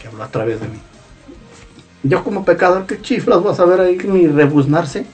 que 0.00 0.08
habló 0.08 0.22
a 0.22 0.28
través 0.28 0.60
de 0.60 0.68
mí. 0.68 0.78
Yo 2.02 2.22
como 2.22 2.44
pecador, 2.44 2.86
qué 2.86 3.00
chiflas 3.00 3.42
vas 3.42 3.58
a 3.58 3.64
ver 3.64 3.80
ahí 3.80 3.98
ni 4.04 4.26
rebuznarse. 4.26 5.06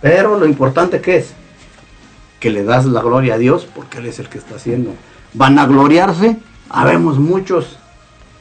Pero 0.00 0.38
lo 0.38 0.46
importante 0.46 1.00
que 1.00 1.16
es, 1.16 1.32
que 2.38 2.50
le 2.50 2.64
das 2.64 2.86
la 2.86 3.02
gloria 3.02 3.34
a 3.34 3.38
Dios, 3.38 3.66
porque 3.74 3.98
Él 3.98 4.06
es 4.06 4.18
el 4.18 4.28
que 4.28 4.38
está 4.38 4.56
haciendo. 4.56 4.92
Van 5.34 5.58
a 5.58 5.66
gloriarse, 5.66 6.36
habemos 6.68 7.18
muchos. 7.18 7.78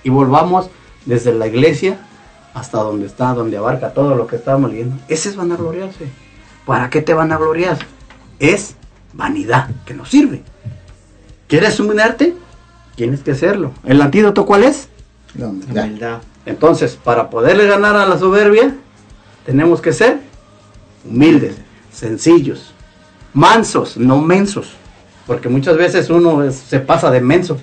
Y 0.04 0.10
volvamos 0.10 0.70
desde 1.06 1.34
la 1.34 1.48
iglesia 1.48 1.98
hasta 2.54 2.78
donde 2.78 3.08
está, 3.08 3.34
donde 3.34 3.58
abarca 3.58 3.94
todo 3.94 4.16
lo 4.16 4.28
que 4.28 4.36
estábamos 4.36 4.72
leyendo. 4.72 4.96
Ese 5.08 5.30
es 5.30 5.36
vanagloriarse. 5.36 6.08
¿Para 6.66 6.90
qué 6.90 7.02
te 7.02 7.14
van 7.14 7.32
a 7.32 7.38
gloriar? 7.38 7.78
Es 8.40 8.76
vanidad, 9.16 9.70
que 9.86 9.94
no 9.94 10.06
sirve. 10.06 10.44
¿Quieres 11.48 11.80
humillarte? 11.80 12.36
Tienes 12.96 13.22
que 13.22 13.32
hacerlo. 13.32 13.72
¿El 13.84 14.02
antídoto 14.02 14.46
cuál 14.46 14.64
es? 14.64 14.90
La 15.38 15.48
humildad. 15.48 15.84
Humildad. 15.86 16.18
Entonces, 16.46 16.98
para 17.02 17.30
poderle 17.30 17.66
ganar 17.68 17.96
a 17.96 18.06
la 18.06 18.18
soberbia, 18.18 18.76
tenemos 19.46 19.82
que 19.82 19.94
ser 19.94 20.20
humildes, 21.10 21.56
sencillos, 21.92 22.74
mansos, 23.34 23.98
no 23.98 24.22
mensos. 24.22 24.74
Porque 25.28 25.50
muchas 25.50 25.78
veces 25.78 26.10
uno 26.10 26.44
es- 26.44 26.56
se 26.56 26.80
pasa 26.80 27.10
de 27.10 27.22
menso. 27.22 27.58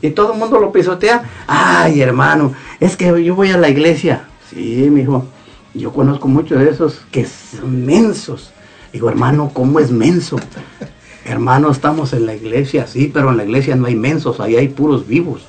Y 0.00 0.10
todo 0.10 0.32
el 0.32 0.38
mundo 0.38 0.58
lo 0.58 0.72
pisotea. 0.72 1.22
Ay, 1.46 2.00
hermano, 2.00 2.54
es 2.80 2.96
que 2.96 3.22
yo 3.22 3.34
voy 3.34 3.50
a 3.50 3.58
la 3.58 3.68
iglesia. 3.68 4.24
Sí, 4.50 4.88
mijo. 4.90 5.26
Yo 5.74 5.92
conozco 5.92 6.28
muchos 6.28 6.58
de 6.58 6.70
esos 6.70 7.00
que 7.10 7.26
son 7.26 7.84
mensos. 7.84 8.52
Digo, 8.92 9.08
hermano, 9.08 9.50
¿cómo 9.52 9.80
es 9.80 9.90
menso? 9.90 10.38
Hermano, 11.24 11.70
estamos 11.70 12.12
en 12.14 12.24
la 12.26 12.34
iglesia, 12.34 12.86
sí, 12.86 13.10
pero 13.12 13.30
en 13.30 13.36
la 13.36 13.44
iglesia 13.44 13.76
no 13.76 13.86
hay 13.86 13.96
mensos, 13.96 14.40
ahí 14.40 14.56
hay 14.56 14.68
puros 14.68 15.06
vivos. 15.06 15.42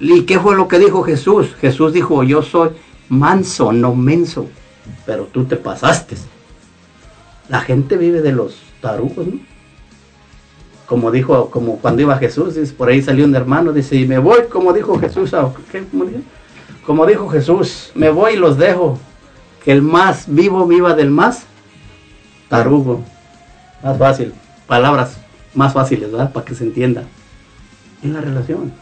¿Y 0.00 0.22
qué 0.22 0.38
fue 0.38 0.54
lo 0.54 0.68
que 0.68 0.78
dijo 0.78 1.02
Jesús? 1.02 1.54
Jesús 1.60 1.92
dijo, 1.92 2.22
yo 2.22 2.42
soy 2.42 2.70
manso, 3.08 3.72
no 3.72 3.94
menso, 3.94 4.46
pero 5.06 5.24
tú 5.24 5.44
te 5.44 5.56
pasaste. 5.56 6.16
La 7.48 7.60
gente 7.60 7.96
vive 7.96 8.20
de 8.20 8.32
los 8.32 8.60
tarugos, 8.80 9.26
¿no? 9.26 9.40
Como 10.86 11.10
dijo, 11.10 11.50
como 11.50 11.78
cuando 11.78 12.02
iba 12.02 12.16
Jesús, 12.18 12.54
por 12.76 12.88
ahí 12.88 13.02
salió 13.02 13.24
un 13.24 13.34
hermano, 13.34 13.72
dice, 13.72 13.96
y 13.96 14.06
me 14.06 14.18
voy, 14.18 14.44
como 14.50 14.72
dijo 14.72 14.98
Jesús, 14.98 15.32
¿qué? 15.70 15.84
Como 16.86 17.06
dijo 17.06 17.28
Jesús, 17.28 17.92
me 17.94 18.08
voy 18.08 18.34
y 18.34 18.36
los 18.36 18.56
dejo, 18.56 18.98
el 19.68 19.82
más 19.82 20.24
vivo 20.28 20.66
viva 20.66 20.94
del 20.94 21.10
más 21.10 21.42
tarugo. 22.48 23.04
Más 23.82 23.98
fácil, 23.98 24.32
palabras 24.66 25.18
más 25.52 25.74
fáciles, 25.74 26.10
¿verdad? 26.10 26.32
Para 26.32 26.46
que 26.46 26.54
se 26.54 26.64
entienda. 26.64 27.04
En 28.02 28.14
la 28.14 28.22
relación. 28.22 28.72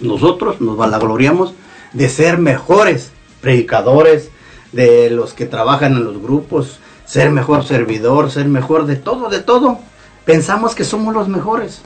Nosotros 0.00 0.60
nos 0.60 0.76
vanagloriamos 0.76 1.54
de 1.94 2.10
ser 2.10 2.36
mejores 2.36 3.12
predicadores, 3.40 4.30
de 4.72 5.08
los 5.08 5.32
que 5.32 5.46
trabajan 5.46 5.92
en 5.92 6.04
los 6.04 6.20
grupos, 6.20 6.80
ser 7.06 7.30
mejor 7.30 7.64
servidor, 7.64 8.30
ser 8.30 8.46
mejor 8.46 8.84
de 8.84 8.96
todo, 8.96 9.30
de 9.30 9.40
todo. 9.40 9.78
Pensamos 10.26 10.74
que 10.74 10.84
somos 10.84 11.14
los 11.14 11.28
mejores. 11.28 11.80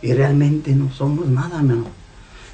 Y 0.00 0.14
realmente 0.14 0.70
no 0.74 0.90
somos 0.90 1.26
nada, 1.26 1.58
hermano. 1.58 1.88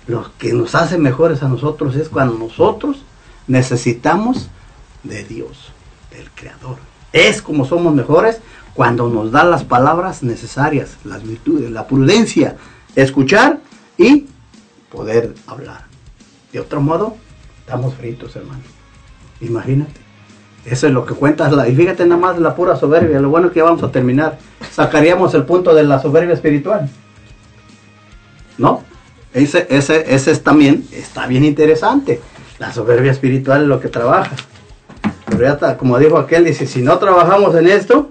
Lo 0.08 0.32
que 0.36 0.52
nos 0.52 0.74
hace 0.74 0.98
mejores 0.98 1.44
a 1.44 1.48
nosotros 1.48 1.94
es 1.94 2.08
cuando 2.08 2.38
nosotros 2.38 3.04
necesitamos 3.48 4.48
de 5.02 5.24
Dios, 5.24 5.72
del 6.10 6.30
Creador. 6.34 6.76
Es 7.12 7.42
como 7.42 7.64
somos 7.64 7.94
mejores 7.94 8.40
cuando 8.74 9.08
nos 9.08 9.32
da 9.32 9.44
las 9.44 9.64
palabras 9.64 10.22
necesarias, 10.22 10.96
las 11.04 11.24
virtudes, 11.24 11.70
la 11.70 11.86
prudencia, 11.86 12.56
escuchar 12.94 13.58
y 13.96 14.26
poder 14.90 15.34
hablar. 15.46 15.86
De 16.52 16.60
otro 16.60 16.80
modo, 16.80 17.16
estamos 17.60 17.94
fritos, 17.94 18.36
hermano. 18.36 18.62
Imagínate. 19.40 20.00
Eso 20.64 20.86
es 20.86 20.92
lo 20.92 21.04
que 21.06 21.14
cuentas. 21.14 21.52
La, 21.52 21.68
y 21.68 21.74
fíjate 21.74 22.04
nada 22.04 22.20
más 22.20 22.38
la 22.38 22.54
pura 22.54 22.76
soberbia. 22.76 23.20
Lo 23.20 23.30
bueno 23.30 23.48
es 23.48 23.52
que 23.52 23.62
vamos 23.62 23.82
a 23.82 23.90
terminar. 23.90 24.38
Sacaríamos 24.70 25.34
el 25.34 25.44
punto 25.44 25.74
de 25.74 25.84
la 25.84 26.00
soberbia 26.00 26.34
espiritual. 26.34 26.88
¿No? 28.58 28.82
Ese, 29.32 29.66
ese, 29.70 30.14
ese 30.14 30.30
es 30.30 30.42
también, 30.42 30.86
está 30.92 31.26
bien 31.26 31.44
interesante. 31.44 32.20
La 32.58 32.72
soberbia 32.72 33.12
espiritual 33.12 33.62
es 33.62 33.68
lo 33.68 33.80
que 33.80 33.88
trabaja. 33.88 34.34
Pero 35.26 35.42
ya 35.42 35.52
está, 35.52 35.76
como 35.76 35.98
dijo 35.98 36.18
aquel, 36.18 36.44
dice, 36.44 36.66
si 36.66 36.82
no 36.82 36.98
trabajamos 36.98 37.54
en 37.54 37.68
esto, 37.68 38.10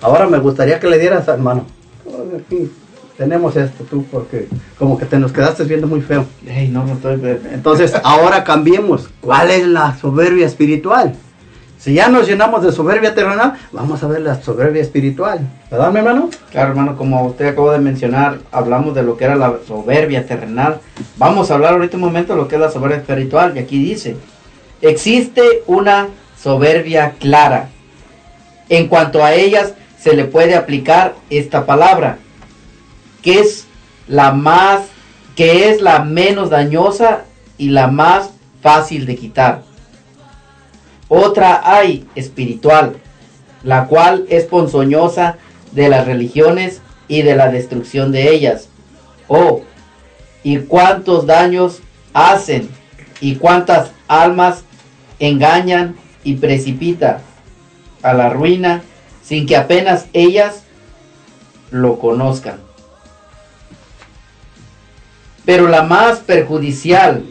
ahora 0.00 0.26
me 0.28 0.38
gustaría 0.38 0.78
que 0.78 0.88
le 0.88 0.98
dieras, 0.98 1.26
hermano. 1.28 1.66
Aquí 2.38 2.70
tenemos 3.16 3.56
esto 3.56 3.84
tú, 3.90 4.04
porque 4.10 4.48
como 4.78 4.98
que 4.98 5.06
te 5.06 5.18
nos 5.18 5.32
quedaste 5.32 5.64
viendo 5.64 5.86
muy 5.86 6.00
feo. 6.00 6.26
Ey, 6.46 6.68
no, 6.68 6.84
no 6.84 6.94
estoy... 6.94 7.20
Entonces, 7.52 7.94
ahora 8.04 8.44
cambiemos. 8.44 9.08
¿Cuál 9.20 9.50
es 9.50 9.66
la 9.66 9.96
soberbia 9.96 10.46
espiritual? 10.46 11.14
Si 11.82 11.94
ya 11.94 12.08
nos 12.08 12.28
llenamos 12.28 12.62
de 12.62 12.70
soberbia 12.70 13.12
terrenal, 13.12 13.54
vamos 13.72 14.04
a 14.04 14.06
ver 14.06 14.20
la 14.20 14.40
soberbia 14.40 14.80
espiritual. 14.80 15.40
¿Verdad, 15.68 15.90
mi 15.90 15.98
hermano? 15.98 16.30
Claro, 16.52 16.68
hermano, 16.68 16.96
como 16.96 17.26
usted 17.26 17.48
acabó 17.48 17.72
de 17.72 17.80
mencionar, 17.80 18.38
hablamos 18.52 18.94
de 18.94 19.02
lo 19.02 19.16
que 19.16 19.24
era 19.24 19.34
la 19.34 19.56
soberbia 19.66 20.24
terrenal. 20.24 20.80
Vamos 21.16 21.50
a 21.50 21.54
hablar 21.54 21.72
ahorita 21.72 21.96
un 21.96 22.04
momento 22.04 22.34
de 22.34 22.38
lo 22.38 22.46
que 22.46 22.54
es 22.54 22.60
la 22.60 22.70
soberbia 22.70 22.98
espiritual. 22.98 23.56
Y 23.56 23.58
aquí 23.58 23.82
dice, 23.82 24.16
existe 24.80 25.64
una 25.66 26.06
soberbia 26.40 27.14
clara. 27.18 27.70
En 28.68 28.86
cuanto 28.86 29.24
a 29.24 29.34
ellas, 29.34 29.74
se 29.98 30.14
le 30.14 30.24
puede 30.24 30.54
aplicar 30.54 31.16
esta 31.30 31.66
palabra, 31.66 32.18
que 33.22 33.40
es 33.40 33.66
la 34.06 34.30
más, 34.30 34.82
que 35.34 35.68
es 35.68 35.82
la 35.82 36.04
menos 36.04 36.48
dañosa 36.48 37.24
y 37.58 37.70
la 37.70 37.88
más 37.88 38.30
fácil 38.62 39.04
de 39.04 39.16
quitar. 39.16 39.71
Otra 41.14 41.60
hay 41.62 42.08
espiritual, 42.14 42.96
la 43.62 43.86
cual 43.86 44.24
es 44.30 44.44
ponzoñosa 44.44 45.36
de 45.72 45.90
las 45.90 46.06
religiones 46.06 46.80
y 47.06 47.20
de 47.20 47.36
la 47.36 47.50
destrucción 47.50 48.12
de 48.12 48.32
ellas. 48.32 48.70
Oh, 49.28 49.60
y 50.42 50.60
cuántos 50.60 51.26
daños 51.26 51.80
hacen 52.14 52.70
y 53.20 53.34
cuántas 53.34 53.90
almas 54.08 54.64
engañan 55.18 55.96
y 56.24 56.36
precipita 56.36 57.20
a 58.00 58.14
la 58.14 58.30
ruina 58.30 58.80
sin 59.22 59.44
que 59.44 59.58
apenas 59.58 60.06
ellas 60.14 60.62
lo 61.70 61.98
conozcan. 61.98 62.58
Pero 65.44 65.68
la 65.68 65.82
más 65.82 66.20
perjudicial, 66.20 67.22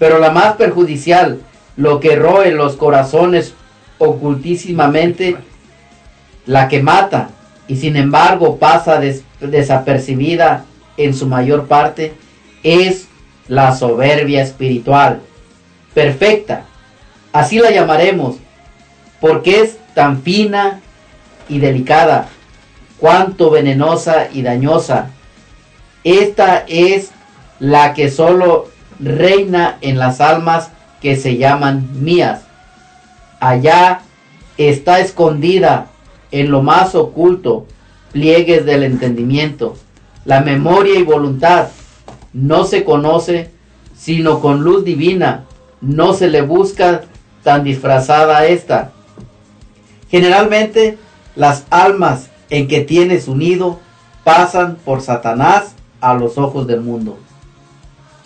pero 0.00 0.18
la 0.18 0.32
más 0.32 0.56
perjudicial, 0.56 1.40
lo 1.76 2.00
que 2.00 2.16
roe 2.16 2.50
los 2.52 2.76
corazones 2.76 3.54
ocultísimamente, 3.98 5.36
la 6.46 6.68
que 6.68 6.82
mata 6.82 7.30
y 7.68 7.76
sin 7.76 7.96
embargo 7.96 8.58
pasa 8.58 8.98
des- 9.00 9.24
desapercibida 9.40 10.64
en 10.96 11.14
su 11.14 11.26
mayor 11.26 11.66
parte, 11.66 12.12
es 12.62 13.08
la 13.48 13.74
soberbia 13.74 14.42
espiritual, 14.42 15.20
perfecta, 15.92 16.64
así 17.32 17.58
la 17.58 17.70
llamaremos, 17.70 18.36
porque 19.20 19.60
es 19.62 19.78
tan 19.94 20.22
fina 20.22 20.80
y 21.48 21.58
delicada, 21.58 22.28
cuanto 22.98 23.50
venenosa 23.50 24.28
y 24.32 24.42
dañosa. 24.42 25.10
Esta 26.04 26.64
es 26.68 27.10
la 27.58 27.92
que 27.94 28.10
solo 28.10 28.68
reina 29.00 29.78
en 29.80 29.98
las 29.98 30.20
almas 30.20 30.70
que 31.04 31.16
se 31.16 31.36
llaman 31.36 31.86
mías. 32.02 32.44
Allá 33.38 34.00
está 34.56 35.00
escondida 35.00 35.88
en 36.30 36.50
lo 36.50 36.62
más 36.62 36.94
oculto, 36.94 37.66
pliegues 38.12 38.64
del 38.64 38.84
entendimiento. 38.84 39.76
La 40.24 40.40
memoria 40.40 40.98
y 40.98 41.02
voluntad 41.02 41.68
no 42.32 42.64
se 42.64 42.84
conoce 42.84 43.50
sino 43.94 44.40
con 44.40 44.62
luz 44.62 44.82
divina. 44.82 45.44
No 45.82 46.14
se 46.14 46.28
le 46.28 46.40
busca 46.40 47.02
tan 47.42 47.64
disfrazada 47.64 48.46
esta. 48.46 48.92
Generalmente 50.08 50.96
las 51.36 51.66
almas 51.68 52.30
en 52.48 52.66
que 52.66 52.80
tiene 52.80 53.20
su 53.20 53.36
nido 53.36 53.78
pasan 54.24 54.78
por 54.82 55.02
Satanás 55.02 55.74
a 56.00 56.14
los 56.14 56.38
ojos 56.38 56.66
del 56.66 56.80
mundo. 56.80 57.18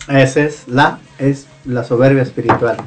Esa 0.07 0.43
es 0.43 0.65
la, 0.69 0.99
es 1.17 1.45
la 1.69 1.83
soberbia 1.83 2.23
espiritual. 2.23 2.77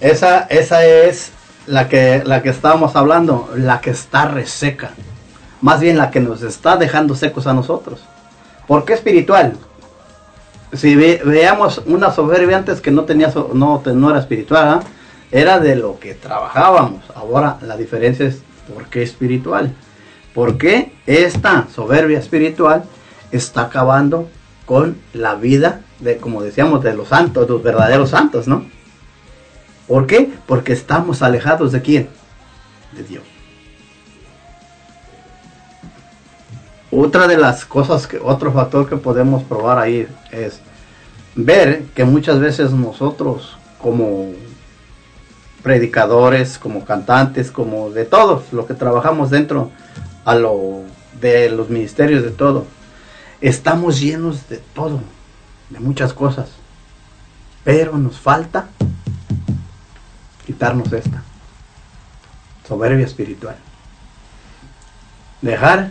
Esa, 0.00 0.40
esa 0.50 0.84
es 0.84 1.32
la 1.66 1.88
que, 1.88 2.22
la 2.24 2.42
que 2.42 2.50
estábamos 2.50 2.96
hablando, 2.96 3.50
la 3.56 3.80
que 3.80 3.90
está 3.90 4.26
reseca. 4.28 4.90
Más 5.60 5.80
bien 5.80 5.96
la 5.98 6.10
que 6.10 6.20
nos 6.20 6.42
está 6.42 6.76
dejando 6.76 7.14
secos 7.14 7.46
a 7.46 7.54
nosotros. 7.54 8.04
¿Por 8.66 8.84
qué 8.84 8.92
espiritual? 8.92 9.54
Si 10.72 10.94
ve- 10.94 11.22
veamos 11.24 11.82
una 11.86 12.12
soberbia 12.12 12.58
antes 12.58 12.80
que 12.80 12.90
no 12.90 13.04
tenía 13.04 13.32
no, 13.52 13.82
no 13.84 14.10
era 14.10 14.18
espiritual, 14.18 14.68
¿ah? 14.68 14.80
era 15.32 15.58
de 15.58 15.76
lo 15.76 15.98
que 15.98 16.14
trabajábamos. 16.14 17.04
Ahora 17.14 17.56
la 17.62 17.76
diferencia 17.76 18.26
es 18.26 18.42
por 18.72 18.86
qué 18.86 19.02
espiritual. 19.02 19.72
Porque 20.34 20.92
esta 21.06 21.66
soberbia 21.74 22.18
espiritual 22.18 22.84
está 23.32 23.62
acabando 23.62 24.28
con 24.66 24.98
la 25.14 25.34
vida 25.36 25.80
de, 26.00 26.18
como 26.18 26.42
decíamos, 26.42 26.82
de 26.82 26.94
los 26.94 27.08
santos, 27.08 27.46
de 27.46 27.52
los 27.52 27.62
verdaderos 27.62 28.10
santos, 28.10 28.46
¿no? 28.46 28.66
¿Por 29.86 30.06
qué? 30.06 30.30
Porque 30.46 30.72
estamos 30.72 31.22
alejados 31.22 31.72
de 31.72 31.82
quién? 31.82 32.08
De 32.92 33.02
Dios. 33.02 33.22
Otra 36.90 37.26
de 37.26 37.36
las 37.36 37.64
cosas 37.64 38.06
que, 38.06 38.18
otro 38.18 38.52
factor 38.52 38.88
que 38.88 38.96
podemos 38.96 39.42
probar 39.42 39.78
ahí 39.78 40.08
es 40.30 40.60
ver 41.34 41.82
que 41.94 42.04
muchas 42.04 42.40
veces 42.40 42.70
nosotros 42.70 43.58
como 43.78 44.32
predicadores, 45.62 46.58
como 46.58 46.84
cantantes, 46.84 47.50
como 47.50 47.90
de 47.90 48.04
todos 48.04 48.52
los 48.52 48.66
que 48.66 48.74
trabajamos 48.74 49.30
dentro 49.30 49.70
a 50.24 50.34
lo 50.36 50.82
de 51.20 51.50
los 51.50 51.68
ministerios 51.68 52.22
de 52.22 52.30
todo, 52.30 52.66
estamos 53.40 54.00
llenos 54.00 54.48
de 54.48 54.58
todo, 54.74 55.00
de 55.70 55.80
muchas 55.80 56.12
cosas, 56.12 56.48
pero 57.64 57.96
nos 57.98 58.18
falta 58.18 58.68
quitarnos 60.46 60.92
esta 60.92 61.22
soberbia 62.66 63.06
espiritual. 63.06 63.56
Dejar 65.42 65.90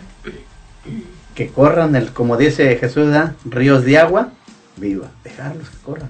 que 1.34 1.48
corran, 1.48 1.94
el, 1.96 2.12
como 2.12 2.36
dice 2.36 2.76
Jesús, 2.76 3.14
ríos 3.44 3.84
de 3.84 3.98
agua 3.98 4.30
viva. 4.76 5.08
Dejarlos 5.24 5.68
que 5.68 5.76
corran. 5.78 6.08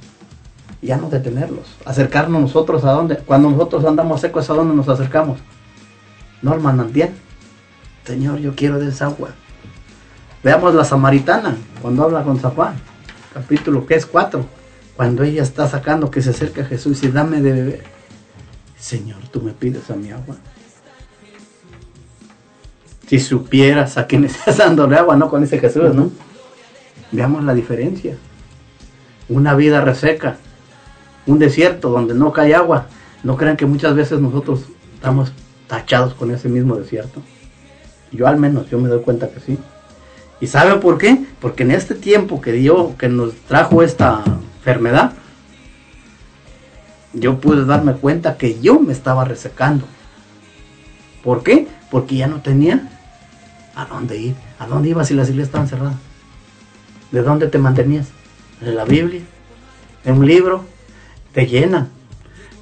Y 0.83 0.89
ya 0.89 0.97
no 0.97 1.09
detenerlos. 1.09 1.67
Acercarnos 1.85 2.41
nosotros 2.41 2.85
a 2.85 2.93
dónde. 2.93 3.17
Cuando 3.19 3.51
nosotros 3.51 3.85
andamos 3.85 4.21
secos, 4.21 4.49
¿a 4.51 4.55
dónde 4.55 4.75
nos 4.75 4.89
acercamos? 4.89 5.39
No 6.43 6.53
al 6.53 6.61
manantial. 6.61 7.11
Señor, 8.05 8.39
yo 8.39 8.55
quiero 8.55 8.79
de 8.79 8.89
esa 8.89 9.07
agua. 9.07 9.31
Veamos 10.45 10.75
la 10.75 10.85
samaritana 10.85 11.57
cuando 11.83 12.05
habla 12.05 12.23
con 12.23 12.39
Zafán, 12.39 12.77
capítulo 13.37 13.85
que 13.85 13.95
es 13.95 14.07
4. 14.07 14.47
Cuando 14.97 15.23
ella 15.23 15.43
está 15.43 15.69
sacando 15.69 16.11
que 16.11 16.23
se 16.23 16.31
acerca 16.31 16.63
a 16.63 16.65
Jesús 16.65 17.03
y 17.03 17.09
dame 17.09 17.43
de 17.43 17.53
beber. 17.53 17.85
Señor, 18.79 19.19
tú 19.31 19.43
me 19.43 19.53
pides 19.53 19.91
a 19.91 19.95
mi 19.95 20.11
agua. 20.11 20.37
Si 23.07 23.21
supieras 23.21 23.99
a 23.99 24.07
quién 24.07 24.25
estás 24.31 24.57
dándole 24.57 24.97
agua, 24.97 25.17
no 25.17 25.29
con 25.29 25.45
ese 25.45 25.59
Jesús, 25.59 25.95
¿no? 25.95 26.11
Veamos 27.13 27.45
la 27.45 27.53
diferencia. 27.53 28.17
Una 29.29 29.55
vida 29.55 29.83
reseca, 29.83 30.39
un 31.27 31.39
desierto 31.39 31.91
donde 31.91 32.15
no 32.15 32.33
cae 32.33 32.55
agua. 32.55 32.87
No 33.23 33.37
crean 33.37 33.59
que 33.59 33.67
muchas 33.67 33.95
veces 33.95 34.19
nosotros 34.19 34.61
estamos 34.95 35.33
tachados 35.67 36.15
con 36.15 36.31
ese 36.31 36.49
mismo 36.49 36.75
desierto. 36.77 37.21
Yo 38.13 38.27
al 38.29 38.39
menos, 38.39 38.71
yo 38.71 38.79
me 38.79 38.89
doy 38.89 39.03
cuenta 39.03 39.29
que 39.29 39.41
sí. 39.41 39.59
¿Y 40.41 40.47
saben 40.47 40.81
por 40.81 40.99
qué? 40.99 41.25
Porque 41.41 41.63
en 41.63 41.71
este 41.71 41.95
tiempo 41.95 42.41
que 42.41 42.53
dio, 42.53 42.97
que 42.97 43.09
nos 43.09 43.35
trajo 43.49 43.83
esta 43.83 44.23
enfermedad, 44.59 45.13
yo 47.13 47.41
pude 47.41 47.65
darme 47.65 47.95
cuenta 47.95 48.37
que 48.37 48.61
yo 48.61 48.79
me 48.79 48.93
estaba 48.93 49.25
resecando. 49.25 49.87
¿Por 51.25 51.43
qué? 51.43 51.67
Porque 51.91 52.17
ya 52.17 52.27
no 52.27 52.43
tenía 52.43 52.89
a 53.75 53.87
dónde 53.87 54.19
ir. 54.19 54.35
¿A 54.59 54.67
dónde 54.67 54.91
ibas 54.91 55.09
si 55.09 55.15
las 55.15 55.29
iglesias 55.29 55.49
estaban 55.49 55.69
cerradas? 55.69 55.97
¿De 57.11 57.23
dónde 57.23 57.49
te 57.49 57.59
mantenías? 57.59 58.09
¿De 58.61 58.73
la 58.73 58.85
Biblia? 58.85 59.23
¿En 60.05 60.19
un 60.19 60.27
libro? 60.27 60.65
Te 61.33 61.47
llenan. 61.47 61.89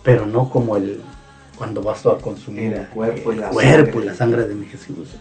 Pero 0.02 0.26
no 0.26 0.50
como 0.50 0.76
el 0.76 1.00
cuando 1.56 1.82
vas 1.82 2.04
a 2.06 2.16
consumir 2.16 2.74
El 2.74 2.86
cuerpo 2.88 3.32
y 3.32 3.36
la 3.36 3.48
cuerpo 3.48 4.00
y 4.00 4.04
la 4.04 4.14
sangre 4.14 4.46
de 4.46 4.54
mi 4.54 4.66
Jesús. 4.66 5.16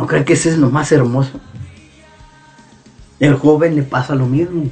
¿No 0.00 0.06
creen 0.06 0.24
que 0.24 0.32
ese 0.32 0.48
es 0.48 0.56
lo 0.56 0.70
más 0.70 0.92
hermoso? 0.92 1.38
El 3.18 3.34
joven 3.34 3.76
le 3.76 3.82
pasa 3.82 4.14
lo 4.14 4.24
mismo. 4.24 4.64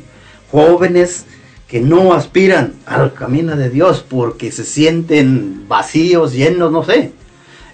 Jóvenes 0.50 1.26
que 1.66 1.82
no 1.82 2.14
aspiran 2.14 2.76
al 2.86 3.12
camino 3.12 3.54
de 3.54 3.68
Dios 3.68 4.02
porque 4.08 4.50
se 4.50 4.64
sienten 4.64 5.68
vacíos, 5.68 6.32
llenos, 6.32 6.72
no 6.72 6.82
sé. 6.82 7.12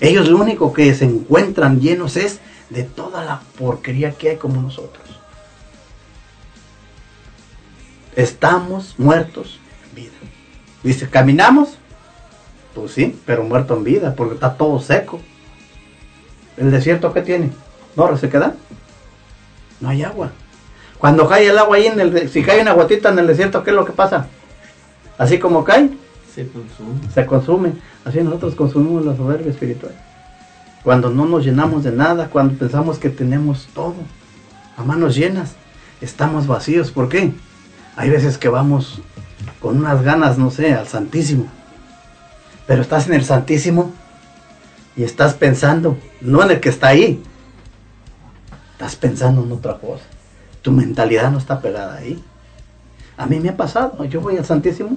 Ellos 0.01 0.29
lo 0.29 0.39
único 0.39 0.73
que 0.73 0.93
se 0.97 1.05
encuentran 1.05 1.81
llenos 1.81 2.17
es 2.17 2.41
de 2.71 2.83
toda 2.83 3.25
la 3.25 3.41
porquería 3.57 4.11
que 4.11 4.31
hay 4.31 4.37
como 4.37 4.61
nosotros. 4.61 5.07
Estamos 8.17 8.97
muertos 8.99 9.61
en 9.91 9.95
vida. 9.95 10.17
Dice, 10.83 11.09
¿caminamos? 11.09 11.79
Pues 12.75 12.91
sí, 12.91 13.17
pero 13.25 13.45
muerto 13.45 13.77
en 13.77 13.85
vida 13.85 14.17
porque 14.17 14.35
está 14.35 14.57
todo 14.57 14.81
seco. 14.81 15.21
¿El 16.57 16.71
desierto 16.71 17.13
qué 17.13 17.23
tiene? 17.23 17.51
¿No 17.97 18.07
resequedad? 18.07 18.55
No 19.81 19.89
hay 19.89 20.03
agua. 20.03 20.31
Cuando 20.99 21.29
cae 21.29 21.49
el 21.49 21.59
agua 21.59 21.77
ahí, 21.77 21.87
en 21.87 22.01
el, 22.01 22.29
si 22.29 22.43
cae 22.43 22.63
una 22.63 22.73
gotita 22.73 23.11
en 23.11 23.19
el 23.19 23.27
desierto, 23.27 23.63
¿qué 23.63 23.71
es 23.71 23.77
lo 23.77 23.85
que 23.85 23.93
pasa? 23.93 24.27
Así 25.19 25.39
como 25.39 25.65
cae, 25.65 25.91
Se 26.35 26.47
consume. 26.49 27.13
se 27.13 27.27
consume. 27.27 27.73
Así 28.05 28.21
nosotros 28.23 28.55
consumimos 28.55 29.05
la 29.05 29.17
soberbia 29.17 29.51
espiritual. 29.51 29.93
Cuando 30.83 31.11
no 31.11 31.27
nos 31.27 31.45
llenamos 31.45 31.85
de 31.85 31.93
nada, 31.93 32.29
cuando 32.29 32.59
pensamos 32.59 32.99
que 32.99 33.11
tenemos 33.11 33.69
todo 33.75 33.95
a 34.77 34.83
manos 34.85 35.15
llenas, 35.15 35.55
estamos 36.01 36.47
vacíos. 36.47 36.91
¿Por 36.91 37.09
qué? 37.09 37.33
Hay 37.97 38.11
veces 38.11 38.39
que 38.39 38.49
vamos 38.49 39.01
con 39.61 39.79
unas 39.79 40.03
ganas, 40.03 40.37
no 40.37 40.51
sé, 40.51 40.75
al 40.75 40.87
Santísimo. 40.87 41.47
Pero 42.67 42.83
estás 42.83 43.07
en 43.07 43.15
el 43.15 43.25
Santísimo 43.25 43.93
y 44.97 45.03
estás 45.03 45.35
pensando, 45.35 45.97
no 46.21 46.43
en 46.43 46.53
el 46.53 46.61
que 46.61 46.69
está 46.69 46.89
ahí, 46.89 47.23
estás 48.73 48.97
pensando 48.97 49.43
en 49.43 49.53
otra 49.53 49.79
cosa. 49.79 50.05
Tu 50.63 50.71
mentalidad 50.71 51.31
no 51.31 51.39
está 51.39 51.61
pegada 51.61 51.97
ahí. 51.97 52.23
A 53.17 53.27
mí 53.27 53.41
me 53.41 53.51
ha 53.51 53.57
pasado, 53.57 54.05
yo 54.05 54.21
voy 54.21 54.37
al 54.37 54.45
Santísimo 54.45 54.97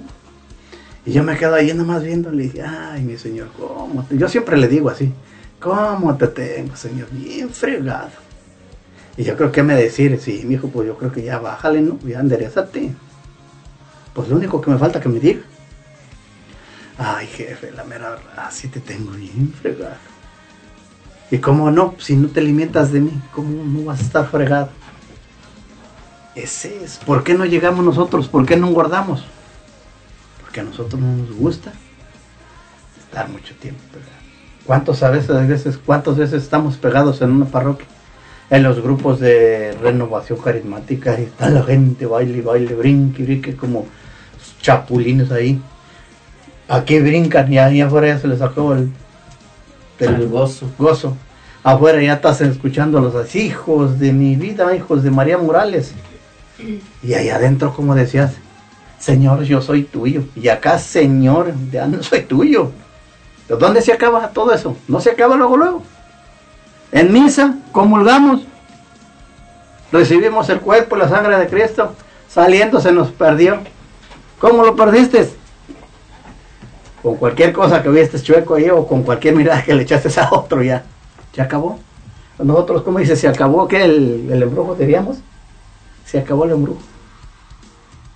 y 1.04 1.12
yo 1.12 1.22
me 1.22 1.36
quedo 1.36 1.54
ahí 1.54 1.68
nada 1.68 1.84
más 1.84 2.02
viéndole 2.02 2.44
y 2.44 2.46
dije, 2.48 2.62
ay, 2.62 3.02
mi 3.02 3.16
Señor, 3.16 3.48
¿cómo 3.58 4.04
te-?" 4.04 4.18
Yo 4.18 4.28
siempre 4.28 4.56
le 4.56 4.68
digo 4.68 4.88
así, 4.88 5.12
¿cómo 5.60 6.16
te 6.16 6.26
tengo, 6.28 6.76
Señor? 6.76 7.08
Bien 7.10 7.50
fregado. 7.50 8.10
Y 9.16 9.24
yo 9.24 9.36
creo 9.36 9.50
que 9.50 9.62
me 9.62 9.74
decir, 9.74 10.18
sí, 10.20 10.42
mi 10.44 10.54
hijo, 10.54 10.68
pues 10.68 10.86
yo 10.86 10.96
creo 10.96 11.10
que 11.10 11.22
ya 11.22 11.38
bájale, 11.38 11.80
¿no? 11.80 11.98
Ya 12.06 12.20
enderezate. 12.20 12.94
Pues 14.14 14.28
lo 14.28 14.36
único 14.36 14.60
que 14.60 14.70
me 14.70 14.78
falta 14.78 15.00
que 15.00 15.08
me 15.08 15.18
diga. 15.18 15.40
Ay, 16.98 17.28
jefe, 17.28 17.70
la 17.70 17.84
mera 17.84 18.10
verdad, 18.10 18.48
sí 18.50 18.66
te 18.68 18.80
tengo 18.80 19.12
bien 19.12 19.52
fregado. 19.52 19.94
Y 21.30 21.38
cómo 21.38 21.70
no, 21.70 21.94
si 21.98 22.16
no 22.16 22.28
te 22.28 22.40
alimentas 22.40 22.90
de 22.90 23.00
mí, 23.00 23.12
¿cómo 23.32 23.62
no 23.64 23.84
vas 23.84 24.00
a 24.00 24.02
estar 24.02 24.28
fregado? 24.28 24.70
Ese 26.34 26.84
es. 26.84 26.96
¿Por 26.98 27.22
qué 27.22 27.34
no 27.34 27.44
llegamos 27.44 27.84
nosotros? 27.84 28.28
¿Por 28.28 28.46
qué 28.46 28.56
no 28.56 28.68
guardamos? 28.68 29.24
Porque 30.40 30.60
a 30.60 30.64
nosotros 30.64 31.00
no 31.00 31.16
nos 31.16 31.32
gusta 31.32 31.72
estar 32.98 33.28
mucho 33.28 33.54
tiempo 33.56 33.80
pegados. 33.92 34.12
¿Cuántos 34.64 35.02
a 35.02 35.10
veces, 35.10 35.30
a 35.30 35.40
veces, 35.40 35.78
cuántas 35.78 36.16
veces 36.16 36.42
estamos 36.42 36.76
pegados 36.76 37.22
en 37.22 37.30
una 37.30 37.46
parroquia? 37.46 37.86
En 38.50 38.62
los 38.62 38.80
grupos 38.80 39.20
de 39.20 39.76
renovación 39.80 40.40
carismática 40.40 41.18
y 41.18 41.24
está 41.24 41.50
la 41.50 41.62
gente 41.62 42.06
baile, 42.06 42.40
baile, 42.40 42.74
brinque, 42.74 43.22
brinque 43.22 43.56
como 43.56 43.86
chapulines 44.62 45.30
ahí. 45.30 45.60
Aquí 46.68 47.00
brincan 47.00 47.50
y 47.52 47.58
ahí 47.58 47.80
afuera 47.80 48.08
ya 48.08 48.18
se 48.18 48.28
les 48.28 48.42
acabó 48.42 48.74
el, 48.74 48.90
El 49.98 50.28
gozo. 50.28 50.70
gozo. 50.78 51.16
Afuera 51.64 52.00
ya 52.02 52.14
estás 52.14 52.40
escuchando 52.42 52.98
a 52.98 53.00
los 53.00 53.34
hijos 53.34 53.98
de 53.98 54.12
mi 54.12 54.36
vida, 54.36 54.74
hijos 54.76 55.02
de 55.02 55.10
María 55.10 55.38
Morales. 55.38 55.94
Y 57.02 57.14
ahí 57.14 57.30
adentro, 57.30 57.72
como 57.74 57.94
decías, 57.94 58.32
Señor, 58.98 59.42
yo 59.44 59.62
soy 59.62 59.84
tuyo. 59.84 60.24
Y 60.36 60.48
acá, 60.48 60.78
Señor, 60.78 61.52
ya 61.72 61.86
no 61.86 62.02
soy 62.02 62.22
tuyo. 62.22 62.70
¿De 63.48 63.56
dónde 63.56 63.80
se 63.80 63.92
acaba 63.92 64.28
todo 64.28 64.52
eso? 64.52 64.76
No 64.86 65.00
se 65.00 65.10
acaba 65.10 65.36
luego, 65.36 65.56
luego. 65.56 65.82
En 66.92 67.12
misa, 67.12 67.54
comulgamos, 67.72 68.42
recibimos 69.92 70.48
el 70.48 70.60
cuerpo 70.60 70.96
y 70.96 71.00
la 71.00 71.08
sangre 71.08 71.38
de 71.38 71.46
Cristo, 71.46 71.94
saliendo 72.28 72.80
se 72.80 72.92
nos 72.92 73.08
perdió. 73.10 73.58
¿Cómo 74.38 74.64
lo 74.64 74.76
perdiste? 74.76 75.28
Con 77.02 77.16
cualquier 77.16 77.52
cosa 77.52 77.82
que 77.82 77.88
viste 77.88 78.20
chueco 78.20 78.56
ahí 78.56 78.70
o 78.70 78.86
con 78.86 79.02
cualquier 79.02 79.36
mirada 79.36 79.62
que 79.62 79.74
le 79.74 79.82
echaste 79.82 80.08
a 80.20 80.30
otro 80.32 80.62
ya. 80.62 80.84
Se 81.32 81.42
acabó. 81.42 81.78
Nosotros, 82.38 82.82
como 82.82 82.98
dice, 82.98 83.16
se 83.16 83.28
acabó 83.28 83.66
que 83.68 83.84
el, 83.84 84.28
el 84.30 84.42
embrujo 84.42 84.74
diríamos. 84.74 85.18
Se 86.04 86.18
acabó 86.18 86.44
el 86.44 86.52
embrujo. 86.52 86.80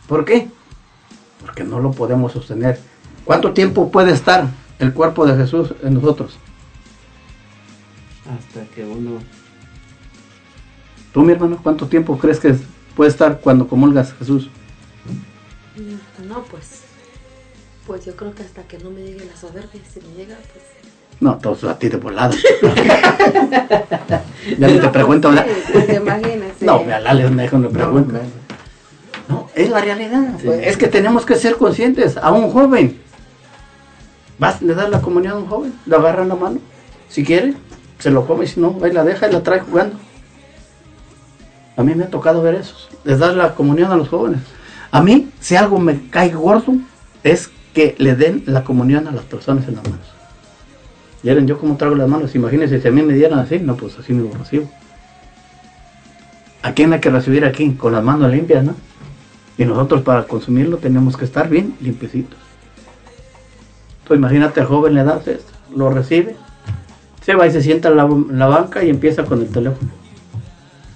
¿Por 0.06 0.24
qué? 0.24 0.48
Porque 1.40 1.64
no 1.64 1.80
lo 1.80 1.92
podemos 1.92 2.32
sostener. 2.32 2.78
¿Cuánto 3.24 3.52
tiempo 3.52 3.90
puede 3.90 4.12
estar 4.12 4.48
el 4.78 4.92
cuerpo 4.92 5.26
de 5.26 5.36
Jesús 5.36 5.74
en 5.82 5.94
nosotros? 5.94 6.38
Hasta 8.26 8.64
que 8.74 8.84
uno. 8.84 9.20
Tú, 11.12 11.22
mi 11.22 11.32
hermano, 11.32 11.58
¿cuánto 11.62 11.86
tiempo 11.86 12.18
crees 12.18 12.40
que 12.40 12.54
puede 12.96 13.10
estar 13.10 13.40
cuando 13.40 13.68
comulgas 13.68 14.14
Jesús? 14.14 14.50
No, 16.26 16.42
pues. 16.44 16.81
Pues 17.92 18.06
yo 18.06 18.16
creo 18.16 18.34
que 18.34 18.42
hasta 18.42 18.62
que 18.62 18.78
no 18.78 18.88
me 18.88 19.02
llegue 19.02 19.26
la 19.26 19.36
soberbia, 19.38 19.82
si 19.92 20.00
me 20.00 20.14
llega, 20.14 20.34
pues. 20.50 20.64
No, 21.20 21.36
todos 21.36 21.64
a 21.64 21.78
ti 21.78 21.90
de 21.90 21.98
volada. 21.98 22.34
ya 24.58 24.66
ni 24.66 24.78
te 24.78 24.88
pregunto. 24.88 25.28
¿verdad? 25.28 25.44
Pues 25.70 25.90
imagínese. 25.90 26.64
No, 26.64 26.82
me 26.84 26.94
alales, 26.94 27.30
me 27.30 27.42
dejo, 27.42 27.58
me 27.58 27.68
pregunto. 27.68 28.14
No, 29.28 29.50
es 29.54 29.68
la 29.68 29.82
realidad. 29.82 30.42
Es 30.42 30.78
que 30.78 30.88
tenemos 30.88 31.26
que 31.26 31.34
ser 31.34 31.56
conscientes. 31.56 32.16
A 32.16 32.32
un 32.32 32.50
joven, 32.50 32.98
vas 34.38 34.62
a 34.62 34.64
dar 34.64 34.88
la 34.88 35.02
comunión 35.02 35.34
a 35.34 35.36
un 35.36 35.46
joven, 35.46 35.74
lo 35.84 35.98
agarra 35.98 36.22
en 36.22 36.30
la 36.30 36.36
mano. 36.36 36.60
Si 37.10 37.22
quiere, 37.22 37.52
se 37.98 38.10
lo 38.10 38.26
come, 38.26 38.46
si 38.46 38.58
no, 38.58 38.78
ahí 38.82 38.92
la 38.92 39.04
deja 39.04 39.28
y 39.28 39.32
la 39.32 39.42
trae 39.42 39.60
jugando. 39.60 39.96
A 41.76 41.82
mí 41.82 41.94
me 41.94 42.04
ha 42.04 42.08
tocado 42.08 42.40
ver 42.40 42.54
eso. 42.54 42.74
Les 43.04 43.18
das 43.18 43.36
la 43.36 43.54
comunión 43.54 43.92
a 43.92 43.96
los 43.96 44.08
jóvenes. 44.08 44.40
A 44.90 45.02
mí, 45.02 45.30
si 45.40 45.56
algo 45.56 45.78
me 45.78 46.08
cae 46.08 46.30
gordo, 46.30 46.72
es 47.22 47.50
que 47.74 47.94
le 47.98 48.14
den 48.14 48.42
la 48.46 48.64
comunión 48.64 49.06
a 49.08 49.12
las 49.12 49.24
personas 49.24 49.66
en 49.68 49.76
las 49.76 49.84
manos. 49.84 50.06
¿Vieron 51.22 51.46
yo 51.46 51.58
cómo 51.58 51.76
traigo 51.76 51.96
las 51.96 52.08
manos? 52.08 52.34
Imagínense 52.34 52.80
si 52.80 52.88
a 52.88 52.90
mí 52.90 53.02
me 53.02 53.14
dieran 53.14 53.38
así, 53.38 53.58
no, 53.58 53.76
pues 53.76 53.98
así 53.98 54.12
me 54.12 54.28
lo 54.28 54.36
recibo. 54.36 54.70
¿A 56.62 56.72
quién 56.72 56.92
hay 56.92 57.00
que 57.00 57.10
recibir 57.10 57.44
aquí? 57.44 57.72
Con 57.72 57.92
las 57.92 58.02
manos 58.02 58.30
limpias, 58.30 58.64
¿no? 58.64 58.74
Y 59.58 59.64
nosotros 59.64 60.02
para 60.02 60.24
consumirlo 60.24 60.78
tenemos 60.78 61.16
que 61.16 61.24
estar 61.24 61.48
bien 61.48 61.74
limpiecitos. 61.80 62.38
Entonces 64.02 64.18
imagínate 64.18 64.60
al 64.60 64.66
joven 64.66 64.94
le 64.94 65.04
das 65.04 65.26
esto, 65.28 65.52
lo 65.74 65.90
recibe, 65.90 66.34
se 67.24 67.34
va 67.34 67.46
y 67.46 67.52
se 67.52 67.62
sienta 67.62 67.88
en 67.88 67.96
la, 68.38 68.46
banca 68.46 68.82
y 68.82 68.90
empieza 68.90 69.24
con 69.24 69.40
el 69.40 69.48
teléfono. 69.48 69.90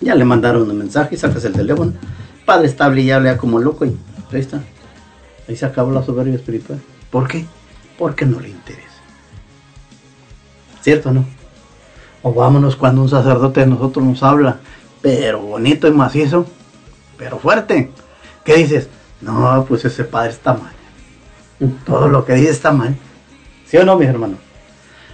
Ya 0.00 0.14
le 0.14 0.24
mandaron 0.24 0.68
un 0.68 0.76
mensaje 0.76 1.14
y 1.14 1.18
sacas 1.18 1.44
el 1.44 1.52
teléfono. 1.52 1.92
Padre 2.44 2.66
estable 2.66 3.02
y 3.02 3.06
ya 3.06 3.36
como 3.36 3.58
loco 3.60 3.84
y 3.84 3.96
ahí 4.32 4.40
está. 4.40 4.60
Ahí 5.48 5.56
se 5.56 5.66
acabó 5.66 5.90
la 5.90 6.02
soberbia 6.02 6.34
espiritual. 6.34 6.80
¿Por 7.10 7.28
qué? 7.28 7.44
Porque 7.98 8.26
no 8.26 8.40
le 8.40 8.48
interesa. 8.48 8.82
¿Cierto 10.82 11.10
o 11.10 11.12
no? 11.12 11.24
O 12.22 12.32
vámonos 12.32 12.76
cuando 12.76 13.02
un 13.02 13.08
sacerdote 13.08 13.60
de 13.60 13.66
nosotros 13.66 14.04
nos 14.04 14.22
habla, 14.22 14.58
pero 15.00 15.40
bonito 15.40 15.86
y 15.86 15.92
macizo, 15.92 16.46
pero 17.16 17.38
fuerte. 17.38 17.90
¿Qué 18.44 18.54
dices? 18.54 18.88
No, 19.20 19.64
pues 19.68 19.84
ese 19.84 20.04
padre 20.04 20.30
está 20.30 20.54
mal. 20.54 20.72
Todo 21.84 22.08
lo 22.08 22.24
que 22.24 22.34
dice 22.34 22.50
está 22.50 22.72
mal. 22.72 22.96
¿Sí 23.66 23.76
o 23.76 23.84
no, 23.84 23.96
mis 23.96 24.08
hermanos? 24.08 24.38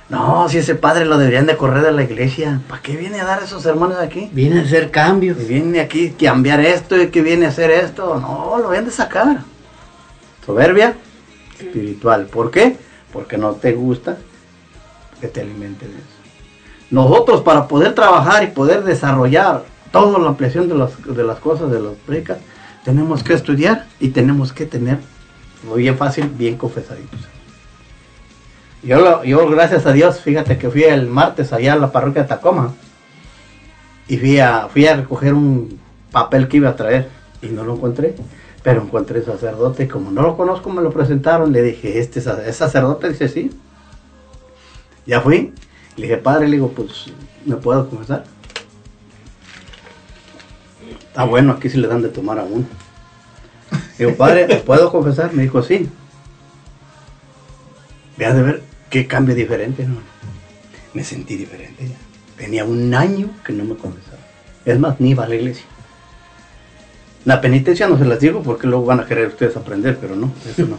No, 0.09 0.47
si 0.49 0.59
ese 0.59 0.75
padre 0.75 1.07
lo 1.07 1.17
deberían 1.17 1.47
de 1.47 1.57
correr 1.57 1.83
de 1.83 1.93
la 1.93 2.03
iglesia. 2.03 2.61
¿Para 2.69 2.83
qué 2.83 2.97
viene 2.97 3.21
a 3.21 3.25
dar 3.25 3.43
esos 3.43 3.63
sermones 3.63 3.97
aquí? 3.99 4.29
Viene 4.33 4.61
a 4.61 4.63
hacer 4.63 4.91
cambios. 4.91 5.41
Y 5.41 5.45
viene 5.45 5.81
aquí 5.81 6.09
a 6.09 6.31
cambiar 6.31 6.61
esto 6.61 7.01
y 7.01 7.09
que 7.09 7.23
viene 7.23 7.47
a 7.47 7.49
hacer 7.49 7.71
esto. 7.71 8.21
No, 8.21 8.59
lo 8.59 8.71
vienen 8.71 8.91
de 8.91 8.95
sacar. 8.95 9.45
Soberbia 10.45 10.95
espiritual. 11.59 12.27
¿Por 12.27 12.51
qué? 12.51 12.77
Porque 13.13 13.37
no 13.39 13.53
te 13.53 13.73
gusta 13.73 14.17
que 15.21 15.29
te 15.29 15.41
alimenten 15.41 15.89
eso. 15.91 16.19
Nosotros 16.91 17.43
para 17.43 17.69
poder 17.69 17.95
trabajar 17.95 18.43
y 18.45 18.49
poder 18.49 18.83
desarrollar 18.85 19.65
toda 19.93 20.19
la 20.19 20.29
ampliación 20.29 20.69
de 20.69 20.75
las, 20.75 20.91
de 21.05 21.23
las 21.23 21.39
cosas, 21.39 21.71
de 21.71 21.81
las 21.81 21.93
predicas, 22.07 22.39
tenemos 22.85 23.23
que 23.23 23.35
estudiar 23.35 23.87
y 24.01 24.09
tenemos 24.09 24.53
que 24.53 24.67
tener, 24.67 24.99
muy 25.69 25.83
bien 25.83 25.97
fácil, 25.97 26.29
bien 26.29 26.57
confesaditos. 26.57 27.21
Yo, 28.83 28.99
lo- 29.01 29.23
yo, 29.25 29.49
gracias 29.49 29.87
a 29.87 29.93
Dios, 29.93 30.21
fíjate 30.21 30.59
que 30.59 30.69
fui 30.69 30.83
el 30.83 31.07
martes 31.07 31.53
allá 31.53 31.75
a 31.75 31.77
la 31.77 31.93
parroquia 31.93 32.23
de 32.23 32.29
Tacoma 32.29 32.75
y 34.09 34.17
fui 34.17 34.41
a, 34.41 34.67
fui 34.69 34.87
a 34.87 34.97
recoger 34.97 35.35
un 35.35 35.79
papel 36.11 36.49
que 36.49 36.57
iba 36.57 36.71
a 36.71 36.77
traer 36.77 37.09
y 37.41 37.47
no 37.47 37.63
lo 37.63 37.75
encontré, 37.77 38.17
pero 38.63 38.83
encontré 38.83 39.23
sacerdote 39.23 39.85
y 39.85 39.89
como 39.89 40.11
no 40.11 40.23
lo 40.23 40.37
conozco 40.37 40.71
me 40.71 40.83
lo 40.83 40.93
presentaron, 40.93 41.53
le 41.53 41.63
dije, 41.63 41.99
¿este 41.99 42.21
es 42.21 42.57
sacerdote? 42.57 43.09
Dice, 43.09 43.29
sí. 43.29 43.51
Ya 45.05 45.21
fui, 45.21 45.53
le 45.97 46.03
dije, 46.03 46.17
padre, 46.17 46.47
le 46.47 46.53
digo, 46.57 46.69
pues, 46.69 47.07
¿me 47.45 47.57
puedo 47.57 47.89
confesar? 47.89 48.25
Está 51.09 51.25
bueno, 51.25 51.53
aquí 51.53 51.69
sí 51.69 51.79
le 51.79 51.89
dan 51.89 52.03
de 52.03 52.09
tomar 52.09 52.39
a 52.39 52.45
uno. 52.45 52.65
Digo, 53.99 54.15
padre, 54.15 54.47
¿me 54.47 54.57
puedo 54.57 54.91
confesar? 54.93 55.33
Me 55.33 55.43
dijo, 55.43 55.63
sí. 55.63 55.89
Vea 58.17 58.33
de 58.33 58.43
ver 58.43 58.63
qué 58.91 59.07
cambio 59.07 59.35
diferente, 59.35 59.85
¿no? 59.85 59.97
Me 60.95 61.03
sentí 61.03 61.37
diferente 61.37 61.89
ya. 61.89 61.97
Tenía 62.37 62.65
un 62.65 62.95
año 62.95 63.31
que 63.45 63.53
no 63.53 63.65
me 63.65 63.75
confesaba. 63.75 64.19
Es 64.65 64.79
más, 64.79 65.01
ni 65.01 65.11
iba 65.11 65.25
a 65.25 65.29
la 65.29 65.35
iglesia. 65.35 65.65
La 67.25 67.41
penitencia 67.41 67.89
no 67.89 67.99
se 67.99 68.05
las 68.05 68.19
digo 68.19 68.43
porque 68.43 68.67
luego 68.67 68.87
van 68.87 69.01
a 69.01 69.07
querer 69.07 69.29
ustedes 69.29 69.57
aprender, 69.57 69.99
pero 70.01 70.17
no, 70.17 70.33
eso 70.49 70.67
no. 70.67 70.79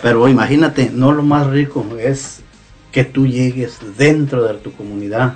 Pero 0.00 0.28
imagínate, 0.28 0.90
no 0.92 1.12
lo 1.12 1.22
más 1.22 1.48
rico 1.48 1.84
es 1.98 2.42
que 2.92 3.04
tú 3.04 3.26
llegues 3.26 3.78
dentro 3.96 4.44
de 4.44 4.54
tu 4.54 4.72
comunidad 4.72 5.34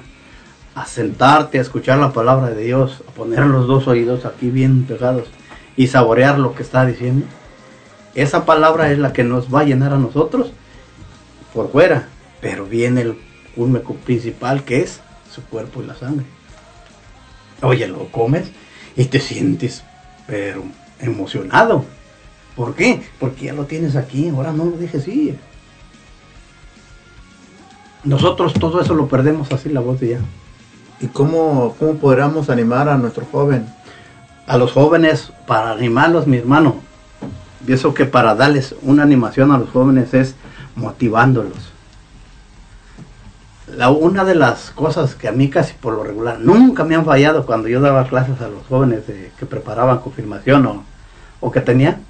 a 0.75 0.87
sentarte, 0.87 1.59
a 1.59 1.63
escuchar 1.63 1.99
la 1.99 2.13
palabra 2.13 2.51
de 2.51 2.65
Dios, 2.65 3.03
a 3.09 3.11
poner 3.13 3.47
los 3.47 3.67
dos 3.67 3.89
oídos 3.89 4.25
aquí 4.25 4.51
bien 4.51 4.85
pegados 4.85 5.29
y 5.77 5.87
saborear 5.89 6.39
lo 6.39 6.55
que 6.55 6.63
está 6.63 6.85
diciendo. 6.85 7.27
Esa 8.15 8.45
palabra 8.45 8.93
es 8.93 8.99
la 8.99 9.13
que 9.13 9.25
nos 9.25 9.53
va 9.53 9.61
a 9.61 9.65
llenar 9.65 9.93
a 9.93 9.99
nosotros 9.99 10.53
por 11.53 11.71
fuera, 11.73 12.09
pero 12.41 12.67
viene 12.67 13.03
el 13.03 13.19
culmen 13.55 13.83
principal 14.05 14.65
que 14.65 14.83
es 14.83 15.01
su 15.35 15.43
cuerpo 15.43 15.83
y 15.83 15.87
la 15.87 15.95
sangre. 15.95 16.27
Oye, 17.63 17.89
lo 17.89 18.11
comes 18.13 18.51
y 18.97 19.07
te 19.07 19.19
sientes, 19.19 19.83
pero 20.27 20.63
emocionado. 21.01 21.85
¿Por 22.55 22.75
qué? 22.75 23.03
Porque 23.21 23.47
ya 23.47 23.53
lo 23.53 23.67
tienes 23.67 23.97
aquí, 23.97 24.29
ahora 24.29 24.53
no 24.53 24.65
lo 24.65 24.77
dejes 24.77 25.07
ir. 25.09 25.39
Nosotros 28.05 28.55
todo 28.55 28.81
eso 28.81 28.95
lo 28.95 29.09
perdemos 29.09 29.53
así 29.53 29.69
la 29.69 29.81
voz 29.81 30.01
de 30.01 30.11
ya. 30.11 30.21
¿Y 31.01 31.09
cómo, 31.09 31.75
cómo 31.79 31.95
podríamos 31.97 32.49
animar 32.49 32.89
a 32.89 32.97
nuestro 32.97 33.27
joven? 33.31 33.67
A 34.47 34.57
los 34.57 34.73
jóvenes, 34.73 35.33
para 35.47 35.73
animarlos, 35.73 36.27
mi 36.27 36.39
hermano, 36.39 36.77
pienso 37.67 37.93
que 37.93 38.07
para 38.07 38.35
darles 38.35 38.75
una 38.83 39.03
animación 39.03 39.53
a 39.53 39.59
los 39.59 39.71
jóvenes 39.71 40.15
es 40.15 40.37
motivándolos. 40.77 41.76
Una 43.69 44.25
de 44.25 44.35
las 44.35 44.71
cosas 44.71 45.15
que 45.15 45.29
a 45.29 45.33
mí 45.33 45.51
casi 45.51 45.75
por 45.75 45.95
lo 45.95 46.05
regular 46.05 46.39
nunca 46.39 46.85
me 46.85 46.95
han 46.95 47.05
fallado 47.05 47.45
cuando 47.45 47.69
yo 47.69 47.81
daba 47.81 48.07
clases 48.07 48.41
a 48.41 48.49
los 48.49 48.65
jóvenes 48.67 49.03
que 49.05 49.47
preparaban 49.47 49.99
confirmación 49.99 50.67
o, 50.67 50.85
o 51.41 51.51
que 51.51 51.61
tenía, 51.61 52.01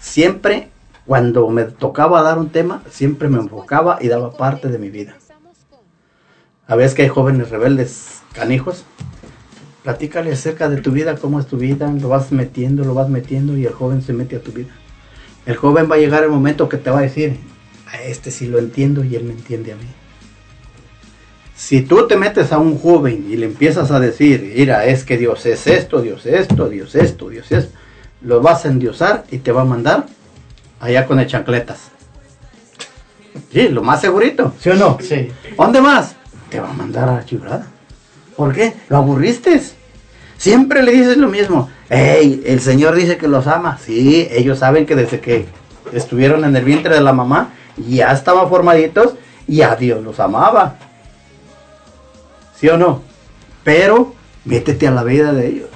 siempre 0.00 0.70
cuando 1.06 1.48
me 1.48 1.62
tocaba 1.64 2.22
dar 2.22 2.38
un 2.38 2.48
tema, 2.48 2.82
siempre 2.90 3.28
me 3.28 3.38
enfocaba 3.38 3.98
y 4.00 4.08
daba 4.08 4.32
parte 4.32 4.68
de 4.68 4.78
mi 4.78 4.90
vida. 4.90 5.16
A 6.66 6.74
veces 6.74 6.94
que 6.94 7.02
hay 7.02 7.08
jóvenes 7.08 7.50
rebeldes, 7.50 8.22
canijos, 8.32 8.84
Platícale 9.86 10.32
acerca 10.32 10.68
de 10.68 10.78
tu 10.78 10.90
vida, 10.90 11.14
cómo 11.14 11.38
es 11.38 11.46
tu 11.46 11.58
vida, 11.58 11.88
lo 11.88 12.08
vas 12.08 12.32
metiendo, 12.32 12.82
lo 12.82 12.92
vas 12.92 13.08
metiendo 13.08 13.56
y 13.56 13.66
el 13.66 13.72
joven 13.72 14.02
se 14.02 14.12
mete 14.12 14.34
a 14.34 14.40
tu 14.40 14.50
vida. 14.50 14.74
El 15.46 15.54
joven 15.54 15.88
va 15.88 15.94
a 15.94 15.98
llegar 15.98 16.24
el 16.24 16.28
momento 16.28 16.68
que 16.68 16.76
te 16.76 16.90
va 16.90 16.98
a 16.98 17.02
decir, 17.02 17.38
a 17.86 18.02
este 18.02 18.32
sí 18.32 18.48
lo 18.48 18.58
entiendo 18.58 19.04
y 19.04 19.14
él 19.14 19.22
me 19.22 19.34
entiende 19.34 19.70
a 19.70 19.76
mí. 19.76 19.86
Si 21.56 21.80
tú 21.80 22.06
te 22.06 22.16
metes 22.16 22.52
a 22.52 22.58
un 22.58 22.78
joven 22.78 23.26
y 23.30 23.36
le 23.36 23.46
empiezas 23.46 23.90
a 23.90 23.98
decir, 23.98 24.52
mira, 24.54 24.84
es 24.84 25.04
que 25.04 25.16
Dios 25.16 25.46
es 25.46 25.66
esto, 25.66 26.02
Dios 26.02 26.26
es 26.26 26.50
esto, 26.50 26.68
Dios 26.68 26.94
es 26.94 27.04
esto, 27.04 27.30
Dios 27.30 27.46
es 27.46 27.64
esto, 27.64 27.78
lo 28.20 28.42
vas 28.42 28.66
a 28.66 28.68
endiosar 28.68 29.24
y 29.30 29.38
te 29.38 29.52
va 29.52 29.62
a 29.62 29.64
mandar 29.64 30.06
allá 30.80 31.06
con 31.06 31.18
el 31.18 31.26
chancletas. 31.26 31.90
Sí, 33.50 33.68
lo 33.68 33.82
más 33.82 34.02
segurito, 34.02 34.52
¿sí 34.60 34.68
o 34.68 34.74
no? 34.74 34.98
Sí. 35.00 35.30
¿Dónde 35.56 35.80
más? 35.80 36.14
Te 36.50 36.60
va 36.60 36.68
a 36.68 36.74
mandar 36.74 37.08
a 37.08 37.14
la 37.14 37.24
chifrada. 37.24 37.66
¿Por 38.36 38.52
qué? 38.52 38.74
Lo 38.90 38.98
aburriste. 38.98 39.60
Siempre 40.36 40.82
le 40.82 40.92
dices 40.92 41.16
lo 41.16 41.28
mismo. 41.28 41.70
Hey, 41.88 42.42
el 42.44 42.60
Señor 42.60 42.94
dice 42.94 43.16
que 43.16 43.28
los 43.28 43.46
ama. 43.46 43.78
Sí, 43.78 44.28
ellos 44.30 44.58
saben 44.58 44.84
que 44.84 44.94
desde 44.94 45.20
que 45.20 45.46
estuvieron 45.92 46.44
en 46.44 46.54
el 46.54 46.64
vientre 46.64 46.94
de 46.94 47.00
la 47.00 47.14
mamá, 47.14 47.54
ya 47.78 48.12
estaban 48.12 48.48
formaditos 48.50 49.14
y 49.48 49.62
a 49.62 49.74
Dios 49.74 50.04
los 50.04 50.20
amaba. 50.20 50.76
¿Sí 52.58 52.68
o 52.68 52.76
no? 52.76 53.02
Pero 53.64 54.14
métete 54.44 54.88
a 54.88 54.90
la 54.90 55.04
vida 55.04 55.32
de 55.32 55.48
ellos. 55.48 55.68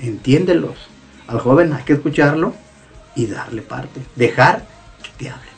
Entiéndelos. 0.00 0.76
Al 1.26 1.40
joven 1.40 1.72
hay 1.72 1.82
que 1.84 1.94
escucharlo 1.94 2.54
y 3.14 3.26
darle 3.26 3.62
parte. 3.62 4.00
Dejar 4.16 4.64
que 5.02 5.10
te 5.16 5.30
hable. 5.30 5.48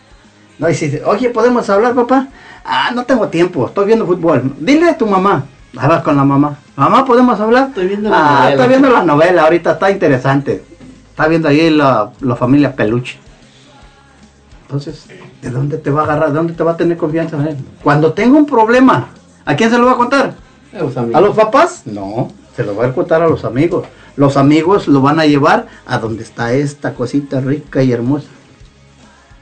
No, 0.58 0.68
y 0.68 0.74
si 0.74 0.86
dice, 0.88 1.04
oye, 1.04 1.30
¿podemos 1.30 1.68
hablar, 1.68 1.94
papá? 1.94 2.28
Ah, 2.64 2.90
no 2.94 3.04
tengo 3.04 3.28
tiempo, 3.28 3.66
estoy 3.66 3.86
viendo 3.86 4.06
fútbol. 4.06 4.54
Dile 4.58 4.90
a 4.90 4.98
tu 4.98 5.06
mamá. 5.06 5.44
Hablas 5.76 6.02
con 6.02 6.16
la 6.16 6.24
mamá. 6.24 6.58
Mamá, 6.74 7.04
¿podemos 7.04 7.38
hablar? 7.38 7.68
Estoy 7.68 7.88
viendo 7.88 8.08
la 8.08 8.16
ah, 8.16 8.22
novela. 8.22 8.50
Estoy 8.50 8.68
viendo 8.68 8.90
la 8.90 9.02
novela, 9.04 9.42
ahorita 9.42 9.72
está 9.72 9.90
interesante. 9.90 10.64
Está 11.10 11.28
viendo 11.28 11.48
ahí 11.48 11.70
la, 11.70 12.10
la 12.20 12.36
familia 12.36 12.74
Peluche. 12.74 13.18
Entonces, 14.62 15.06
¿de 15.42 15.50
dónde 15.50 15.78
te 15.78 15.90
va 15.90 16.02
a 16.02 16.04
agarrar? 16.04 16.30
¿De 16.30 16.34
dónde 16.34 16.54
te 16.54 16.62
va 16.62 16.72
a 16.72 16.76
tener 16.76 16.96
confianza 16.96 17.36
en 17.36 17.46
él? 17.48 17.56
Cuando 17.82 18.12
tenga 18.12 18.36
un 18.36 18.46
problema, 18.46 19.08
¿a 19.44 19.54
quién 19.54 19.70
se 19.70 19.78
lo 19.78 19.86
va 19.86 19.92
a 19.92 19.96
contar? 19.96 20.34
¿A 21.14 21.20
los 21.20 21.36
papás? 21.36 21.82
No, 21.86 22.30
se 22.54 22.62
lo 22.64 22.76
va 22.76 22.86
a 22.86 22.92
contar 22.92 23.22
a 23.22 23.28
los 23.28 23.44
amigos. 23.44 23.86
Los 24.16 24.36
amigos 24.36 24.88
lo 24.88 25.00
van 25.02 25.20
a 25.20 25.26
llevar 25.26 25.66
a 25.86 25.98
donde 25.98 26.22
está 26.22 26.52
esta 26.52 26.94
cosita 26.94 27.40
rica 27.40 27.82
y 27.82 27.92
hermosa. 27.92 28.28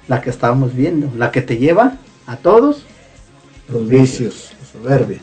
La 0.09 0.21
que 0.21 0.31
estábamos 0.31 0.75
viendo. 0.75 1.09
La 1.17 1.31
que 1.31 1.41
te 1.43 1.57
lleva 1.59 1.95
a 2.27 2.37
todos. 2.37 2.85
Los 3.69 3.89
vicios, 3.89 4.53
la 4.61 4.67
soberbia. 4.81 5.19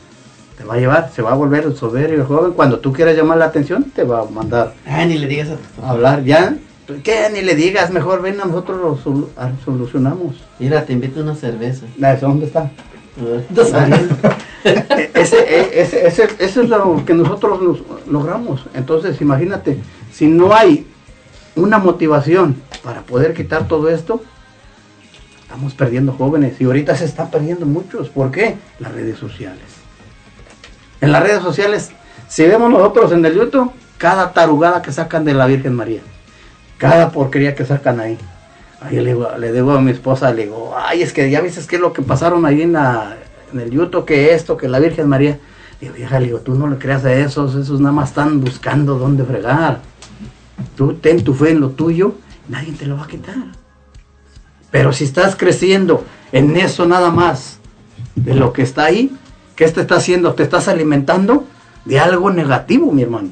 Te 0.58 0.64
va 0.64 0.76
a 0.76 0.78
llevar, 0.78 1.12
se 1.16 1.22
va 1.22 1.32
a 1.32 1.36
volver 1.36 1.64
el 1.66 1.76
soberbio 1.76 2.26
joven. 2.26 2.54
Cuando 2.54 2.80
tú 2.80 2.92
quieras 2.94 3.16
llamar 3.16 3.38
la 3.38 3.46
atención, 3.46 3.86
te 3.96 4.04
va 4.04 4.22
a 4.22 4.26
mandar 4.26 4.74
Ah, 4.88 5.06
ni 5.06 5.18
le 5.18 5.28
digas 5.28 5.50
a 5.50 5.56
tu 5.56 5.62
papá. 5.76 5.88
a 5.88 5.92
hablar. 5.92 6.24
Ya, 6.24 6.56
¿qué? 7.04 7.30
Ni 7.34 7.42
le 7.42 7.56
digas, 7.56 7.92
mejor 7.92 8.22
ven, 8.22 8.38
nosotros 8.38 8.80
lo 8.80 8.98
solu- 8.98 9.28
solucionamos. 9.66 10.36
Mira, 10.60 10.86
te 10.86 10.94
invito 10.94 11.20
a 11.20 11.24
una 11.24 11.36
cerveza. 11.36 11.86
¿Eso 12.00 12.28
¿Dónde 12.28 12.46
está? 12.48 12.72
E- 14.64 15.12
ese, 15.16 15.38
e- 15.40 15.82
ese, 15.82 16.06
ese, 16.08 16.30
eso 16.40 16.62
es 16.62 16.70
lo 16.70 17.04
que 17.06 17.14
nosotros 17.14 17.62
nos 17.62 17.80
logramos. 18.08 18.66
Entonces, 18.74 19.20
imagínate, 19.22 19.80
si 20.12 20.28
no 20.28 20.54
hay 20.54 20.88
una 21.56 21.80
motivación 21.80 22.56
para 22.84 23.02
poder 23.02 23.34
quitar 23.34 23.68
todo 23.68 23.90
esto, 23.90 24.22
estamos 25.42 25.74
perdiendo 25.74 26.14
jóvenes 26.14 26.60
y 26.62 26.66
ahorita 26.66 26.96
se 26.96 27.06
están 27.06 27.30
perdiendo 27.32 27.66
muchos. 27.66 28.10
¿Por 28.10 28.32
qué? 28.32 28.58
Las 28.80 28.92
redes 28.94 29.18
sociales. 29.18 29.64
En 31.02 31.12
las 31.12 31.24
redes 31.24 31.42
sociales, 31.42 31.92
si 32.28 32.44
vemos 32.44 32.70
nosotros 32.70 33.12
en 33.12 33.26
el 33.26 33.34
YouTube, 33.34 33.72
cada 33.98 34.32
tarugada 34.32 34.82
que 34.82 34.92
sacan 34.92 35.26
de 35.26 35.34
la 35.34 35.48
Virgen 35.48 35.74
María, 35.74 36.02
cada 36.78 37.12
porquería 37.12 37.56
que 37.56 37.66
sacan 37.66 38.00
ahí. 38.00 38.18
Ahí 38.82 39.00
le 39.00 39.16
le 39.38 39.54
digo 39.54 39.72
a 39.72 39.82
mi 39.82 39.92
esposa, 39.92 40.34
le 40.34 40.46
digo, 40.46 40.74
ay, 40.76 41.04
es 41.04 41.14
que 41.14 41.30
ya 41.30 41.40
viste 41.40 41.62
qué 41.68 41.76
es 41.76 41.82
lo 41.82 41.94
que 41.94 42.02
pasaron 42.02 42.46
ahí 42.46 42.64
en, 42.64 42.76
el 42.76 43.70
YouTube, 43.70 44.06
que 44.06 44.34
esto, 44.34 44.58
que 44.58 44.68
la 44.68 44.80
Virgen 44.80 45.08
María. 45.08 45.40
Digo, 45.80 45.94
vieja, 45.94 46.20
le 46.20 46.26
digo, 46.26 46.40
tú 46.40 46.56
no 46.56 46.68
le 46.68 46.78
creas 46.78 47.06
a 47.06 47.14
esos, 47.14 47.56
esos 47.56 47.80
nada 47.80 47.94
más 47.94 48.10
están 48.10 48.42
buscando 48.42 48.98
dónde 48.98 49.24
fregar. 49.24 49.82
Tú 50.76 50.96
ten 50.96 51.24
tu 51.24 51.36
fe 51.36 51.52
en 51.52 51.60
lo 51.60 51.70
tuyo, 51.70 52.16
nadie 52.50 52.74
te 52.74 52.88
lo 52.88 52.98
va 52.98 53.04
a 53.04 53.08
quitar. 53.08 53.36
Pero 54.72 54.94
si 54.94 55.04
estás 55.04 55.36
creciendo 55.36 56.04
en 56.32 56.56
eso 56.58 56.86
nada 56.88 57.12
más, 57.12 57.60
de 58.16 58.34
lo 58.34 58.52
que 58.52 58.64
está 58.64 58.86
ahí, 58.86 59.12
¿qué 59.56 59.68
te 59.68 59.82
está 59.82 59.96
haciendo? 59.96 60.34
Te 60.34 60.44
estás 60.44 60.68
alimentando 60.68 61.46
de 61.86 62.00
algo 62.00 62.32
negativo, 62.32 62.92
mi 62.92 63.04
hermano. 63.04 63.30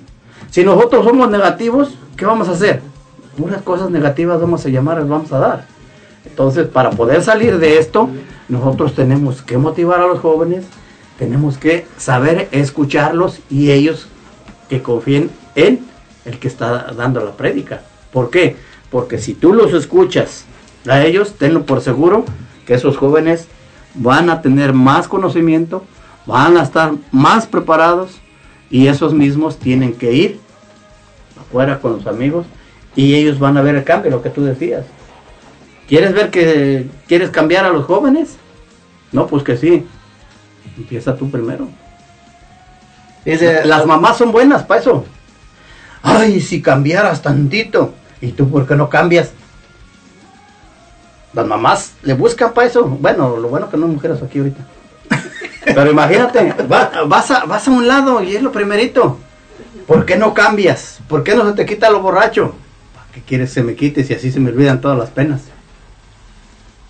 Si 0.52 0.64
nosotros 0.64 1.06
somos 1.06 1.30
negativos, 1.30 1.96
¿qué 2.16 2.26
vamos 2.26 2.50
a 2.50 2.52
hacer? 2.52 2.82
Puras 3.40 3.62
cosas 3.62 3.90
negativas 3.90 4.42
vamos 4.42 4.66
a 4.66 4.70
llamar, 4.70 4.98
les 4.98 5.08
vamos 5.08 5.32
a 5.32 5.40
dar. 5.40 5.66
Entonces, 6.26 6.68
para 6.68 6.90
poder 6.90 7.24
salir 7.24 7.58
de 7.58 7.78
esto, 7.78 8.10
nosotros 8.50 8.96
tenemos 8.96 9.42
que 9.42 9.58
motivar 9.58 10.02
a 10.02 10.08
los 10.08 10.20
jóvenes, 10.20 10.66
tenemos 11.18 11.58
que 11.58 11.88
saber 11.96 12.50
escucharlos 12.52 13.40
y 13.50 13.72
ellos 13.72 14.10
que 14.68 14.82
confíen 14.82 15.32
en 15.56 15.80
el 16.26 16.38
que 16.38 16.50
está 16.50 16.92
dando 16.92 17.24
la 17.24 17.32
prédica. 17.32 17.82
¿Por 18.12 18.30
qué? 18.30 18.58
Porque 18.92 19.18
si 19.20 19.36
tú 19.36 19.54
los 19.54 19.72
escuchas 19.74 20.44
a 20.86 21.02
ellos, 21.06 21.36
tenlo 21.36 21.64
por 21.64 21.80
seguro 21.80 22.26
que 22.66 22.74
esos 22.74 22.98
jóvenes 22.98 23.48
van 23.96 24.30
a 24.30 24.42
tener 24.42 24.74
más 24.74 25.08
conocimiento, 25.08 25.86
van 26.26 26.58
a 26.58 26.64
estar 26.64 26.92
más 27.14 27.48
preparados 27.48 28.20
y 28.70 28.88
esos 28.88 29.14
mismos 29.14 29.60
tienen 29.60 29.94
que 29.94 30.12
ir 30.12 30.40
afuera 31.40 31.80
con 31.80 31.94
los 31.94 32.06
amigos 32.06 32.46
y 33.00 33.16
ellos 33.16 33.40
van 33.40 33.56
a 33.58 33.62
ver 33.62 33.76
el 33.76 33.84
cambio, 33.86 34.12
lo 34.12 34.22
que 34.22 34.30
tú 34.30 34.44
decías. 34.44 34.84
¿Quieres 35.88 36.14
ver 36.14 36.30
que 36.30 36.86
quieres 37.08 37.30
cambiar 37.30 37.64
a 37.66 37.70
los 37.70 37.86
jóvenes? 37.86 38.36
No, 39.14 39.26
pues 39.28 39.42
que 39.44 39.56
sí. 39.56 39.88
Empieza 40.78 41.16
tú 41.16 41.32
primero. 41.32 41.70
Dice, 43.24 43.64
Las 43.66 43.86
mamás 43.86 44.18
son 44.18 44.32
buenas 44.34 44.64
para 44.64 44.82
eso. 44.82 45.06
Ay, 46.04 46.42
si 46.42 46.62
cambiaras 46.62 47.22
tantito. 47.22 47.94
¿Y 48.22 48.34
tú 48.34 48.50
por 48.50 48.68
qué 48.68 48.76
no 48.76 48.90
cambias? 48.90 49.32
Las 51.34 51.46
mamás 51.48 51.94
le 52.04 52.14
buscan 52.16 52.54
para 52.54 52.68
eso. 52.68 52.84
Bueno, 52.86 53.38
lo 53.38 53.48
bueno 53.48 53.70
que 53.70 53.78
no 53.78 53.86
hay 53.86 53.94
mujeres 53.94 54.22
aquí 54.22 54.40
ahorita. 54.40 54.62
Pero 55.66 55.90
imagínate, 55.92 56.54
va- 56.72 56.92
vas, 57.08 57.32
a, 57.32 57.46
vas 57.46 57.68
a 57.68 57.72
un 57.72 57.88
lado 57.88 58.22
y 58.22 58.36
es 58.36 58.42
lo 58.44 58.52
primerito. 58.52 59.18
¿Por 59.88 60.06
qué 60.06 60.18
no 60.18 60.34
cambias? 60.34 61.00
¿Por 61.08 61.24
qué 61.24 61.34
no 61.36 61.46
se 61.48 61.54
te 61.54 61.66
quita 61.66 61.90
lo 61.90 62.02
borracho? 62.02 62.56
¿Para 63.20 63.26
qué 63.26 63.28
quieres 63.28 63.50
que 63.50 63.54
se 63.56 63.64
me 63.64 63.76
quite 63.76 64.04
si 64.04 64.14
así 64.14 64.32
se 64.32 64.40
me 64.40 64.50
olvidan 64.50 64.80
todas 64.82 64.98
las 64.98 65.10
penas? 65.10 65.42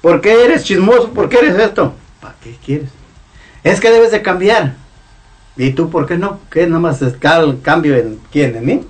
¿Por 0.02 0.22
qué 0.22 0.46
eres 0.46 0.64
chismoso? 0.64 1.10
¿Por 1.12 1.28
qué 1.28 1.40
eres 1.40 1.58
esto? 1.58 1.94
¿Para 2.22 2.36
qué 2.44 2.56
quieres? 2.64 2.90
Es 3.64 3.80
que 3.80 3.90
debes 3.90 4.12
de 4.12 4.22
cambiar. 4.22 4.76
¿Y 5.58 5.72
tú 5.72 5.90
por 5.90 6.06
qué 6.06 6.18
no? 6.18 6.40
¿Qué 6.52 6.68
nada 6.68 6.80
más 6.80 7.02
es 7.02 7.16
cal- 7.18 7.60
cambio 7.62 7.96
en 7.96 8.20
quién? 8.32 8.56
¿En 8.56 8.66
mí? 8.66 8.82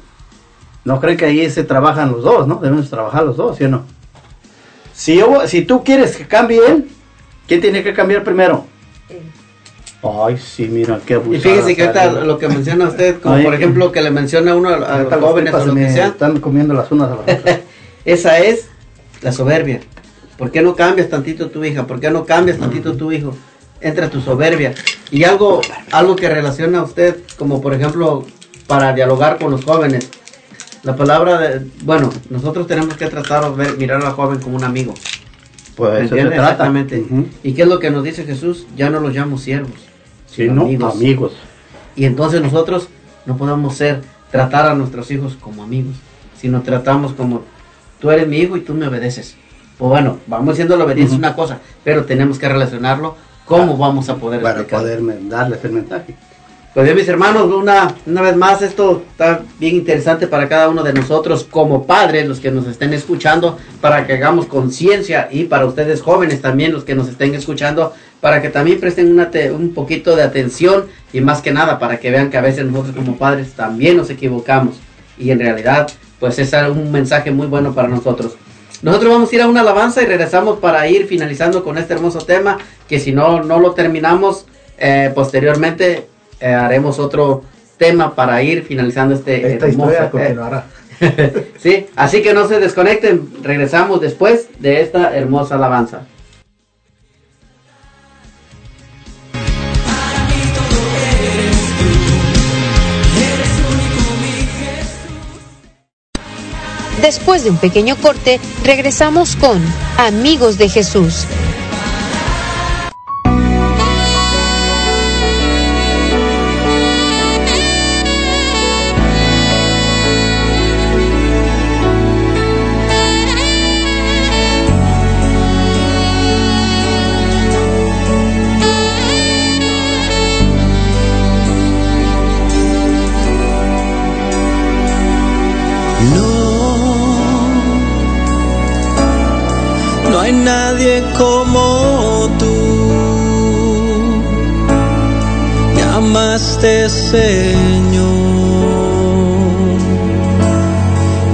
No 0.83 0.99
creen 0.99 1.17
que 1.17 1.25
ahí 1.25 1.49
se 1.49 1.63
trabajan 1.63 2.11
los 2.11 2.23
dos, 2.23 2.45
¿no? 2.47 2.55
Debemos 2.55 2.89
trabajar 2.89 3.23
los 3.23 3.37
dos, 3.37 3.57
¿sí 3.57 3.63
o 3.63 3.69
no? 3.69 3.85
Si, 4.93 5.15
yo, 5.17 5.47
si 5.47 5.61
tú 5.63 5.83
quieres 5.83 6.15
que 6.17 6.27
cambie 6.27 6.59
él, 6.67 6.89
¿quién 7.47 7.61
tiene 7.61 7.83
que 7.83 7.93
cambiar 7.93 8.23
primero? 8.23 8.65
Ay, 10.01 10.37
sí, 10.37 10.67
mira, 10.69 10.99
qué 11.05 11.13
Y 11.13 11.17
abusada 11.17 11.39
fíjese 11.41 11.75
que 11.75 11.83
ahorita 11.83 12.11
lo 12.23 12.37
que 12.37 12.47
menciona 12.47 12.87
usted, 12.87 13.19
como 13.19 13.35
Ay, 13.35 13.43
por 13.43 13.53
ejemplo 13.53 13.91
que 13.91 14.01
le 14.01 14.11
menciona 14.11 14.55
uno 14.55 14.69
a, 14.69 14.75
a 14.75 15.03
los 15.03 15.13
jóvenes 15.13 15.53
o 15.53 15.65
lo 15.65 15.75
que 15.75 15.89
sea, 15.91 16.07
Están 16.07 16.39
comiendo 16.39 16.73
las 16.73 16.89
unas 16.91 17.07
a 17.09 17.15
las 17.15 17.19
otras. 17.19 17.59
esa 18.05 18.39
es 18.39 18.67
la 19.21 19.31
soberbia. 19.31 19.81
¿Por 20.37 20.51
qué 20.51 20.61
no 20.61 20.73
cambias 20.73 21.09
tantito 21.09 21.49
tu 21.49 21.65
hija? 21.65 21.85
¿Por 21.85 21.99
qué 21.99 22.09
no 22.09 22.25
cambias 22.25 22.57
tantito 22.57 22.95
tu 22.95 23.11
hijo? 23.11 23.35
Entra 23.81 24.09
tu 24.09 24.21
soberbia. 24.21 24.73
Y 25.11 25.25
algo, 25.25 25.59
algo 25.91 26.15
que 26.15 26.29
relaciona 26.29 26.79
a 26.79 26.83
usted, 26.83 27.17
como 27.37 27.61
por 27.61 27.73
ejemplo, 27.73 28.25
para 28.67 28.93
dialogar 28.93 29.37
con 29.37 29.51
los 29.51 29.65
jóvenes. 29.65 30.09
La 30.83 30.95
palabra 30.95 31.37
de, 31.39 31.67
bueno, 31.83 32.09
nosotros 32.29 32.67
tenemos 32.67 32.95
que 32.95 33.07
tratar 33.07 33.43
de 33.51 33.63
ver, 33.63 33.77
mirar 33.77 34.01
al 34.01 34.13
joven 34.13 34.39
como 34.39 34.55
un 34.55 34.63
amigo. 34.63 34.93
Pues 35.75 35.91
¿Me 35.91 35.99
eso 35.99 36.15
se 36.15 36.21
entiende? 36.21 36.35
trata. 36.35 36.51
Exactamente. 36.51 37.05
¿Y 37.43 37.51
qué 37.53 37.63
es 37.63 37.67
lo 37.67 37.79
que 37.79 37.91
nos 37.91 38.03
dice 38.05 38.23
Jesús? 38.23 38.65
Ya 38.77 38.89
no 38.89 39.01
los 39.01 39.13
llamo 39.13 39.37
siervos, 39.37 39.88
Sí, 40.45 40.49
amigos. 40.49 40.95
Amigos. 40.95 41.31
Y 41.95 42.05
entonces 42.05 42.41
nosotros 42.41 42.87
no 43.25 43.35
podemos 43.37 43.75
ser, 43.75 44.01
tratar 44.31 44.67
a 44.67 44.73
nuestros 44.73 45.11
hijos 45.11 45.37
como 45.39 45.63
amigos, 45.63 45.95
sino 46.39 46.61
tratamos 46.61 47.13
como 47.13 47.41
tú 47.99 48.09
eres 48.11 48.27
mi 48.27 48.37
hijo 48.37 48.55
y 48.55 48.61
tú 48.61 48.73
me 48.73 48.87
obedeces. 48.87 49.35
Pues 49.77 49.89
bueno, 49.89 50.17
vamos 50.27 50.55
siendo 50.55 50.77
la 50.77 50.85
obediencia 50.85 51.15
Ujú. 51.17 51.25
una 51.25 51.35
cosa, 51.35 51.59
pero 51.83 52.05
tenemos 52.05 52.37
que 52.39 52.47
relacionarlo 52.47 53.15
cómo 53.45 53.77
vamos 53.77 54.07
a 54.09 54.15
poder 54.15 54.41
Para 54.41 54.61
explicarlo. 54.61 55.05
poder 55.05 55.29
darles 55.29 55.63
el 55.63 55.71
mensaje. 55.71 56.15
Pues 56.73 56.85
bien, 56.85 56.95
mis 56.95 57.07
hermanos, 57.07 57.51
una, 57.51 57.95
una 58.05 58.21
vez 58.21 58.35
más, 58.35 58.61
esto 58.61 59.01
está 59.11 59.41
bien 59.59 59.75
interesante 59.75 60.27
para 60.27 60.47
cada 60.47 60.69
uno 60.69 60.83
de 60.83 60.93
nosotros 60.93 61.43
como 61.49 61.85
padres, 61.87 62.27
los 62.27 62.39
que 62.39 62.51
nos 62.51 62.67
estén 62.67 62.93
escuchando, 62.93 63.57
para 63.81 64.05
que 64.05 64.13
hagamos 64.13 64.45
conciencia 64.45 65.27
y 65.31 65.45
para 65.45 65.65
ustedes 65.65 66.01
jóvenes 66.01 66.41
también, 66.41 66.71
los 66.71 66.83
que 66.83 66.93
nos 66.93 67.09
estén 67.09 67.33
escuchando, 67.33 67.93
para 68.21 68.41
que 68.41 68.49
también 68.49 68.79
presten 68.79 69.11
una 69.11 69.31
te- 69.31 69.51
un 69.51 69.73
poquito 69.73 70.15
de 70.15 70.23
atención 70.23 70.85
y 71.13 71.21
más 71.21 71.41
que 71.41 71.51
nada 71.51 71.79
para 71.79 71.99
que 71.99 72.11
vean 72.11 72.29
que 72.29 72.37
a 72.37 72.41
veces 72.41 72.65
nosotros 72.65 72.95
como 72.95 73.17
padres 73.17 73.53
también 73.53 73.97
nos 73.97 74.09
equivocamos 74.09 74.75
y 75.17 75.31
en 75.31 75.39
realidad 75.39 75.89
pues 76.19 76.37
es 76.39 76.51
un 76.53 76.91
mensaje 76.91 77.31
muy 77.31 77.47
bueno 77.47 77.73
para 77.73 77.87
nosotros. 77.87 78.35
Nosotros 78.81 79.11
vamos 79.11 79.31
a 79.31 79.35
ir 79.35 79.41
a 79.41 79.47
una 79.47 79.61
alabanza 79.61 80.01
y 80.01 80.05
regresamos 80.05 80.59
para 80.59 80.87
ir 80.87 81.05
finalizando 81.07 81.63
con 81.63 81.77
este 81.77 81.93
hermoso 81.93 82.19
tema 82.19 82.57
que 82.87 82.99
si 82.99 83.11
no 83.11 83.43
no 83.43 83.59
lo 83.59 83.71
terminamos 83.73 84.45
eh, 84.77 85.11
posteriormente 85.13 86.07
eh, 86.39 86.47
haremos 86.53 86.99
otro 86.99 87.43
tema 87.77 88.15
para 88.15 88.41
ir 88.43 88.63
finalizando 88.63 89.15
este 89.15 89.53
Esta 89.53 89.67
hermoso 89.67 89.91
historia 89.91 90.11
continuará. 90.11 90.65
sí, 91.57 91.87
así 91.95 92.21
que 92.21 92.33
no 92.33 92.47
se 92.47 92.59
desconecten, 92.59 93.29
regresamos 93.41 94.01
después 94.01 94.47
de 94.59 94.81
esta 94.81 95.15
hermosa 95.15 95.55
alabanza. 95.55 96.01
Después 107.01 107.43
de 107.43 107.49
un 107.49 107.57
pequeño 107.57 107.95
corte, 107.95 108.39
regresamos 108.63 109.35
con 109.35 109.61
Amigos 109.97 110.57
de 110.57 110.69
Jesús. 110.69 111.25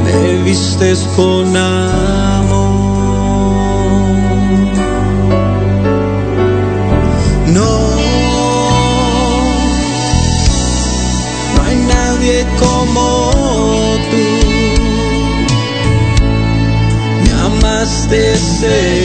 Me 0.04 0.44
vistes 0.44 1.00
con 1.16 1.56
amor. 1.56 2.76
No, 7.54 7.72
no 11.54 11.64
hay 11.64 11.78
nadie 11.94 12.46
como 12.60 13.32
tú. 14.12 14.28
Me 17.24 17.32
amaste, 17.42 18.36
Señor. 18.38 19.05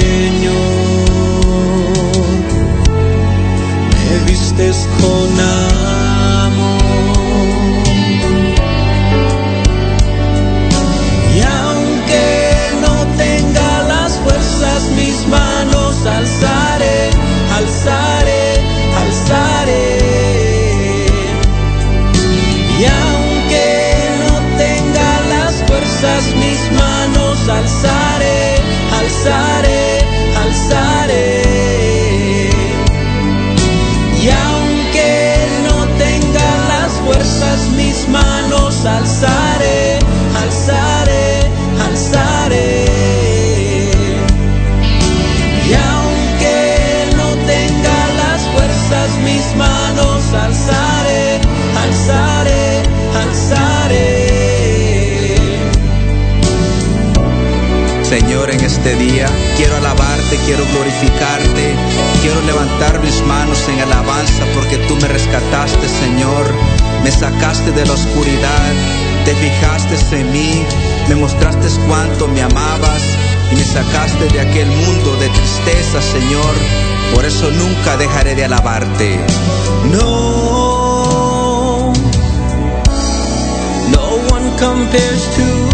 Señor, 58.30 58.52
en 58.52 58.60
este 58.60 58.94
día 58.94 59.26
quiero 59.56 59.76
alabarte, 59.78 60.38
quiero 60.46 60.64
glorificarte, 60.66 61.74
quiero 62.22 62.40
levantar 62.42 63.00
mis 63.00 63.20
manos 63.26 63.68
en 63.68 63.80
alabanza 63.80 64.44
porque 64.54 64.76
tú 64.86 64.94
me 65.02 65.08
rescataste, 65.08 65.88
Señor. 65.88 66.46
Me 67.02 67.10
sacaste 67.10 67.72
de 67.72 67.84
la 67.84 67.92
oscuridad, 67.92 68.72
te 69.24 69.34
fijaste 69.34 70.20
en 70.20 70.30
mí, 70.30 70.64
me 71.08 71.16
mostraste 71.16 71.66
cuánto 71.88 72.28
me 72.28 72.40
amabas 72.40 73.02
y 73.50 73.56
me 73.56 73.64
sacaste 73.64 74.28
de 74.28 74.38
aquel 74.38 74.68
mundo 74.68 75.16
de 75.16 75.28
tristeza, 75.30 76.00
Señor. 76.00 76.54
Por 77.12 77.24
eso 77.24 77.50
nunca 77.50 77.96
dejaré 77.96 78.36
de 78.36 78.44
alabarte. 78.44 79.18
No, 79.90 81.92
no 83.90 84.00
one 84.30 84.56
compares 84.56 85.28
to 85.34 85.69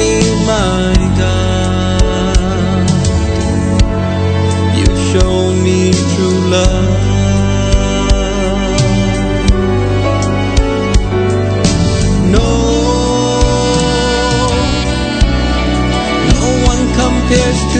love 0.00 0.08
me, 0.08 0.12
my 0.46 0.94
God. 1.18 2.90
You 4.78 4.86
show 5.10 5.52
me 5.64 5.92
true 6.14 6.40
love. 6.50 6.98
No, 12.34 12.48
no 16.34 16.46
one 16.70 16.82
compares 17.00 17.60
to 17.74 17.79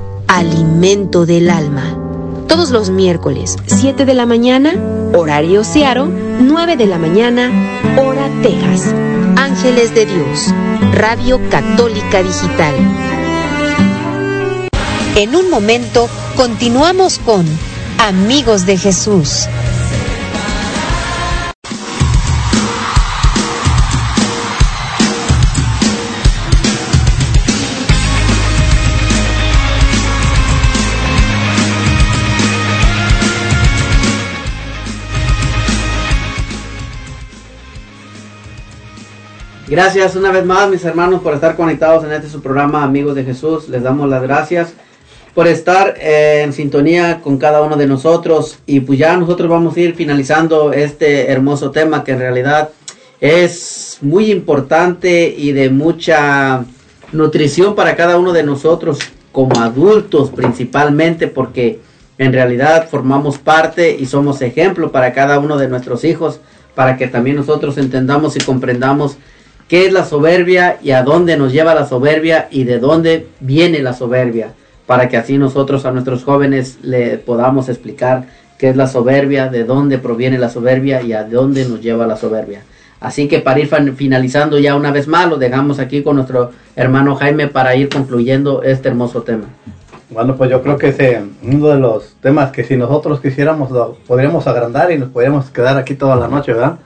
Alimento 0.33 1.25
del 1.25 1.49
Alma, 1.49 1.93
todos 2.47 2.69
los 2.71 2.89
miércoles, 2.89 3.57
7 3.65 4.05
de 4.05 4.13
la 4.13 4.25
mañana, 4.25 4.71
horario 5.13 5.65
Searo, 5.65 6.05
9 6.05 6.77
de 6.77 6.85
la 6.85 6.97
mañana, 6.97 7.51
hora 7.97 8.29
Texas. 8.41 8.95
Ángeles 9.35 9.93
de 9.93 10.05
Dios, 10.05 10.47
Radio 10.93 11.41
Católica 11.49 12.23
Digital. 12.23 12.73
En 15.17 15.35
un 15.35 15.49
momento 15.49 16.07
continuamos 16.37 17.19
con 17.19 17.45
Amigos 17.97 18.65
de 18.65 18.77
Jesús. 18.77 19.49
Gracias 39.71 40.17
una 40.17 40.33
vez 40.33 40.43
más, 40.43 40.69
mis 40.69 40.83
hermanos, 40.83 41.21
por 41.21 41.33
estar 41.33 41.55
conectados 41.55 42.03
en 42.03 42.11
este 42.11 42.27
su 42.27 42.41
programa 42.41 42.83
Amigos 42.83 43.15
de 43.15 43.23
Jesús. 43.23 43.69
Les 43.69 43.81
damos 43.81 44.09
las 44.09 44.21
gracias 44.21 44.73
por 45.33 45.47
estar 45.47 45.95
eh, 45.97 46.41
en 46.43 46.51
sintonía 46.51 47.21
con 47.21 47.37
cada 47.37 47.61
uno 47.61 47.77
de 47.77 47.87
nosotros. 47.87 48.59
Y 48.65 48.81
pues 48.81 48.99
ya 48.99 49.15
nosotros 49.15 49.49
vamos 49.49 49.77
a 49.77 49.79
ir 49.79 49.95
finalizando 49.95 50.73
este 50.73 51.31
hermoso 51.31 51.71
tema 51.71 52.03
que 52.03 52.11
en 52.11 52.19
realidad 52.19 52.71
es 53.21 53.99
muy 54.01 54.29
importante 54.29 55.33
y 55.37 55.53
de 55.53 55.69
mucha 55.69 56.65
nutrición 57.13 57.73
para 57.73 57.95
cada 57.95 58.17
uno 58.17 58.33
de 58.33 58.43
nosotros 58.43 58.99
como 59.31 59.61
adultos 59.61 60.31
principalmente 60.31 61.27
porque 61.27 61.79
en 62.17 62.33
realidad 62.33 62.89
formamos 62.89 63.37
parte 63.37 63.95
y 63.97 64.05
somos 64.05 64.41
ejemplo 64.41 64.91
para 64.91 65.13
cada 65.13 65.39
uno 65.39 65.57
de 65.57 65.69
nuestros 65.69 66.03
hijos 66.03 66.41
para 66.75 66.97
que 66.97 67.07
también 67.07 67.37
nosotros 67.37 67.77
entendamos 67.77 68.35
y 68.35 68.41
comprendamos 68.41 69.15
qué 69.71 69.85
es 69.85 69.93
la 69.93 70.03
soberbia 70.03 70.79
y 70.83 70.91
a 70.91 71.01
dónde 71.01 71.37
nos 71.37 71.53
lleva 71.53 71.73
la 71.73 71.87
soberbia 71.87 72.49
y 72.51 72.65
de 72.65 72.77
dónde 72.77 73.27
viene 73.39 73.81
la 73.81 73.93
soberbia, 73.93 74.51
para 74.85 75.07
que 75.07 75.15
así 75.15 75.37
nosotros 75.37 75.85
a 75.85 75.91
nuestros 75.91 76.25
jóvenes 76.25 76.79
le 76.81 77.17
podamos 77.17 77.69
explicar 77.69 78.25
qué 78.57 78.67
es 78.67 78.75
la 78.75 78.87
soberbia, 78.87 79.47
de 79.47 79.63
dónde 79.63 79.97
proviene 79.97 80.37
la 80.37 80.49
soberbia 80.49 81.01
y 81.01 81.13
a 81.13 81.23
dónde 81.23 81.63
nos 81.63 81.79
lleva 81.79 82.05
la 82.05 82.17
soberbia. 82.17 82.63
Así 82.99 83.29
que 83.29 83.39
para 83.39 83.61
ir 83.61 83.69
finalizando 83.95 84.59
ya 84.59 84.75
una 84.75 84.91
vez 84.91 85.07
más, 85.07 85.29
lo 85.29 85.37
dejamos 85.37 85.79
aquí 85.79 86.03
con 86.03 86.17
nuestro 86.17 86.51
hermano 86.75 87.15
Jaime 87.15 87.47
para 87.47 87.73
ir 87.73 87.87
concluyendo 87.87 88.63
este 88.63 88.89
hermoso 88.89 89.21
tema. 89.21 89.45
Bueno, 90.09 90.35
pues 90.35 90.49
yo 90.51 90.61
creo 90.61 90.75
que 90.75 90.89
ese 90.89 91.21
uno 91.43 91.69
de 91.69 91.79
los 91.79 92.17
temas 92.21 92.51
que 92.51 92.65
si 92.65 92.75
nosotros 92.75 93.21
quisiéramos 93.21 93.71
lo 93.71 93.93
podríamos 94.05 94.45
agrandar 94.47 94.91
y 94.91 94.97
nos 94.97 95.07
podríamos 95.07 95.49
quedar 95.49 95.77
aquí 95.77 95.95
toda 95.95 96.17
la 96.17 96.27
noche, 96.27 96.51
¿verdad? 96.51 96.77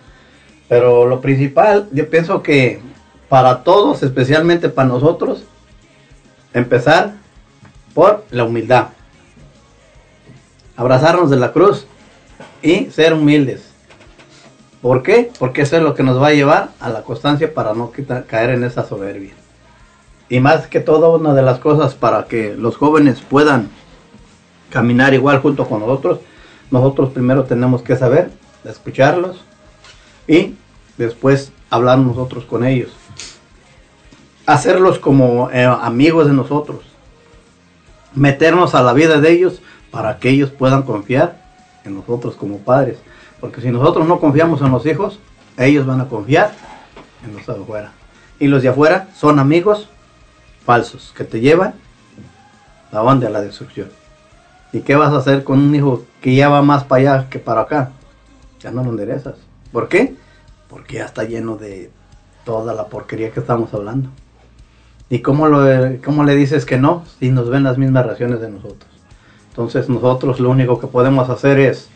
Pero 0.68 1.06
lo 1.06 1.22
principal, 1.22 1.88
yo 1.92 2.10
pienso 2.10 2.42
que 2.42 2.82
para 3.30 3.64
todos, 3.64 4.02
especialmente 4.04 4.70
para 4.70 4.88
nosotros, 4.88 5.44
empezar 6.54 7.14
por 7.94 8.24
la 8.32 8.44
humildad. 8.44 8.88
Abrazarnos 10.76 11.30
de 11.30 11.38
la 11.38 11.52
cruz 11.52 11.86
y 12.62 12.86
ser 12.86 13.14
humildes. 13.14 13.72
¿Por 14.82 15.04
qué? 15.04 15.32
Porque 15.40 15.62
eso 15.62 15.78
es 15.78 15.84
lo 15.84 15.96
que 15.96 16.04
nos 16.04 16.22
va 16.22 16.28
a 16.28 16.34
llevar 16.34 16.70
a 16.80 16.90
la 16.90 17.02
constancia 17.02 17.54
para 17.54 17.74
no 17.74 17.92
caer 18.28 18.52
en 18.52 18.64
esa 18.64 18.86
soberbia. 18.86 19.34
Y 20.30 20.40
más 20.40 20.68
que 20.68 20.80
todo, 20.80 21.16
una 21.16 21.34
de 21.34 21.42
las 21.42 21.60
cosas 21.60 21.94
para 21.94 22.26
que 22.26 22.56
los 22.56 22.78
jóvenes 22.78 23.22
puedan 23.22 23.70
caminar 24.70 25.14
igual 25.14 25.40
junto 25.40 25.68
con 25.68 25.80
nosotros, 25.80 26.20
nosotros 26.72 27.12
primero 27.14 27.46
tenemos 27.46 27.82
que 27.82 27.96
saber 27.96 28.32
escucharlos 28.64 29.44
y 30.28 30.56
después 30.98 31.52
hablar 31.70 32.00
nosotros 32.00 32.46
con 32.46 32.66
ellos. 32.66 32.92
Hacerlos 34.46 35.00
como 35.00 35.50
eh, 35.52 35.66
amigos 35.66 36.28
de 36.28 36.34
nosotros. 36.34 36.82
Meternos 38.14 38.76
a 38.76 38.84
la 38.84 38.94
vida 38.94 39.20
de 39.20 39.32
ellos 39.32 39.62
para 39.92 40.20
que 40.20 40.30
ellos 40.30 40.52
puedan 40.52 40.84
confiar 40.84 41.42
en 41.84 41.96
nosotros 41.96 42.36
como 42.36 42.60
padres. 42.60 42.98
Porque 43.40 43.62
si 43.62 43.70
nosotros 43.70 44.08
no 44.08 44.20
confiamos 44.20 44.62
en 44.62 44.72
los 44.72 44.86
hijos, 44.86 45.20
ellos 45.58 45.86
van 45.86 46.02
a 46.02 46.08
confiar 46.08 46.54
en 47.26 47.36
los 47.36 47.46
de 47.46 47.54
afuera. 47.64 47.92
Y 48.40 48.48
los 48.48 48.62
de 48.62 48.70
afuera 48.70 49.08
son 49.16 49.40
amigos 49.40 49.90
falsos 50.66 51.14
que 51.16 51.24
te 51.24 51.40
llevan 51.40 51.76
a 52.92 53.00
dónde? 53.00 53.28
A 53.28 53.30
la 53.30 53.42
destrucción. 53.42 53.90
¿Y 54.72 54.82
qué 54.82 54.96
vas 54.96 55.14
a 55.14 55.18
hacer 55.18 55.44
con 55.44 55.60
un 55.60 55.76
hijo 55.76 56.04
que 56.22 56.36
ya 56.36 56.50
va 56.50 56.62
más 56.62 56.84
para 56.84 57.02
allá 57.02 57.30
que 57.30 57.40
para 57.40 57.62
acá? 57.62 57.92
Ya 58.60 58.72
no 58.72 58.84
lo 58.84 58.90
enderezas. 58.92 59.36
¿Por 59.76 59.90
qué? 59.90 60.16
Porque 60.70 60.94
ya 61.00 61.06
está 61.06 61.26
lleno 61.26 61.58
de 61.58 61.92
toda 62.46 62.74
la 62.74 62.88
porquería 62.88 63.32
que 63.32 63.42
estamos 63.42 63.74
hablando. 63.74 64.08
¿Y 65.10 65.20
cómo, 65.20 65.50
lo, 65.50 65.68
cómo 66.02 66.24
le 66.24 66.34
dices 66.34 66.64
que 66.64 66.78
no 66.78 67.04
si 67.20 67.30
nos 67.30 67.50
ven 67.50 67.64
las 67.64 67.78
mismas 67.78 68.06
reacciones 68.06 68.40
de 68.40 68.50
nosotros? 68.50 68.90
Entonces 69.50 69.90
nosotros 69.90 70.40
lo 70.40 70.50
único 70.50 70.80
que 70.80 70.88
podemos 70.88 71.30
hacer 71.30 71.60
es 71.60 71.90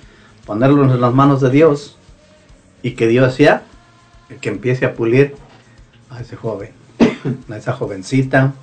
ponerlo 0.45 0.84
en 0.84 0.99
las 0.99 1.14
manos 1.14 1.39
de 1.39 1.51
Dios 1.51 1.95
y 2.84 2.95
que 2.95 3.07
Dios 3.07 3.34
sea 3.34 3.64
el 4.30 4.39
que 4.39 4.49
empiece 4.49 4.85
a 4.85 4.93
pulir 4.93 5.38
a 6.10 6.19
ese 6.19 6.35
joven, 6.35 6.72
a 7.49 7.56
esa 7.56 7.72
jovencita 7.72 8.56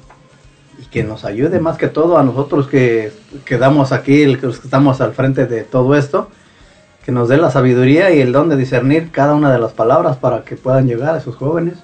y 0.78 0.84
que 0.88 1.04
nos 1.04 1.24
ayude 1.24 1.58
más 1.58 1.78
que 1.78 1.88
todo 1.88 2.18
a 2.18 2.22
nosotros 2.22 2.68
que 2.68 3.14
quedamos 3.46 3.92
aquí, 3.92 4.26
los 4.26 4.58
que 4.58 4.66
estamos 4.66 5.00
al 5.00 5.14
frente 5.14 5.46
de 5.46 5.64
todo 5.64 5.96
esto, 5.96 6.28
que 7.06 7.12
nos 7.12 7.28
dé 7.28 7.36
la 7.36 7.52
sabiduría 7.52 8.10
y 8.10 8.20
el 8.20 8.32
don 8.32 8.48
de 8.48 8.56
discernir 8.56 9.12
cada 9.12 9.34
una 9.34 9.52
de 9.52 9.60
las 9.60 9.72
palabras 9.72 10.16
para 10.16 10.42
que 10.42 10.56
puedan 10.56 10.88
llegar 10.88 11.14
a 11.14 11.18
esos 11.18 11.36
jóvenes 11.36 11.74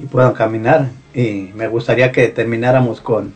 y 0.00 0.06
puedan 0.06 0.32
caminar. 0.32 0.88
Y 1.14 1.52
me 1.54 1.68
gustaría 1.68 2.10
que 2.10 2.26
termináramos 2.26 3.00
con 3.00 3.32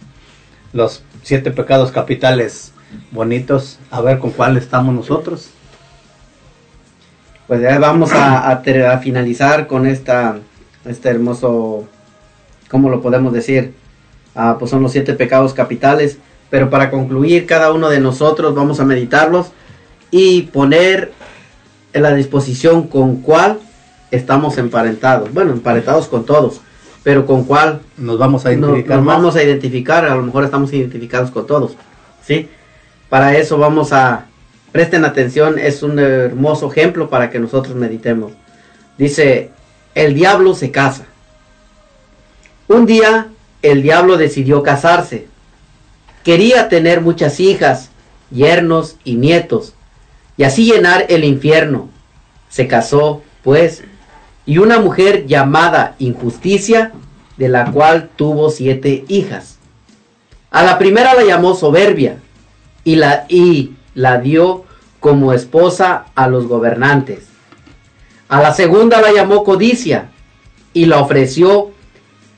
los 0.73 1.05
siete 1.23 1.52
pecados 1.52 1.93
capitales 1.93 2.73
bonitos, 3.12 3.78
a 3.93 4.01
ver 4.01 4.19
con 4.19 4.32
cuál 4.32 4.57
estamos 4.57 4.93
nosotros. 4.93 5.51
Pues 7.47 7.61
ya 7.61 7.78
vamos 7.78 8.11
a 8.12 8.61
finalizar 9.01 9.69
con 9.69 9.86
esta, 9.86 10.36
este 10.85 11.11
hermoso, 11.11 11.85
¿cómo 12.69 12.90
lo 12.90 13.01
podemos 13.01 13.32
decir? 13.32 13.73
Ah, 14.35 14.57
pues 14.59 14.73
son 14.73 14.82
los 14.82 14.90
siete 14.90 15.15
pecados 15.15 15.55
capitales. 15.55 16.19
Pero 16.51 16.70
para 16.70 16.90
concluir, 16.90 17.47
cada 17.47 17.73
uno 17.73 17.89
de 17.89 18.01
nosotros 18.01 18.52
vamos 18.52 18.81
a 18.81 18.85
meditarlos 18.85 19.52
y 20.11 20.43
poner 20.43 21.12
en 21.93 22.03
la 22.03 22.15
disposición 22.15 22.89
con 22.89 23.16
cuál 23.16 23.59
estamos 24.11 24.59
emparentados. 24.59 25.32
Bueno, 25.32 25.53
emparentados 25.53 26.09
con 26.09 26.24
todos, 26.24 26.61
pero 27.03 27.27
con 27.27 27.45
cuál 27.45 27.81
Nos 27.97 28.19
vamos 28.19 28.47
a 28.47 28.53
identificar 28.53 28.97
nos 28.97 29.05
más. 29.05 29.16
vamos 29.16 29.37
a 29.37 29.43
identificar, 29.43 30.05
a 30.05 30.15
lo 30.15 30.23
mejor 30.23 30.45
estamos 30.45 30.73
identificados 30.73 31.31
con 31.31 31.47
todos, 31.47 31.77
¿sí? 32.24 32.49
Para 33.09 33.37
eso 33.37 33.59
vamos 33.59 33.93
a, 33.93 34.27
presten 34.73 35.05
atención, 35.05 35.59
es 35.59 35.82
un 35.82 35.99
hermoso 35.99 36.70
ejemplo 36.70 37.11
para 37.11 37.31
que 37.31 37.41
nosotros 37.41 37.74
meditemos. 37.74 38.32
Dice, 38.99 39.51
el 39.95 40.15
diablo 40.15 40.55
se 40.55 40.70
casa. 40.70 41.07
Un 42.69 42.87
día 42.87 43.28
el 43.62 43.82
diablo 43.82 44.16
decidió 44.16 44.62
casarse. 44.62 45.27
Quería 46.24 46.69
tener 46.69 47.01
muchas 47.01 47.41
hijas 47.41 47.91
yernos 48.31 48.97
y 49.05 49.16
nietos, 49.16 49.74
y 50.41 50.45
así 50.45 50.65
llenar 50.65 51.05
el 51.11 51.25
infierno. 51.25 51.91
Se 52.49 52.67
casó, 52.67 53.21
pues, 53.45 53.85
y 54.47 54.57
una 54.57 54.79
mujer 54.79 55.27
llamada 55.27 55.97
Injusticia, 55.99 56.93
de 57.37 57.51
la 57.51 57.71
cual 57.71 58.09
tuvo 58.17 58.49
siete 58.49 59.05
hijas. 59.09 59.59
A 60.51 60.62
la 60.62 60.79
primera 60.79 61.12
la 61.12 61.25
llamó 61.25 61.55
Soberbia, 61.55 62.21
y 62.85 62.97
la, 62.97 63.27
y 63.29 63.73
la 63.95 64.17
dio 64.17 64.65
como 64.99 65.35
esposa 65.35 66.07
a 66.15 66.27
los 66.27 66.47
gobernantes. 66.47 67.27
A 68.31 68.41
la 68.41 68.55
segunda 68.55 69.03
la 69.03 69.12
llamó 69.12 69.45
Codicia, 69.45 70.09
y 70.73 70.87
la 70.87 71.01
ofreció 71.01 71.73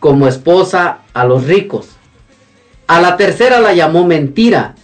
como 0.00 0.26
esposa 0.26 1.02
a 1.14 1.24
los 1.24 1.44
ricos. 1.44 1.90
A 2.88 3.00
la 3.00 3.16
tercera 3.16 3.60
la 3.60 3.74
llamó 3.74 4.04
Mentira, 4.04 4.74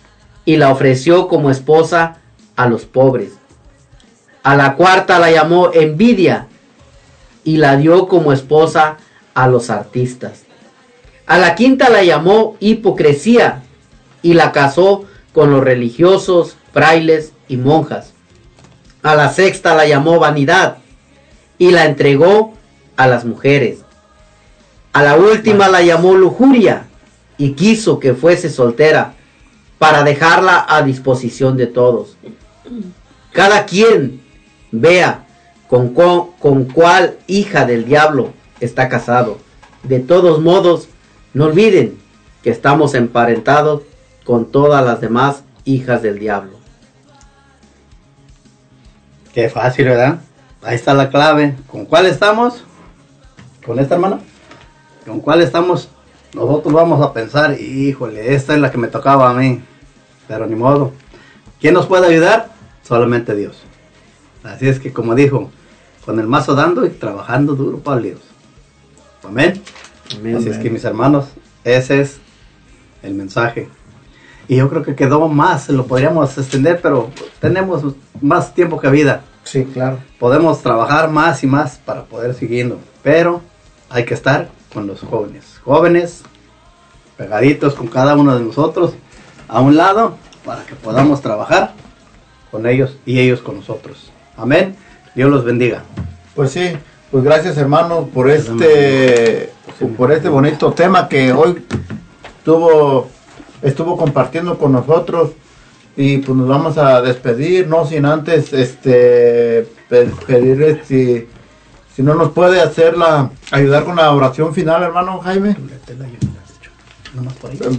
y 0.45 0.57
la 0.57 0.71
ofreció 0.71 1.27
como 1.27 1.51
esposa 1.51 2.18
a 2.59 2.69
los 2.69 2.85
pobres. 2.85 3.33
A 4.43 4.57
la 4.57 4.75
cuarta 4.75 5.19
la 5.19 5.31
llamó 5.31 5.71
Envidia, 5.73 6.49
y 7.45 7.57
la 7.57 7.77
dio 7.77 8.09
como 8.09 8.35
esposa 8.35 8.99
a 9.33 9.49
los 9.49 9.71
artistas. 9.71 10.43
A 11.27 11.39
la 11.39 11.55
quinta 11.55 11.89
la 11.89 12.03
llamó 12.03 12.57
hipocresía 12.61 13.63
y 14.21 14.35
la 14.35 14.53
casó 14.53 15.07
con 15.33 15.51
los 15.51 15.65
religiosos, 15.65 16.57
frailes 16.75 17.33
y 17.49 17.57
monjas. 17.57 18.13
A 19.03 19.15
la 19.15 19.33
sexta 19.33 19.75
la 19.75 19.87
llamó 19.87 20.19
vanidad 20.19 20.77
y 21.57 21.71
la 21.71 21.87
entregó 21.87 22.53
a 22.99 23.07
las 23.07 23.25
mujeres. 23.25 23.79
A 24.93 25.03
la 25.03 25.17
última 25.17 25.69
la 25.69 25.81
llamó 25.81 26.15
lujuria 26.17 26.87
y 27.39 27.53
quiso 27.53 27.99
que 27.99 28.13
fuese 28.13 28.51
soltera 28.51 29.15
para 29.79 30.03
dejarla 30.03 30.67
a 30.69 30.83
disposición 30.83 31.57
de 31.57 31.69
todos. 31.69 32.19
Cada 33.33 33.67
quien 33.67 34.23
vea 34.71 35.27
con, 35.69 35.95
con 35.95 36.65
cuál 36.65 37.19
hija 37.27 37.65
del 37.65 37.85
diablo 37.85 38.33
está 38.61 38.89
casado. 38.89 39.39
De 39.83 40.01
todos 40.01 40.41
modos, 40.41 40.89
no 41.35 41.47
olviden 41.47 41.99
que 42.43 42.51
estamos 42.51 42.95
emparentados 42.95 43.83
con 44.25 44.51
todas 44.51 44.85
las 44.85 45.01
demás 45.01 45.45
hijas 45.65 46.03
del 46.03 46.19
diablo. 46.19 46.59
Qué 49.33 49.49
fácil, 49.49 49.87
¿verdad? 49.87 50.21
Ahí 50.63 50.75
está 50.75 50.95
la 50.95 51.11
clave. 51.11 51.55
¿Con 51.71 51.85
cuál 51.85 52.07
estamos? 52.07 52.65
¿Con 53.65 53.79
esta 53.79 53.95
hermana? 53.95 54.21
¿Con 55.07 55.21
cuál 55.21 55.43
estamos? 55.43 55.89
Nosotros 56.35 56.75
vamos 56.75 57.01
a 57.01 57.13
pensar, 57.13 57.59
híjole, 57.59 58.35
esta 58.35 58.55
es 58.55 58.61
la 58.61 58.71
que 58.71 58.79
me 58.79 58.89
tocaba 58.89 59.31
a 59.31 59.35
mí. 59.35 59.63
Pero 60.27 60.47
ni 60.47 60.55
modo. 60.55 60.93
¿Quién 61.61 61.75
nos 61.75 61.87
puede 61.87 62.07
ayudar? 62.07 62.51
Solamente 62.89 63.37
Dios. 63.37 63.59
Así 64.43 64.67
es 64.67 64.81
que 64.81 64.95
como 64.95 65.15
dijo, 65.15 65.51
con 66.07 66.19
el 66.19 66.27
mazo 66.27 66.55
dando 66.55 66.87
y 66.87 66.89
trabajando 66.89 67.55
duro 67.55 67.81
para 67.81 68.01
Dios. 68.01 68.21
Amén. 69.23 69.63
Amén. 70.19 70.37
Así 70.37 70.49
es 70.49 70.57
que 70.57 70.71
mis 70.71 70.85
hermanos, 70.85 71.27
ese 71.65 72.01
es 72.01 72.19
el 73.03 73.13
mensaje. 73.13 73.69
Y 74.49 74.57
yo 74.57 74.71
creo 74.71 74.83
que 74.83 74.95
quedó 74.95 75.29
más, 75.29 75.69
lo 75.69 75.87
podríamos 75.87 76.39
extender, 76.39 76.81
pero 76.81 77.11
tenemos 77.41 77.83
más 78.23 78.55
tiempo 78.55 78.81
que 78.81 78.89
vida. 78.89 79.23
Sí, 79.45 79.65
claro. 79.65 79.99
Podemos 80.19 80.63
trabajar 80.63 81.11
más 81.11 81.45
y 81.45 81.47
más 81.47 81.77
para 81.77 82.05
poder 82.05 82.33
siguiendo, 82.33 82.79
pero 83.03 83.43
hay 83.91 84.07
que 84.07 84.15
estar 84.15 84.49
con 84.73 84.87
los 84.87 85.01
jóvenes. 85.01 85.61
Jóvenes, 85.63 86.23
pegaditos 87.19 87.75
con 87.75 87.89
cada 87.89 88.17
uno 88.17 88.39
de 88.39 88.45
nosotros, 88.45 88.95
a 89.47 89.61
un 89.61 89.77
lado, 89.77 90.17
para 90.47 90.65
que 90.65 90.75
podamos 90.75 91.21
trabajar 91.21 91.75
con 92.51 92.67
ellos 92.67 92.97
y 93.07 93.19
ellos 93.19 93.41
con 93.41 93.57
nosotros. 93.57 94.11
Amén. 94.37 94.75
Dios 95.15 95.31
los 95.31 95.45
bendiga. 95.45 95.83
Pues 96.35 96.51
sí, 96.53 96.73
pues 97.11 97.25
gracias 97.25 97.57
hermano 97.57 98.09
por 98.13 98.31
este 98.31 99.51
por 99.97 100.13
este 100.13 100.29
bonito 100.29 100.73
tema 100.73 101.09
que 101.09 101.33
hoy 101.33 101.65
tuvo 102.45 103.09
estuvo 103.63 103.97
compartiendo 103.97 104.59
con 104.59 104.73
nosotros. 104.73 105.31
Y 105.97 106.19
pues 106.19 106.39
nos 106.39 106.47
vamos 106.47 106.79
a 106.79 107.03
despedir 107.03 107.67
no 107.67 107.85
sin 107.85 108.07
antes 108.07 108.53
este 108.53 109.67
pe- 109.89 110.11
pedirle 110.29 110.81
si 110.85 111.27
si 111.95 112.03
no 112.05 112.15
nos 112.15 112.31
puede 112.31 112.61
hacer 112.61 112.97
la 112.97 113.31
ayudar 113.51 113.85
con 113.85 113.97
la 113.97 114.13
oración 114.13 114.55
final 114.55 114.85
hermano 114.85 115.19
Jaime. 115.19 115.57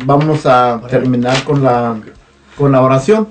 Vamos 0.05 0.45
a 0.45 0.81
terminar 0.89 1.43
con 1.45 1.63
la 1.63 1.95
con 2.57 2.73
la 2.73 2.81
oración 2.81 3.29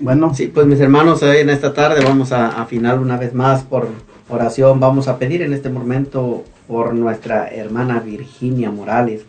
Bueno, 0.00 0.32
Sí, 0.32 0.46
pues 0.46 0.64
mis 0.64 0.78
hermanos, 0.78 1.24
hoy 1.24 1.38
en 1.38 1.50
esta 1.50 1.74
tarde 1.74 2.04
vamos 2.04 2.30
a 2.30 2.62
afinar 2.62 3.00
una 3.00 3.16
vez 3.16 3.34
más 3.34 3.64
por 3.64 3.88
oración. 4.28 4.78
Vamos 4.78 5.08
a 5.08 5.18
pedir 5.18 5.42
en 5.42 5.52
este 5.52 5.70
momento 5.70 6.44
por 6.68 6.94
nuestra 6.94 7.48
hermana 7.48 7.98
Virginia 7.98 8.70
Morales, 8.70 9.22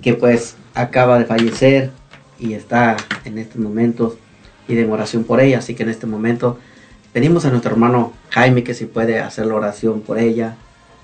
que 0.00 0.14
pues 0.14 0.54
acaba 0.74 1.18
de 1.18 1.24
fallecer 1.24 1.90
y 2.38 2.52
está 2.52 2.96
en 3.24 3.36
estos 3.36 3.60
momentos 3.60 4.14
y 4.68 4.76
de 4.76 4.86
oración 4.86 5.24
por 5.24 5.40
ella. 5.40 5.58
Así 5.58 5.74
que 5.74 5.82
en 5.82 5.88
este 5.88 6.06
momento 6.06 6.56
pedimos 7.12 7.44
a 7.44 7.50
nuestro 7.50 7.72
hermano 7.72 8.12
Jaime 8.30 8.62
que 8.62 8.74
si 8.74 8.86
puede 8.86 9.18
hacer 9.18 9.46
la 9.46 9.56
oración 9.56 10.02
por 10.02 10.18
ella, 10.18 10.54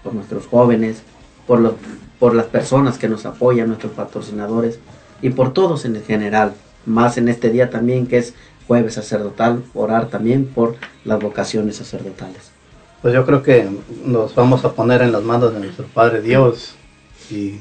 por 0.04 0.14
nuestros 0.14 0.46
jóvenes, 0.46 1.02
por, 1.44 1.58
los, 1.58 1.72
por 2.20 2.36
las 2.36 2.46
personas 2.46 2.98
que 2.98 3.08
nos 3.08 3.26
apoyan, 3.26 3.66
nuestros 3.66 3.94
patrocinadores 3.94 4.78
y 5.22 5.30
por 5.30 5.52
todos 5.52 5.84
en 5.86 6.00
general. 6.04 6.54
Más 6.86 7.18
en 7.18 7.28
este 7.28 7.50
día 7.50 7.68
también 7.68 8.06
que 8.06 8.16
es 8.16 8.32
jueves 8.70 8.94
sacerdotal, 8.94 9.64
orar 9.74 10.10
también 10.10 10.46
por 10.46 10.76
las 11.04 11.18
vocaciones 11.18 11.74
sacerdotales. 11.74 12.52
pues 13.02 13.12
yo 13.12 13.26
creo 13.26 13.42
que 13.42 13.68
nos 14.04 14.32
vamos 14.36 14.64
a 14.64 14.74
poner 14.74 15.02
en 15.02 15.10
las 15.10 15.24
manos 15.24 15.52
de 15.52 15.58
nuestro 15.58 15.86
Padre 15.86 16.22
Dios 16.22 16.76
y, 17.32 17.56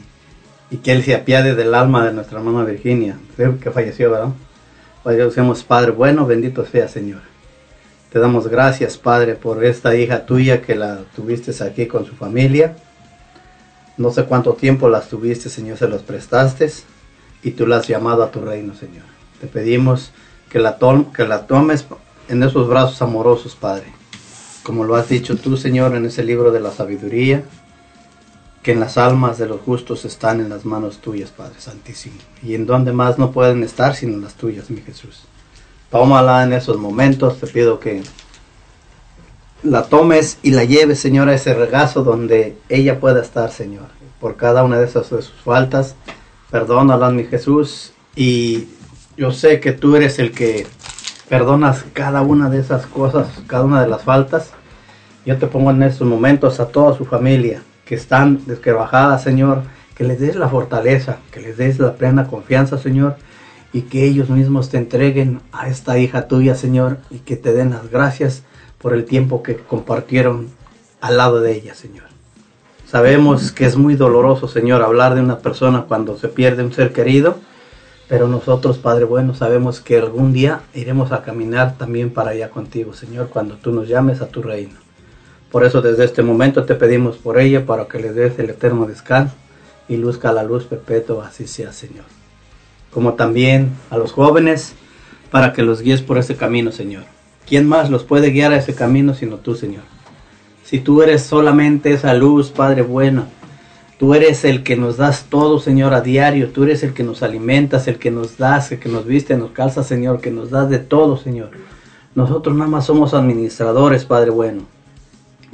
y 0.70 0.78
que 0.78 0.92
Él 0.92 1.02
se 1.04 1.16
apiade 1.16 1.56
del 1.56 1.74
alma 1.74 2.06
de 2.06 2.14
nuestra 2.14 2.38
hermana 2.38 2.64
Virginia, 2.64 3.18
que 3.36 3.72
falleció, 3.72 4.12
¿verdad? 4.12 4.34
Padre, 5.04 5.26
decimos, 5.26 5.64
Padre 5.64 5.90
bueno, 5.94 6.28
bendito 6.28 6.64
sea 6.64 6.88
Señor. 6.88 7.22
Te 8.12 8.20
damos 8.20 8.48
gracias, 8.48 9.00
Padre, 9.00 9.34
por 9.34 9.66
esta 9.66 9.96
hija 9.96 10.28
tuya 10.28 10.62
que 10.62 10.76
la 10.76 11.00
tuviste 11.16 11.52
aquí 11.64 11.88
con 11.88 12.06
su 12.06 12.14
familia. 12.14 12.76
No 13.98 14.12
sé 14.12 14.26
cuánto 14.26 14.54
tiempo 14.54 14.88
las 14.90 15.10
tuviste, 15.10 15.50
Señor, 15.50 15.76
se 15.80 15.88
los 15.88 16.04
prestaste 16.04 16.72
y 17.42 17.50
tú 17.50 17.66
la 17.66 17.78
has 17.78 17.88
llamado 17.88 18.22
a 18.22 18.30
tu 18.30 18.42
reino, 18.42 18.76
Señor. 18.76 19.06
Te 19.42 19.48
pedimos 19.48 20.12
que 20.50 20.60
la, 20.60 20.78
que 21.16 21.26
la 21.26 21.48
tomes 21.48 21.86
en 22.28 22.44
esos 22.44 22.68
brazos 22.68 23.02
amorosos, 23.02 23.56
Padre. 23.56 23.86
Como 24.64 24.84
lo 24.84 24.96
has 24.96 25.10
dicho 25.10 25.38
tú, 25.38 25.58
Señor, 25.58 25.96
en 25.96 26.06
ese 26.06 26.24
libro 26.24 26.52
de 26.52 26.60
la 26.60 26.72
sabiduría, 26.72 27.44
que 28.62 28.74
en 28.74 28.80
las 28.80 28.98
almas 28.98 29.38
de 29.38 29.48
los 29.48 29.62
justos 29.62 30.06
están 30.06 30.42
en 30.42 30.50
las 30.50 30.66
manos 30.66 30.98
tuyas, 31.00 31.30
Padre 31.32 31.56
Santísimo. 31.60 32.18
Y 32.44 32.56
en 32.56 32.66
donde 32.66 32.92
más 32.92 33.18
no 33.18 33.32
pueden 33.32 33.64
estar 33.64 33.96
sino 33.96 34.14
en 34.14 34.22
las 34.22 34.36
tuyas, 34.36 34.70
mi 34.70 34.82
Jesús. 34.82 35.24
Tómala 35.90 36.44
en 36.44 36.54
esos 36.54 36.78
momentos, 36.78 37.40
te 37.40 37.48
pido 37.48 37.80
que 37.80 38.04
la 39.64 39.84
tomes 39.84 40.38
y 40.44 40.52
la 40.52 40.64
lleves, 40.64 41.00
Señor, 41.00 41.30
a 41.30 41.34
ese 41.34 41.54
regazo 41.54 42.04
donde 42.04 42.58
ella 42.70 43.00
pueda 43.00 43.22
estar, 43.22 43.52
Señor. 43.52 43.88
Por 44.20 44.36
cada 44.36 44.64
una 44.64 44.78
de 44.78 44.86
esas 44.86 45.10
de 45.10 45.22
sus 45.22 45.42
faltas, 45.44 45.96
perdónalas, 46.52 47.14
mi 47.14 47.24
Jesús. 47.24 47.94
Y 48.16 48.68
yo 49.20 49.34
sé 49.34 49.60
que 49.60 49.74
tú 49.74 49.98
eres 49.98 50.18
el 50.18 50.32
que 50.32 50.66
perdonas 51.28 51.84
cada 51.92 52.22
una 52.22 52.50
de 52.50 52.62
esas 52.62 52.86
cosas, 52.86 53.28
cada 53.48 53.66
una 53.66 53.82
de 53.82 53.90
las 53.90 54.04
faltas. 54.04 54.52
Yo 55.26 55.38
te 55.38 55.46
pongo 55.46 55.72
en 55.72 55.84
estos 55.84 56.08
momentos 56.08 56.62
a 56.62 56.70
toda 56.70 56.98
su 56.98 57.04
familia 57.04 57.62
que 57.84 57.96
están 57.96 58.46
desquebrajadas, 58.46 59.22
Señor, 59.22 59.64
que 59.94 60.06
les 60.06 60.22
des 60.22 60.38
la 60.38 60.48
fortaleza, 60.48 61.18
que 61.32 61.42
les 61.42 61.58
des 61.58 61.80
la 61.80 61.96
plena 61.96 62.28
confianza, 62.28 62.78
Señor, 62.78 63.18
y 63.74 63.82
que 63.82 64.06
ellos 64.06 64.30
mismos 64.30 64.70
te 64.70 64.78
entreguen 64.78 65.42
a 65.52 65.68
esta 65.68 65.98
hija 65.98 66.30
tuya, 66.30 66.56
Señor, 66.56 67.00
y 67.10 67.18
que 67.20 67.36
te 67.36 67.52
den 67.52 67.72
las 67.72 67.92
gracias 67.92 68.44
por 68.78 68.94
el 68.94 69.04
tiempo 69.04 69.44
que 69.44 69.58
compartieron 69.58 70.48
al 71.02 71.18
lado 71.18 71.42
de 71.42 71.52
ella, 71.52 71.76
Señor. 71.76 72.06
Sabemos 72.86 73.52
que 73.52 73.66
es 73.66 73.76
muy 73.76 73.96
doloroso, 73.96 74.48
Señor, 74.48 74.82
hablar 74.82 75.14
de 75.14 75.22
una 75.22 75.40
persona 75.40 75.82
cuando 75.90 76.18
se 76.18 76.30
pierde 76.30 76.64
un 76.64 76.72
ser 76.72 76.94
querido, 76.94 77.38
pero 78.10 78.28
nosotros, 78.28 78.80
Padre 78.80 79.06
bueno, 79.06 79.36
sabemos 79.36 79.80
que 79.80 80.00
algún 80.00 80.34
día 80.34 80.62
iremos 80.74 81.12
a 81.12 81.22
caminar 81.22 81.78
también 81.78 82.10
para 82.10 82.32
allá 82.32 82.50
contigo, 82.50 82.94
Señor, 82.94 83.30
cuando 83.30 83.56
tú 83.56 83.72
nos 83.72 83.88
llames 83.88 84.22
a 84.22 84.28
tu 84.28 84.42
reino. 84.42 84.74
Por 85.52 85.64
eso 85.64 85.82
desde 85.82 86.06
este 86.06 86.24
momento 86.24 86.66
te 86.66 86.74
pedimos 86.74 87.18
por 87.18 87.40
ella 87.40 87.68
para 87.68 87.86
que 87.86 88.00
le 88.00 88.12
des 88.12 88.38
el 88.40 88.50
eterno 88.50 88.88
descanso 88.88 89.36
y 89.88 89.98
luzca 89.98 90.34
la 90.34 90.44
luz 90.44 90.66
perpetua, 90.66 91.28
así 91.28 91.46
sea, 91.46 91.72
Señor. 91.72 92.06
Como 92.92 93.14
también 93.14 93.74
a 93.92 93.98
los 93.98 94.12
jóvenes, 94.12 94.74
para 95.30 95.54
que 95.54 95.62
los 95.62 95.82
guíes 95.82 96.02
por 96.02 96.18
ese 96.18 96.36
camino, 96.36 96.72
Señor. 96.72 97.04
¿Quién 97.48 97.68
más 97.68 97.92
los 97.92 98.04
puede 98.04 98.32
guiar 98.32 98.54
a 98.54 98.58
ese 98.58 98.74
camino 98.74 99.14
sino 99.14 99.38
tú, 99.38 99.54
Señor? 99.54 99.84
Si 100.64 100.80
tú 100.80 101.04
eres 101.04 101.24
solamente 101.24 101.94
esa 101.94 102.16
luz, 102.16 102.50
Padre 102.50 102.82
bueno, 102.82 103.26
Tú 104.00 104.14
eres 104.14 104.46
el 104.46 104.64
que 104.64 104.78
nos 104.78 104.96
das 104.96 105.26
todo, 105.26 105.60
Señor, 105.60 105.94
a 105.94 106.00
diario. 106.00 106.52
Tú 106.52 106.64
eres 106.64 106.84
el 106.84 106.94
que 106.94 107.04
nos 107.04 107.22
alimentas, 107.22 107.86
el 107.90 108.00
que 108.00 108.12
nos 108.12 108.38
das, 108.38 108.72
el 108.72 108.80
que 108.80 108.88
nos 108.88 109.06
viste, 109.06 109.36
nos 109.36 109.52
calza, 109.52 109.84
Señor, 109.84 110.22
que 110.22 110.32
nos 110.32 110.52
das 110.52 110.70
de 110.70 110.80
todo, 110.80 111.18
Señor. 111.18 111.50
Nosotros 112.16 112.56
nada 112.56 112.70
más 112.70 112.86
somos 112.86 113.14
administradores, 113.14 114.06
Padre 114.06 114.30
bueno. 114.30 114.62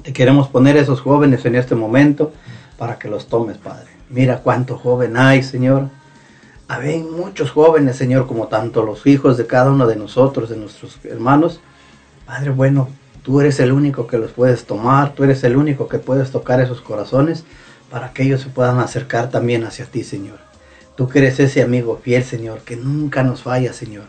Te 0.03 0.13
queremos 0.13 0.47
poner 0.47 0.77
esos 0.77 1.01
jóvenes 1.01 1.43
en 1.47 1.55
este 1.55 1.73
momento 1.73 2.33
para 2.77 2.99
que 2.99 3.09
los 3.09 3.25
tomes, 3.25 3.57
Padre. 3.57 3.87
Mira 4.11 4.41
cuánto 4.43 4.77
joven 4.77 5.17
hay, 5.17 5.41
Señor. 5.41 5.89
Hay 6.67 7.01
muchos 7.01 7.49
jóvenes, 7.49 7.95
Señor, 7.95 8.27
como 8.27 8.47
tanto 8.47 8.83
los 8.83 9.07
hijos 9.07 9.37
de 9.37 9.47
cada 9.47 9.71
uno 9.71 9.87
de 9.87 9.95
nosotros, 9.95 10.49
de 10.49 10.57
nuestros 10.57 10.99
hermanos. 11.03 11.61
Padre 12.27 12.51
bueno, 12.51 12.89
tú 13.23 13.41
eres 13.41 13.59
el 13.59 13.71
único 13.71 14.05
que 14.05 14.19
los 14.19 14.29
puedes 14.29 14.65
tomar, 14.65 15.15
tú 15.15 15.23
eres 15.23 15.43
el 15.43 15.57
único 15.57 15.87
que 15.87 15.97
puedes 15.97 16.29
tocar 16.29 16.61
esos 16.61 16.79
corazones 16.81 17.43
para 17.89 18.11
que 18.13 18.23
ellos 18.23 18.41
se 18.41 18.49
puedan 18.49 18.79
acercar 18.79 19.29
también 19.29 19.63
hacia 19.63 19.85
ti, 19.85 20.03
Señor. 20.03 20.39
Tú 20.95 21.07
que 21.07 21.19
eres 21.19 21.39
ese 21.39 21.61
amigo 21.61 21.99
fiel, 22.01 22.23
Señor, 22.23 22.59
que 22.59 22.75
nunca 22.75 23.23
nos 23.23 23.41
falla, 23.41 23.73
Señor. 23.73 24.05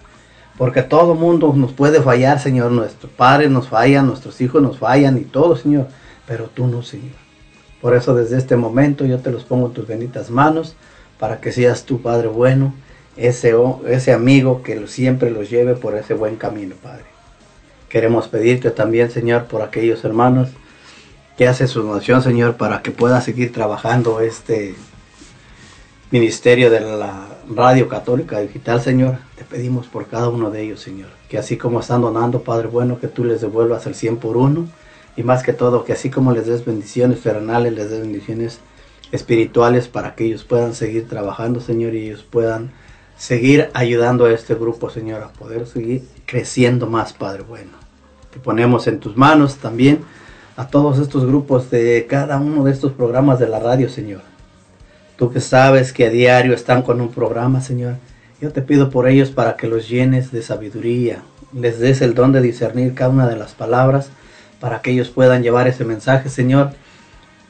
Porque 0.57 0.83
todo 0.83 1.15
mundo 1.15 1.53
nos 1.55 1.73
puede 1.73 2.01
fallar, 2.01 2.39
Señor. 2.41 2.71
Nuestros 2.71 3.13
padres 3.13 3.51
nos 3.51 3.69
fallan, 3.69 4.07
nuestros 4.07 4.41
hijos 4.41 4.63
nos 4.63 4.79
fallan 4.79 5.19
y 5.19 5.23
todo, 5.23 5.57
Señor. 5.57 5.89
Pero 6.27 6.45
tú 6.45 6.67
no, 6.67 6.83
Señor. 6.83 7.15
Por 7.81 7.95
eso 7.95 8.15
desde 8.15 8.39
este 8.39 8.57
momento 8.57 9.05
yo 9.05 9.19
te 9.19 9.31
los 9.31 9.45
pongo 9.45 9.67
en 9.67 9.73
tus 9.73 9.87
benditas 9.87 10.31
manos 10.31 10.77
para 11.19 11.41
que 11.41 11.53
seas 11.53 11.85
tu 11.85 12.01
Padre 12.01 12.29
bueno, 12.29 12.75
ese, 13.17 13.55
ese 13.87 14.13
amigo 14.13 14.63
que 14.63 14.87
siempre 14.87 15.31
los 15.31 15.51
lleve 15.51 15.75
por 15.75 15.95
ese 15.95 16.15
buen 16.15 16.37
camino, 16.37 16.75
Padre. 16.83 17.05
Queremos 17.89 18.29
pedirte 18.29 18.71
también, 18.71 19.11
Señor, 19.11 19.45
por 19.45 19.63
aquellos 19.63 20.05
hermanos 20.05 20.51
que 21.37 21.47
hacen 21.47 21.69
su 21.69 21.83
donación, 21.83 22.23
Señor, 22.23 22.57
para 22.57 22.83
que 22.83 22.91
pueda 22.91 23.21
seguir 23.21 23.53
trabajando 23.53 24.21
este 24.21 24.75
ministerio 26.11 26.71
de 26.71 26.81
la 26.81 27.29
Radio 27.55 27.89
Católica 27.89 28.41
Digital, 28.41 28.81
Señor. 28.81 29.19
Te 29.37 29.45
pedimos 29.45 29.87
por 29.87 30.07
cada 30.07 30.29
uno 30.29 30.51
de 30.51 30.63
ellos, 30.63 30.81
Señor. 30.81 31.09
Que 31.29 31.37
así 31.37 31.59
como 31.59 31.81
están 31.81 32.01
donando, 32.01 32.43
Padre 32.43 32.69
bueno, 32.69 32.99
que 32.99 33.09
tú 33.09 33.25
les 33.25 33.43
devuelvas 33.43 33.87
el 33.87 33.95
100 33.95 34.17
por 34.17 34.37
uno. 34.37 34.67
Y 35.15 35.23
más 35.25 35.43
que 35.43 35.53
todo, 35.53 35.85
que 35.85 35.93
así 35.93 36.09
como 36.09 36.33
les 36.33 36.47
des 36.47 36.65
bendiciones 36.65 37.21
terrenales, 37.21 37.75
les 37.75 37.91
des 37.91 38.01
bendiciones 38.01 38.61
espirituales 39.13 39.89
para 39.89 40.15
que 40.15 40.25
ellos 40.25 40.45
puedan 40.45 40.75
seguir 40.75 41.07
trabajando, 41.07 41.61
Señor, 41.61 41.95
y 41.95 42.07
ellos 42.07 42.25
puedan 42.29 42.73
seguir 43.17 43.71
ayudando 43.75 44.25
a 44.25 44.33
este 44.33 44.55
grupo, 44.55 44.91
Señor, 44.91 45.23
a 45.23 45.29
poder 45.29 45.67
seguir 45.67 46.03
creciendo 46.25 46.87
más, 46.87 47.13
Padre 47.13 47.43
bueno. 47.43 47.73
Te 48.33 48.39
ponemos 48.39 48.87
en 48.87 49.01
tus 49.01 49.17
manos 49.17 49.57
también 49.57 50.05
a 50.57 50.69
todos 50.69 50.99
estos 50.99 51.27
grupos 51.27 51.71
de 51.71 52.07
cada 52.09 52.39
uno 52.39 52.65
de 52.65 52.73
estos 52.73 52.93
programas 52.93 53.39
de 53.39 53.47
la 53.47 53.61
radio, 53.61 53.91
Señor. 53.91 54.23
Tú 55.17 55.31
que 55.31 55.41
sabes 55.41 55.93
que 55.93 56.07
a 56.07 56.11
diario 56.11 56.55
están 56.55 56.83
con 56.83 57.01
un 57.01 57.11
programa, 57.11 57.61
Señor. 57.61 57.97
Yo 58.41 58.53
te 58.53 58.63
pido 58.63 58.89
por 58.91 59.07
ellos 59.07 59.31
para 59.31 59.57
que 59.57 59.67
los 59.67 59.89
llenes 59.89 60.33
de 60.33 60.43
sabiduría, 60.43 61.23
les 61.53 61.79
des 61.79 62.01
el 62.01 62.15
don 62.15 62.33
de 62.33 62.41
discernir 62.41 62.95
cada 62.95 63.11
una 63.11 63.29
de 63.29 63.37
las 63.37 63.53
palabras, 63.53 64.09
para 64.59 64.81
que 64.81 64.91
ellos 64.91 65.11
puedan 65.11 65.43
llevar 65.43 65.69
ese 65.69 65.85
mensaje, 65.85 66.31
Señor, 66.31 66.73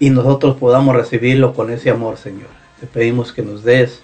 y 0.00 0.10
nosotros 0.10 0.56
podamos 0.56 0.94
recibirlo 0.94 1.54
con 1.54 1.70
ese 1.70 1.90
amor, 1.90 2.16
Señor. 2.16 2.48
Te 2.80 2.86
pedimos 2.86 3.32
que 3.32 3.42
nos 3.42 3.62
des 3.62 4.02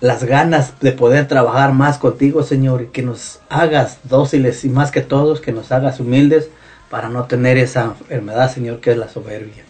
las 0.00 0.24
ganas 0.24 0.78
de 0.80 0.92
poder 0.92 1.28
trabajar 1.28 1.74
más 1.74 1.98
contigo, 1.98 2.44
Señor, 2.44 2.82
y 2.82 2.86
que 2.86 3.02
nos 3.02 3.40
hagas 3.48 3.98
dóciles 4.04 4.64
y 4.64 4.70
más 4.70 4.92
que 4.92 5.02
todos, 5.02 5.40
que 5.40 5.52
nos 5.52 5.72
hagas 5.72 6.00
humildes 6.00 6.48
para 6.90 7.08
no 7.08 7.24
tener 7.24 7.56
esa 7.56 7.84
enfermedad, 7.84 8.52
Señor, 8.52 8.80
que 8.80 8.90
es 8.90 8.98
la 8.98 9.08
soberbia. 9.08 9.64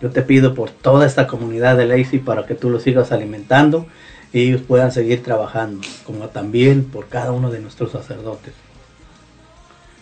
Yo 0.00 0.10
te 0.10 0.22
pido 0.22 0.54
por 0.54 0.70
toda 0.70 1.06
esta 1.06 1.26
comunidad 1.26 1.76
de 1.76 1.86
Lacey 1.86 2.18
para 2.18 2.44
que 2.44 2.54
tú 2.54 2.68
los 2.68 2.82
sigas 2.82 3.10
alimentando 3.10 3.86
y 4.32 4.42
ellos 4.48 4.60
puedan 4.60 4.92
seguir 4.92 5.22
trabajando, 5.22 5.80
como 6.04 6.28
también 6.28 6.84
por 6.84 7.08
cada 7.08 7.32
uno 7.32 7.50
de 7.50 7.60
nuestros 7.60 7.92
sacerdotes. 7.92 8.52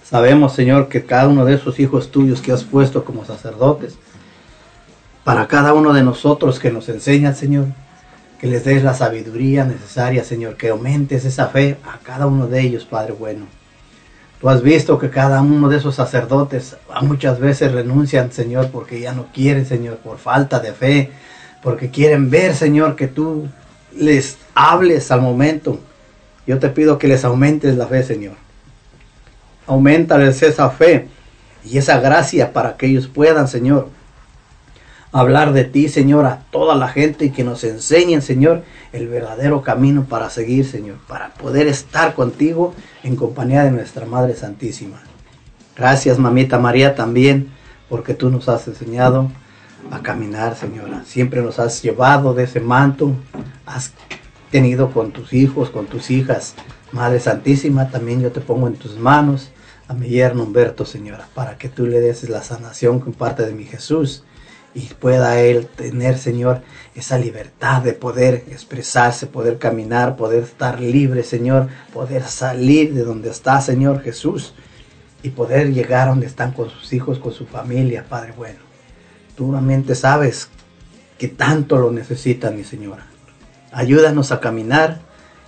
Sabemos, 0.05 0.55
Señor, 0.55 0.89
que 0.89 1.05
cada 1.05 1.29
uno 1.29 1.45
de 1.45 1.55
esos 1.55 1.79
hijos 1.79 2.11
tuyos 2.11 2.41
que 2.41 2.51
has 2.51 2.65
puesto 2.65 3.05
como 3.05 3.25
sacerdotes, 3.25 3.97
para 5.23 5.47
cada 5.47 5.73
uno 5.75 5.93
de 5.93 6.03
nosotros 6.03 6.59
que 6.59 6.73
nos 6.73 6.89
enseñan, 6.89 7.37
Señor, 7.37 7.67
que 8.41 8.49
les 8.49 8.65
des 8.65 8.83
la 8.83 8.95
sabiduría 8.95 9.65
necesaria, 9.65 10.25
Señor, 10.25 10.57
que 10.57 10.71
aumentes 10.71 11.25
esa 11.25 11.47
fe 11.49 11.77
a 11.85 11.99
cada 11.99 12.27
uno 12.27 12.49
de 12.49 12.61
ellos, 12.63 12.87
Padre 12.87 13.13
bueno. 13.13 13.60
Tú 14.41 14.49
has 14.49 14.63
visto 14.63 14.99
que 14.99 15.11
cada 15.11 15.43
uno 15.43 15.69
de 15.69 15.77
esos 15.77 15.95
sacerdotes 15.95 16.77
muchas 17.03 17.39
veces 17.39 17.73
renuncian, 17.73 18.33
Señor, 18.33 18.71
porque 18.71 18.99
ya 18.99 19.13
no 19.13 19.27
quieren, 19.35 19.67
Señor, 19.67 19.99
por 19.99 20.17
falta 20.17 20.61
de 20.61 20.73
fe, 20.73 21.11
porque 21.63 21.91
quieren 21.91 22.31
ver, 22.31 22.55
Señor, 22.55 22.97
que 22.97 23.07
tú 23.07 23.49
les 23.95 24.39
hables 24.55 25.11
al 25.11 25.21
momento. 25.21 25.79
Yo 26.47 26.59
te 26.59 26.71
pido 26.71 26.99
que 26.99 27.07
les 27.07 27.23
aumentes 27.25 27.77
la 27.77 27.87
fe, 27.87 28.03
Señor. 28.03 28.33
Aumentales 29.67 30.43
esa 30.43 30.71
fe 30.71 31.09
y 31.63 31.77
esa 31.77 32.01
gracia 32.01 32.55
para 32.55 32.79
que 32.79 32.87
ellos 32.87 33.09
puedan, 33.09 33.47
Señor, 33.47 33.91
hablar 35.13 35.53
de 35.53 35.65
ti, 35.65 35.89
Señor, 35.89 36.31
toda 36.51 36.75
la 36.77 36.89
gente 36.89 37.27
y 37.27 37.31
que 37.31 37.45
nos 37.45 37.65
enseñen, 37.65 38.23
Señor, 38.23 38.63
el 38.93 39.09
verdadero 39.09 39.63
camino 39.63 40.05
para 40.05 40.31
seguir, 40.31 40.65
Señor, 40.67 40.99
para 41.09 41.35
poder 41.35 41.67
estar 41.67 42.15
contigo 42.15 42.75
en 43.03 43.17
compañía 43.17 43.65
de 43.65 43.71
nuestra 43.71 44.07
Madre 44.07 44.35
Santísima. 44.35 45.01
Gracias, 45.77 46.19
mamita 46.19 46.59
María, 46.59 46.95
también, 46.95 47.51
porque 47.89 48.15
tú 48.15 48.31
nos 48.31 48.49
has 48.49 48.69
enseñado 48.69 49.31
a 49.91 50.01
caminar, 50.01 50.55
Señora. 50.57 51.03
Siempre 51.05 51.43
nos 51.43 51.59
has 51.59 51.83
llevado 51.83 52.35
de 52.35 52.45
ese 52.45 52.61
manto, 52.61 53.13
has 53.67 53.93
tenido 54.51 54.93
con 54.93 55.11
tus 55.11 55.33
hijos, 55.33 55.71
con 55.71 55.87
tus 55.87 56.11
hijas. 56.11 56.55
Madre 56.93 57.19
Santísima, 57.21 57.89
también 57.89 58.21
yo 58.21 58.31
te 58.31 58.41
pongo 58.41 58.69
en 58.69 58.75
tus 58.75 58.97
manos 58.97 59.51
a 59.89 59.95
mi 59.95 60.09
yerno 60.09 60.45
Humberto, 60.45 60.85
Señora, 60.85 61.27
para 61.35 61.57
que 61.59 61.69
tú 61.69 61.87
le 61.87 62.01
des 62.01 62.29
la 62.29 62.43
sanación 62.43 63.01
con 63.01 63.13
parte 63.13 63.45
de 63.45 63.55
mi 63.55 63.65
Jesús 63.65 64.25
y 64.75 64.83
pueda 64.83 65.41
él 65.41 65.67
tener, 65.67 66.19
Señor, 66.19 66.63
esa 66.95 67.19
libertad 67.19 67.83
de 67.83 67.93
poder 67.93 68.45
expresarse, 68.51 69.27
poder 69.27 69.59
caminar, 69.59 70.17
poder 70.17 70.45
estar 70.45 70.81
libre, 70.81 71.23
Señor, 71.25 71.69
poder 71.93 72.25
salir 72.25 72.95
de 72.95 73.03
donde 73.03 73.31
está, 73.31 73.61
Señor 73.61 74.03
Jesús, 74.03 74.55
y 75.23 75.31
poder 75.31 75.73
llegar 75.73 76.09
a 76.09 76.11
donde 76.11 76.27
están 76.27 76.53
con 76.53 76.71
sus 76.71 76.93
hijos, 76.93 77.19
con 77.19 77.33
su 77.33 77.47
familia, 77.47 78.07
Padre 78.09 78.33
bueno. 78.37 78.61
Tú 79.37 79.51
realmente 79.51 79.95
sabes 79.95 80.49
que 81.19 81.29
tanto 81.29 81.77
lo 81.77 81.91
necesita 81.91 82.51
mi 82.51 82.65
Señora. 82.65 83.07
Ayúdanos 83.73 84.33
a 84.33 84.41
caminar 84.41 85.01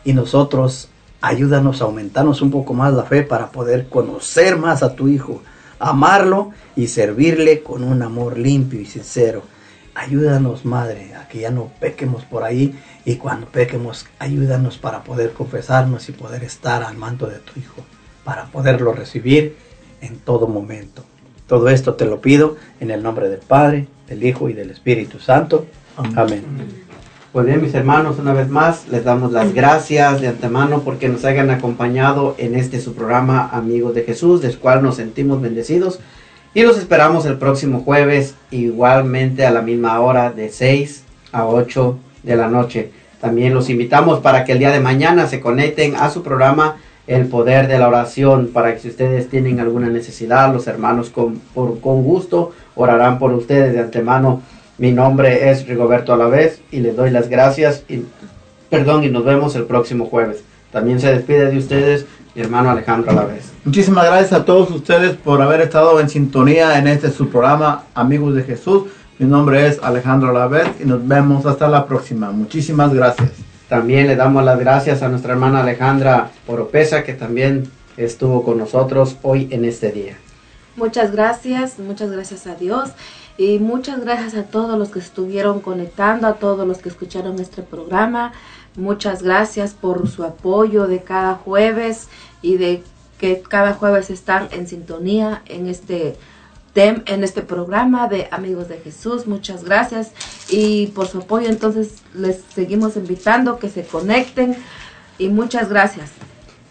y 0.05 0.13
nosotros 0.13 0.89
ayúdanos 1.21 1.81
a 1.81 1.85
aumentarnos 1.85 2.43
un 2.43 2.51
poco 2.51 2.75
más 2.75 2.93
la 2.93 3.05
fe 3.05 3.23
para 3.23 3.51
poder 3.51 3.89
conocer 3.89 4.59
más 4.59 4.83
a 4.83 4.95
tu 4.95 5.09
Hijo, 5.09 5.43
amarlo 5.83 6.53
y 6.77 6.87
servirle 6.87 7.63
con 7.63 7.83
un 7.83 8.03
amor 8.03 8.39
limpio 8.39 8.81
y 8.81 8.87
sincero. 8.87 9.43
Ayúdanos, 9.95 10.65
Madre, 10.65 11.15
a 11.15 11.29
que 11.29 11.41
ya 11.41 11.51
no 11.51 11.71
pequemos 11.81 12.25
por 12.25 12.45
ahí 12.45 12.79
y 13.05 13.17
cuando 13.17 13.49
pequemos, 13.49 14.07
ayúdanos 14.19 14.79
para 14.79 15.03
poder 15.03 15.33
confesarnos 15.33 16.09
y 16.09 16.13
poder 16.13 16.45
estar 16.45 16.83
al 16.83 16.97
manto 16.97 17.27
de 17.27 17.41
tu 17.41 17.59
Hijo, 17.59 17.83
para 18.25 18.47
poderlo 18.47 18.93
recibir 18.93 19.57
en 20.01 20.19
todo 20.19 20.47
momento. 20.47 21.05
Todo 21.47 21.69
esto 21.69 21.95
te 21.95 22.07
lo 22.07 22.21
pido 22.21 22.57
en 22.81 22.91
el 22.91 23.03
nombre 23.03 23.29
del 23.29 23.41
Padre, 23.41 23.89
del 24.07 24.23
Hijo 24.25 24.49
y 24.49 24.55
del 24.55 24.71
Espíritu 24.71 25.19
Santo. 25.19 25.67
Amén. 25.97 26.92
Pues 27.33 27.47
bien, 27.47 27.63
mis 27.63 27.73
hermanos, 27.75 28.19
una 28.19 28.35
vez 28.35 28.51
más 28.51 28.87
les 28.89 29.05
damos 29.05 29.33
las 29.33 29.55
gracias 29.55 30.21
de 30.21 30.29
antemano 30.29 30.81
porque 30.81 31.09
nos 31.09 31.25
hayan 31.25 31.51
acompañado 31.51 32.35
en 32.37 32.55
este 32.55 32.79
su 32.79 32.95
programa 32.95 33.49
Amigos 33.53 33.95
de 33.95 34.03
Jesús, 34.03 34.43
del 34.43 34.59
cual 34.59 34.83
nos 34.83 34.97
sentimos 34.97 35.41
bendecidos. 35.41 35.99
Y 36.53 36.61
los 36.63 36.77
esperamos 36.77 37.25
el 37.25 37.39
próximo 37.39 37.81
jueves, 37.81 38.35
igualmente 38.51 39.47
a 39.47 39.51
la 39.51 39.63
misma 39.63 39.99
hora, 40.01 40.31
de 40.31 40.51
6 40.51 41.05
a 41.33 41.47
8 41.47 41.97
de 42.23 42.37
la 42.37 42.49
noche. 42.49 42.91
También 43.23 43.55
los 43.55 43.71
invitamos 43.71 44.21
para 44.21 44.45
que 44.45 44.53
el 44.53 44.59
día 44.59 44.71
de 44.71 44.81
mañana 44.81 45.27
se 45.27 45.41
conecten 45.41 45.97
a 45.97 46.11
su 46.11 46.23
programa 46.23 46.77
El 47.07 47.27
Poder 47.29 47.67
de 47.67 47.79
la 47.79 47.89
Oración, 47.89 48.51
para 48.53 48.75
que 48.75 48.81
si 48.81 48.89
ustedes 48.89 49.31
tienen 49.31 49.59
alguna 49.59 49.89
necesidad, 49.89 50.53
los 50.53 50.67
hermanos 50.67 51.09
con, 51.09 51.37
por- 51.55 51.81
con 51.81 52.03
gusto 52.03 52.53
orarán 52.75 53.19
por 53.19 53.33
ustedes 53.33 53.73
de 53.73 53.81
antemano. 53.81 54.43
Mi 54.79 54.91
nombre 54.91 55.51
es 55.51 55.67
Rigoberto 55.67 56.13
Alavés 56.13 56.61
y 56.71 56.81
les 56.81 56.97
doy 56.97 57.11
las 57.11 57.29
gracias 57.29 57.85
y 57.89 58.05
perdón 58.71 59.05
y 59.05 59.11
nos 59.11 59.25
vemos 59.25 59.55
el 59.55 59.65
próximo 59.65 60.07
jueves. 60.07 60.43
También 60.73 60.99
se 60.99 61.13
despide 61.13 61.51
de 61.51 61.59
ustedes 61.59 62.07
mi 62.35 62.43
hermano 62.43 62.71
Alejandro 62.71 63.11
Alavés. 63.11 63.53
Muchísimas 63.65 64.07
gracias 64.07 64.33
a 64.33 64.45
todos 64.45 64.71
ustedes 64.71 65.15
por 65.17 65.43
haber 65.43 65.61
estado 65.61 66.01
en 66.01 66.09
sintonía 66.09 66.79
en 66.79 66.89
este 66.89 67.11
su 67.11 67.29
programa 67.29 67.85
Amigos 67.95 68.35
de 68.35 68.45
Jesús. 68.45 68.85
Mi 69.19 69.27
nombre 69.27 69.67
es 69.67 69.79
Alejandro 69.83 70.33
Lavet 70.33 70.81
y 70.81 70.85
nos 70.85 71.07
vemos 71.07 71.45
hasta 71.47 71.69
la 71.69 71.87
próxima. 71.87 72.33
Muchísimas 72.33 72.93
gracias. 72.95 73.31
También 73.69 74.07
le 74.07 74.17
damos 74.17 74.43
las 74.43 74.59
gracias 74.59 75.03
a 75.03 75.09
nuestra 75.09 75.35
hermana 75.35 75.61
Alejandra 75.61 76.31
Oropesa 76.47 77.05
que 77.05 77.13
también 77.13 77.71
estuvo 77.97 78.43
con 78.43 78.59
nosotros 78.59 79.17
hoy 79.23 79.49
en 79.51 79.65
este 79.65 79.93
día. 79.93 80.17
Muchas 80.77 81.13
gracias, 81.13 81.79
muchas 81.79 82.11
gracias 82.11 82.47
a 82.47 82.55
Dios. 82.55 82.91
Y 83.39 83.59
muchas 83.59 84.01
gracias 84.01 84.35
a 84.35 84.45
todos 84.45 84.79
los 84.79 84.91
que 84.91 84.99
estuvieron 84.99 85.61
conectando, 85.61 86.27
a 86.27 86.35
todos 86.35 86.67
los 86.67 86.79
que 86.79 86.89
escucharon 86.91 87.39
este 87.41 87.63
programa. 87.63 88.33
Muchas 88.77 89.23
gracias 89.23 89.73
por 89.75 90.09
su 90.09 90.25
apoyo 90.25 90.87
de 90.87 91.03
cada 91.03 91.35
jueves 91.35 92.09
y 92.43 92.57
de 92.57 92.83
que 93.19 93.41
cada 93.41 93.75
jueves 93.75 94.11
están 94.11 94.49
en 94.51 94.67
sintonía 94.67 95.43
en 95.47 95.67
este 95.69 96.17
tem- 96.75 97.03
en 97.07 97.23
este 97.25 97.43
programa 97.43 98.09
de 98.09 98.29
Amigos 98.31 98.69
de 98.69 98.79
Jesús. 98.79 99.27
Muchas 99.27 99.65
gracias 99.65 100.13
y 100.51 100.89
por 100.89 101.07
su 101.07 101.19
apoyo. 101.19 101.49
Entonces 101.49 102.03
les 102.15 102.41
seguimos 102.55 102.97
invitando 102.97 103.59
que 103.59 103.69
se 103.69 103.85
conecten 103.85 104.57
y 105.19 105.29
muchas 105.29 105.69
gracias. 105.69 106.11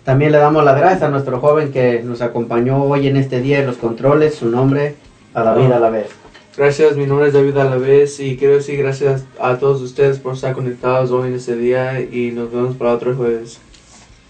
También 0.03 0.31
le 0.31 0.39
damos 0.39 0.63
las 0.63 0.75
gracias 0.77 1.03
a 1.03 1.09
nuestro 1.09 1.39
joven 1.39 1.71
que 1.71 2.01
nos 2.03 2.21
acompañó 2.21 2.83
hoy 2.83 3.07
en 3.07 3.17
este 3.17 3.39
día 3.39 3.59
en 3.59 3.67
los 3.67 3.77
controles. 3.77 4.35
Su 4.35 4.49
nombre, 4.49 4.95
a 5.33 5.43
la 5.43 5.89
vez. 5.89 6.20
Gracias, 6.57 6.97
mi 6.97 7.05
nombre 7.05 7.27
es 7.27 7.33
David 7.33 7.55
Alavés 7.55 8.19
y 8.19 8.35
quiero 8.35 8.55
decir 8.55 8.77
gracias 8.77 9.23
a 9.39 9.55
todos 9.55 9.81
ustedes 9.81 10.19
por 10.19 10.33
estar 10.33 10.53
conectados 10.53 11.09
hoy 11.09 11.29
en 11.29 11.35
este 11.35 11.55
día 11.55 12.01
y 12.01 12.31
nos 12.31 12.51
vemos 12.51 12.75
para 12.75 12.91
otro 12.91 13.15
jueves. 13.15 13.61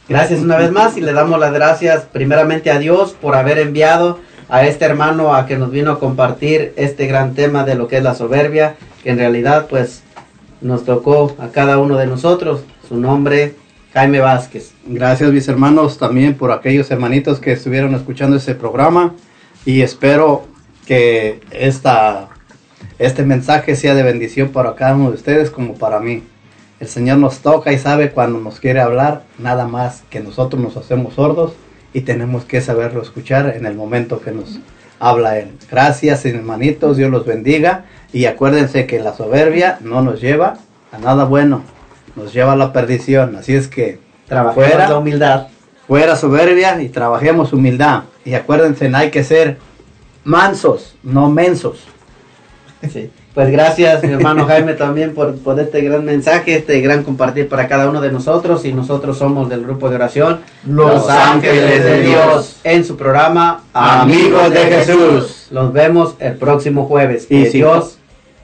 Gracias 0.07 0.39
una 0.41 0.55
vez 0.55 0.71
más 0.71 0.97
y 0.97 1.01
le 1.01 1.13
damos 1.13 1.39
las 1.39 1.51
gracias 1.51 2.03
primeramente 2.03 2.69
a 2.69 2.77
Dios 2.77 3.15
por 3.19 3.35
haber 3.35 3.57
enviado 3.57 4.19
a 4.49 4.67
este 4.67 4.85
hermano 4.85 5.33
a 5.33 5.47
que 5.47 5.57
nos 5.57 5.71
vino 5.71 5.93
a 5.93 5.99
compartir 5.99 6.73
este 6.75 7.07
gran 7.07 7.33
tema 7.33 7.63
de 7.63 7.73
lo 7.73 7.87
que 7.87 7.97
es 7.97 8.03
la 8.03 8.13
soberbia, 8.13 8.75
que 9.01 9.09
en 9.09 9.17
realidad 9.17 9.65
pues 9.67 10.03
nos 10.61 10.85
tocó 10.85 11.35
a 11.39 11.47
cada 11.47 11.79
uno 11.79 11.97
de 11.97 12.05
nosotros. 12.05 12.61
Su 12.87 12.97
nombre, 12.97 13.55
Jaime 13.93 14.19
Vázquez. 14.19 14.73
Gracias 14.85 15.31
mis 15.31 15.47
hermanos 15.47 15.97
también 15.97 16.35
por 16.35 16.51
aquellos 16.51 16.91
hermanitos 16.91 17.39
que 17.39 17.53
estuvieron 17.53 17.95
escuchando 17.95 18.37
este 18.37 18.53
programa 18.53 19.15
y 19.65 19.81
espero 19.81 20.50
que 20.85 21.41
esta, 21.51 22.29
este 22.99 23.23
mensaje 23.23 23.75
sea 23.75 23.95
de 23.95 24.03
bendición 24.03 24.49
para 24.49 24.75
cada 24.75 24.95
uno 24.95 25.09
de 25.09 25.15
ustedes 25.15 25.49
como 25.49 25.75
para 25.75 25.99
mí. 25.99 26.23
El 26.79 26.87
Señor 26.87 27.19
nos 27.19 27.39
toca 27.39 27.71
y 27.71 27.77
sabe 27.77 28.11
cuando 28.11 28.39
nos 28.39 28.59
quiere 28.59 28.81
hablar, 28.81 29.23
nada 29.37 29.67
más 29.67 30.03
que 30.09 30.19
nosotros 30.19 30.61
nos 30.61 30.77
hacemos 30.77 31.13
sordos 31.13 31.53
y 31.93 32.01
tenemos 32.01 32.43
que 32.45 32.61
saberlo 32.61 33.01
escuchar 33.01 33.53
en 33.55 33.65
el 33.65 33.75
momento 33.75 34.21
que 34.21 34.31
nos 34.31 34.59
habla 34.99 35.37
Él. 35.37 35.51
Gracias 35.69 36.25
hermanitos, 36.25 36.97
Dios 36.97 37.11
los 37.11 37.25
bendiga 37.25 37.85
y 38.13 38.25
acuérdense 38.25 38.87
que 38.87 38.99
la 38.99 39.13
soberbia 39.13 39.77
no 39.81 40.01
nos 40.01 40.21
lleva 40.21 40.57
a 40.91 40.97
nada 40.97 41.25
bueno, 41.25 41.63
nos 42.15 42.33
lleva 42.33 42.53
a 42.53 42.55
la 42.55 42.73
perdición. 42.73 43.35
Así 43.35 43.53
es 43.53 43.67
que 43.67 43.99
Trabajemos 44.27 44.69
fuera, 44.69 44.89
la 44.89 44.97
humildad. 44.97 45.47
fuera 45.87 46.15
soberbia 46.15 46.81
y 46.81 46.89
trabajemos 46.89 47.53
humildad. 47.53 48.03
Y 48.25 48.33
acuérdense, 48.33 48.89
hay 48.93 49.11
que 49.11 49.23
ser 49.23 49.57
mansos, 50.23 50.95
no 51.03 51.29
mensos. 51.29 51.79
Sí. 52.91 53.11
Pues 53.33 53.49
gracias, 53.49 54.03
mi 54.03 54.11
hermano 54.11 54.45
Jaime, 54.47 54.73
también 54.73 55.13
por, 55.13 55.37
por 55.37 55.59
este 55.59 55.81
gran 55.81 56.03
mensaje, 56.03 56.55
este 56.55 56.81
gran 56.81 57.03
compartir 57.03 57.47
para 57.47 57.67
cada 57.67 57.89
uno 57.89 58.01
de 58.01 58.11
nosotros. 58.11 58.65
Y 58.65 58.73
nosotros 58.73 59.17
somos 59.17 59.49
del 59.49 59.63
grupo 59.63 59.89
de 59.89 59.95
oración 59.95 60.41
Los 60.65 61.09
Ángeles 61.09 61.83
de 61.83 62.01
Dios. 62.01 62.57
en 62.63 62.83
su 62.83 62.97
programa 62.97 63.63
Amigos 63.73 64.51
de 64.51 64.59
Jesús. 64.59 65.47
Los 65.51 65.71
vemos 65.71 66.15
el 66.19 66.35
próximo 66.35 66.85
jueves. 66.85 67.27
Y 67.29 67.43
Que 67.43 67.49
Dios 67.51 67.97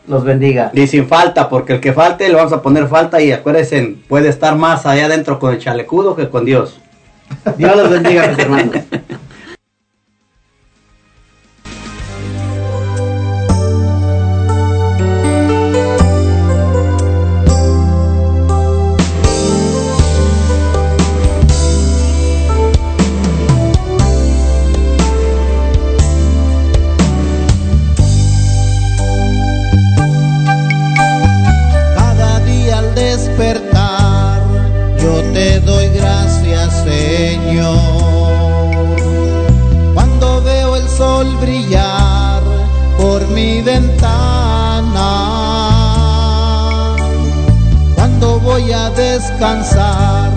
los 0.07 0.23
bendiga. 0.23 0.71
Y 0.73 0.87
sin 0.87 1.07
falta, 1.07 1.49
porque 1.49 1.73
el 1.73 1.79
que 1.81 1.91
falte 1.91 2.29
le 2.29 2.35
vamos 2.35 2.53
a 2.53 2.61
poner 2.61 2.87
falta 2.87 3.21
y 3.21 3.33
acuérdense, 3.33 3.97
puede 4.07 4.29
estar 4.29 4.55
más 4.55 4.85
allá 4.85 5.05
adentro 5.05 5.37
con 5.37 5.53
el 5.53 5.59
chalecudo 5.59 6.15
que 6.15 6.29
con 6.29 6.45
Dios. 6.45 6.79
Dios 7.57 7.75
los 7.75 7.89
bendiga, 7.89 8.27
mis 8.27 8.39
hermanos. 8.39 8.75
descansar 49.27 50.31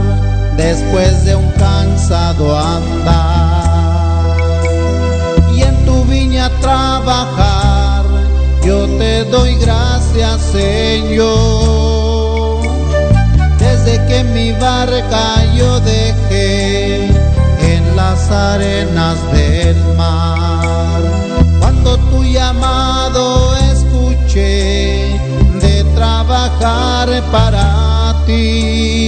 después 0.56 1.24
de 1.24 1.36
un 1.36 1.50
cansado 1.52 2.58
andar, 2.58 4.36
y 5.54 5.62
en 5.62 5.84
tu 5.84 6.04
viña 6.04 6.50
trabajar, 6.60 8.04
yo 8.64 8.86
te 8.98 9.24
doy 9.24 9.54
gracias, 9.56 10.40
Señor. 10.52 11.80
Desde 13.58 14.04
que 14.06 14.24
mi 14.24 14.52
barca 14.52 15.44
yo 15.56 15.80
dejé 15.80 17.06
en 17.06 17.96
las 17.96 18.30
arenas 18.30 19.16
del 19.32 19.76
mar. 19.96 21.00
Cuando 21.60 21.96
tu 22.10 22.24
llamado 22.24 23.54
escuché 23.72 25.18
de 25.60 25.84
trabajar 25.94 27.22
para 27.30 27.89
ti. 28.26 28.99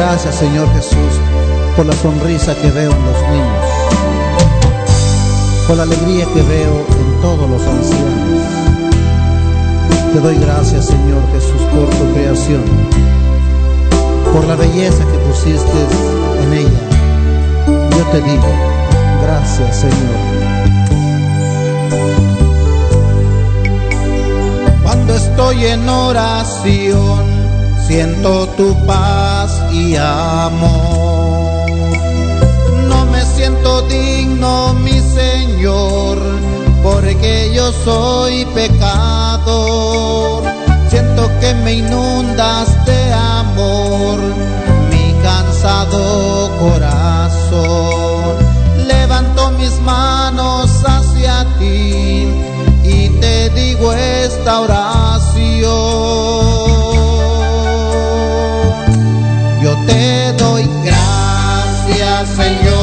Gracias, 0.00 0.36
Señor 0.36 0.66
Jesús, 0.72 1.20
por 1.76 1.84
la 1.84 1.92
sonrisa 1.92 2.54
que 2.54 2.70
veo 2.70 2.90
en 2.90 3.04
los 3.04 3.22
niños, 3.28 3.66
por 5.68 5.76
la 5.76 5.82
alegría 5.82 6.24
que 6.32 6.40
veo 6.40 6.86
en 6.88 7.20
todos 7.20 7.50
los 7.50 7.60
ancianos. 7.60 8.40
Te 10.14 10.20
doy 10.20 10.38
gracias, 10.38 10.86
Señor 10.86 11.22
Jesús, 11.32 11.60
por 11.74 11.86
tu 11.90 12.14
creación, 12.14 12.62
por 14.32 14.46
la 14.46 14.56
belleza 14.56 15.04
que 15.04 15.18
pusiste 15.28 15.80
en 16.44 16.52
ella. 16.54 16.80
Yo 17.66 18.04
te 18.06 18.22
digo, 18.22 18.48
gracias, 19.22 19.80
Señor. 19.80 20.18
Cuando 24.82 25.14
estoy 25.14 25.66
en 25.66 25.86
oración, 25.86 27.22
siento 27.86 28.48
tu 28.56 28.74
paz 28.86 29.29
y 29.72 29.96
amor. 29.96 31.70
No 32.88 33.06
me 33.06 33.24
siento 33.24 33.82
digno, 33.82 34.74
mi 34.74 35.00
Señor, 35.00 36.18
porque 36.82 37.52
yo 37.54 37.72
soy 37.84 38.44
pecador. 38.46 40.44
Siento 40.88 41.30
que 41.40 41.54
me 41.54 41.74
inunda 41.74 42.20
vueltas 42.40 42.84
de 42.86 43.12
amor 43.12 44.18
mi 44.90 45.14
cansado 45.22 46.50
corazón. 46.58 48.36
Levanto 48.86 49.50
mis 49.52 49.80
manos 49.80 50.70
hacia 50.84 51.44
ti 51.58 52.28
y 52.84 53.08
te 53.20 53.50
digo 53.50 53.92
esta 53.92 54.60
oración. 54.60 54.79
Señor. 62.40 62.79